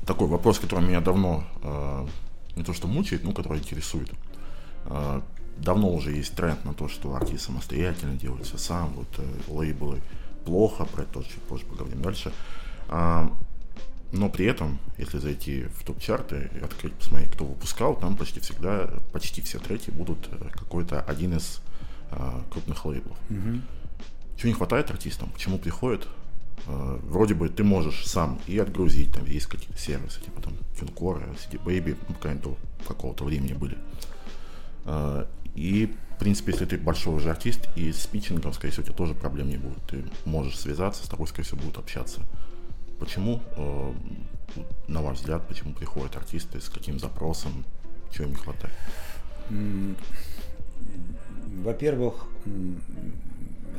Такой 0.05 0.27
вопрос, 0.27 0.59
который 0.59 0.85
меня 0.85 1.01
давно 1.01 1.43
э, 1.61 2.07
не 2.55 2.63
то 2.63 2.71
что 2.73 2.87
мучает, 2.87 3.25
но 3.25 3.33
который 3.33 3.59
интересует. 3.59 4.09
Давно 5.61 5.93
уже 5.93 6.11
есть 6.11 6.35
тренд 6.35 6.63
на 6.65 6.73
то, 6.73 6.87
что 6.87 7.15
артист 7.15 7.45
самостоятельно 7.45 8.15
делает 8.15 8.45
все 8.45 8.57
сам, 8.57 8.93
вот 8.93 9.07
э, 9.17 9.23
лейблы 9.47 9.99
плохо, 10.45 10.85
про 10.85 11.03
это 11.03 11.23
чуть 11.23 11.41
позже 11.43 11.65
поговорим 11.65 12.01
дальше. 12.01 12.31
А, 12.87 13.31
но 14.11 14.29
при 14.29 14.45
этом, 14.45 14.79
если 14.97 15.19
зайти 15.19 15.65
в 15.65 15.83
топ-чарты 15.83 16.49
и 16.55 16.63
открыть, 16.63 16.93
посмотреть, 16.93 17.31
кто 17.31 17.45
выпускал, 17.45 17.95
там 17.95 18.17
почти 18.17 18.39
всегда, 18.39 18.89
почти 19.11 19.41
все 19.41 19.59
треки 19.59 19.91
будут 19.91 20.27
э, 20.31 20.49
какой-то 20.53 21.01
один 21.01 21.37
из 21.37 21.61
а, 22.11 22.41
крупных 22.51 22.85
лейблов. 22.85 23.17
Mm-hmm. 23.29 23.61
Чего 24.37 24.47
не 24.47 24.55
хватает 24.55 24.89
артистам? 24.89 25.29
Почему 25.29 25.59
приходят? 25.59 26.07
А, 26.65 26.99
вроде 27.03 27.35
бы 27.35 27.49
ты 27.49 27.63
можешь 27.63 28.07
сам 28.07 28.39
и 28.47 28.57
отгрузить, 28.57 29.13
там 29.13 29.25
есть 29.25 29.45
какие-то 29.45 29.77
сервисы, 29.77 30.21
типа 30.21 30.41
там 30.41 30.53
TuneCore, 30.79 31.37
CD 31.37 31.63
Baby, 31.63 31.97
ну, 32.07 32.57
какого-то 32.87 33.23
времени 33.25 33.53
были. 33.53 33.77
И, 35.55 35.93
в 36.15 36.19
принципе, 36.19 36.51
если 36.51 36.65
ты 36.65 36.77
большой 36.77 37.15
уже 37.15 37.29
артист, 37.29 37.67
и 37.75 37.91
с 37.91 38.05
питчингом, 38.07 38.53
скорее 38.53 38.71
всего, 38.71 38.83
у 38.83 38.85
тебя 38.85 38.95
тоже 38.95 39.13
проблем 39.13 39.49
не 39.49 39.57
будет. 39.57 39.81
Ты 39.89 40.03
можешь 40.25 40.59
связаться, 40.59 41.05
с 41.05 41.09
тобой, 41.09 41.27
скорее 41.27 41.45
всего, 41.45 41.61
будут 41.61 41.77
общаться. 41.77 42.21
Почему, 42.99 43.41
э, 43.55 43.93
на 44.87 45.01
ваш 45.01 45.19
взгляд, 45.19 45.47
почему 45.47 45.73
приходят 45.73 46.15
артисты, 46.15 46.59
с 46.59 46.69
каким 46.69 46.99
запросом, 46.99 47.65
чего 48.11 48.25
им 48.25 48.31
не 48.31 48.37
хватает? 48.37 48.73
Во-первых, 51.63 52.27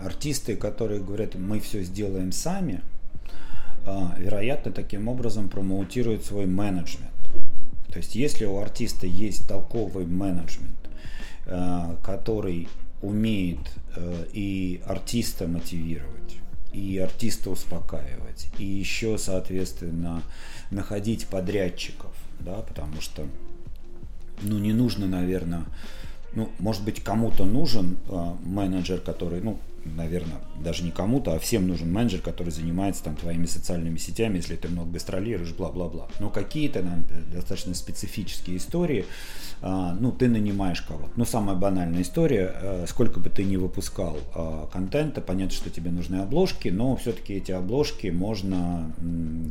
артисты, 0.02 0.56
которые 0.56 1.01
говорят, 1.01 1.34
мы 1.34 1.60
все 1.60 1.82
сделаем 1.82 2.32
сами, 2.32 2.82
а, 3.86 4.14
вероятно, 4.18 4.72
таким 4.72 5.09
образом 5.09 5.48
промоутируют 5.48 6.24
свой 6.24 6.47
менеджмент. 6.47 7.10
То 7.88 7.98
есть, 7.98 8.14
если 8.14 8.44
у 8.44 8.59
артиста 8.59 9.06
есть 9.06 9.48
толковый 9.48 10.06
менеджмент, 10.06 10.76
который 12.03 12.69
умеет 13.03 13.59
э, 13.97 14.27
и 14.33 14.83
артиста 14.87 15.47
мотивировать, 15.47 16.37
и 16.73 16.99
артиста 16.99 17.51
успокаивать, 17.51 18.49
и 18.59 18.65
еще, 18.65 19.19
соответственно, 19.19 20.23
находить 20.71 21.27
подрядчиков, 21.27 22.12
да, 22.41 22.61
потому 22.61 23.01
что, 23.01 23.27
ну, 24.43 24.59
не 24.59 24.73
нужно, 24.73 25.07
наверное, 25.07 25.65
ну, 26.35 26.51
может 26.59 26.85
быть, 26.85 27.03
кому-то 27.03 27.45
нужен 27.45 27.99
э, 28.09 28.35
менеджер, 28.45 29.01
который, 29.01 29.41
ну, 29.41 29.59
наверное, 29.85 30.39
даже 30.62 30.85
не 30.85 30.90
кому-то, 30.90 31.35
а 31.35 31.39
всем 31.39 31.69
нужен 31.69 31.93
менеджер, 31.93 32.20
который 32.20 32.51
занимается 32.51 33.05
там 33.05 33.16
твоими 33.16 33.47
социальными 33.47 33.97
сетями, 33.97 34.36
если 34.36 34.57
ты 34.57 34.69
много 34.69 34.93
гастролируешь, 34.93 35.52
бла-бла-бла. 35.52 36.09
Но 36.20 36.31
какие-то 36.31 36.85
достаточно 37.32 37.74
специфические 37.74 38.59
истории, 38.59 39.07
а, 39.62 39.94
ну, 39.98 40.12
ты 40.12 40.28
нанимаешь 40.28 40.81
кого-то. 40.82 41.11
Ну, 41.16 41.24
самая 41.24 41.57
банальная 41.57 42.02
история, 42.02 42.52
э, 42.55 42.85
сколько 42.89 43.20
бы 43.20 43.28
ты 43.31 43.44
ни 43.44 43.57
выпускал 43.57 44.19
а, 44.35 44.69
контента, 44.73 45.20
понятно, 45.20 45.55
что 45.55 45.70
тебе 45.70 45.90
нужны 45.90 46.16
обложки, 46.16 46.69
но 46.69 46.97
все-таки 46.97 47.35
эти 47.35 47.52
обложки 47.52 48.09
можно 48.09 48.93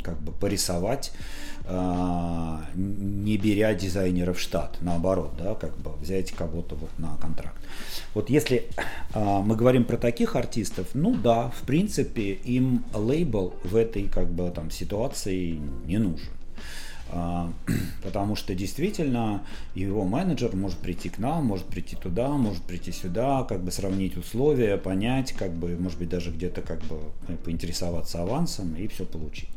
как 0.03 0.19
бы 0.21 0.31
порисовать, 0.31 1.11
а, 1.58 1.58
не 1.69 3.37
беря 3.37 3.73
дизайнеров 3.75 4.37
в 4.37 4.41
штат, 4.41 4.77
наоборот, 4.81 5.33
да, 5.37 5.53
как 5.55 5.77
бы 5.77 5.91
взять 6.01 6.31
кого-то 6.31 6.75
вот 6.75 6.89
на 6.97 7.15
контракт. 7.17 7.57
Вот 8.15 8.29
если 8.29 8.67
мы 9.13 9.55
говорим 9.55 9.83
про 9.83 9.97
таких 9.97 10.35
артистов, 10.35 10.87
ну 10.93 11.15
да, 11.15 11.49
в 11.49 11.61
принципе, 11.61 12.31
им 12.31 12.83
лейбл 12.93 13.53
в 13.63 13.75
этой 13.75 14.07
как 14.07 14.29
бы 14.29 14.49
там 14.49 14.71
ситуации 14.71 15.59
не 15.85 15.99
нужен. 15.99 16.29
А, 17.11 17.51
потому 18.03 18.35
что 18.35 18.53
действительно 18.53 19.43
его 19.73 20.05
менеджер 20.05 20.55
может 20.55 20.77
прийти 20.77 21.09
к 21.09 21.17
нам, 21.17 21.45
может 21.45 21.65
прийти 21.65 21.95
туда, 21.95 22.29
может 22.29 22.63
прийти 22.63 22.91
сюда, 22.91 23.43
как 23.43 23.63
бы 23.63 23.71
сравнить 23.71 24.15
условия, 24.17 24.77
понять, 24.77 25.33
как 25.33 25.51
бы, 25.53 25.75
может 25.77 25.97
быть, 25.97 26.09
даже 26.09 26.31
где-то 26.31 26.61
как 26.61 26.79
бы 26.81 26.99
поинтересоваться 27.43 28.21
авансом 28.21 28.75
и 28.75 28.87
все 28.87 29.05
получить. 29.05 29.49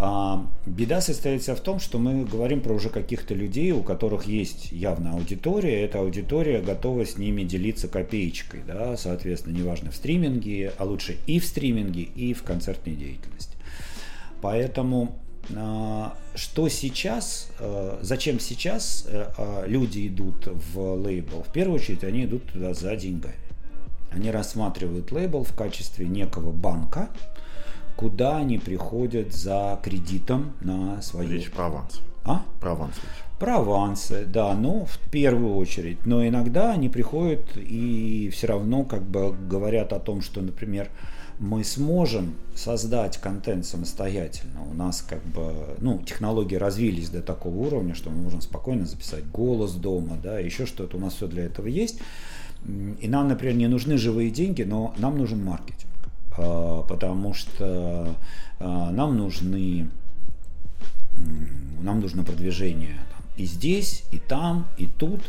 А, 0.00 0.46
беда 0.64 1.00
состоит 1.00 1.42
в 1.42 1.60
том, 1.60 1.80
что 1.80 1.98
мы 1.98 2.24
говорим 2.24 2.60
про 2.60 2.72
уже 2.72 2.88
каких-то 2.88 3.34
людей, 3.34 3.72
у 3.72 3.82
которых 3.82 4.26
есть 4.26 4.70
явная 4.70 5.14
аудитория, 5.14 5.82
эта 5.82 5.98
аудитория 5.98 6.60
готова 6.60 7.04
с 7.04 7.18
ними 7.18 7.42
делиться 7.42 7.88
копеечкой, 7.88 8.62
да, 8.64 8.96
соответственно, 8.96 9.56
неважно 9.56 9.90
в 9.90 9.96
стриминге, 9.96 10.72
а 10.78 10.84
лучше 10.84 11.16
и 11.26 11.40
в 11.40 11.44
стриминге, 11.44 12.02
и 12.02 12.32
в 12.32 12.44
концертной 12.44 12.94
деятельности. 12.94 13.56
Поэтому 14.40 15.18
а, 15.56 16.14
что 16.36 16.68
сейчас, 16.68 17.50
э, 17.58 17.98
зачем 18.02 18.38
сейчас 18.38 19.04
э, 19.08 19.32
а, 19.36 19.64
люди 19.66 20.06
идут 20.06 20.46
в 20.46 20.94
лейбл? 20.94 21.42
В 21.42 21.52
первую 21.52 21.80
очередь 21.80 22.04
они 22.04 22.24
идут 22.24 22.44
туда 22.52 22.72
за 22.72 22.94
деньгами. 22.94 23.34
Они 24.12 24.30
рассматривают 24.30 25.10
лейбл 25.10 25.42
в 25.42 25.54
качестве 25.56 26.06
некого 26.06 26.52
банка, 26.52 27.08
куда 27.98 28.36
они 28.36 28.58
приходят 28.58 29.34
за 29.34 29.80
кредитом 29.82 30.52
на 30.60 31.02
свою... 31.02 31.30
Речь 31.30 31.50
про 31.50 31.66
аванс. 31.66 32.00
А? 32.24 32.44
Про 32.60 32.72
аванс 32.72 32.94
Про 33.40 33.56
авансы, 33.56 34.24
да, 34.24 34.54
ну, 34.54 34.86
в 34.86 35.10
первую 35.10 35.56
очередь. 35.56 36.06
Но 36.06 36.24
иногда 36.24 36.70
они 36.70 36.88
приходят 36.88 37.40
и 37.56 38.30
все 38.32 38.46
равно 38.46 38.84
как 38.84 39.02
бы 39.02 39.32
говорят 39.32 39.92
о 39.92 39.98
том, 39.98 40.22
что, 40.22 40.40
например, 40.40 40.90
мы 41.40 41.64
сможем 41.64 42.36
создать 42.54 43.18
контент 43.18 43.66
самостоятельно. 43.66 44.62
У 44.70 44.74
нас 44.74 45.02
как 45.02 45.24
бы, 45.24 45.74
ну, 45.80 45.98
технологии 45.98 46.54
развились 46.54 47.10
до 47.10 47.20
такого 47.20 47.56
уровня, 47.66 47.96
что 47.96 48.10
мы 48.10 48.22
можем 48.22 48.42
спокойно 48.42 48.86
записать 48.86 49.28
голос 49.28 49.72
дома, 49.72 50.16
да, 50.22 50.38
еще 50.38 50.66
что-то. 50.66 50.98
У 50.98 51.00
нас 51.00 51.14
все 51.14 51.26
для 51.26 51.46
этого 51.46 51.66
есть. 51.66 51.98
И 53.00 53.08
нам, 53.08 53.26
например, 53.26 53.56
не 53.56 53.66
нужны 53.66 53.98
живые 53.98 54.30
деньги, 54.30 54.62
но 54.62 54.94
нам 54.98 55.18
нужен 55.18 55.44
маркетинг. 55.44 55.88
А, 56.38 56.82
потому 56.82 57.34
что 57.34 58.14
а, 58.60 58.90
нам 58.90 59.16
нужны, 59.16 59.88
нам 61.80 62.00
нужно 62.00 62.24
продвижение 62.24 62.98
и 63.38 63.44
здесь, 63.44 64.04
и 64.10 64.18
там, 64.18 64.66
и 64.76 64.86
тут. 64.86 65.20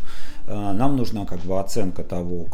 Э, 0.47 0.71
нам 0.73 0.97
нужна 0.97 1.25
как 1.25 1.39
бы 1.41 1.59
оценка 1.59 2.03
того, 2.03 2.45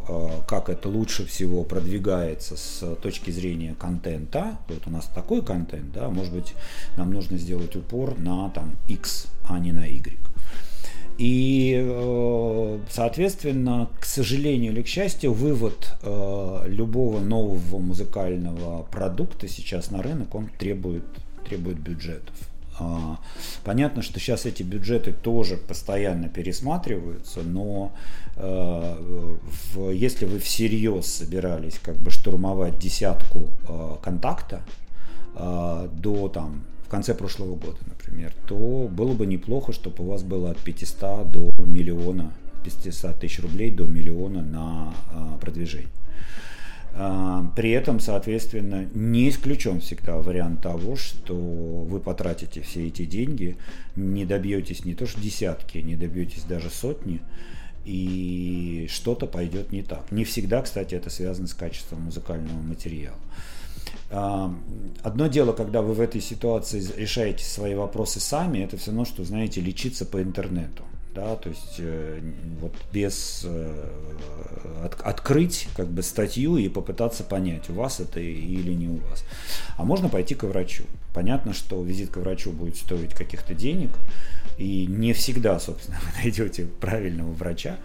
как 0.47 0.69
это 0.69 0.89
лучше 0.89 1.25
всего 1.25 1.63
продвигается 1.63 2.57
с 2.57 2.95
точки 2.97 3.31
зрения 3.31 3.73
контента. 3.79 4.57
Вот 4.67 4.85
у 4.85 4.89
нас 4.89 5.05
такой 5.05 5.41
контент, 5.41 5.93
да, 5.93 6.09
может 6.09 6.33
быть, 6.33 6.53
нам 6.97 7.11
нужно 7.11 7.37
сделать 7.37 7.75
упор 7.75 8.19
на 8.19 8.49
там 8.49 8.75
X, 8.89 9.27
а 9.47 9.57
не 9.59 9.71
на 9.71 9.85
Y. 9.85 10.19
И, 11.17 11.81
э, 11.81 12.79
соответственно, 12.89 13.89
к 13.99 14.05
сожалению 14.05 14.73
или 14.73 14.81
к 14.81 14.87
счастью, 14.87 15.31
вывод 15.31 15.93
э, 16.01 16.63
любого 16.67 17.19
нового 17.19 17.79
музыкального 17.79 18.83
продукта 18.83 19.47
сейчас 19.47 19.91
на 19.91 20.01
рынок, 20.01 20.35
он 20.35 20.49
требует, 20.59 21.05
требует 21.47 21.79
бюджетов. 21.79 22.35
А, 22.77 23.19
понятно, 23.63 24.01
что 24.01 24.19
сейчас 24.19 24.45
эти 24.45 24.61
бюджеты 24.61 25.13
тоже 25.13 25.55
постоянно 25.55 26.27
пересматриваются, 26.27 27.43
но 27.43 27.93
э, 28.35 29.37
если 29.93 30.25
вы 30.25 30.39
всерьез 30.39 31.05
собирались 31.05 31.79
как 31.81 31.95
бы 31.95 32.11
штурмовать 32.11 32.77
десятку 32.77 33.47
контакта 34.03 34.61
до 35.33 36.29
там 36.29 36.63
конце 36.95 37.13
прошлого 37.13 37.55
года, 37.55 37.79
например, 37.87 38.31
то 38.47 38.87
было 38.89 39.13
бы 39.13 39.25
неплохо, 39.25 39.73
чтобы 39.73 40.05
у 40.05 40.07
вас 40.07 40.23
было 40.23 40.51
от 40.51 40.59
500 40.59 41.29
до 41.29 41.51
миллиона, 41.57 42.31
500 42.63 43.19
тысяч 43.19 43.41
рублей 43.41 43.69
до 43.69 43.83
миллиона 43.83 44.41
на 44.41 44.93
а, 45.11 45.37
продвижение. 45.39 45.89
А, 46.93 47.51
при 47.53 47.71
этом, 47.71 47.99
соответственно, 47.99 48.87
не 48.93 49.27
исключен 49.27 49.81
всегда 49.81 50.15
вариант 50.19 50.61
того, 50.61 50.95
что 50.95 51.35
вы 51.35 51.99
потратите 51.99 52.61
все 52.61 52.87
эти 52.87 53.03
деньги, 53.03 53.57
не 53.97 54.23
добьетесь 54.23 54.85
не 54.85 54.95
то 54.95 55.05
что 55.05 55.19
десятки, 55.19 55.79
не 55.79 55.97
добьетесь 55.97 56.43
даже 56.43 56.69
сотни, 56.69 57.19
и 57.83 58.87
что-то 58.89 59.27
пойдет 59.27 59.73
не 59.73 59.81
так. 59.81 60.13
Не 60.13 60.23
всегда, 60.23 60.61
кстати, 60.61 60.95
это 60.95 61.09
связано 61.09 61.47
с 61.49 61.53
качеством 61.53 62.03
музыкального 62.03 62.61
материала. 62.61 63.19
Одно 64.09 65.27
дело, 65.27 65.53
когда 65.53 65.81
вы 65.81 65.93
в 65.93 66.01
этой 66.01 66.21
ситуации 66.21 66.83
решаете 66.97 67.43
свои 67.43 67.75
вопросы 67.75 68.19
сами, 68.19 68.59
это 68.59 68.77
все 68.77 68.91
равно, 68.91 69.05
что, 69.05 69.23
знаете, 69.23 69.61
лечиться 69.61 70.05
по 70.05 70.21
интернету. 70.21 70.83
Да, 71.15 71.37
то 71.37 71.47
есть 71.47 71.75
э, 71.77 72.19
вот 72.59 72.73
без 72.91 73.43
э, 73.45 73.89
от, 74.83 74.99
открыть 74.99 75.69
как 75.77 75.87
бы 75.87 76.03
статью 76.03 76.57
и 76.57 76.67
попытаться 76.67 77.23
понять, 77.23 77.69
у 77.69 77.73
вас 77.73 78.01
это 78.01 78.19
или 78.19 78.73
не 78.73 78.89
у 78.89 78.97
вас. 78.97 79.23
А 79.77 79.85
можно 79.85 80.09
пойти 80.09 80.35
к 80.35 80.43
врачу. 80.43 80.83
Понятно, 81.13 81.53
что 81.53 81.81
визит 81.81 82.09
к 82.09 82.17
врачу 82.17 82.51
будет 82.51 82.75
стоить 82.75 83.13
каких-то 83.13 83.53
денег, 83.53 83.91
и 84.57 84.85
не 84.87 85.13
всегда, 85.13 85.59
собственно, 85.59 85.99
вы 86.03 86.23
найдете 86.23 86.65
правильного 86.65 87.31
врача, 87.31 87.77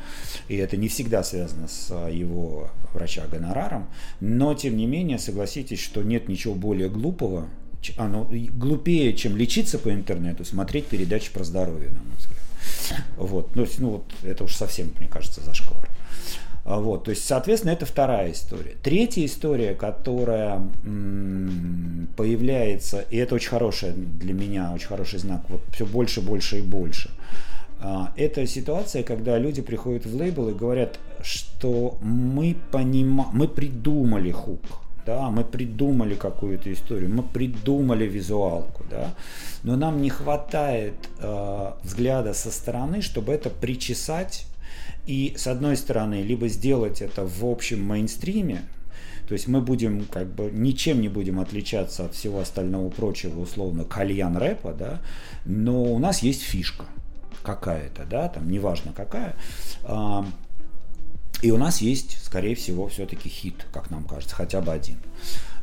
и 0.49 0.57
это 0.57 0.77
не 0.77 0.89
всегда 0.89 1.23
связано 1.23 1.69
с 1.69 1.89
а, 1.91 2.09
его 2.09 2.71
врача 2.93 3.27
гонораром, 3.27 3.89
но 4.21 4.55
тем 4.55 4.77
не 4.77 4.87
менее 4.87 5.19
согласитесь, 5.19 5.81
что 5.81 6.03
нет 6.03 6.29
ничего 6.29 6.55
более 6.55 6.89
глупого, 6.89 7.49
оно 7.97 8.31
глупее, 8.31 9.15
чем 9.15 9.37
лечиться 9.37 9.79
по 9.79 9.93
интернету, 9.93 10.45
смотреть 10.45 10.87
передачи 10.87 11.33
про 11.33 11.45
здоровье, 11.45 11.89
на 11.91 12.01
мой 12.01 12.17
взгляд. 12.19 13.05
Вот, 13.17 13.57
ну, 13.57 13.67
ну 13.79 13.91
вот 13.91 14.13
это 14.23 14.45
уж 14.45 14.55
совсем, 14.55 14.93
мне 14.99 15.09
кажется, 15.09 15.41
зашквар. 15.41 15.89
А, 16.65 16.79
вот, 16.79 17.05
то 17.05 17.11
есть, 17.11 17.25
соответственно, 17.27 17.73
это 17.73 17.87
вторая 17.87 18.33
история. 18.33 18.77
Третья 18.83 19.25
история, 19.25 19.75
которая 19.75 20.63
появляется, 22.17 23.05
и 23.11 23.17
это 23.17 23.35
очень 23.35 23.51
хорошая 23.51 23.93
для 23.93 24.35
меня, 24.35 24.73
очень 24.75 24.89
хороший 24.89 25.19
знак, 25.19 25.43
вот 25.49 25.63
все 25.73 25.87
больше, 25.87 26.21
больше 26.21 26.59
и 26.59 26.63
больше. 26.63 27.11
А, 27.81 28.13
это 28.17 28.47
ситуация, 28.47 29.03
когда 29.03 29.39
люди 29.39 29.63
приходят 29.63 30.05
в 30.05 30.15
лейбл 30.15 30.51
и 30.51 30.55
говорят, 30.55 30.99
что 31.23 31.97
мы 32.03 32.57
понимаем, 32.71 33.31
мы 33.33 33.49
придумали 33.49 34.31
хук, 34.31 34.61
да, 35.07 35.31
мы 35.31 35.45
придумали 35.45 36.15
какую-то 36.15 36.71
историю, 36.71 37.09
мы 37.11 37.23
придумали 37.23 38.05
визуалку, 38.05 38.85
да, 38.91 39.15
но 39.63 39.77
нам 39.77 40.03
не 40.03 40.11
хватает 40.11 40.95
э, 41.19 41.73
взгляда 41.83 42.35
со 42.35 42.51
стороны, 42.51 43.01
чтобы 43.01 43.33
это 43.33 43.49
причесать 43.49 44.47
и 45.11 45.35
с 45.37 45.49
одной 45.49 45.77
стороны, 45.77 46.23
либо 46.23 46.47
сделать 46.47 47.03
это 47.03 47.27
в 47.27 47.45
общем 47.45 47.83
мейнстриме, 47.83 48.63
то 49.27 49.33
есть 49.33 49.49
мы 49.49 49.61
будем 49.61 50.05
как 50.05 50.33
бы 50.33 50.51
ничем 50.53 51.01
не 51.01 51.09
будем 51.09 51.41
отличаться 51.41 52.05
от 52.05 52.15
всего 52.15 52.39
остального 52.39 52.91
прочего, 52.91 53.41
условно, 53.41 53.83
кальян 53.85 54.37
рэпа, 54.37 54.73
да, 54.73 55.01
но 55.45 55.83
у 55.83 55.99
нас 55.99 56.23
есть 56.23 56.43
фишка 56.43 56.85
какая-то, 57.43 58.05
да, 58.05 58.29
там 58.29 58.49
неважно 58.49 58.93
какая. 58.93 59.35
А, 59.83 60.25
и 61.43 61.51
у 61.51 61.57
нас 61.57 61.81
есть, 61.81 62.23
скорее 62.23 62.55
всего, 62.55 62.87
все-таки 62.87 63.29
хит, 63.29 63.67
как 63.73 63.91
нам 63.91 64.05
кажется, 64.05 64.37
хотя 64.37 64.61
бы 64.61 64.71
один. 64.71 64.99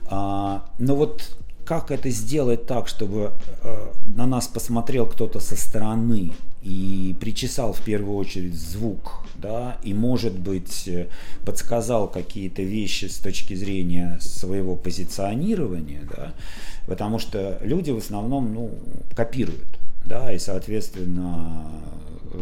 А, 0.09 0.69
но 0.77 0.97
вот 0.97 1.37
как 1.67 1.91
это 1.91 2.09
сделать 2.09 2.65
так, 2.65 2.87
чтобы 2.87 3.33
э, 3.61 3.87
на 4.15 4.25
нас 4.25 4.47
посмотрел 4.47 5.05
кто-то 5.05 5.41
со 5.41 5.57
стороны 5.57 6.31
и 6.63 7.13
причесал 7.19 7.73
в 7.73 7.81
первую 7.81 8.15
очередь 8.15 8.55
звук, 8.55 9.25
да, 9.35 9.77
и, 9.83 9.93
может 9.93 10.39
быть, 10.39 10.87
э, 10.87 11.07
подсказал 11.45 12.07
какие-то 12.07 12.61
вещи 12.61 13.05
с 13.05 13.17
точки 13.17 13.53
зрения 13.53 14.17
своего 14.21 14.77
позиционирования, 14.77 16.07
да, 16.09 16.33
потому 16.87 17.19
что 17.19 17.59
люди 17.61 17.91
в 17.91 17.97
основном, 17.97 18.53
ну, 18.53 18.71
копируют, 19.13 19.77
да, 20.05 20.31
и, 20.31 20.39
соответственно, 20.39 21.69
э, 22.33 22.39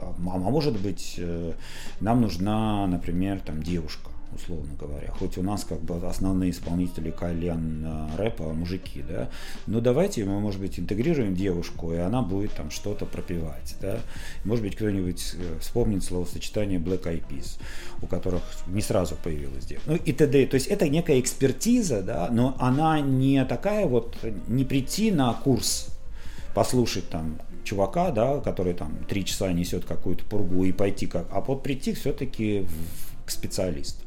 а, 0.00 0.14
а 0.18 0.38
может 0.38 0.80
быть, 0.80 1.16
э, 1.18 1.52
нам 2.00 2.22
нужна, 2.22 2.86
например, 2.86 3.40
там 3.40 3.62
девушка, 3.62 4.10
условно 4.36 4.74
говоря. 4.78 5.10
Хоть 5.10 5.36
у 5.38 5.42
нас 5.42 5.64
как 5.64 5.80
бы 5.80 5.96
основные 6.06 6.50
исполнители 6.50 7.10
кальян 7.10 7.84
э, 7.84 8.16
рэпа 8.16 8.44
мужики, 8.52 9.04
да, 9.08 9.28
но 9.66 9.80
давайте 9.80 10.24
мы, 10.24 10.40
может 10.40 10.60
быть, 10.60 10.78
интегрируем 10.78 11.34
девушку, 11.34 11.92
и 11.92 11.96
она 11.96 12.22
будет 12.22 12.52
там 12.52 12.70
что-то 12.70 13.06
пропевать, 13.06 13.76
да. 13.80 13.98
Может 14.44 14.64
быть, 14.64 14.76
кто-нибудь 14.76 15.34
э, 15.34 15.58
вспомнит 15.60 16.04
словосочетание 16.04 16.78
Black 16.78 17.02
Eyed 17.04 17.24
Peas, 17.28 17.58
у 18.02 18.06
которых 18.06 18.42
не 18.66 18.80
сразу 18.80 19.16
появилась 19.22 19.66
девушка. 19.66 19.90
Ну 19.90 19.96
и 19.96 20.12
т.д. 20.12 20.46
То 20.46 20.54
есть 20.54 20.68
это 20.68 20.88
некая 20.88 21.18
экспертиза, 21.18 22.02
да, 22.02 22.28
но 22.30 22.54
она 22.58 23.00
не 23.00 23.44
такая 23.44 23.86
вот, 23.86 24.16
не 24.46 24.64
прийти 24.64 25.10
на 25.10 25.32
курс, 25.32 25.88
послушать 26.54 27.08
там 27.10 27.38
чувака, 27.64 28.10
да, 28.10 28.40
который 28.40 28.72
там 28.72 28.96
три 29.08 29.24
часа 29.24 29.52
несет 29.52 29.84
какую-то 29.84 30.24
пургу 30.24 30.64
и 30.64 30.72
пойти 30.72 31.06
как, 31.06 31.26
а 31.30 31.40
вот 31.40 31.62
прийти 31.62 31.92
все-таки 31.92 32.66
к 33.26 33.30
специалисту. 33.30 34.05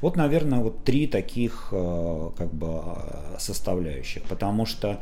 Вот, 0.00 0.16
наверное, 0.16 0.60
вот 0.60 0.84
три 0.84 1.06
таких 1.06 1.68
э, 1.72 2.30
как 2.36 2.52
бы 2.52 2.82
э, 2.84 3.36
составляющих, 3.38 4.22
потому 4.24 4.66
что 4.66 5.00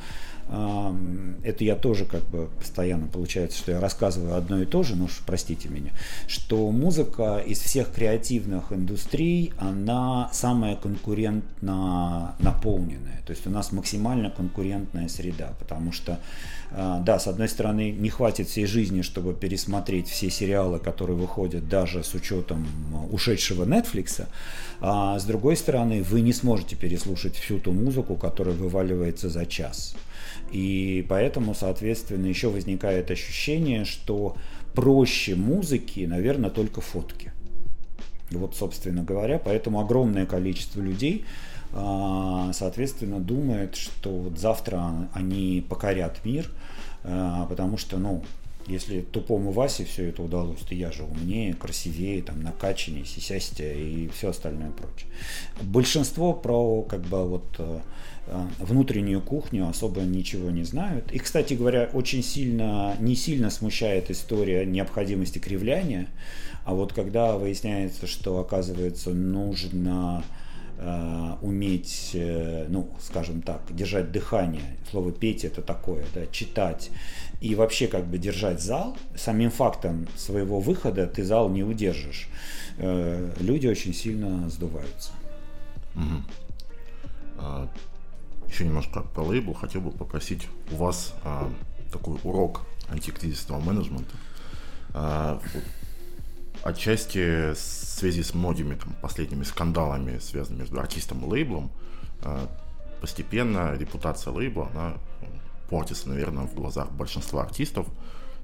это 0.48 1.64
я 1.64 1.74
тоже 1.74 2.04
как 2.04 2.22
бы 2.26 2.48
постоянно 2.60 3.08
получается, 3.08 3.58
что 3.58 3.72
я 3.72 3.80
рассказываю 3.80 4.36
одно 4.36 4.62
и 4.62 4.64
то 4.64 4.84
же, 4.84 4.94
ну 4.94 5.06
уж 5.06 5.20
простите 5.26 5.68
меня, 5.68 5.90
что 6.28 6.70
музыка 6.70 7.38
из 7.38 7.58
всех 7.58 7.92
креативных 7.92 8.72
индустрий, 8.72 9.52
она 9.58 10.30
самая 10.32 10.76
конкурентно 10.76 12.36
наполненная. 12.38 13.22
То 13.26 13.32
есть 13.32 13.44
у 13.48 13.50
нас 13.50 13.72
максимально 13.72 14.30
конкурентная 14.30 15.08
среда, 15.08 15.52
потому 15.58 15.90
что, 15.90 16.20
да, 16.76 17.18
с 17.18 17.26
одной 17.26 17.48
стороны, 17.48 17.90
не 17.90 18.10
хватит 18.10 18.48
всей 18.48 18.66
жизни, 18.66 19.00
чтобы 19.00 19.32
пересмотреть 19.32 20.08
все 20.08 20.28
сериалы, 20.28 20.78
которые 20.78 21.16
выходят 21.16 21.68
даже 21.68 22.04
с 22.04 22.12
учетом 22.12 22.66
ушедшего 23.10 23.64
Netflix, 23.64 24.26
а 24.80 25.18
с 25.18 25.24
другой 25.24 25.56
стороны, 25.56 26.02
вы 26.02 26.20
не 26.20 26.34
сможете 26.34 26.76
переслушать 26.76 27.36
всю 27.36 27.58
ту 27.60 27.72
музыку, 27.72 28.14
которая 28.16 28.54
вываливается 28.54 29.30
за 29.30 29.46
час. 29.46 29.96
И 30.52 31.06
поэтому, 31.08 31.54
соответственно, 31.54 32.26
еще 32.26 32.50
возникает 32.50 33.10
ощущение, 33.10 33.86
что 33.86 34.36
проще 34.74 35.34
музыки, 35.34 36.00
наверное, 36.00 36.50
только 36.50 36.82
фотки. 36.82 37.32
Вот, 38.30 38.54
собственно 38.54 39.02
говоря, 39.02 39.38
поэтому 39.38 39.80
огромное 39.80 40.26
количество 40.26 40.80
людей, 40.80 41.24
а, 41.24 41.45
соответственно, 41.72 43.20
думает, 43.20 43.76
что 43.76 44.10
вот 44.10 44.38
завтра 44.38 45.08
они 45.12 45.64
покорят 45.68 46.24
мир, 46.24 46.50
а, 47.04 47.46
потому 47.46 47.76
что, 47.76 47.98
ну, 47.98 48.22
если 48.66 49.00
тупому 49.00 49.52
Васе 49.52 49.84
все 49.84 50.08
это 50.08 50.22
удалось, 50.22 50.60
то 50.60 50.74
я 50.74 50.90
же 50.90 51.04
умнее, 51.04 51.54
красивее, 51.54 52.22
там, 52.22 52.42
накачаннее, 52.42 53.04
сисястее 53.04 53.80
и 53.80 54.08
все 54.08 54.30
остальное 54.30 54.72
прочее. 54.72 55.08
Большинство 55.62 56.32
про 56.32 56.82
как 56.82 57.02
бы 57.02 57.28
вот 57.28 57.44
э, 57.58 57.80
внутреннюю 58.58 59.22
кухню 59.22 59.68
особо 59.68 60.00
ничего 60.00 60.50
не 60.50 60.64
знают. 60.64 61.12
И, 61.12 61.18
кстати 61.18 61.54
говоря, 61.54 61.88
очень 61.92 62.24
сильно, 62.24 62.96
не 62.98 63.14
сильно 63.14 63.50
смущает 63.50 64.10
история 64.10 64.66
необходимости 64.66 65.38
кривляния, 65.38 66.08
а 66.64 66.74
вот 66.74 66.92
когда 66.92 67.36
выясняется, 67.36 68.08
что, 68.08 68.40
оказывается, 68.40 69.10
нужно 69.10 70.24
уметь, 71.40 72.10
э, 72.14 72.66
ну, 72.68 72.90
скажем 73.00 73.42
так, 73.42 73.62
держать 73.70 74.12
дыхание. 74.12 74.76
Слово 74.90 75.12
петь 75.12 75.44
это 75.44 75.62
такое, 75.62 76.04
да, 76.14 76.26
читать 76.26 76.90
и 77.40 77.54
вообще 77.54 77.86
как 77.86 78.06
бы 78.06 78.18
держать 78.18 78.60
зал. 78.60 78.96
Самим 79.14 79.50
фактом 79.50 80.06
своего 80.16 80.60
выхода 80.60 81.06
ты 81.06 81.24
зал 81.24 81.48
не 81.48 81.62
удержишь. 81.62 82.28
Э, 82.78 83.32
люди 83.40 83.66
очень 83.66 83.94
сильно 83.94 84.48
сдуваются. 84.50 85.12
Угу. 85.94 86.22
А, 87.38 87.68
еще 88.48 88.64
немножко 88.64 89.02
про 89.02 89.22
лейбл. 89.22 89.54
Хотел 89.54 89.80
бы 89.80 89.90
попросить 89.90 90.46
у 90.70 90.76
вас 90.76 91.14
а, 91.24 91.50
такой 91.92 92.18
урок 92.22 92.62
антикризисного 92.88 93.60
менеджмента. 93.60 94.14
А, 94.94 95.40
отчасти 96.62 97.54
в 97.54 97.58
связи 97.96 98.22
с 98.22 98.34
многими 98.34 98.74
там, 98.74 98.94
последними 99.00 99.44
скандалами, 99.44 100.18
связанными 100.18 100.60
между 100.60 100.78
артистом 100.78 101.24
и 101.24 101.28
лейблом, 101.28 101.70
а, 102.22 102.48
постепенно 103.00 103.74
репутация 103.76 104.32
лейбла, 104.32 104.68
она 104.74 104.94
портится, 105.68 106.08
наверное, 106.08 106.46
в 106.46 106.54
глазах 106.54 106.90
большинства 106.92 107.42
артистов. 107.42 107.86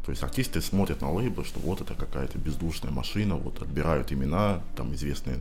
То 0.05 0.11
есть 0.11 0.23
артисты 0.23 0.61
смотрят 0.61 1.01
на 1.01 1.13
лейблы, 1.13 1.45
что 1.45 1.61
вот 1.61 1.81
это 1.81 1.95
какая-то 1.95 2.39
бездушная 2.39 2.91
машина, 2.91 3.37
вот 3.37 3.63
отбирают 3.63 4.13
имена, 4.13 4.61
там 4.75 4.93
известные 4.95 5.41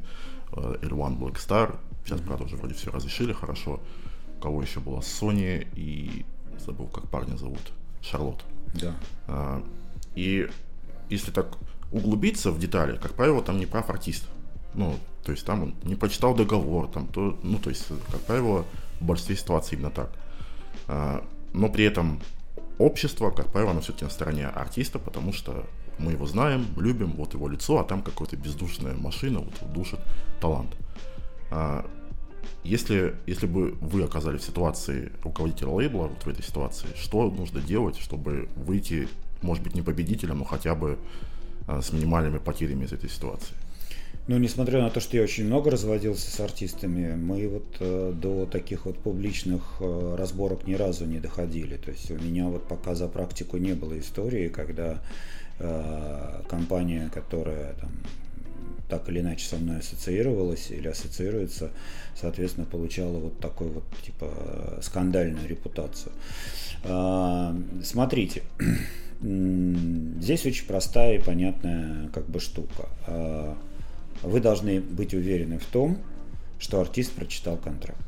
э, 0.52 0.76
L1 0.82 1.18
Black 1.18 1.36
Star, 1.36 1.80
сейчас, 2.06 2.20
mm-hmm. 2.20 2.26
правда, 2.26 2.44
уже 2.46 2.58
вроде 2.58 2.76
все 2.76 2.92
разрешили 2.92 3.34
хорошо. 3.34 3.80
У 4.38 4.42
кого 4.42 4.62
еще 4.62 4.80
была 4.80 5.00
Sony 5.00 5.68
и 5.76 6.26
забыл, 6.60 6.88
как 6.88 7.10
парня 7.10 7.38
зовут, 7.38 7.72
Шарлот. 8.02 8.44
Да. 8.74 8.96
А, 9.28 9.64
и 10.16 10.48
если 11.10 11.32
так 11.32 11.58
углубиться 11.92 12.52
в 12.52 12.60
детали, 12.60 12.98
как 12.98 13.14
правило, 13.14 13.42
там 13.42 13.60
не 13.60 13.66
прав 13.66 13.90
артист. 13.90 14.26
Ну, 14.74 14.96
то 15.24 15.32
есть 15.32 15.46
там 15.46 15.64
он 15.64 15.76
не 15.84 15.96
прочитал 15.96 16.34
договор, 16.34 16.88
там 16.88 17.08
то, 17.08 17.38
ну, 17.44 17.58
то 17.58 17.70
есть, 17.70 17.88
как 18.10 18.22
правило, 18.22 18.66
в 19.00 19.06
большинстве 19.06 19.36
ситуаций 19.36 19.78
именно 19.78 19.92
так. 19.92 20.12
А, 20.88 21.24
но 21.54 21.70
при 21.70 21.86
этом 21.86 22.22
общество, 22.78 23.32
как 23.32 23.52
правило, 23.52 23.72
оно 23.72 23.82
все-таки 23.82 24.06
на 24.06 24.12
стороне 24.12 24.48
артиста, 24.48 25.00
потому 25.00 25.34
что 25.34 25.66
мы 25.98 26.14
его 26.14 26.26
знаем, 26.26 26.66
любим, 26.78 27.12
вот 27.12 27.34
его 27.34 27.48
лицо, 27.48 27.80
а 27.80 27.84
там 27.84 28.02
какая-то 28.02 28.38
бездушная 28.38 28.96
машина 28.96 29.40
вот 29.40 29.74
душит 29.74 30.00
талант. 30.40 30.76
А, 31.52 31.86
если, 32.64 33.16
если 33.26 33.48
бы 33.48 33.76
вы 33.82 34.04
оказались 34.04 34.42
в 34.42 34.46
ситуации 34.46 35.12
руководителя 35.24 35.70
лейбла, 35.70 36.08
вот 36.08 36.24
в 36.24 36.28
этой 36.28 36.44
ситуации, 36.44 36.88
что 36.96 37.30
нужно 37.30 37.60
делать, 37.62 37.98
чтобы 37.98 38.50
выйти, 38.56 39.08
может 39.42 39.64
быть, 39.64 39.76
не 39.76 39.82
победителем, 39.82 40.40
но 40.40 40.46
хотя 40.46 40.76
бы 40.76 40.98
с 41.68 41.94
минимальными 41.94 42.38
потерями 42.38 42.86
из 42.86 42.94
этой 42.94 43.10
ситуации? 43.10 43.56
Ну, 44.28 44.38
несмотря 44.38 44.82
на 44.82 44.90
то, 44.90 45.00
что 45.00 45.18
я 45.18 45.24
очень 45.24 45.46
много 45.46 45.72
разводился 45.72 46.30
с 46.30 46.40
артистами, 46.40 47.16
мы 47.16 47.48
вот 47.48 47.78
э, 47.80 48.14
до 48.16 48.46
таких 48.46 48.86
вот 48.86 49.00
публичных 49.00 49.78
э, 49.80 50.16
разборок 50.18 50.68
ни 50.68 50.76
разу 50.76 51.06
не 51.06 51.20
доходили. 51.20 51.76
То 51.78 51.90
есть 51.90 52.12
у 52.12 52.16
меня 52.16 52.46
вот 52.48 52.68
пока 52.68 52.94
за 52.94 53.08
практику 53.08 53.58
не 53.58 53.74
было 53.74 54.00
истории, 54.00 54.48
когда 54.50 55.02
э, 55.58 56.44
компания, 56.48 57.10
которая 57.12 57.74
там 57.74 57.92
так 58.90 59.10
или 59.10 59.22
иначе 59.22 59.46
со 59.46 59.58
мной 59.58 59.80
ассоциировалась 59.80 60.70
или 60.70 60.88
ассоциируется, 60.88 61.72
соответственно, 62.16 62.68
получала 62.68 63.18
вот 63.18 63.40
такой 63.40 63.70
вот 63.70 63.86
типа 64.06 64.80
скандальную 64.84 65.48
репутацию. 65.48 66.12
Э, 66.84 67.54
смотрите, 67.84 68.44
здесь 69.22 70.46
очень 70.46 70.66
простая 70.66 71.18
и 71.18 71.22
понятная 71.22 72.10
как 72.10 72.28
бы 72.28 72.40
штука. 72.40 72.90
Э, 73.08 73.54
вы 74.24 74.40
должны 74.40 74.82
быть 74.82 75.14
уверены 75.14 75.60
в 75.60 75.66
том, 75.66 75.98
что 76.60 76.80
артист 76.80 77.14
прочитал 77.14 77.58
контракт. 77.58 78.00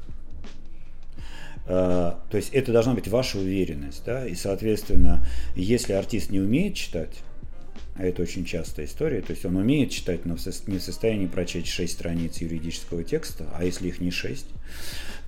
Uh, 1.66 2.18
то 2.30 2.36
есть 2.36 2.50
это 2.50 2.74
должна 2.74 2.94
быть 2.94 3.08
ваша 3.08 3.38
уверенность, 3.38 4.04
да, 4.06 4.28
и, 4.28 4.36
соответственно, 4.36 5.26
если 5.56 5.94
артист 5.94 6.30
не 6.30 6.42
умеет 6.42 6.76
читать, 6.76 7.22
а 7.96 8.04
это 8.04 8.22
очень 8.22 8.44
частая 8.44 8.86
история, 8.86 9.22
то 9.22 9.32
есть 9.32 9.46
он 9.46 9.56
умеет 9.56 9.90
читать, 9.90 10.26
но 10.26 10.36
не 10.68 10.78
в 10.78 10.84
состоянии 10.84 11.26
прочесть 11.26 11.68
6 11.68 11.94
страниц 11.94 12.40
юридического 12.40 13.06
текста, 13.06 13.46
а 13.56 13.64
если 13.64 13.88
их 13.88 14.02
не 14.02 14.12
6, 14.12 14.46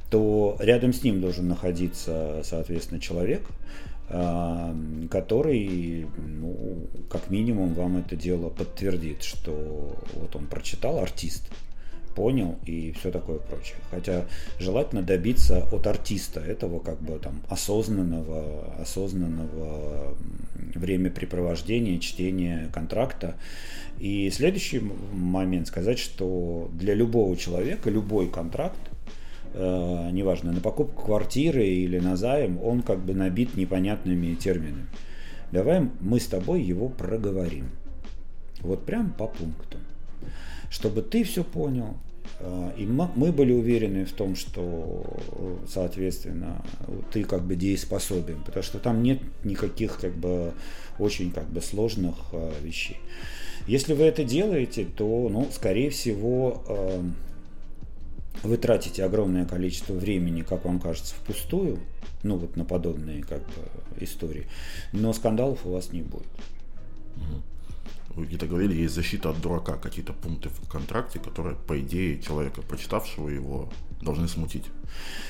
то 0.10 0.58
рядом 0.60 0.92
с 0.92 1.04
ним 1.04 1.22
должен 1.22 1.48
находиться, 1.48 2.42
соответственно, 2.44 3.00
человек, 3.00 3.44
который, 4.08 6.06
ну, 6.18 6.88
как 7.10 7.30
минимум, 7.30 7.74
вам 7.74 7.98
это 7.98 8.16
дело 8.16 8.50
подтвердит, 8.50 9.24
что 9.24 9.96
вот 10.14 10.36
он 10.36 10.46
прочитал, 10.46 11.00
артист, 11.00 11.50
понял 12.16 12.58
и 12.66 12.92
все 12.94 13.12
такое 13.12 13.40
прочее. 13.40 13.78
Хотя 13.92 14.26
желательно 14.60 15.02
добиться 15.02 15.68
от 15.72 15.86
артиста 15.86 16.40
этого 16.40 16.80
как 16.80 17.02
бы 17.02 17.20
там 17.20 17.42
осознанного, 17.50 18.76
осознанного 18.82 20.16
времяпрепровождения, 20.74 22.00
чтения 22.00 22.70
контракта. 22.74 23.36
И 24.00 24.30
следующий 24.30 24.82
момент 25.14 25.68
сказать, 25.68 26.00
что 26.00 26.70
для 26.74 26.94
любого 26.94 27.36
человека 27.38 27.90
любой 27.90 28.30
контракт 28.30 28.80
э, 29.56 30.10
неважно, 30.12 30.52
на 30.52 30.60
покупку 30.60 31.06
квартиры 31.06 31.66
или 31.66 32.00
на 32.00 32.16
займ, 32.16 32.60
он 32.64 32.82
как 32.82 33.00
бы 33.00 33.14
набит 33.14 33.56
непонятными 33.56 34.36
терминами. 34.36 34.88
Давай 35.52 35.90
мы 36.02 36.20
с 36.20 36.28
тобой 36.28 36.62
его 36.62 36.90
проговорим. 36.90 37.70
Вот 38.62 38.86
прям 38.86 39.14
по 39.14 39.28
пунктам. 39.28 39.82
Чтобы 40.70 41.02
ты 41.02 41.24
все 41.24 41.44
понял, 41.44 41.96
э, 42.40 42.72
и 42.78 42.86
мы 42.86 43.32
были 43.32 43.54
уверены 43.54 44.06
в 44.06 44.12
том, 44.12 44.36
что, 44.36 45.06
соответственно, 45.68 46.64
ты 47.12 47.24
как 47.24 47.44
бы 47.44 47.56
дееспособен, 47.56 48.42
потому 48.46 48.64
что 48.64 48.80
там 48.80 49.02
нет 49.04 49.22
никаких 49.44 50.00
как 50.00 50.16
бы 50.16 50.54
очень 51.00 51.32
как 51.32 51.48
бы 51.50 51.62
сложных 51.62 52.16
э, 52.34 52.52
вещей. 52.62 52.98
Если 53.68 53.94
вы 53.94 54.04
это 54.04 54.24
делаете, 54.24 54.86
то, 54.86 55.28
ну, 55.30 55.48
скорее 55.52 55.90
всего, 55.90 56.64
э, 56.68 57.02
вы 58.44 58.58
тратите 58.58 59.04
огромное 59.04 59.46
количество 59.46 59.94
времени, 59.94 60.42
как 60.42 60.66
вам 60.66 60.80
кажется, 60.80 61.16
впустую, 61.16 61.80
ну 62.24 62.38
вот 62.38 62.56
на 62.56 62.66
подобные 62.66 63.24
как 63.24 63.40
бы 63.40 64.04
истории, 64.04 64.48
но 64.92 65.14
скандалов 65.14 65.66
у 65.66 65.72
вас 65.72 65.92
не 65.92 66.02
будет. 66.02 66.28
Вы 68.10 68.26
где-то 68.26 68.48
говорили, 68.48 68.74
есть 68.74 68.96
защита 68.96 69.30
от 69.32 69.42
дурака, 69.42 69.76
какие-то 69.76 70.14
пункты 70.14 70.50
в 70.50 70.70
контракте, 70.70 71.20
которые, 71.20 71.58
по 71.58 71.80
идее, 71.80 72.22
человека, 72.22 72.62
прочитавшего 72.62 73.28
его, 73.28 73.70
должны 74.06 74.28
смутить. 74.30 74.64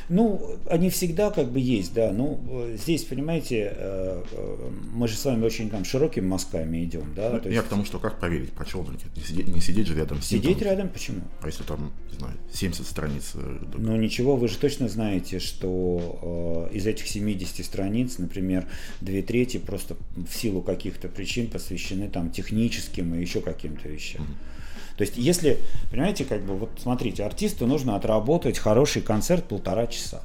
Ну, 0.10 0.60
они 0.70 0.90
всегда 0.90 1.32
как 1.32 1.52
бы 1.52 1.60
есть, 1.60 1.94
да. 1.94 2.12
Ну, 2.12 2.40
здесь, 2.76 3.04
понимаете, 3.06 3.74
э, 3.76 4.24
э, 4.32 4.70
мы 4.94 5.08
же 5.08 5.16
с 5.16 5.26
вами 5.26 5.44
очень 5.44 5.70
там 5.72 5.84
широкими 5.84 6.28
мазками 6.28 6.84
идем, 6.84 7.14
да. 7.16 7.32
Ну, 7.32 7.50
я 7.50 7.56
есть... 7.56 7.66
к 7.66 7.70
тому, 7.70 7.86
что 7.86 7.98
как 7.98 8.20
проверить, 8.20 8.52
прочел 8.52 8.84
ли 8.84 8.98
не 9.16 9.24
сидеть, 9.24 9.48
не 9.48 9.62
сидеть 9.62 9.88
же 9.88 9.96
рядом 9.96 10.22
с 10.22 10.32
ним. 10.32 10.42
Сидеть 10.42 10.60
там, 10.60 10.68
рядом, 10.68 10.90
почему? 10.90 11.22
А 11.42 11.48
если 11.48 11.64
там, 11.64 11.92
не 12.12 12.20
знаю, 12.20 12.36
70 12.54 12.86
страниц? 12.86 13.32
Э, 13.34 13.58
ну, 13.78 13.96
ничего, 13.96 14.36
вы 14.36 14.48
же 14.48 14.58
точно 14.58 14.88
знаете, 14.90 15.40
что 15.40 16.70
из 16.72 16.86
этих 16.86 17.08
70 17.08 17.66
страниц, 17.66 18.20
например, 18.20 18.68
две 19.02 19.24
трети 19.24 19.58
просто 19.58 19.96
в 20.16 20.32
силу 20.32 20.62
каких-то 20.62 21.08
причин 21.08 21.48
посвящены 21.48 22.10
там 22.10 22.30
техническим 22.30 23.16
и 23.16 23.22
еще 23.22 23.42
каким-то 23.42 23.90
вещам. 23.90 24.22
Mm-hmm. 24.22 24.55
То 24.98 25.02
есть, 25.04 25.18
если, 25.18 25.60
понимаете, 25.92 26.26
как 26.26 26.44
бы, 26.46 26.56
вот 26.56 26.70
смотрите, 26.78 27.24
артисту 27.24 27.68
нужно 27.68 27.96
отработать 27.96 28.58
хороший 28.58 29.02
концерт 29.02 29.46
полтора 29.46 29.88
часа. 29.88 30.24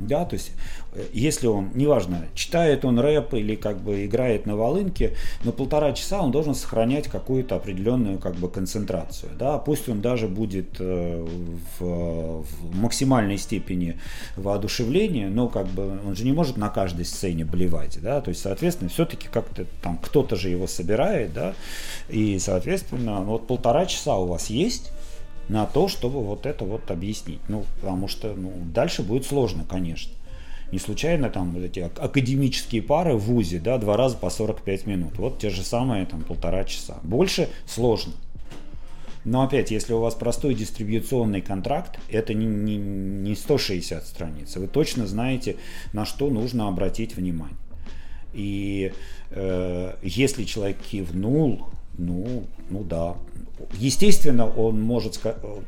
Да, 0.00 0.24
то 0.24 0.34
есть, 0.34 0.52
э, 0.94 1.04
если 1.12 1.46
он, 1.46 1.70
неважно, 1.74 2.26
читает 2.34 2.84
он 2.84 2.98
рэп 2.98 3.34
или 3.34 3.54
как 3.54 3.80
бы 3.80 4.06
играет 4.06 4.46
на 4.46 4.56
волынке, 4.56 5.14
но 5.44 5.52
полтора 5.52 5.92
часа 5.92 6.20
он 6.22 6.30
должен 6.30 6.54
сохранять 6.54 7.08
какую-то 7.08 7.56
определенную 7.56 8.18
как 8.18 8.34
бы 8.36 8.48
концентрацию. 8.48 9.32
Да, 9.38 9.58
пусть 9.58 9.88
он 9.88 10.00
даже 10.00 10.26
будет 10.26 10.76
э, 10.78 11.26
в, 11.78 12.44
в 12.44 12.74
максимальной 12.74 13.38
степени 13.38 13.98
воодушевления, 14.36 15.28
но 15.28 15.48
как 15.48 15.66
бы 15.66 16.00
он 16.06 16.16
же 16.16 16.24
не 16.24 16.32
может 16.32 16.56
на 16.56 16.70
каждой 16.70 17.04
сцене 17.04 17.44
блевать, 17.44 17.98
да, 18.02 18.20
то 18.20 18.30
есть, 18.30 18.40
соответственно, 18.40 18.88
все-таки 18.90 19.28
как-то 19.28 19.66
там 19.82 19.98
кто-то 19.98 20.36
же 20.36 20.48
его 20.48 20.66
собирает, 20.66 21.32
да, 21.32 21.54
и, 22.08 22.38
соответственно, 22.38 23.20
вот 23.20 23.46
полтора 23.46 23.86
часа 23.86 24.16
у 24.16 24.26
вас 24.26 24.48
есть, 24.48 24.92
на 25.50 25.66
то, 25.66 25.88
чтобы 25.88 26.22
вот 26.22 26.46
это 26.46 26.64
вот 26.64 26.90
объяснить. 26.92 27.40
Ну, 27.48 27.64
потому 27.80 28.06
что 28.06 28.32
ну, 28.34 28.52
дальше 28.72 29.02
будет 29.02 29.26
сложно, 29.26 29.64
конечно. 29.68 30.12
Не 30.70 30.78
случайно 30.78 31.28
там 31.28 31.50
вот 31.50 31.64
эти 31.64 31.80
академические 31.80 32.82
пары 32.82 33.16
в 33.16 33.24
ВУЗе, 33.24 33.58
да, 33.58 33.76
два 33.78 33.96
раза 33.96 34.16
по 34.16 34.30
45 34.30 34.86
минут. 34.86 35.18
Вот 35.18 35.40
те 35.40 35.50
же 35.50 35.62
самые 35.62 36.06
там 36.06 36.22
полтора 36.22 36.62
часа. 36.62 36.98
Больше 37.02 37.48
сложно. 37.66 38.12
Но 39.24 39.42
опять, 39.42 39.72
если 39.72 39.92
у 39.92 39.98
вас 39.98 40.14
простой 40.14 40.54
дистрибьюционный 40.54 41.40
контракт, 41.40 41.98
это 42.08 42.32
не, 42.32 42.46
не, 42.46 42.76
не 42.76 43.34
160 43.34 44.06
страниц. 44.06 44.54
Вы 44.54 44.68
точно 44.68 45.08
знаете, 45.08 45.56
на 45.92 46.06
что 46.06 46.30
нужно 46.30 46.68
обратить 46.68 47.16
внимание. 47.16 47.58
И 48.32 48.92
э, 49.30 49.94
если 50.02 50.44
человек 50.44 50.78
кивнул, 50.78 51.66
ну, 51.98 52.44
ну 52.70 52.82
да, 52.84 53.16
Естественно, 53.74 54.46
он 54.46 54.80
может 54.80 55.20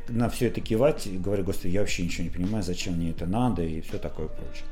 на 0.09 0.29
все 0.29 0.47
это 0.47 0.61
кивать 0.61 1.07
и 1.07 1.17
говорить, 1.17 1.45
господи, 1.45 1.73
я 1.73 1.81
вообще 1.81 2.03
ничего 2.03 2.23
не 2.23 2.29
понимаю, 2.29 2.63
зачем 2.63 2.95
мне 2.95 3.11
это 3.11 3.25
надо 3.25 3.63
и 3.63 3.81
все 3.81 3.97
такое 3.99 4.27
прочее. 4.27 4.65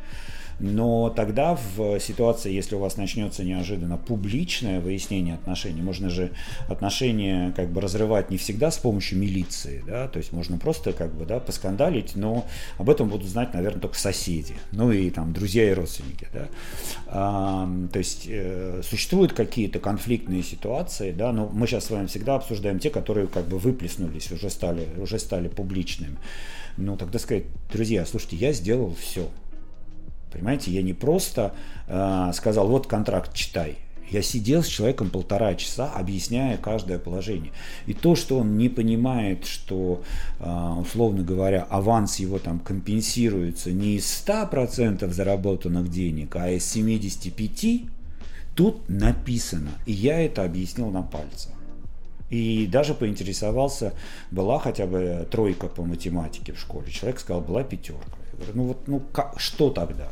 Но 0.60 1.10
тогда 1.10 1.58
в 1.76 2.00
ситуации, 2.00 2.52
если 2.52 2.76
у 2.76 2.80
вас 2.80 2.98
начнется 2.98 3.44
неожиданно 3.44 3.98
публичное 3.98 4.80
выяснение 4.80 5.36
отношений, 5.36 5.82
можно 5.82 6.10
же 6.10 6.32
отношения 6.68 7.54
как 7.56 7.72
бы 7.72 7.82
разрывать 7.82 8.30
не 8.30 8.38
всегда 8.38 8.72
с 8.72 8.78
помощью 8.78 9.18
милиции, 9.20 9.84
да, 9.86 10.08
то 10.08 10.18
есть 10.18 10.32
можно 10.32 10.58
просто 10.58 10.94
как 10.94 11.14
бы, 11.14 11.26
да, 11.26 11.40
поскандалить, 11.40 12.16
но 12.16 12.46
об 12.78 12.90
этом 12.90 13.10
будут 13.10 13.28
знать, 13.28 13.54
наверное, 13.54 13.82
только 13.82 13.98
соседи, 13.98 14.56
ну 14.72 14.92
и 14.92 15.10
там 15.10 15.34
друзья 15.34 15.70
и 15.70 15.74
родственники, 15.74 16.28
да. 16.34 16.48
А, 17.08 17.70
то 17.92 18.00
есть 18.00 18.26
э, 18.28 18.82
существуют 18.84 19.34
какие-то 19.34 19.80
конфликтные 19.80 20.44
ситуации, 20.44 21.12
да, 21.12 21.32
но 21.32 21.50
мы 21.52 21.68
сейчас 21.68 21.86
с 21.86 21.90
вами 21.90 22.08
всегда 22.08 22.36
обсуждаем 22.36 22.80
те, 22.80 22.90
которые 22.90 23.28
как 23.28 23.48
бы 23.48 23.58
выплеснулись, 23.58 24.32
уже 24.32 24.50
стали, 24.50 24.88
уже 24.98 25.20
стали 25.20 25.48
публичными. 25.48 26.18
Ну, 26.78 26.98
тогда 26.98 27.20
сказать, 27.20 27.44
друзья, 27.72 28.06
слушайте, 28.06 28.38
я 28.38 28.54
сделал 28.54 28.96
все. 28.96 29.28
Понимаете, 30.32 30.72
я 30.72 30.82
не 30.82 30.94
просто 30.94 31.54
э, 31.88 32.32
сказал, 32.34 32.68
вот 32.68 32.88
контракт 32.88 33.34
читай. 33.34 33.78
Я 34.12 34.22
сидел 34.22 34.62
с 34.62 34.68
человеком 34.68 35.10
полтора 35.10 35.56
часа, 35.56 35.90
объясняя 35.90 36.58
каждое 36.58 37.00
положение. 37.00 37.54
И 37.86 37.94
то, 37.94 38.16
что 38.16 38.40
он 38.40 38.58
не 38.58 38.68
понимает, 38.68 39.46
что, 39.46 40.04
э, 40.40 40.74
условно 40.80 41.24
говоря, 41.24 41.64
аванс 41.70 42.20
его 42.20 42.38
там 42.38 42.60
компенсируется 42.60 43.72
не 43.72 43.96
из 43.96 44.06
100% 44.06 45.10
заработанных 45.14 45.90
денег, 45.90 46.36
а 46.36 46.50
из 46.50 46.64
75%, 46.76 47.90
тут 48.54 48.90
написано. 48.90 49.72
И 49.86 49.94
я 49.94 50.20
это 50.20 50.44
объяснил 50.44 50.90
на 50.92 51.04
пальцах. 51.04 51.54
И 52.30 52.68
даже 52.68 52.94
поинтересовался, 52.94 53.94
была 54.30 54.60
хотя 54.60 54.88
бы 54.88 55.26
тройка 55.32 55.68
по 55.68 55.84
математике 55.84 56.52
в 56.52 56.60
школе. 56.60 56.92
Человек 56.92 57.20
сказал, 57.20 57.42
была 57.42 57.64
пятерка. 57.64 58.18
Говорю, 58.34 58.54
ну 58.56 58.64
вот, 58.68 58.88
ну 58.88 59.00
как, 59.00 59.40
что 59.40 59.70
тогда? 59.70 60.10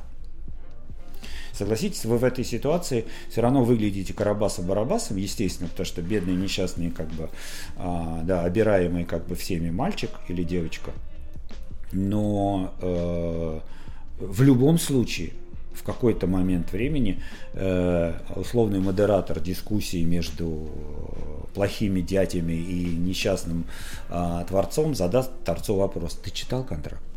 Согласитесь, 1.60 2.06
вы 2.06 2.18
в 2.18 2.23
этой 2.23 2.45
ситуации 2.45 3.03
все 3.30 3.41
равно 3.41 3.65
выглядите 3.65 4.14
Карабаса-Барабасом, 4.14 5.18
естественно, 5.18 5.68
потому 5.68 5.86
что 5.86 6.02
бедный, 6.02 6.34
несчастный, 6.34 6.90
как 6.90 7.10
бы, 7.10 7.30
а, 7.76 8.22
да, 8.23 8.44
обираемый 8.45 9.03
как 9.03 9.27
бы 9.27 9.36
всеми 9.36 9.69
мальчик 9.69 10.10
или 10.30 10.44
девочка. 10.44 10.91
Но 11.91 12.73
э, 12.80 13.60
в 14.19 14.41
любом 14.41 14.80
случае 14.80 15.31
в 15.73 15.84
какой-то 15.84 16.27
момент 16.27 16.72
времени 16.72 17.22
э, 17.52 18.14
условный 18.38 18.80
модератор 18.80 19.41
дискуссии 19.41 20.06
между 20.06 20.69
плохими 21.53 21.99
дядями 21.99 22.53
и 22.53 22.86
несчастным 22.95 23.65
э, 24.07 24.45
творцом 24.48 24.95
задаст 24.95 25.31
творцу 25.44 25.76
вопрос, 25.76 26.14
ты 26.23 26.31
читал 26.31 26.64
контракт? 26.64 27.09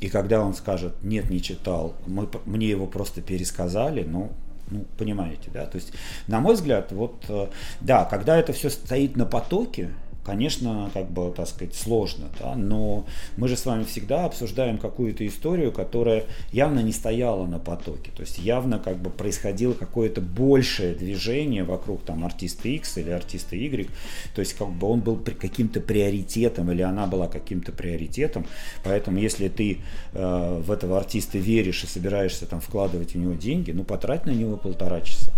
И 0.00 0.08
когда 0.08 0.42
он 0.42 0.54
скажет, 0.54 0.94
нет, 1.02 1.28
не 1.30 1.42
читал, 1.42 1.94
мы, 2.06 2.28
мне 2.44 2.68
его 2.68 2.86
просто 2.86 3.20
пересказали, 3.20 4.04
ну, 4.04 4.30
ну, 4.70 4.84
понимаете, 4.96 5.50
да, 5.52 5.66
то 5.66 5.76
есть, 5.76 5.92
на 6.26 6.40
мой 6.40 6.54
взгляд, 6.54 6.92
вот, 6.92 7.24
э, 7.28 7.48
да, 7.80 8.04
когда 8.04 8.36
это 8.36 8.52
все 8.52 8.68
стоит 8.70 9.16
на 9.16 9.24
потоке, 9.24 9.90
конечно, 10.28 10.90
как 10.92 11.10
бы, 11.10 11.32
так 11.34 11.48
сказать, 11.48 11.74
сложно, 11.74 12.26
да, 12.38 12.54
но 12.54 13.06
мы 13.38 13.48
же 13.48 13.56
с 13.56 13.64
вами 13.64 13.84
всегда 13.84 14.26
обсуждаем 14.26 14.76
какую-то 14.76 15.26
историю, 15.26 15.72
которая 15.72 16.24
явно 16.52 16.80
не 16.80 16.92
стояла 16.92 17.46
на 17.46 17.58
потоке, 17.58 18.10
то 18.14 18.20
есть 18.20 18.38
явно 18.38 18.78
как 18.78 18.98
бы 18.98 19.08
происходило 19.08 19.72
какое-то 19.72 20.20
большее 20.20 20.94
движение 20.94 21.64
вокруг 21.64 22.02
там 22.02 22.26
артиста 22.26 22.68
X 22.68 22.98
или 22.98 23.08
артиста 23.08 23.56
Y, 23.56 23.88
то 24.34 24.40
есть 24.40 24.52
как 24.52 24.68
бы 24.68 24.86
он 24.86 25.00
был 25.00 25.16
каким-то 25.16 25.80
приоритетом 25.80 26.70
или 26.70 26.82
она 26.82 27.06
была 27.06 27.26
каким-то 27.26 27.72
приоритетом, 27.72 28.44
поэтому 28.84 29.16
если 29.18 29.48
ты 29.48 29.78
э, 30.12 30.62
в 30.62 30.70
этого 30.70 30.98
артиста 30.98 31.38
веришь 31.38 31.84
и 31.84 31.86
собираешься 31.86 32.44
там 32.44 32.60
вкладывать 32.60 33.14
в 33.14 33.18
него 33.18 33.32
деньги, 33.32 33.70
ну 33.70 33.82
потрать 33.82 34.26
на 34.26 34.32
него 34.32 34.58
полтора 34.58 35.00
часа. 35.00 35.32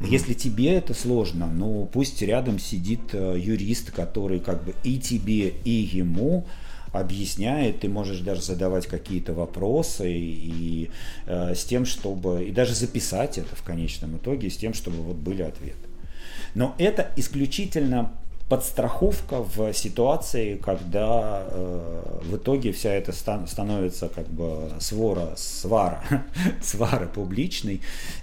Если 0.00 0.34
тебе 0.34 0.74
это 0.74 0.94
сложно, 0.94 1.46
ну 1.46 1.88
пусть 1.90 2.20
рядом 2.22 2.58
сидит 2.58 3.00
э, 3.12 3.36
юрист, 3.38 3.92
который 3.92 4.40
как 4.40 4.62
бы 4.64 4.74
и 4.84 4.98
тебе, 4.98 5.48
и 5.48 5.70
ему 5.70 6.46
объясняет, 6.92 7.80
ты 7.80 7.88
можешь 7.88 8.20
даже 8.20 8.42
задавать 8.42 8.86
какие-то 8.86 9.32
вопросы 9.32 10.12
и, 10.12 10.50
и 10.84 10.90
э, 11.26 11.54
с 11.54 11.64
тем, 11.64 11.86
чтобы 11.86 12.44
и 12.44 12.52
даже 12.52 12.74
записать 12.74 13.38
это 13.38 13.54
в 13.56 13.62
конечном 13.62 14.16
итоге, 14.18 14.50
с 14.50 14.56
тем, 14.56 14.74
чтобы 14.74 14.98
вот 14.98 15.16
были 15.16 15.42
ответы. 15.42 15.88
Но 16.54 16.74
это 16.78 17.10
исключительно 17.16 18.12
подстраховка 18.48 19.42
в 19.42 19.72
ситуации, 19.72 20.56
когда 20.56 21.44
э, 21.48 22.20
в 22.22 22.36
итоге 22.36 22.72
вся 22.72 22.92
это 22.92 23.12
стан- 23.12 23.48
становится 23.48 24.08
как 24.08 24.28
бы 24.28 24.70
свора, 24.78 25.30
свара, 25.36 26.02
свара 26.62 27.06
публичной, 27.06 27.80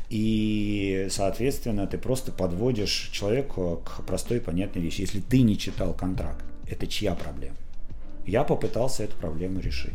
и, 0.10 1.08
соответственно, 1.10 1.88
ты 1.88 1.98
просто 1.98 2.32
подводишь 2.32 3.10
человека 3.12 3.78
к 3.78 4.06
простой 4.06 4.38
и 4.38 4.40
понятной 4.40 4.82
вещи. 4.82 5.02
Если 5.02 5.20
ты 5.20 5.41
не 5.41 5.58
читал 5.58 5.94
контракт, 5.94 6.44
это 6.70 6.88
чья 6.88 7.16
проблема? 7.16 7.58
Я 8.26 8.45
попытался 8.45 9.04
эту 9.04 9.18
проблему 9.18 9.60
решить. 9.60 9.91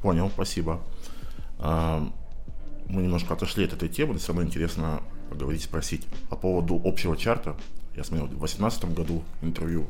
Понял, 0.00 0.30
спасибо. 0.32 0.80
А, 1.58 2.10
мы 2.88 3.02
немножко 3.02 3.34
отошли 3.34 3.66
от 3.66 3.74
этой 3.74 3.90
темы, 3.90 4.14
но 4.14 4.18
все 4.18 4.28
равно 4.28 4.44
интересно 4.44 5.02
поговорить, 5.28 5.64
спросить 5.64 6.06
по 6.30 6.36
поводу 6.36 6.80
общего 6.82 7.14
чарта 7.14 7.56
я 7.96 8.04
смотрел 8.04 8.26
в 8.26 8.30
2018 8.30 8.94
году 8.94 9.24
интервью, 9.42 9.86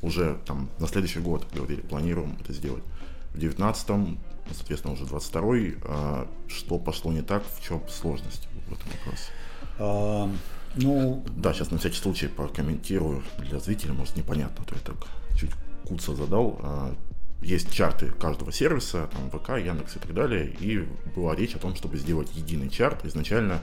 уже 0.00 0.38
там 0.46 0.68
на 0.78 0.88
следующий 0.88 1.20
год 1.20 1.46
говорили, 1.54 1.80
планируем 1.80 2.36
это 2.40 2.52
сделать. 2.52 2.82
В 3.30 3.38
2019, 3.38 3.88
ну, 3.88 4.18
соответственно, 4.52 4.94
уже 4.94 5.06
22 5.06 5.42
а, 5.84 6.28
что 6.48 6.78
пошло 6.78 7.12
не 7.12 7.22
так, 7.22 7.44
в 7.46 7.62
чем 7.62 7.82
сложность 7.88 8.48
в 8.68 8.72
этом 8.72 8.86
вопросе? 8.98 9.32
А, 9.78 10.30
ну... 10.76 11.24
Да, 11.36 11.52
сейчас 11.52 11.70
на 11.70 11.78
всякий 11.78 11.96
случай 11.96 12.26
прокомментирую 12.26 13.22
для 13.38 13.60
зрителей, 13.60 13.92
может 13.92 14.16
непонятно, 14.16 14.64
то 14.64 14.74
я 14.74 14.80
так 14.80 14.96
чуть 15.38 15.52
куцо 15.86 16.14
задал. 16.14 16.58
А, 16.62 16.94
есть 17.42 17.72
чарты 17.72 18.06
каждого 18.06 18.52
сервиса, 18.52 19.08
там 19.12 19.30
ВК, 19.30 19.50
Яндекс 19.50 19.96
и 19.96 19.98
так 19.98 20.14
далее, 20.14 20.48
и 20.60 20.86
была 21.14 21.34
речь 21.34 21.54
о 21.54 21.58
том, 21.58 21.74
чтобы 21.74 21.98
сделать 21.98 22.34
единый 22.34 22.70
чарт. 22.70 23.04
Изначально 23.04 23.60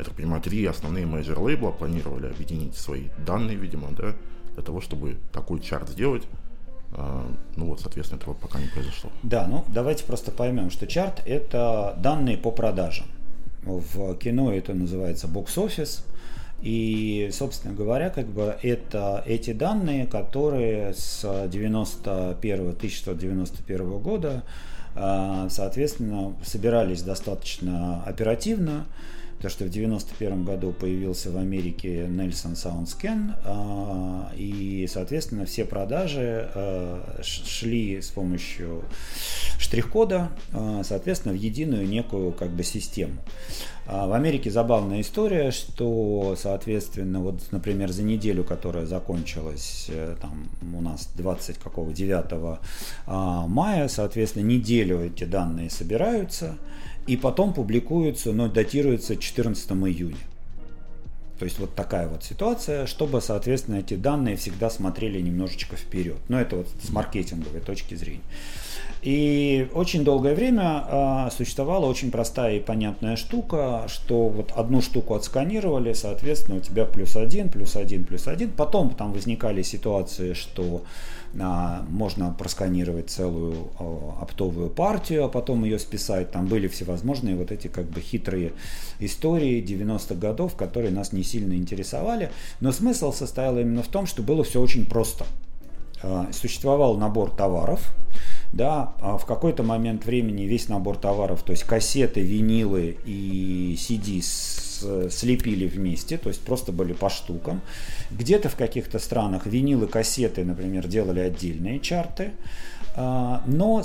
я 0.00 0.04
так 0.04 0.14
понимаю, 0.14 0.42
три 0.42 0.64
основные 0.64 1.06
major 1.06 1.38
лейбла 1.40 1.70
планировали 1.70 2.26
объединить 2.26 2.74
свои 2.74 3.08
данные, 3.26 3.56
видимо, 3.56 3.88
да, 3.90 4.14
для 4.54 4.62
того, 4.62 4.80
чтобы 4.80 5.18
такой 5.32 5.60
чарт 5.60 5.88
сделать. 5.90 6.24
А, 6.92 7.30
ну 7.56 7.66
вот, 7.66 7.80
соответственно, 7.80 8.18
этого 8.18 8.34
пока 8.34 8.58
не 8.58 8.66
произошло. 8.66 9.10
Да, 9.22 9.46
ну 9.46 9.64
давайте 9.68 10.04
просто 10.04 10.30
поймем, 10.32 10.70
что 10.70 10.86
чарт 10.86 11.22
это 11.26 11.94
данные 11.98 12.36
по 12.36 12.50
продажам. 12.50 13.06
В 13.62 14.16
кино 14.16 14.52
это 14.52 14.74
называется 14.74 15.28
бокс-офис. 15.28 16.04
И, 16.62 17.30
собственно 17.32 17.74
говоря, 17.74 18.10
как 18.10 18.26
бы 18.26 18.56
это 18.62 19.22
эти 19.26 19.52
данные, 19.52 20.06
которые 20.06 20.92
с 20.92 21.22
91 21.48 22.68
1991 22.70 23.98
года, 23.98 24.42
а, 24.94 25.48
соответственно, 25.48 26.34
собирались 26.44 27.02
достаточно 27.02 28.02
оперативно 28.04 28.86
потому 29.40 29.52
что 29.52 29.64
в 29.64 29.70
91 29.70 30.44
году 30.44 30.70
появился 30.72 31.30
в 31.30 31.38
Америке 31.38 32.04
Nelson 32.04 32.52
SoundScan, 32.52 33.36
а, 33.46 34.30
и, 34.36 34.86
соответственно, 34.86 35.46
все 35.46 35.64
продажи 35.64 36.50
а, 36.54 37.22
шли 37.22 38.02
с 38.02 38.08
помощью 38.08 38.84
штрих-кода, 39.58 40.28
а, 40.52 40.82
соответственно, 40.84 41.32
в 41.32 41.38
единую 41.38 41.88
некую 41.88 42.32
как 42.32 42.50
бы 42.50 42.62
систему. 42.62 43.14
В 43.86 44.12
Америке 44.12 44.50
забавная 44.50 45.00
история, 45.00 45.50
что, 45.50 46.36
соответственно, 46.38 47.20
вот, 47.20 47.40
например, 47.50 47.90
за 47.90 48.02
неделю, 48.02 48.44
которая 48.44 48.84
закончилась 48.84 49.86
э, 49.88 50.16
там 50.20 50.48
у 50.76 50.80
нас 50.80 51.08
20 51.16 51.58
какого 51.58 51.92
9 51.92 52.60
мая, 53.06 53.88
соответственно, 53.88 54.44
неделю 54.44 55.00
эти 55.00 55.24
данные 55.24 55.70
собираются, 55.70 56.56
и 57.06 57.16
потом 57.16 57.52
публикуются, 57.52 58.32
но 58.32 58.48
датируются 58.48 59.16
14 59.16 59.70
июня. 59.70 60.16
То 61.40 61.44
есть 61.44 61.58
вот 61.58 61.74
такая 61.74 62.06
вот 62.06 62.22
ситуация, 62.22 62.86
чтобы, 62.86 63.22
соответственно, 63.22 63.76
эти 63.76 63.94
данные 63.94 64.36
всегда 64.36 64.68
смотрели 64.68 65.22
немножечко 65.22 65.74
вперед. 65.74 66.18
Но 66.28 66.38
это 66.38 66.56
вот 66.56 66.68
с 66.82 66.90
маркетинговой 66.90 67.60
точки 67.60 67.94
зрения. 67.94 68.20
И 69.00 69.66
очень 69.72 70.04
долгое 70.04 70.34
время 70.34 70.84
э, 70.86 71.28
существовала 71.34 71.86
очень 71.86 72.10
простая 72.10 72.56
и 72.56 72.60
понятная 72.60 73.16
штука, 73.16 73.86
что 73.88 74.28
вот 74.28 74.52
одну 74.54 74.82
штуку 74.82 75.14
отсканировали, 75.14 75.94
соответственно, 75.94 76.58
у 76.58 76.60
тебя 76.60 76.84
плюс 76.84 77.16
один, 77.16 77.48
плюс 77.48 77.74
один, 77.74 78.04
плюс 78.04 78.28
один. 78.28 78.50
Потом 78.50 78.90
там 78.90 79.14
возникали 79.14 79.62
ситуации, 79.62 80.34
что 80.34 80.82
а, 80.82 80.84
можно 81.32 82.34
просканировать 82.36 83.10
целую 83.10 83.68
а, 83.78 84.18
оптовую 84.22 84.68
партию, 84.70 85.24
а 85.24 85.28
потом 85.28 85.64
ее 85.64 85.78
списать. 85.78 86.32
Там 86.32 86.46
были 86.46 86.66
всевозможные 86.66 87.36
вот 87.36 87.52
эти 87.52 87.68
как 87.68 87.86
бы 87.86 88.00
хитрые 88.00 88.52
истории 88.98 89.62
90-х 89.62 90.14
годов, 90.16 90.56
которые 90.56 90.90
нас 90.90 91.12
не 91.12 91.22
сильно 91.22 91.54
интересовали. 91.54 92.30
Но 92.60 92.72
смысл 92.72 93.12
состоял 93.12 93.58
именно 93.58 93.82
в 93.82 93.88
том, 93.88 94.06
что 94.06 94.22
было 94.22 94.42
все 94.42 94.60
очень 94.60 94.86
просто. 94.86 95.24
А, 96.02 96.28
существовал 96.32 96.96
набор 96.96 97.30
товаров, 97.30 97.94
да, 98.52 98.94
а 99.00 99.16
в 99.16 99.26
какой-то 99.26 99.62
момент 99.62 100.04
времени 100.04 100.42
весь 100.42 100.68
набор 100.68 100.96
товаров, 100.96 101.42
то 101.42 101.52
есть 101.52 101.64
кассеты, 101.64 102.20
винилы 102.20 102.96
и 103.04 103.76
CD 103.78 104.20
слепили 105.10 105.66
вместе, 105.66 106.16
то 106.16 106.28
есть 106.28 106.40
просто 106.40 106.72
были 106.72 106.92
по 106.92 107.10
штукам. 107.10 107.60
Где-то 108.10 108.48
в 108.48 108.56
каких-то 108.56 108.98
странах 108.98 109.46
винилы, 109.46 109.86
кассеты, 109.86 110.44
например, 110.44 110.88
делали 110.88 111.20
отдельные 111.20 111.80
чарты, 111.80 112.32
а, 112.96 113.42
но 113.46 113.82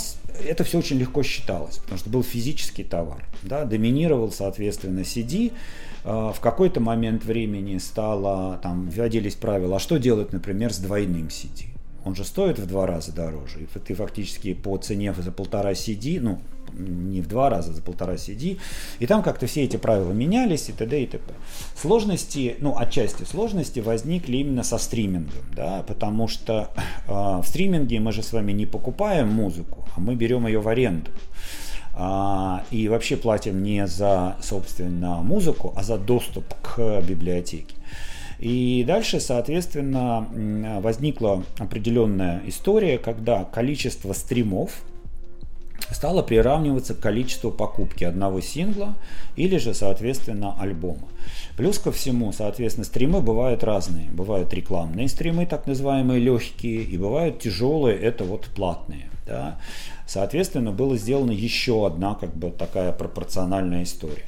это 0.48 0.64
все 0.64 0.80
очень 0.80 0.98
легко 0.98 1.22
считалось, 1.24 1.78
потому 1.78 2.00
что 2.00 2.10
был 2.10 2.24
физический 2.24 2.84
товар. 2.84 3.24
Да, 3.44 3.66
доминировал, 3.66 4.32
соответственно, 4.32 5.02
CD. 5.02 5.52
А, 6.04 6.32
в 6.32 6.40
какой-то 6.40 6.80
момент 6.80 7.24
времени 7.24 7.78
стало, 7.78 8.60
там, 8.64 8.90
вводились 8.90 9.36
правила, 9.36 9.78
а 9.78 9.80
что 9.80 9.98
делать, 9.98 10.34
например, 10.34 10.74
с 10.74 10.78
двойным 10.78 11.28
CD? 11.28 11.75
Он 12.06 12.16
же 12.16 12.24
стоит 12.24 12.60
в 12.60 12.68
два 12.68 12.86
раза 12.86 13.12
дороже. 13.12 13.62
И 13.62 13.80
ты 13.80 13.96
фактически 13.96 14.54
по 14.54 14.78
цене 14.78 15.14
за 15.18 15.32
полтора 15.32 15.72
CD, 15.72 16.20
ну, 16.22 16.40
не 16.72 17.22
в 17.22 17.28
два 17.28 17.50
раза, 17.50 17.74
за 17.74 17.82
полтора 17.82 18.14
CD. 18.14 18.60
И 19.00 19.08
там 19.08 19.24
как-то 19.24 19.48
все 19.48 19.64
эти 19.64 19.78
правила 19.78 20.12
менялись 20.12 20.70
и 20.70 20.72
т.д. 20.72 21.02
и 21.02 21.08
т.п. 21.08 21.34
Сложности, 21.76 22.58
ну, 22.60 22.78
отчасти 22.78 23.24
сложности 23.24 23.80
возникли 23.80 24.38
именно 24.38 24.64
со 24.64 24.78
стримингом, 24.78 25.44
да, 25.56 25.84
потому 25.88 26.28
что 26.28 26.70
э, 27.08 27.12
в 27.12 27.44
стриминге 27.46 28.00
мы 28.00 28.12
же 28.12 28.22
с 28.22 28.34
вами 28.34 28.52
не 28.52 28.68
покупаем 28.68 29.30
музыку, 29.30 29.88
а 29.96 30.00
мы 30.00 30.16
берем 30.16 30.46
ее 30.46 30.60
в 30.60 30.68
аренду. 30.68 31.10
А, 31.98 32.64
и 32.72 32.88
вообще 32.90 33.16
платим 33.16 33.64
не 33.64 33.88
за, 33.88 34.36
собственно, 34.42 35.22
музыку, 35.22 35.74
а 35.76 35.84
за 35.84 35.98
доступ 35.98 36.46
к 36.62 37.02
библиотеке. 37.02 37.76
И 38.40 38.84
дальше, 38.86 39.20
соответственно, 39.20 40.28
возникла 40.82 41.44
определенная 41.58 42.42
история, 42.46 42.98
когда 42.98 43.44
количество 43.46 44.14
стримов, 44.14 44.72
стало 45.92 46.24
приравниваться 46.24 46.96
к 46.96 47.00
количеству 47.00 47.52
покупки 47.52 48.04
одного 48.04 48.42
сингла 48.42 48.96
или 49.36 49.58
же, 49.58 49.74
соответственно, 49.74 50.56
альбома. 50.60 51.08
Плюс 51.58 51.80
ко 51.80 51.92
всему, 51.92 52.32
соответственно, 52.32 52.86
стримы 52.86 53.22
бывают 53.22 53.64
разные. 53.64 54.10
Бывают 54.10 54.54
рекламные 54.54 55.08
стримы, 55.08 55.46
так 55.46 55.68
называемые 55.68 56.20
легкие, 56.20 56.84
и 56.84 56.98
бывают 56.98 57.40
тяжелые, 57.40 57.98
это 57.98 58.24
вот 58.24 58.46
платные. 58.56 59.10
Да. 59.26 59.60
Соответственно, 60.08 60.72
была 60.72 60.98
сделана 60.98 61.32
еще 61.32 61.86
одна 61.88 62.16
как 62.16 62.36
бы 62.36 62.52
такая 62.52 62.92
пропорциональная 62.92 63.84
история. 63.84 64.26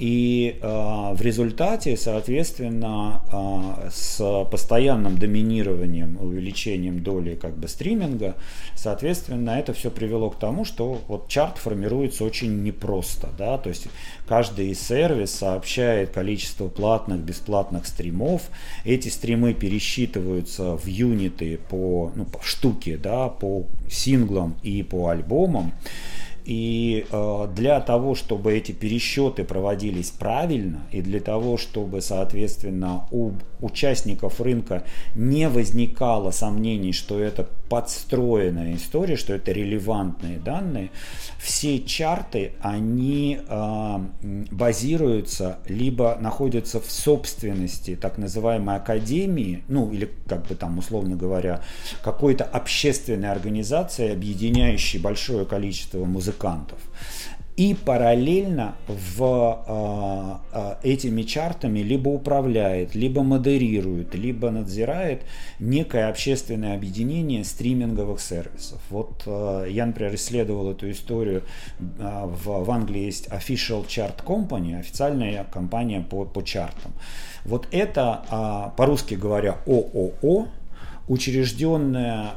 И 0.00 0.56
э, 0.62 0.66
в 1.14 1.20
результате, 1.20 1.94
соответственно, 1.94 3.22
э, 3.30 3.90
с 3.92 4.46
постоянным 4.50 5.18
доминированием, 5.18 6.16
увеличением 6.18 7.02
доли 7.02 7.34
как 7.34 7.58
бы 7.58 7.68
стриминга, 7.68 8.34
соответственно, 8.74 9.50
это 9.50 9.74
все 9.74 9.90
привело 9.90 10.30
к 10.30 10.38
тому, 10.38 10.64
что 10.64 11.02
вот 11.06 11.28
чарт 11.28 11.58
формируется 11.58 12.24
очень 12.24 12.62
непросто, 12.62 13.28
да, 13.36 13.58
то 13.58 13.68
есть 13.68 13.88
каждый 14.26 14.74
сервис 14.74 15.32
сообщает 15.32 16.12
количество 16.12 16.68
платных, 16.68 17.20
бесплатных 17.20 17.84
стримов, 17.84 18.48
эти 18.86 19.08
стримы 19.08 19.52
пересчитываются 19.52 20.78
в 20.78 20.86
юниты 20.86 21.58
по, 21.68 22.10
ну, 22.14 22.24
по 22.24 22.42
штуке, 22.42 22.96
да, 22.96 23.28
по 23.28 23.66
синглам 23.90 24.56
и 24.62 24.82
по 24.82 25.10
альбомам, 25.10 25.74
и 26.44 27.06
э, 27.10 27.48
для 27.54 27.80
того, 27.80 28.14
чтобы 28.14 28.52
эти 28.56 28.72
пересчеты 28.72 29.44
проводились 29.44 30.10
правильно, 30.10 30.80
и 30.92 31.02
для 31.02 31.20
того, 31.20 31.56
чтобы, 31.56 32.00
соответственно, 32.00 33.06
у 33.10 33.32
участников 33.60 34.40
рынка 34.40 34.84
не 35.14 35.48
возникало 35.48 36.30
сомнений, 36.30 36.92
что 36.92 37.18
это 37.18 37.48
подстроенная 37.68 38.74
история, 38.74 39.16
что 39.16 39.32
это 39.32 39.52
релевантные 39.52 40.38
данные, 40.38 40.90
все 41.38 41.78
чарты, 41.80 42.52
они 42.60 43.40
э, 43.46 43.98
базируются, 44.50 45.58
либо 45.68 46.18
находятся 46.20 46.80
в 46.80 46.90
собственности 46.90 47.96
так 47.96 48.18
называемой 48.18 48.76
академии, 48.76 49.62
ну 49.68 49.92
или 49.92 50.10
как 50.26 50.46
бы 50.46 50.54
там 50.54 50.78
условно 50.78 51.16
говоря, 51.16 51.62
какой-то 52.02 52.44
общественной 52.44 53.30
организации, 53.30 54.12
объединяющей 54.12 54.98
большое 54.98 55.46
количество 55.46 56.04
музыкантов. 56.04 56.78
И 57.60 57.74
параллельно 57.74 58.74
в 58.88 60.40
э, 60.50 60.76
этими 60.82 61.20
чартами 61.20 61.80
либо 61.80 62.08
управляет, 62.08 62.94
либо 62.94 63.22
модерирует, 63.22 64.14
либо 64.14 64.50
надзирает 64.50 65.24
некое 65.58 66.08
общественное 66.08 66.74
объединение 66.74 67.44
стриминговых 67.44 68.18
сервисов. 68.18 68.80
Вот 68.88 69.24
э, 69.26 69.66
я, 69.68 69.84
например, 69.84 70.14
исследовал 70.14 70.70
эту 70.70 70.90
историю. 70.90 71.42
Э, 71.98 72.24
в, 72.24 72.64
в 72.64 72.70
Англии 72.70 73.02
есть 73.02 73.28
Official 73.28 73.86
Chart 73.86 74.24
Company, 74.24 74.80
официальная 74.80 75.44
компания 75.44 76.00
по, 76.00 76.24
по 76.24 76.40
чартам. 76.40 76.92
Вот 77.44 77.68
это, 77.72 78.24
э, 78.30 78.76
по-русски 78.78 79.16
говоря, 79.16 79.58
ООО, 79.66 80.48
учрежденная 81.10 82.34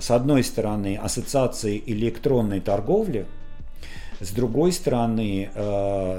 с 0.00 0.10
одной 0.10 0.42
стороны 0.42 0.96
ассоциацией 0.96 1.82
электронной 1.86 2.60
торговли, 2.60 3.26
с 4.20 4.30
другой 4.30 4.72
стороны, 4.72 5.50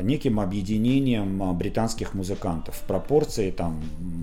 неким 0.03 0.39
объединением 0.39 1.57
британских 1.57 2.13
музыкантов 2.13 2.75
в 2.75 2.81
пропорции 2.81 3.51
там, 3.51 3.81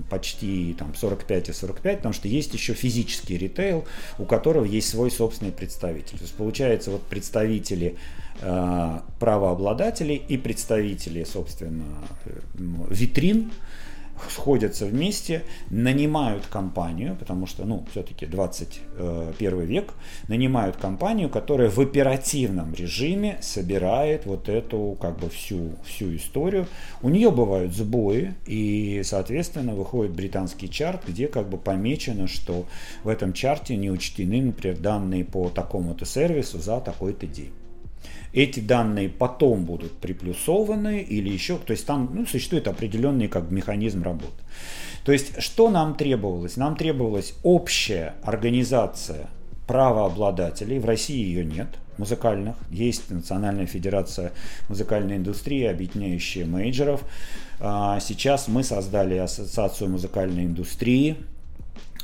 почти 0.09 0.75
там, 0.77 0.95
45 0.95 1.49
и 1.49 1.53
45, 1.53 1.97
потому 1.97 2.13
что 2.13 2.27
есть 2.27 2.53
еще 2.53 2.73
физический 2.73 3.37
ритейл, 3.37 3.85
у 4.17 4.25
которого 4.25 4.65
есть 4.65 4.89
свой 4.89 5.11
собственный 5.11 5.51
представитель. 5.51 6.17
То 6.17 6.23
есть 6.23 6.33
получается 6.33 6.89
вот 6.89 7.03
представители 7.03 7.95
правообладателей 9.19 10.15
и 10.27 10.37
представители, 10.37 11.23
собственно, 11.23 11.85
витрин, 12.89 13.51
сходятся 14.29 14.85
вместе, 14.85 15.43
нанимают 15.69 16.45
компанию, 16.45 17.15
потому 17.19 17.47
что, 17.47 17.65
ну, 17.65 17.85
все-таки 17.91 18.25
21 18.25 19.61
век, 19.61 19.93
нанимают 20.27 20.77
компанию, 20.77 21.29
которая 21.29 21.69
в 21.69 21.79
оперативном 21.79 22.73
режиме 22.73 23.37
собирает 23.41 24.25
вот 24.25 24.49
эту, 24.49 24.97
как 24.99 25.19
бы, 25.19 25.29
всю, 25.29 25.71
всю 25.85 26.15
историю. 26.15 26.67
У 27.01 27.09
нее 27.09 27.31
бывают 27.31 27.73
сбои, 27.73 28.33
и, 28.45 29.01
соответственно, 29.03 29.73
выходит 29.73 30.13
британский 30.13 30.69
чарт, 30.69 31.07
где 31.07 31.27
как 31.27 31.49
бы 31.49 31.57
помечено, 31.57 32.27
что 32.27 32.65
в 33.03 33.07
этом 33.07 33.33
чарте 33.33 33.75
не 33.75 33.89
учтены, 33.89 34.41
например, 34.41 34.77
данные 34.77 35.25
по 35.25 35.49
такому-то 35.49 36.05
сервису 36.05 36.59
за 36.59 36.79
такой-то 36.79 37.27
день. 37.27 37.51
Эти 38.33 38.59
данные 38.59 39.09
потом 39.09 39.63
будут 39.63 39.93
приплюсованы 39.93 41.01
или 41.01 41.29
еще, 41.29 41.57
то 41.57 41.71
есть 41.71 41.85
там 41.85 42.09
ну, 42.13 42.25
существует 42.25 42.67
определенный 42.67 43.27
как 43.27 43.51
механизм 43.51 44.01
работы. 44.01 44.33
То 45.05 45.11
есть 45.11 45.41
что 45.41 45.69
нам 45.69 45.95
требовалось? 45.95 46.57
Нам 46.57 46.75
требовалась 46.75 47.35
общая 47.43 48.15
организация 48.23 49.27
правообладателей, 49.67 50.79
в 50.79 50.85
России 50.85 51.23
ее 51.23 51.45
нет, 51.45 51.67
музыкальных. 51.97 52.55
Есть 52.71 53.11
Национальная 53.11 53.67
федерация 53.67 54.31
музыкальной 54.67 55.17
индустрии, 55.17 55.65
объединяющая 55.65 56.45
менеджеров. 56.45 57.03
А, 57.59 57.99
сейчас 57.99 58.47
мы 58.47 58.63
создали 58.63 59.15
Ассоциацию 59.17 59.89
музыкальной 59.89 60.45
индустрии, 60.45 61.17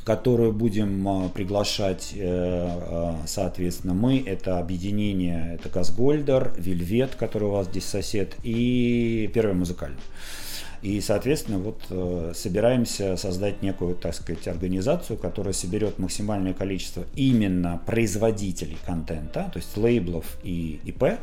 которую 0.04 0.52
будем 0.52 1.06
а, 1.06 1.28
приглашать, 1.28 2.12
э, 2.14 2.20
а, 2.22 3.16
соответственно, 3.26 3.94
мы. 3.94 4.22
Это 4.24 4.58
объединение, 4.58 5.54
это 5.54 5.68
Газгольдер, 5.68 6.54
Вельвет, 6.56 7.14
который 7.14 7.48
у 7.48 7.50
вас 7.52 7.66
здесь 7.66 7.84
сосед, 7.84 8.34
и 8.42 9.30
Первый 9.34 9.54
музыкальный. 9.54 10.00
И, 10.82 11.02
соответственно, 11.02 11.58
вот 11.58 11.82
э, 11.90 12.32
собираемся 12.34 13.16
создать 13.18 13.62
некую, 13.62 13.94
так 13.94 14.14
сказать, 14.14 14.48
организацию, 14.48 15.18
которая 15.18 15.52
соберет 15.52 15.98
максимальное 15.98 16.54
количество 16.54 17.04
именно 17.14 17.82
производителей 17.84 18.78
контента, 18.86 19.50
то 19.52 19.58
есть 19.58 19.76
лейблов 19.76 20.38
и 20.42 20.80
ИП, 20.84 21.18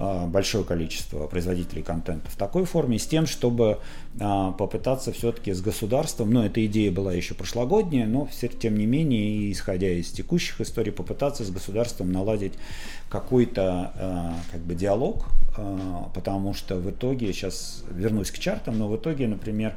большое 0.00 0.64
количество 0.64 1.26
производителей 1.26 1.82
контента 1.82 2.30
в 2.30 2.36
такой 2.36 2.64
форме, 2.64 2.98
с 2.98 3.06
тем, 3.06 3.26
чтобы 3.26 3.78
а, 4.18 4.52
попытаться 4.52 5.12
все-таки 5.12 5.52
с 5.52 5.60
государством, 5.60 6.32
ну, 6.32 6.42
эта 6.42 6.64
идея 6.64 6.90
была 6.90 7.12
еще 7.12 7.34
прошлогодняя, 7.34 8.06
но 8.06 8.26
все, 8.26 8.48
тем 8.48 8.78
не 8.78 8.86
менее, 8.86 9.52
исходя 9.52 9.88
из 9.88 10.10
текущих 10.10 10.60
историй, 10.60 10.90
попытаться 10.90 11.44
с 11.44 11.50
государством 11.50 12.12
наладить 12.12 12.54
какой-то 13.10 13.92
а, 13.94 14.34
как 14.50 14.60
бы 14.62 14.74
диалог 14.74 15.26
а, 15.56 16.08
потому 16.14 16.54
что 16.54 16.76
в 16.76 16.90
итоге, 16.90 17.32
сейчас 17.32 17.84
вернусь 17.90 18.30
к 18.30 18.38
чартам, 18.38 18.78
но 18.78 18.88
в 18.88 18.96
итоге, 18.96 19.26
например, 19.28 19.74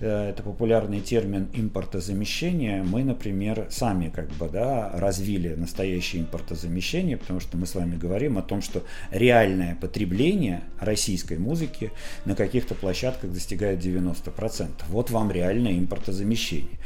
это 0.00 0.42
популярный 0.42 1.00
термин 1.00 1.48
импортозамещение, 1.54 2.82
мы, 2.82 3.04
например, 3.04 3.66
сами 3.70 4.08
как 4.08 4.28
бы, 4.32 4.48
да, 4.48 4.90
развили 4.94 5.54
настоящее 5.54 6.22
импортозамещение, 6.22 7.16
потому 7.16 7.40
что 7.40 7.56
мы 7.56 7.66
с 7.66 7.74
вами 7.74 7.96
говорим 7.96 8.38
о 8.38 8.42
том, 8.42 8.62
что 8.62 8.82
реальное 9.10 9.76
потребление 9.76 10.62
российской 10.80 11.38
музыки 11.38 11.90
на 12.24 12.34
каких-то 12.34 12.74
площадках 12.74 13.32
достигает 13.32 13.84
90%. 13.84 14.68
Вот 14.88 15.10
вам 15.10 15.30
реальное 15.30 15.78
импортозамещение. 15.78 16.78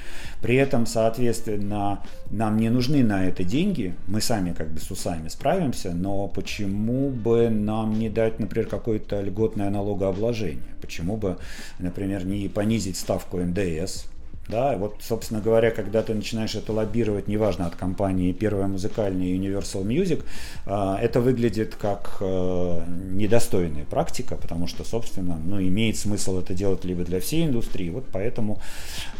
При 0.47 0.55
этом, 0.55 0.87
соответственно, 0.87 2.05
нам 2.31 2.57
не 2.59 2.69
нужны 2.69 3.03
на 3.03 3.27
это 3.27 3.43
деньги, 3.43 3.97
мы 4.07 4.21
сами 4.21 4.53
как 4.53 4.69
бы 4.71 4.79
с 4.79 4.89
усами 4.93 5.27
справимся, 5.27 5.91
но 5.93 6.29
почему 6.29 7.11
бы 7.11 7.51
нам 7.51 7.99
не 7.99 8.09
дать, 8.09 8.39
например, 8.39 8.69
какое-то 8.69 9.21
льготное 9.23 9.71
налогообложение? 9.71 10.63
Почему 10.81 11.17
бы, 11.17 11.39
например, 11.81 12.25
не 12.25 12.47
понизить 12.47 12.97
ставку 12.97 13.39
НДС, 13.39 14.05
да, 14.49 14.77
вот, 14.77 14.97
собственно 15.01 15.41
говоря, 15.41 15.71
когда 15.71 16.03
ты 16.03 16.15
начинаешь 16.15 16.55
это 16.55 16.73
лоббировать, 16.73 17.27
неважно 17.27 17.67
от 17.67 17.75
компании 17.75 18.33
Первая 18.33 18.69
музыкальная 18.69 19.27
и 19.27 19.39
Universal 19.39 19.85
Music, 19.85 20.23
а, 20.67 20.99
это 21.01 21.21
выглядит 21.21 21.75
как 21.75 22.19
э, 22.21 22.85
недостойная 23.13 23.85
практика, 23.85 24.37
потому 24.37 24.69
что, 24.69 24.85
собственно, 24.85 25.37
ну, 25.45 25.61
имеет 25.61 25.97
смысл 25.97 26.39
это 26.39 26.55
делать 26.55 26.85
либо 26.85 27.03
для 27.03 27.21
всей 27.21 27.47
индустрии, 27.47 27.91
вот 27.91 28.05
поэтому 28.13 28.61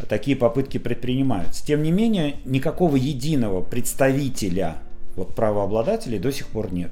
такие 0.07 0.37
попытки 0.37 0.77
предпринимаются. 0.77 1.65
Тем 1.65 1.83
не 1.83 1.91
менее, 1.91 2.37
никакого 2.45 2.95
единого 2.95 3.61
представителя 3.61 4.75
вот, 5.15 5.35
правообладателей 5.35 6.19
до 6.19 6.31
сих 6.31 6.47
пор 6.47 6.71
нет. 6.71 6.91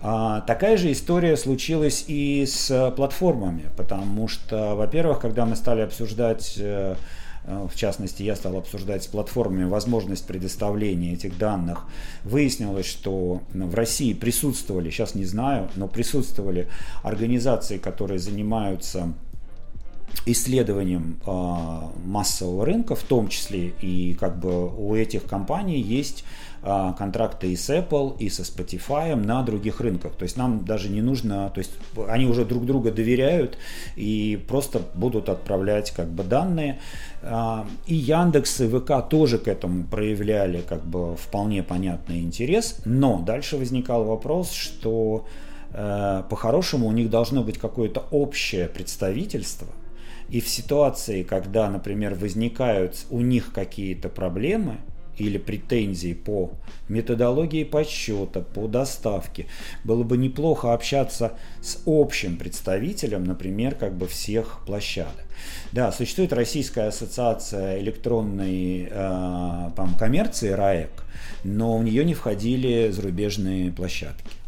А, 0.00 0.40
такая 0.40 0.76
же 0.76 0.90
история 0.90 1.36
случилась 1.36 2.06
и 2.08 2.44
с 2.44 2.92
платформами, 2.96 3.66
потому 3.76 4.26
что, 4.26 4.74
во-первых, 4.74 5.20
когда 5.20 5.46
мы 5.46 5.54
стали 5.54 5.82
обсуждать 5.82 6.54
э, 6.58 6.96
Э, 6.96 6.96
в 7.44 7.74
частности, 7.74 8.22
я 8.22 8.36
стал 8.36 8.56
обсуждать 8.56 9.04
с 9.04 9.06
платформами 9.06 9.64
возможность 9.64 10.26
предоставления 10.26 11.14
этих 11.14 11.38
данных, 11.38 11.84
выяснилось, 12.24 12.86
что 12.86 13.42
в 13.52 13.74
России 13.74 14.12
присутствовали, 14.12 14.90
сейчас 14.90 15.14
не 15.14 15.24
знаю, 15.24 15.68
но 15.76 15.88
присутствовали 15.88 16.68
организации, 17.02 17.78
которые 17.78 18.18
занимаются 18.18 19.12
исследованием 20.26 21.18
э, 21.26 21.80
массового 22.04 22.64
рынка, 22.64 22.94
в 22.94 23.02
том 23.02 23.28
числе 23.28 23.72
и 23.80 24.14
как 24.14 24.38
бы 24.38 24.68
у 24.68 24.94
этих 24.94 25.24
компаний 25.24 25.80
есть 25.80 26.22
э, 26.22 26.41
контракты 26.62 27.52
и 27.52 27.56
с 27.56 27.70
Apple, 27.70 28.16
и 28.18 28.28
со 28.28 28.42
Spotify 28.42 29.16
на 29.16 29.42
других 29.42 29.80
рынках. 29.80 30.12
То 30.14 30.22
есть 30.22 30.36
нам 30.36 30.64
даже 30.64 30.88
не 30.88 31.02
нужно, 31.02 31.50
то 31.50 31.58
есть 31.58 31.72
они 32.08 32.26
уже 32.26 32.44
друг 32.44 32.66
друга 32.66 32.92
доверяют 32.92 33.58
и 33.96 34.40
просто 34.48 34.80
будут 34.94 35.28
отправлять 35.28 35.90
как 35.90 36.08
бы 36.08 36.22
данные. 36.22 36.78
Э, 37.22 37.64
и 37.86 37.94
Яндекс 37.94 38.60
и 38.60 38.68
ВК 38.68 39.08
тоже 39.08 39.38
к 39.38 39.48
этому 39.48 39.84
проявляли 39.84 40.60
как 40.60 40.84
бы 40.84 41.16
вполне 41.16 41.62
понятный 41.62 42.20
интерес, 42.20 42.80
но 42.84 43.20
дальше 43.20 43.56
возникал 43.56 44.04
вопрос, 44.04 44.52
что 44.52 45.26
э, 45.72 46.22
по-хорошему 46.30 46.86
у 46.86 46.92
них 46.92 47.10
должно 47.10 47.42
быть 47.42 47.58
какое-то 47.58 48.04
общее 48.12 48.68
представительство, 48.68 49.68
и 50.28 50.40
в 50.40 50.48
ситуации, 50.48 51.24
когда, 51.24 51.68
например, 51.68 52.14
возникают 52.14 53.04
у 53.10 53.20
них 53.20 53.52
какие-то 53.52 54.08
проблемы 54.08 54.78
или 55.18 55.38
претензии 55.38 56.14
по 56.14 56.52
методологии 56.88 57.64
подсчета, 57.64 58.40
по 58.40 58.66
доставке, 58.66 59.46
было 59.84 60.02
бы 60.02 60.16
неплохо 60.16 60.72
общаться 60.72 61.32
с 61.60 61.82
общим 61.86 62.36
представителем, 62.36 63.24
например, 63.24 63.74
как 63.74 63.94
бы 63.94 64.06
всех 64.06 64.60
площадок. 64.66 65.24
Да, 65.72 65.92
существует 65.92 66.32
Российская 66.32 66.88
ассоциация 66.88 67.78
электронной 67.80 68.88
э, 68.90 69.70
там, 69.76 69.94
коммерции 69.98 70.50
РАЭК, 70.50 71.04
но 71.44 71.78
в 71.78 71.84
нее 71.84 72.04
не 72.04 72.14
входили 72.14 72.90
зарубежные 72.90 73.72
площадки. 73.72 74.41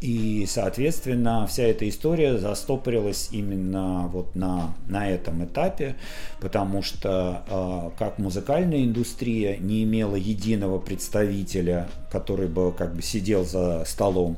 И, 0.00 0.46
соответственно, 0.48 1.48
вся 1.48 1.64
эта 1.64 1.88
история 1.88 2.38
застопорилась 2.38 3.30
именно 3.32 4.08
вот 4.12 4.36
на, 4.36 4.74
на 4.86 5.10
этом 5.10 5.44
этапе, 5.44 5.96
потому 6.40 6.82
что 6.82 7.42
э, 7.48 7.98
как 7.98 8.18
музыкальная 8.18 8.84
индустрия 8.84 9.56
не 9.56 9.82
имела 9.82 10.14
единого 10.14 10.78
представителя, 10.78 11.88
который 12.12 12.46
бы 12.46 12.72
как 12.72 12.94
бы 12.94 13.02
сидел 13.02 13.44
за 13.44 13.84
столом, 13.86 14.36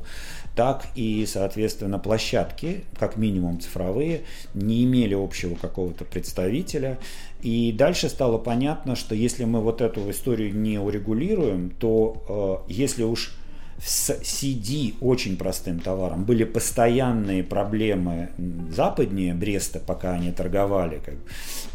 так 0.55 0.87
и, 0.95 1.27
соответственно, 1.27 1.99
площадки, 1.99 2.83
как 2.97 3.15
минимум 3.15 3.59
цифровые, 3.59 4.21
не 4.55 4.83
имели 4.83 5.13
общего 5.13 5.53
какого-то 5.53 6.05
представителя. 6.05 6.97
И 7.43 7.71
дальше 7.71 8.09
стало 8.09 8.39
понятно, 8.39 8.95
что 8.95 9.13
если 9.13 9.45
мы 9.45 9.61
вот 9.61 9.81
эту 9.81 10.09
историю 10.09 10.55
не 10.55 10.79
урегулируем, 10.79 11.69
то 11.69 12.63
э, 12.67 12.73
если 12.73 13.03
уж 13.03 13.35
с 13.83 14.11
CD 14.21 14.93
очень 15.01 15.37
простым 15.37 15.79
товаром. 15.79 16.23
Были 16.23 16.43
постоянные 16.43 17.43
проблемы 17.43 18.29
западнее 18.71 19.33
Бреста, 19.33 19.79
пока 19.79 20.13
они 20.13 20.31
торговали, 20.31 21.01
как, 21.03 21.15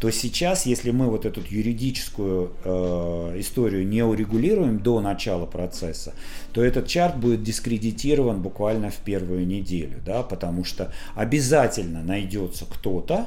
то 0.00 0.10
сейчас, 0.10 0.66
если 0.66 0.92
мы 0.92 1.06
вот 1.06 1.26
эту 1.26 1.42
юридическую 1.48 2.52
э, 2.64 3.34
историю 3.38 3.86
не 3.86 4.02
урегулируем 4.02 4.78
до 4.78 5.00
начала 5.00 5.46
процесса, 5.46 6.14
то 6.52 6.62
этот 6.62 6.86
чарт 6.86 7.16
будет 7.16 7.42
дискредитирован 7.42 8.40
буквально 8.40 8.90
в 8.90 8.96
первую 8.96 9.46
неделю, 9.46 10.00
да, 10.04 10.22
потому 10.22 10.64
что 10.64 10.92
обязательно 11.14 12.02
найдется 12.02 12.66
кто-то, 12.68 13.26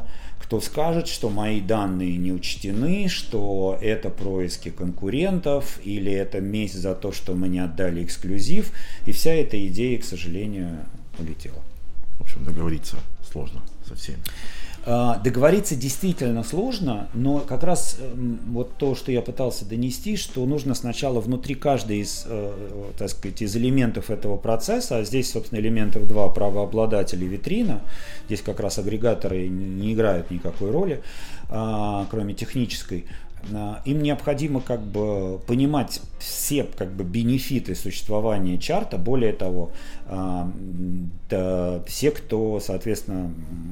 кто 0.49 0.61
скажет, 0.61 1.07
что 1.07 1.29
мои 1.29 1.61
данные 1.61 2.17
не 2.17 2.33
учтены, 2.33 3.07
что 3.07 3.77
это 3.83 4.09
происки 4.09 4.69
конкурентов 4.69 5.79
или 5.83 6.11
это 6.11 6.41
месть 6.41 6.73
за 6.73 6.95
то, 6.95 7.11
что 7.11 7.35
мы 7.35 7.47
не 7.49 7.59
отдали 7.59 8.03
эксклюзив. 8.03 8.71
И 9.05 9.11
вся 9.11 9.29
эта 9.29 9.63
идея, 9.67 9.99
к 9.99 10.03
сожалению, 10.03 10.79
улетела. 11.19 11.61
В 12.17 12.21
общем, 12.21 12.43
договориться 12.45 12.97
сложно 13.31 13.61
со 13.87 13.93
всеми. 13.93 14.17
А, 14.85 15.17
договориться 15.17 15.75
действительно 15.75 16.43
сложно, 16.43 17.09
но 17.13 17.39
как 17.39 17.63
раз 17.63 17.97
эм, 17.99 18.39
вот 18.47 18.77
то, 18.77 18.95
что 18.95 19.11
я 19.11 19.21
пытался 19.21 19.65
донести, 19.65 20.15
что 20.15 20.45
нужно 20.45 20.73
сначала 20.73 21.19
внутри 21.19 21.55
каждой 21.55 21.99
из, 21.99 22.23
э, 22.25 22.51
так 22.97 23.09
сказать, 23.09 23.41
из 23.41 23.55
элементов 23.55 24.09
этого 24.09 24.37
процесса, 24.37 24.97
а 24.97 25.03
здесь, 25.03 25.31
собственно, 25.31 25.59
элементов 25.59 26.07
два, 26.07 26.29
правообладатель 26.29 27.21
и 27.23 27.27
витрина, 27.27 27.81
здесь 28.27 28.41
как 28.41 28.59
раз 28.61 28.79
агрегаторы 28.79 29.47
не 29.47 29.93
играют 29.93 30.31
никакой 30.31 30.71
роли, 30.71 31.01
а, 31.49 32.07
кроме 32.09 32.33
технической, 32.33 33.05
им 33.85 34.01
необходимо 34.03 34.61
как 34.61 34.81
бы 34.81 35.39
понимать 35.47 36.01
все 36.19 36.63
как 36.63 36.91
бы 36.91 37.03
бенефиты 37.03 37.75
существования 37.75 38.57
чарта. 38.57 38.97
Более 38.97 39.33
того, 39.33 39.71
а, 40.07 40.51
да, 41.29 41.81
все, 41.87 42.11
кто, 42.11 42.59
соответственно, 42.59 43.31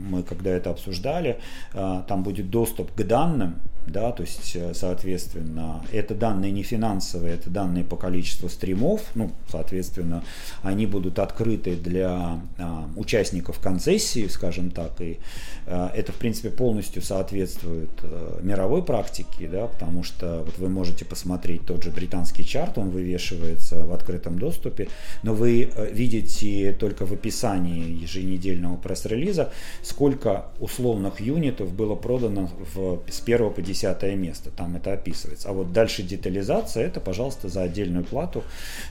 мы 0.09 0.23
когда 0.23 0.51
это 0.51 0.69
обсуждали, 0.69 1.39
а, 1.73 2.03
там 2.03 2.23
будет 2.23 2.49
доступ 2.49 2.91
к 2.93 3.03
данным, 3.03 3.55
да, 3.87 4.11
то 4.11 4.23
есть, 4.23 4.55
э, 4.55 4.73
соответственно, 4.73 5.83
это 5.91 6.13
данные 6.13 6.51
не 6.51 6.63
финансовые, 6.63 7.35
это 7.35 7.49
данные 7.49 7.83
по 7.83 7.95
количеству 7.95 8.49
стримов, 8.49 9.01
ну, 9.15 9.31
соответственно, 9.49 10.23
они 10.61 10.85
будут 10.85 11.19
открыты 11.19 11.75
для 11.75 12.41
а, 12.57 12.89
участников 12.95 13.59
концессии, 13.59 14.27
скажем 14.27 14.71
так, 14.71 14.99
и 14.99 15.19
а, 15.65 15.91
это, 15.95 16.11
в 16.11 16.15
принципе, 16.15 16.49
полностью 16.49 17.01
соответствует 17.01 17.89
а, 18.03 18.39
мировой 18.41 18.83
практике, 18.83 19.47
да, 19.47 19.67
потому 19.67 20.03
что 20.03 20.43
вот 20.43 20.57
вы 20.57 20.69
можете 20.69 21.05
посмотреть 21.05 21.65
тот 21.65 21.83
же 21.83 21.91
британский 21.91 22.45
чарт, 22.45 22.77
он 22.77 22.89
вывешивается 22.89 23.85
в 23.85 23.93
открытом 23.93 24.37
доступе, 24.37 24.89
но 25.23 25.33
вы 25.33 25.71
видите 25.91 26.73
только 26.73 27.05
в 27.05 27.13
описании 27.13 28.01
еженедельного 28.01 28.77
пресс-релиза, 28.77 29.51
сколько 29.81 30.47
условных 30.59 31.21
юнитов 31.21 31.73
было 31.73 31.95
продано 31.95 32.49
в, 32.75 33.01
с 33.09 33.21
1 33.21 33.53
по 33.53 33.61
10 33.61 33.76
десятое 33.77 34.15
место, 34.15 34.49
там 34.49 34.75
это 34.75 34.93
описывается. 34.93 35.49
А 35.49 35.53
вот 35.53 35.71
дальше 35.71 36.03
детализация, 36.03 36.85
это, 36.85 36.99
пожалуйста, 36.99 37.47
за 37.47 37.61
отдельную 37.61 38.03
плату. 38.03 38.43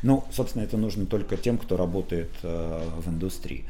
Ну, 0.03 0.25
собственно, 0.33 0.63
это 0.63 0.77
нужно 0.77 1.07
только 1.07 1.37
тем, 1.37 1.59
кто 1.59 1.77
работает 1.77 2.31
э, 2.43 2.81
в 3.05 3.09
индустрии. 3.09 3.65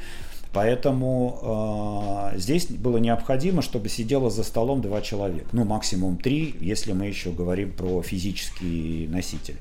Поэтому 0.53 2.31
э, 2.33 2.39
здесь 2.39 2.67
было 2.67 2.97
необходимо, 2.99 3.63
чтобы 3.63 3.89
сидело 3.89 4.31
за 4.31 4.43
столом 4.43 4.81
два 4.81 5.03
человека, 5.03 5.49
ну 5.53 5.65
максимум 5.65 6.17
три, 6.17 6.55
если 6.61 6.93
мы 6.93 7.07
еще 7.07 7.31
говорим 7.31 7.73
про 7.73 8.03
физический 8.03 9.07
носитель. 9.11 9.57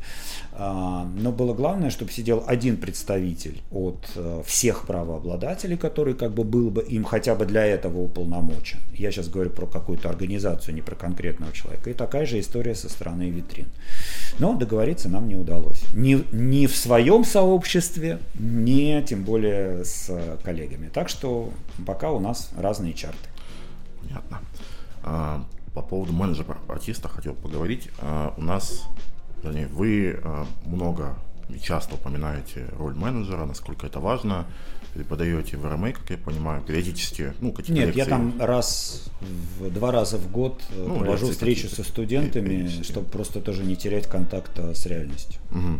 Э, 0.57 1.03
но 1.15 1.31
было 1.31 1.53
главное, 1.53 1.89
чтобы 1.89 2.11
сидел 2.11 2.43
один 2.47 2.77
представитель 2.77 3.61
от 3.71 4.09
э, 4.15 4.43
всех 4.45 4.85
правообладателей, 4.85 5.75
который 5.75 6.13
как 6.13 6.31
бы 6.31 6.43
был 6.43 6.69
бы 6.69 6.81
им 6.83 7.03
хотя 7.03 7.35
бы 7.35 7.45
для 7.45 7.65
этого 7.65 7.99
уполномочен. 7.99 8.79
Я 8.93 9.11
сейчас 9.11 9.27
говорю 9.27 9.49
про 9.49 9.65
какую-то 9.65 10.09
организацию, 10.09 10.75
не 10.75 10.81
про 10.81 10.95
конкретного 10.95 11.51
человека. 11.51 11.89
И 11.89 11.93
такая 11.93 12.25
же 12.25 12.39
история 12.39 12.75
со 12.75 12.89
стороны 12.89 13.29
витрин. 13.29 13.67
Но 14.39 14.55
договориться 14.55 15.09
нам 15.09 15.27
не 15.27 15.35
удалось. 15.35 15.83
Ни, 15.93 16.23
ни 16.31 16.67
в 16.67 16.75
своем 16.75 17.25
сообществе, 17.25 18.19
ни 18.39 19.03
тем 19.05 19.23
более 19.23 19.83
с 19.83 20.09
коллегами 20.43 20.85
рынками. 20.85 20.89
Так 20.93 21.09
что 21.09 21.51
пока 21.85 22.11
у 22.11 22.19
нас 22.19 22.51
разные 22.57 22.93
чарты. 22.93 23.29
Понятно. 24.01 24.39
А, 25.03 25.43
по 25.73 25.81
поводу 25.81 26.13
менеджера 26.13 26.57
артиста 26.67 27.07
хотел 27.07 27.33
поговорить. 27.33 27.89
А, 27.99 28.33
у 28.37 28.41
нас, 28.41 28.87
вернее, 29.43 29.67
вы 29.67 30.19
а, 30.23 30.45
много 30.65 31.15
и 31.49 31.59
часто 31.59 31.95
упоминаете 31.95 32.67
роль 32.77 32.95
менеджера, 32.95 33.45
насколько 33.45 33.85
это 33.85 33.99
важно. 33.99 34.45
Преподаете 34.93 35.57
в 35.57 35.65
РМА, 35.65 35.91
как 35.91 36.09
я 36.09 36.17
понимаю, 36.17 36.63
периодически, 36.63 37.33
ну, 37.41 37.51
какие-то 37.51 37.73
Нет, 37.73 37.95
лекции. 37.95 37.99
я 37.99 38.05
там 38.05 38.33
раз, 38.39 39.09
в, 39.59 39.69
два 39.69 39.91
раза 39.91 40.17
в 40.17 40.31
год 40.31 40.61
э, 40.69 40.85
ну, 40.87 40.99
провожу 40.99 41.31
встречи 41.31 41.65
со 41.65 41.83
студентами, 41.83 42.81
чтобы 42.81 43.07
просто 43.07 43.41
тоже 43.41 43.63
не 43.63 43.75
терять 43.75 44.07
контакта 44.07 44.73
с 44.73 44.85
реальностью. 44.85 45.41
Угу. 45.51 45.79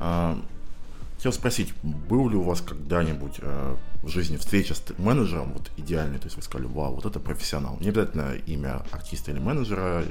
А, 0.00 0.42
хотел 1.16 1.32
спросить, 1.32 1.72
был 1.84 2.28
ли 2.28 2.36
у 2.36 2.42
вас 2.42 2.60
когда-нибудь 2.60 3.36
э, 3.38 3.76
в 4.02 4.08
жизни 4.08 4.36
встреча 4.36 4.74
с 4.74 4.82
менеджером, 4.98 5.52
вот 5.52 5.70
идеальный, 5.76 6.18
то 6.18 6.24
есть 6.24 6.36
вы 6.36 6.42
сказали, 6.42 6.66
вау, 6.66 6.96
вот 6.96 7.06
это 7.06 7.20
профессионал. 7.20 7.78
Не 7.80 7.90
обязательно 7.90 8.34
имя 8.46 8.82
артиста 8.90 9.30
или 9.30 9.38
менеджера, 9.38 10.04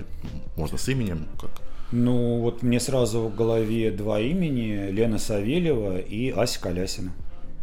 можно 0.56 0.78
с 0.78 0.88
именем, 0.88 1.28
как? 1.42 1.52
Ну, 1.92 2.40
вот 2.40 2.62
мне 2.62 2.80
сразу 2.80 3.22
в 3.22 3.36
голове 3.36 3.92
два 3.92 4.20
имени, 4.20 4.92
Лена 4.92 5.18
Савельева 5.18 5.98
и 6.00 6.30
Ася 6.30 6.62
Колясина. 6.62 7.12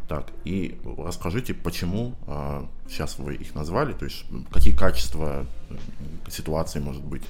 Так, 0.09 0.27
и 0.45 0.79
расскажите, 0.99 1.55
почему 1.55 2.15
а, 2.27 2.69
сейчас 2.89 3.19
вы 3.19 3.35
их 3.35 3.55
назвали, 3.55 3.93
то 3.93 4.05
есть 4.05 4.25
какие 4.53 4.75
качества 4.75 5.47
ситуации, 6.29 6.79
может 6.79 7.03
быть, 7.03 7.23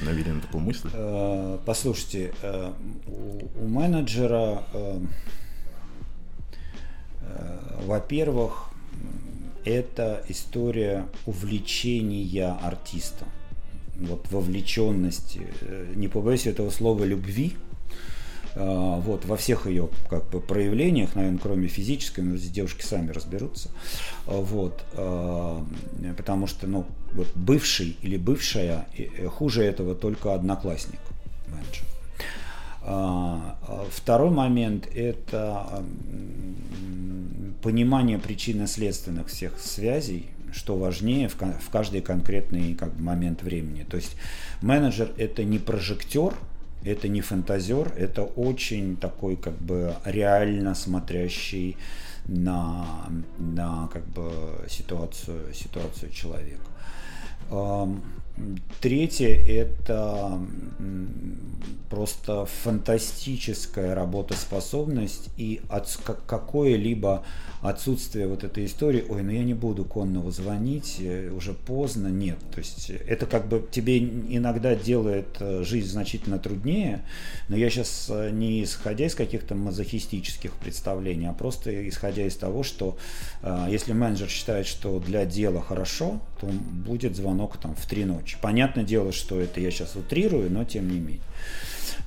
навели 0.00 0.30
на 0.30 0.40
такую 0.40 0.62
мысль? 0.62 0.88
Э, 0.94 1.58
послушайте, 1.66 2.32
э, 2.40 2.72
у 3.06 3.66
менеджера 3.66 4.62
э, 4.72 5.00
Э, 7.26 7.58
во-первых, 7.86 8.70
это 9.64 10.24
история 10.28 11.06
увлечения 11.26 12.52
артиста, 12.62 13.24
вот 13.96 14.30
вовлеченности, 14.30 15.46
э, 15.60 15.92
не 15.94 16.08
побоюсь 16.08 16.46
этого 16.46 16.70
слова 16.70 17.04
любви, 17.04 17.54
э, 18.54 19.00
вот, 19.00 19.24
во 19.24 19.36
всех 19.36 19.66
ее 19.66 19.88
как 20.08 20.28
бы 20.30 20.40
проявлениях, 20.40 21.14
наверное, 21.14 21.38
кроме 21.38 21.68
физической, 21.68 22.20
но 22.20 22.36
здесь 22.36 22.50
девушки 22.50 22.82
сами 22.82 23.10
разберутся, 23.10 23.70
вот, 24.26 24.84
потому 26.16 26.46
что, 26.46 26.66
ну, 26.66 26.86
вот 27.12 27.28
бывший 27.34 27.96
или 28.02 28.16
бывшая, 28.16 28.86
хуже 29.28 29.62
этого 29.62 29.94
только 29.94 30.34
одноклассник 30.34 31.00
менеджер. 31.48 31.84
А, 32.86 33.56
а 33.66 33.86
второй 33.90 34.30
момент– 34.30 34.88
это 34.94 35.82
понимание 37.62 38.18
причинно-следственных 38.18 39.28
всех 39.28 39.58
связей, 39.58 40.28
что 40.54 40.76
важнее 40.76 41.28
в, 41.28 41.34
в 41.34 41.70
каждый 41.70 42.00
конкретный 42.00 42.74
как 42.74 42.94
бы, 42.94 43.02
момент 43.02 43.42
времени. 43.42 43.84
То 43.84 43.96
есть 43.96 44.16
менеджер– 44.62 45.10
это 45.18 45.44
не 45.44 45.58
прожектор, 45.58 46.34
это 46.84 47.08
не 47.08 47.20
фантазер, 47.20 47.92
это 47.96 48.22
очень 48.22 48.96
такой 48.96 49.36
как 49.36 49.54
бы 49.54 49.94
реально 50.04 50.74
смотрящий 50.74 51.76
на, 52.26 52.86
на 53.38 53.88
как 53.92 54.06
бы 54.06 54.30
ситуацию, 54.68 55.52
ситуацию 55.54 56.10
человека. 56.12 56.64
Третье– 58.80 59.28
это 59.48 60.40
просто 61.94 62.46
фантастическая 62.46 63.94
работоспособность 63.94 65.28
и 65.36 65.60
от, 65.68 65.86
какое-либо 66.26 67.24
отсутствие 67.62 68.26
вот 68.26 68.44
этой 68.44 68.66
истории, 68.66 69.04
ой, 69.08 69.22
ну 69.22 69.30
я 69.30 69.42
не 69.42 69.54
буду 69.54 69.84
конного 69.84 70.30
звонить, 70.30 70.96
э, 71.00 71.30
уже 71.30 71.54
поздно, 71.54 72.08
нет. 72.08 72.38
То 72.52 72.58
есть 72.58 72.90
это 72.90 73.26
как 73.26 73.48
бы 73.48 73.66
тебе 73.70 73.98
иногда 73.98 74.74
делает 74.74 75.36
э, 75.40 75.62
жизнь 75.62 75.88
значительно 75.88 76.38
труднее, 76.38 77.02
но 77.48 77.56
я 77.56 77.70
сейчас 77.70 78.08
э, 78.10 78.30
не 78.32 78.62
исходя 78.64 79.06
из 79.06 79.14
каких-то 79.14 79.54
мазохистических 79.54 80.52
представлений, 80.52 81.26
а 81.26 81.32
просто 81.32 81.88
исходя 81.88 82.26
из 82.26 82.36
того, 82.36 82.62
что 82.62 82.98
если 83.68 83.92
менеджер 83.92 84.28
считает, 84.28 84.66
что 84.66 84.98
для 84.98 85.24
дела 85.24 85.60
хорошо, 85.60 86.20
то 86.40 86.46
будет 86.46 87.16
звонок 87.16 87.56
там 87.58 87.74
в 87.74 87.86
три 87.86 88.04
ночи. 88.04 88.23
Понятное 88.40 88.84
дело, 88.84 89.12
что 89.12 89.40
это 89.40 89.60
я 89.60 89.70
сейчас 89.70 89.96
утрирую, 89.96 90.50
но 90.50 90.64
тем 90.64 90.88
не 90.88 90.98
менее. 90.98 91.20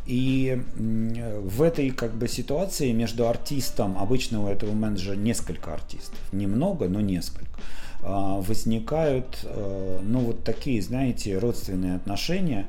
И 0.05 0.61
в 0.75 1.61
этой 1.61 1.89
как 1.91 2.13
бы 2.15 2.29
ситуации 2.29 2.91
между 2.93 3.27
артистом, 3.27 3.97
обычно 3.97 4.45
у 4.45 4.47
этого 4.47 4.71
менеджера 4.73 5.15
несколько 5.15 5.73
артистов, 5.73 6.19
немного, 6.31 6.87
но 6.87 7.01
несколько, 7.01 7.59
а, 8.03 8.39
возникают, 8.39 9.39
э, 9.43 9.99
ну 10.03 10.19
вот 10.19 10.43
такие, 10.43 10.81
знаете, 10.81 11.37
родственные 11.37 11.95
отношения, 11.95 12.67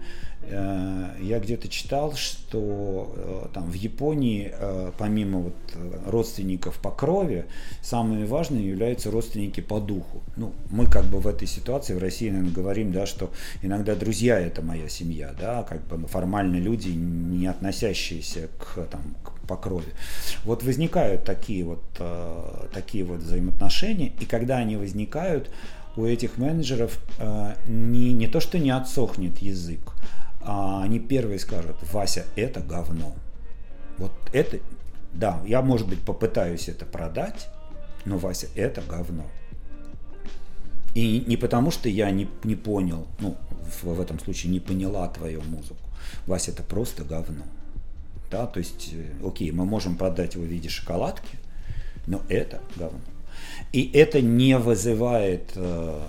я 1.21 1.41
где-то 1.41 1.69
читал, 1.69 2.15
что 2.15 3.13
э, 3.17 3.47
там 3.53 3.71
в 3.71 3.75
Японии 3.75 4.53
э, 4.53 4.93
помимо 4.97 5.41
вот 5.41 5.55
родственников 6.07 6.79
по 6.79 6.91
крови 6.91 7.45
самыми 7.83 8.25
важными 8.25 8.63
являются 8.63 9.11
родственники 9.11 9.61
по 9.61 9.81
духу. 9.81 10.23
Ну, 10.37 10.53
мы 10.71 10.87
как 10.87 11.05
бы 11.05 11.19
в 11.21 11.27
этой 11.27 11.47
ситуации 11.47 11.95
в 11.95 11.99
России, 11.99 12.31
наверное, 12.31 12.53
говорим, 12.53 12.93
да, 12.93 13.07
что 13.07 13.31
иногда 13.63 13.95
друзья 13.95 14.39
это 14.39 14.63
моя 14.63 14.89
семья, 14.89 15.35
да, 15.39 15.63
как 15.65 15.83
бы 15.87 16.07
формально 16.09 16.57
люди, 16.57 16.89
не 16.89 17.47
относящиеся 17.47 18.49
к, 18.59 18.87
там, 18.87 19.03
к 19.23 19.39
по 19.47 19.57
крови. 19.57 19.93
Вот 20.45 20.63
возникают 20.63 21.25
такие 21.25 21.65
вот, 21.65 21.83
такие 22.75 23.03
вот 23.03 23.21
взаимоотношения, 23.21 24.13
и 24.21 24.27
когда 24.27 24.59
они 24.59 24.77
возникают, 24.77 25.51
у 25.97 26.05
этих 26.05 26.37
менеджеров 26.37 26.99
не, 27.67 28.13
не 28.13 28.27
то, 28.27 28.41
что 28.41 28.59
не 28.59 28.71
отсохнет 28.71 29.39
язык, 29.39 29.95
а 30.41 30.83
они 30.83 30.99
первые 30.99 31.39
скажут, 31.39 31.77
Вася, 31.93 32.25
это 32.37 32.61
говно. 32.61 33.15
Вот 33.99 34.13
это, 34.33 34.59
да, 35.13 35.43
я, 35.47 35.63
может 35.63 35.89
быть, 35.89 36.01
попытаюсь 36.01 36.69
это 36.69 36.87
продать, 36.87 37.49
но, 38.05 38.19
Вася, 38.19 38.49
это 38.55 38.81
говно. 38.83 39.25
И 40.95 41.25
не 41.27 41.37
потому, 41.37 41.71
что 41.71 41.89
я 41.89 42.11
не, 42.11 42.29
не 42.45 42.57
понял, 42.57 43.07
ну, 43.19 43.37
в, 43.83 43.95
в 43.95 44.01
этом 44.01 44.19
случае 44.19 44.53
не 44.53 44.61
поняла 44.61 45.09
твою 45.09 45.43
музыку. 45.43 45.77
Вася, 46.27 46.53
это 46.53 46.63
просто 46.63 47.05
говно. 47.05 47.45
Да, 48.31 48.47
то 48.47 48.59
есть, 48.59 48.91
э, 48.93 49.27
окей, 49.27 49.51
мы 49.53 49.65
можем 49.65 49.97
продать 49.97 50.35
его 50.35 50.45
в 50.45 50.49
виде 50.49 50.69
шоколадки, 50.69 51.39
но 52.07 52.23
это 52.29 52.61
говно. 52.77 53.01
И 53.73 53.91
это 53.93 54.21
не 54.21 54.59
вызывает 54.59 55.53
э, 55.55 56.01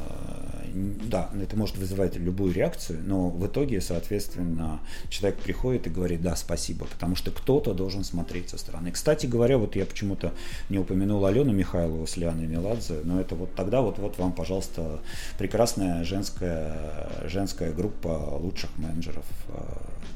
да, 0.73 1.29
это 1.41 1.55
может 1.55 1.77
вызывать 1.77 2.15
любую 2.15 2.53
реакцию, 2.53 2.99
но 3.05 3.29
в 3.29 3.45
итоге, 3.45 3.81
соответственно, 3.81 4.79
человек 5.09 5.39
приходит 5.39 5.87
и 5.87 5.89
говорит, 5.89 6.21
да, 6.21 6.35
спасибо, 6.35 6.85
потому 6.85 7.15
что 7.15 7.31
кто-то 7.31 7.73
должен 7.73 8.03
смотреть 8.03 8.49
со 8.49 8.57
стороны. 8.57 8.91
Кстати 8.91 9.25
говоря, 9.25 9.57
вот 9.57 9.75
я 9.75 9.85
почему-то 9.85 10.33
не 10.69 10.79
упомянул 10.79 11.25
Алену 11.25 11.51
Михайлову 11.51 12.05
с 12.05 12.17
Лианой 12.17 12.47
Меладзе, 12.47 13.01
но 13.03 13.19
это 13.19 13.35
вот 13.35 13.53
тогда 13.55 13.81
вот, 13.81 13.97
вот 13.97 14.17
вам, 14.17 14.33
пожалуйста, 14.33 14.99
прекрасная 15.37 16.03
женская, 16.03 17.09
женская 17.25 17.71
группа 17.71 18.37
лучших 18.39 18.69
менеджеров, 18.77 19.25
э, 19.49 19.61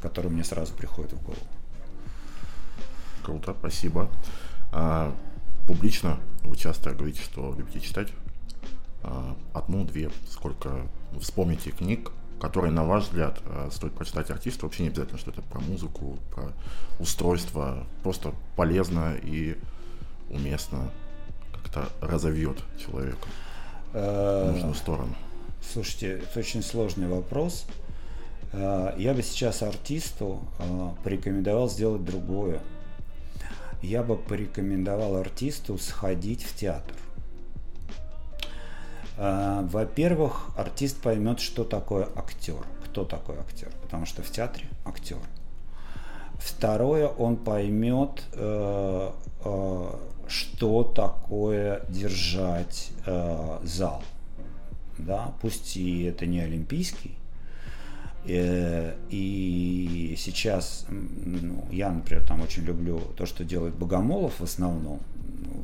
которые 0.02 0.32
мне 0.32 0.44
сразу 0.44 0.74
приходят 0.74 1.14
в 1.14 1.24
голову. 1.24 1.42
Круто, 3.24 3.56
спасибо. 3.58 4.10
А, 4.72 5.16
публично 5.68 6.20
вы 6.44 6.56
часто 6.58 6.92
говорите, 6.92 7.22
что 7.22 7.56
любите 7.58 7.80
читать. 7.80 8.10
А, 9.04 9.36
одну-две, 9.54 10.12
сколько 10.30 10.88
вспомните 11.20 11.72
книг, 11.72 12.12
которые, 12.40 12.72
на 12.72 12.84
ваш 12.84 13.04
взгляд, 13.04 13.40
а, 13.46 13.70
стоит 13.72 13.94
прочитать 13.94 14.30
артисту. 14.32 14.66
Вообще 14.66 14.84
не 14.84 14.90
обязательно, 14.90 15.20
что 15.20 15.32
это 15.32 15.42
про 15.42 15.60
музыку, 15.60 16.18
про 16.34 16.54
устройство. 17.00 17.86
Просто 18.02 18.34
полезно 18.56 19.16
и 19.22 19.58
уместно 20.30 20.90
как-то 21.52 21.90
разовьет 22.02 22.58
человека 22.80 23.28
в 23.92 23.98
э, 23.98 24.52
нужную 24.52 24.74
сторону. 24.74 25.16
Слушайте, 25.72 26.20
это 26.20 26.40
очень 26.40 26.64
сложный 26.64 27.08
вопрос. 27.08 27.66
Э, 28.52 28.94
я 28.98 29.14
бы 29.14 29.22
сейчас 29.22 29.62
артисту 29.62 30.42
э, 30.60 30.90
порекомендовал 31.04 31.70
сделать 31.70 32.04
другое. 32.04 32.62
Я 33.82 34.02
бы 34.02 34.16
порекомендовал 34.16 35.18
артисту 35.18 35.78
сходить 35.78 36.44
в 36.44 36.56
театр 36.56 36.96
во-первых, 39.18 40.50
артист 40.58 41.02
поймет, 41.02 41.40
что 41.40 41.64
такое 41.64 42.08
актер, 42.16 42.66
кто 42.86 43.06
такой 43.06 43.38
актер, 43.38 43.72
потому 43.84 44.06
что 44.06 44.24
в 44.24 44.32
театре 44.32 44.68
актер. 44.86 45.18
Второе, 46.44 47.08
он 47.08 47.38
поймет, 47.38 48.24
э, 48.34 49.12
э, 49.46 49.96
что 50.28 50.84
такое 50.84 51.86
держать 51.88 52.92
э, 53.06 53.60
зал. 53.64 54.04
Да, 54.98 55.34
пусть 55.42 55.78
и 55.78 56.04
это 56.04 56.26
не 56.26 56.40
олимпийский, 56.40 57.16
и 58.26 60.16
сейчас 60.18 60.86
ну, 60.88 61.66
я, 61.72 61.92
например, 61.92 62.26
там 62.26 62.42
очень 62.42 62.64
люблю 62.64 63.02
то, 63.18 63.26
что 63.26 63.44
делает 63.44 63.74
Богомолов 63.76 64.40
в 64.40 64.44
основном, 64.44 65.02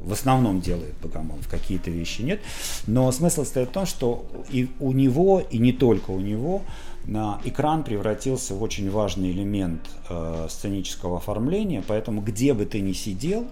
в 0.03 0.13
основном 0.13 0.61
делает 0.61 0.93
Богомолов, 1.01 1.47
какие-то 1.47 1.91
вещи 1.91 2.21
нет. 2.21 2.41
Но 2.87 3.11
смысл 3.11 3.45
стоит 3.45 3.69
в 3.69 3.71
том, 3.71 3.85
что 3.85 4.25
и 4.49 4.69
у 4.79 4.91
него, 4.91 5.39
и 5.39 5.57
не 5.57 5.73
только 5.73 6.11
у 6.11 6.19
него, 6.19 6.61
на 7.05 7.39
экран 7.43 7.83
превратился 7.83 8.53
в 8.53 8.61
очень 8.61 8.89
важный 8.89 9.31
элемент 9.31 9.81
э, 10.09 10.47
сценического 10.49 11.17
оформления, 11.17 11.83
поэтому 11.85 12.21
где 12.21 12.53
бы 12.53 12.65
ты 12.65 12.81
ни 12.81 12.93
сидел, 12.93 13.47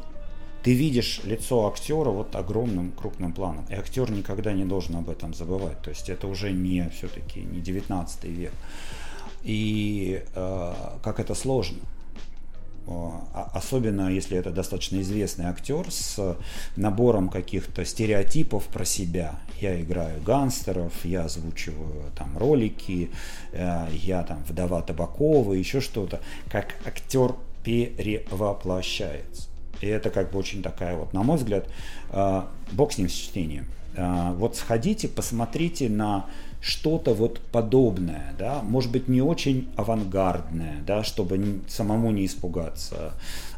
ты 0.64 0.74
видишь 0.74 1.22
лицо 1.24 1.68
актера 1.68 2.10
вот 2.10 2.36
огромным 2.36 2.92
крупным 2.92 3.32
планом. 3.34 3.66
И 3.70 3.74
актер 3.74 4.12
никогда 4.12 4.54
не 4.54 4.66
должен 4.66 4.96
об 4.98 5.10
этом 5.10 5.34
забывать. 5.34 5.82
То 5.82 5.90
есть 5.90 6.10
это 6.10 6.28
уже 6.28 6.52
не 6.52 6.90
все-таки 6.90 7.42
не 7.42 7.62
19 7.62 8.24
век. 8.26 8.54
И 9.44 10.24
э, 10.36 10.74
как 11.02 11.20
это 11.20 11.36
сложно. 11.36 11.78
А, 12.90 13.50
особенно 13.54 14.10
если 14.10 14.38
это 14.38 14.52
достаточно 14.52 15.02
известный 15.02 15.46
актер 15.46 15.92
с 15.92 16.38
набором 16.78 17.30
каких-то 17.30 17.84
стереотипов 17.84 18.64
про 18.68 18.86
себя. 18.86 19.36
Я 19.60 19.80
играю 19.82 20.22
гангстеров, 20.22 20.94
я 21.04 21.26
озвучиваю 21.26 22.12
там 22.16 22.38
ролики, 22.38 23.12
э, 23.52 23.88
я 23.92 24.24
там 24.24 24.44
вдова 24.48 24.82
Табакова, 24.82 25.54
еще 25.54 25.82
что-то. 25.82 26.22
Как 26.50 26.76
актер 26.86 27.36
перевоплощается. 27.64 29.50
И 29.82 29.88
это 29.88 30.10
как 30.10 30.32
бы 30.32 30.40
очень 30.40 30.64
такая 30.64 30.96
вот, 30.96 31.14
на 31.14 31.24
мой 31.24 31.38
взгляд, 31.38 31.68
э, 32.12 32.42
бог 32.72 32.94
с 32.94 32.98
ним 32.98 33.10
с 33.10 33.14
чтением. 33.14 33.66
Э, 33.96 34.32
вот 34.34 34.56
сходите, 34.56 35.10
посмотрите 35.10 35.90
на 35.90 36.26
что-то 36.62 37.14
вот 37.14 37.40
подобное, 37.52 38.34
да, 38.38 38.62
может 38.64 38.92
быть 38.92 39.08
не 39.08 39.22
очень 39.22 39.70
авангардное, 39.76 40.84
да, 40.86 41.04
чтобы 41.04 41.62
самому 41.68 42.12
не 42.12 42.26
испугаться, 42.26 43.14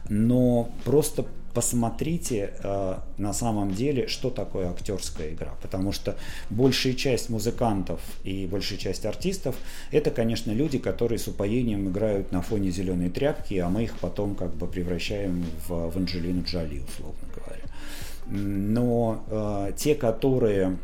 но 0.09 0.69
просто 0.83 1.25
посмотрите 1.53 2.53
э, 2.61 2.95
на 3.17 3.33
самом 3.33 3.73
деле, 3.73 4.07
что 4.07 4.29
такое 4.29 4.69
актерская 4.69 5.31
игра, 5.33 5.53
потому 5.61 5.91
что 5.91 6.15
большая 6.49 6.93
часть 6.93 7.29
музыкантов 7.29 7.99
и 8.23 8.47
большая 8.47 8.77
часть 8.77 9.05
артистов 9.05 9.55
это, 9.91 10.11
конечно, 10.11 10.51
люди, 10.51 10.77
которые 10.77 11.19
с 11.19 11.27
упоением 11.27 11.89
играют 11.89 12.31
на 12.31 12.41
фоне 12.41 12.69
зеленой 12.69 13.09
тряпки, 13.09 13.55
а 13.55 13.69
мы 13.69 13.83
их 13.83 13.97
потом 13.99 14.35
как 14.35 14.53
бы 14.53 14.67
превращаем 14.67 15.43
в, 15.67 15.91
в 15.91 15.97
Анджелину 15.97 16.43
Джоли, 16.43 16.83
условно 16.87 17.27
говоря. 17.35 17.63
Но 18.27 19.23
э, 19.27 19.73
те, 19.75 19.95
которые 19.95 20.77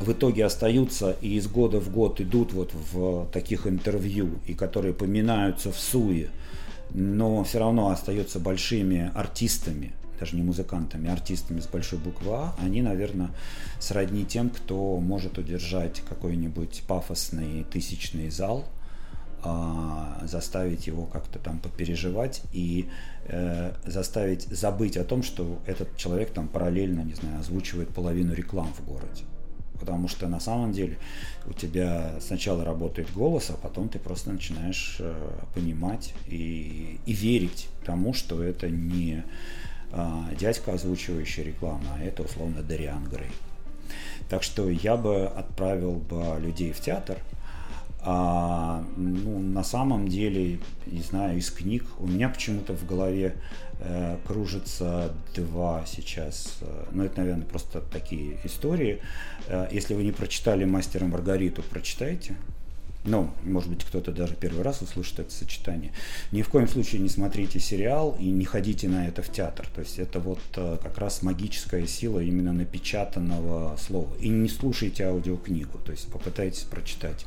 в 0.00 0.10
итоге 0.12 0.46
остаются 0.46 1.14
и 1.20 1.36
из 1.36 1.46
года 1.46 1.78
в 1.78 1.92
год 1.92 2.20
идут 2.20 2.52
вот 2.52 2.72
в 2.92 3.26
таких 3.32 3.66
интервью, 3.66 4.30
и 4.46 4.54
которые 4.54 4.94
поминаются 4.94 5.70
в 5.70 5.78
суе, 5.78 6.30
но 6.92 7.44
все 7.44 7.58
равно 7.58 7.90
остаются 7.90 8.40
большими 8.40 9.12
артистами, 9.14 9.92
даже 10.18 10.36
не 10.36 10.42
музыкантами, 10.42 11.10
а 11.10 11.12
артистами 11.12 11.60
с 11.60 11.66
большой 11.66 11.98
буквы 11.98 12.32
А, 12.32 12.54
они, 12.58 12.80
наверное, 12.80 13.30
сродни 13.78 14.24
тем, 14.24 14.48
кто 14.48 14.98
может 14.98 15.36
удержать 15.36 16.00
какой-нибудь 16.08 16.82
пафосный 16.88 17.64
тысячный 17.70 18.30
зал, 18.30 18.64
а, 19.42 20.22
заставить 20.24 20.86
его 20.86 21.04
как-то 21.04 21.38
там 21.38 21.58
попереживать 21.58 22.42
и 22.52 22.88
э, 23.24 23.72
заставить 23.86 24.42
забыть 24.42 24.98
о 24.98 25.04
том, 25.04 25.22
что 25.22 25.58
этот 25.66 25.96
человек 25.96 26.30
там 26.30 26.46
параллельно, 26.46 27.00
не 27.00 27.14
знаю, 27.14 27.40
озвучивает 27.40 27.88
половину 27.88 28.34
реклам 28.34 28.70
в 28.74 28.84
городе. 28.84 29.24
Потому 29.80 30.08
что 30.08 30.28
на 30.28 30.40
самом 30.40 30.72
деле 30.72 30.98
у 31.46 31.52
тебя 31.54 32.12
сначала 32.20 32.64
работает 32.64 33.10
голос, 33.12 33.50
а 33.50 33.54
потом 33.54 33.88
ты 33.88 33.98
просто 33.98 34.30
начинаешь 34.30 34.96
э, 35.00 35.14
понимать 35.54 36.14
и, 36.26 37.00
и 37.06 37.12
верить 37.12 37.68
тому, 37.84 38.12
что 38.12 38.42
это 38.42 38.68
не 38.68 39.24
э, 39.92 40.20
дядька, 40.38 40.74
озвучивающий 40.74 41.44
рекламу, 41.44 41.84
а 41.96 42.00
это 42.00 42.22
условно 42.22 42.62
Дариан 42.62 43.04
Грей. 43.04 43.30
Так 44.28 44.42
что 44.42 44.68
я 44.68 44.96
бы 44.96 45.26
отправил 45.26 45.94
бы 45.94 46.38
людей 46.38 46.72
в 46.72 46.80
театр, 46.80 47.18
а, 48.02 48.82
ну, 48.96 49.38
на 49.40 49.62
самом 49.62 50.08
деле, 50.08 50.58
не 50.86 51.02
знаю, 51.02 51.38
из 51.38 51.50
книг 51.50 51.84
у 51.98 52.06
меня 52.06 52.30
почему-то 52.30 52.74
в 52.74 52.86
голове 52.86 53.34
кружится 54.26 55.12
два 55.34 55.84
сейчас. 55.86 56.58
Э, 56.60 56.84
ну, 56.92 57.04
это, 57.04 57.20
наверное, 57.20 57.46
просто 57.46 57.80
такие 57.80 58.38
истории. 58.44 59.00
Э, 59.48 59.68
если 59.72 59.94
вы 59.94 60.04
не 60.04 60.12
прочитали 60.12 60.64
«Мастера 60.64 61.04
Маргариту», 61.06 61.62
прочитайте. 61.62 62.36
Ну, 63.04 63.30
может 63.44 63.70
быть, 63.70 63.82
кто-то 63.82 64.12
даже 64.12 64.34
первый 64.34 64.62
раз 64.62 64.82
услышит 64.82 65.20
это 65.20 65.32
сочетание. 65.32 65.90
Ни 66.32 66.42
в 66.42 66.50
коем 66.50 66.68
случае 66.68 67.00
не 67.00 67.08
смотрите 67.08 67.58
сериал 67.58 68.14
и 68.20 68.26
не 68.26 68.44
ходите 68.44 68.88
на 68.88 69.08
это 69.08 69.22
в 69.22 69.32
театр. 69.32 69.66
То 69.74 69.80
есть 69.80 69.98
это 69.98 70.20
вот 70.20 70.40
э, 70.56 70.76
как 70.82 70.98
раз 70.98 71.22
магическая 71.22 71.86
сила 71.86 72.20
именно 72.20 72.52
напечатанного 72.52 73.76
слова. 73.78 74.14
И 74.20 74.28
не 74.28 74.48
слушайте 74.48 75.06
аудиокнигу, 75.06 75.78
то 75.78 75.92
есть 75.92 76.12
попытайтесь 76.12 76.62
прочитать, 76.62 77.24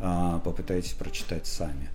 э, 0.00 0.40
попытайтесь 0.44 0.92
прочитать 0.92 1.46
сами. 1.46 1.88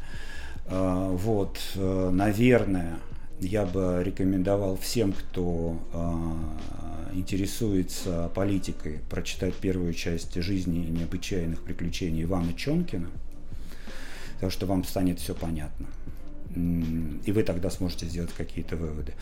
Вот, 0.69 1.59
наверное, 1.75 2.99
я 3.41 3.65
бы 3.65 4.01
рекомендовал 4.03 4.77
всем, 4.77 5.13
кто 5.13 5.79
э, 5.93 7.17
интересуется 7.17 8.31
политикой, 8.35 8.99
прочитать 9.09 9.55
первую 9.55 9.93
часть 9.93 10.35
жизни 10.41 10.85
и 10.85 10.91
необычайных 10.91 11.63
приключений 11.63 12.23
Ивана 12.23 12.53
Чонкина, 12.53 13.09
потому 14.35 14.51
что 14.51 14.65
вам 14.67 14.83
станет 14.83 15.19
все 15.19 15.33
понятно. 15.33 15.87
И 16.53 17.31
вы 17.31 17.43
тогда 17.43 17.71
сможете 17.71 18.05
сделать 18.05 18.33
какие-то 18.33 18.75
выводы. 18.75 19.13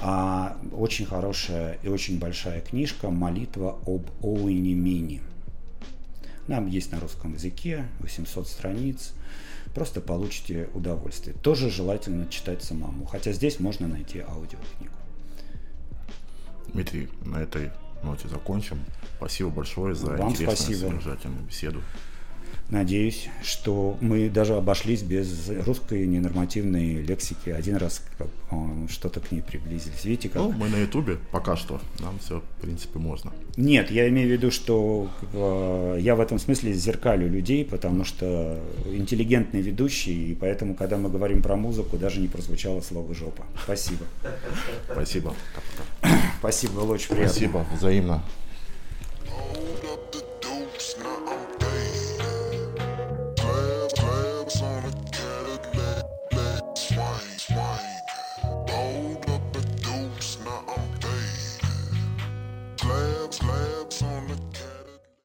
А 0.00 0.58
очень 0.72 1.06
хорошая 1.06 1.78
и 1.82 1.88
очень 1.88 2.18
большая 2.18 2.60
книжка 2.60 3.10
«Молитва 3.10 3.78
об 3.86 4.10
Оуэне 4.22 4.74
Мини». 4.74 5.22
Нам 6.48 6.68
есть 6.68 6.92
на 6.92 7.00
русском 7.00 7.32
языке, 7.32 7.86
800 8.00 8.46
страниц 8.46 9.14
просто 9.76 10.00
получите 10.00 10.70
удовольствие. 10.72 11.36
Тоже 11.42 11.68
желательно 11.68 12.26
читать 12.30 12.64
самому, 12.64 13.04
хотя 13.04 13.32
здесь 13.32 13.60
можно 13.60 13.86
найти 13.86 14.20
аудиокнигу. 14.20 14.94
Дмитрий, 16.68 17.10
на 17.26 17.42
этой 17.42 17.70
ноте 18.02 18.26
закончим. 18.26 18.78
Спасибо 19.18 19.50
большое 19.50 19.94
за 19.94 20.12
Вам 20.16 20.30
интересную 20.30 20.56
спасибо. 20.56 20.88
содержательную 20.88 21.42
беседу. 21.44 21.82
Надеюсь, 22.68 23.28
что 23.44 23.96
мы 24.00 24.28
даже 24.28 24.54
обошлись 24.56 25.02
без 25.02 25.48
русской 25.64 26.04
ненормативной 26.04 26.96
лексики. 26.96 27.50
Один 27.50 27.76
раз 27.76 28.02
что-то 28.88 29.20
к 29.20 29.30
ней 29.30 29.40
приблизились. 29.40 30.04
Видите, 30.04 30.28
как... 30.28 30.42
Ну, 30.42 30.50
мы 30.52 30.68
на 30.68 30.76
Ютубе 30.76 31.18
пока 31.30 31.56
что. 31.56 31.80
Нам 32.00 32.18
все, 32.18 32.40
в 32.40 32.60
принципе, 32.60 32.98
можно. 32.98 33.32
Нет, 33.56 33.92
я 33.92 34.08
имею 34.08 34.28
в 34.28 34.32
виду, 34.32 34.50
что 34.50 35.08
я 35.98 36.16
в 36.16 36.20
этом 36.20 36.40
смысле 36.40 36.72
зеркалю 36.72 37.28
людей, 37.28 37.64
потому 37.64 38.04
что 38.04 38.60
интеллигентный 38.86 39.60
ведущий, 39.60 40.32
и 40.32 40.34
поэтому, 40.34 40.74
когда 40.74 40.96
мы 40.96 41.08
говорим 41.08 41.42
про 41.42 41.54
музыку, 41.54 41.96
даже 41.96 42.20
не 42.20 42.26
прозвучало 42.26 42.80
слово 42.80 43.14
«жопа». 43.14 43.44
Спасибо. 43.62 44.04
Спасибо. 44.90 45.34
Спасибо, 46.40 46.72
было 46.72 46.94
очень 46.94 47.10
приятно. 47.10 47.28
Спасибо, 47.28 47.66
взаимно. 47.76 48.22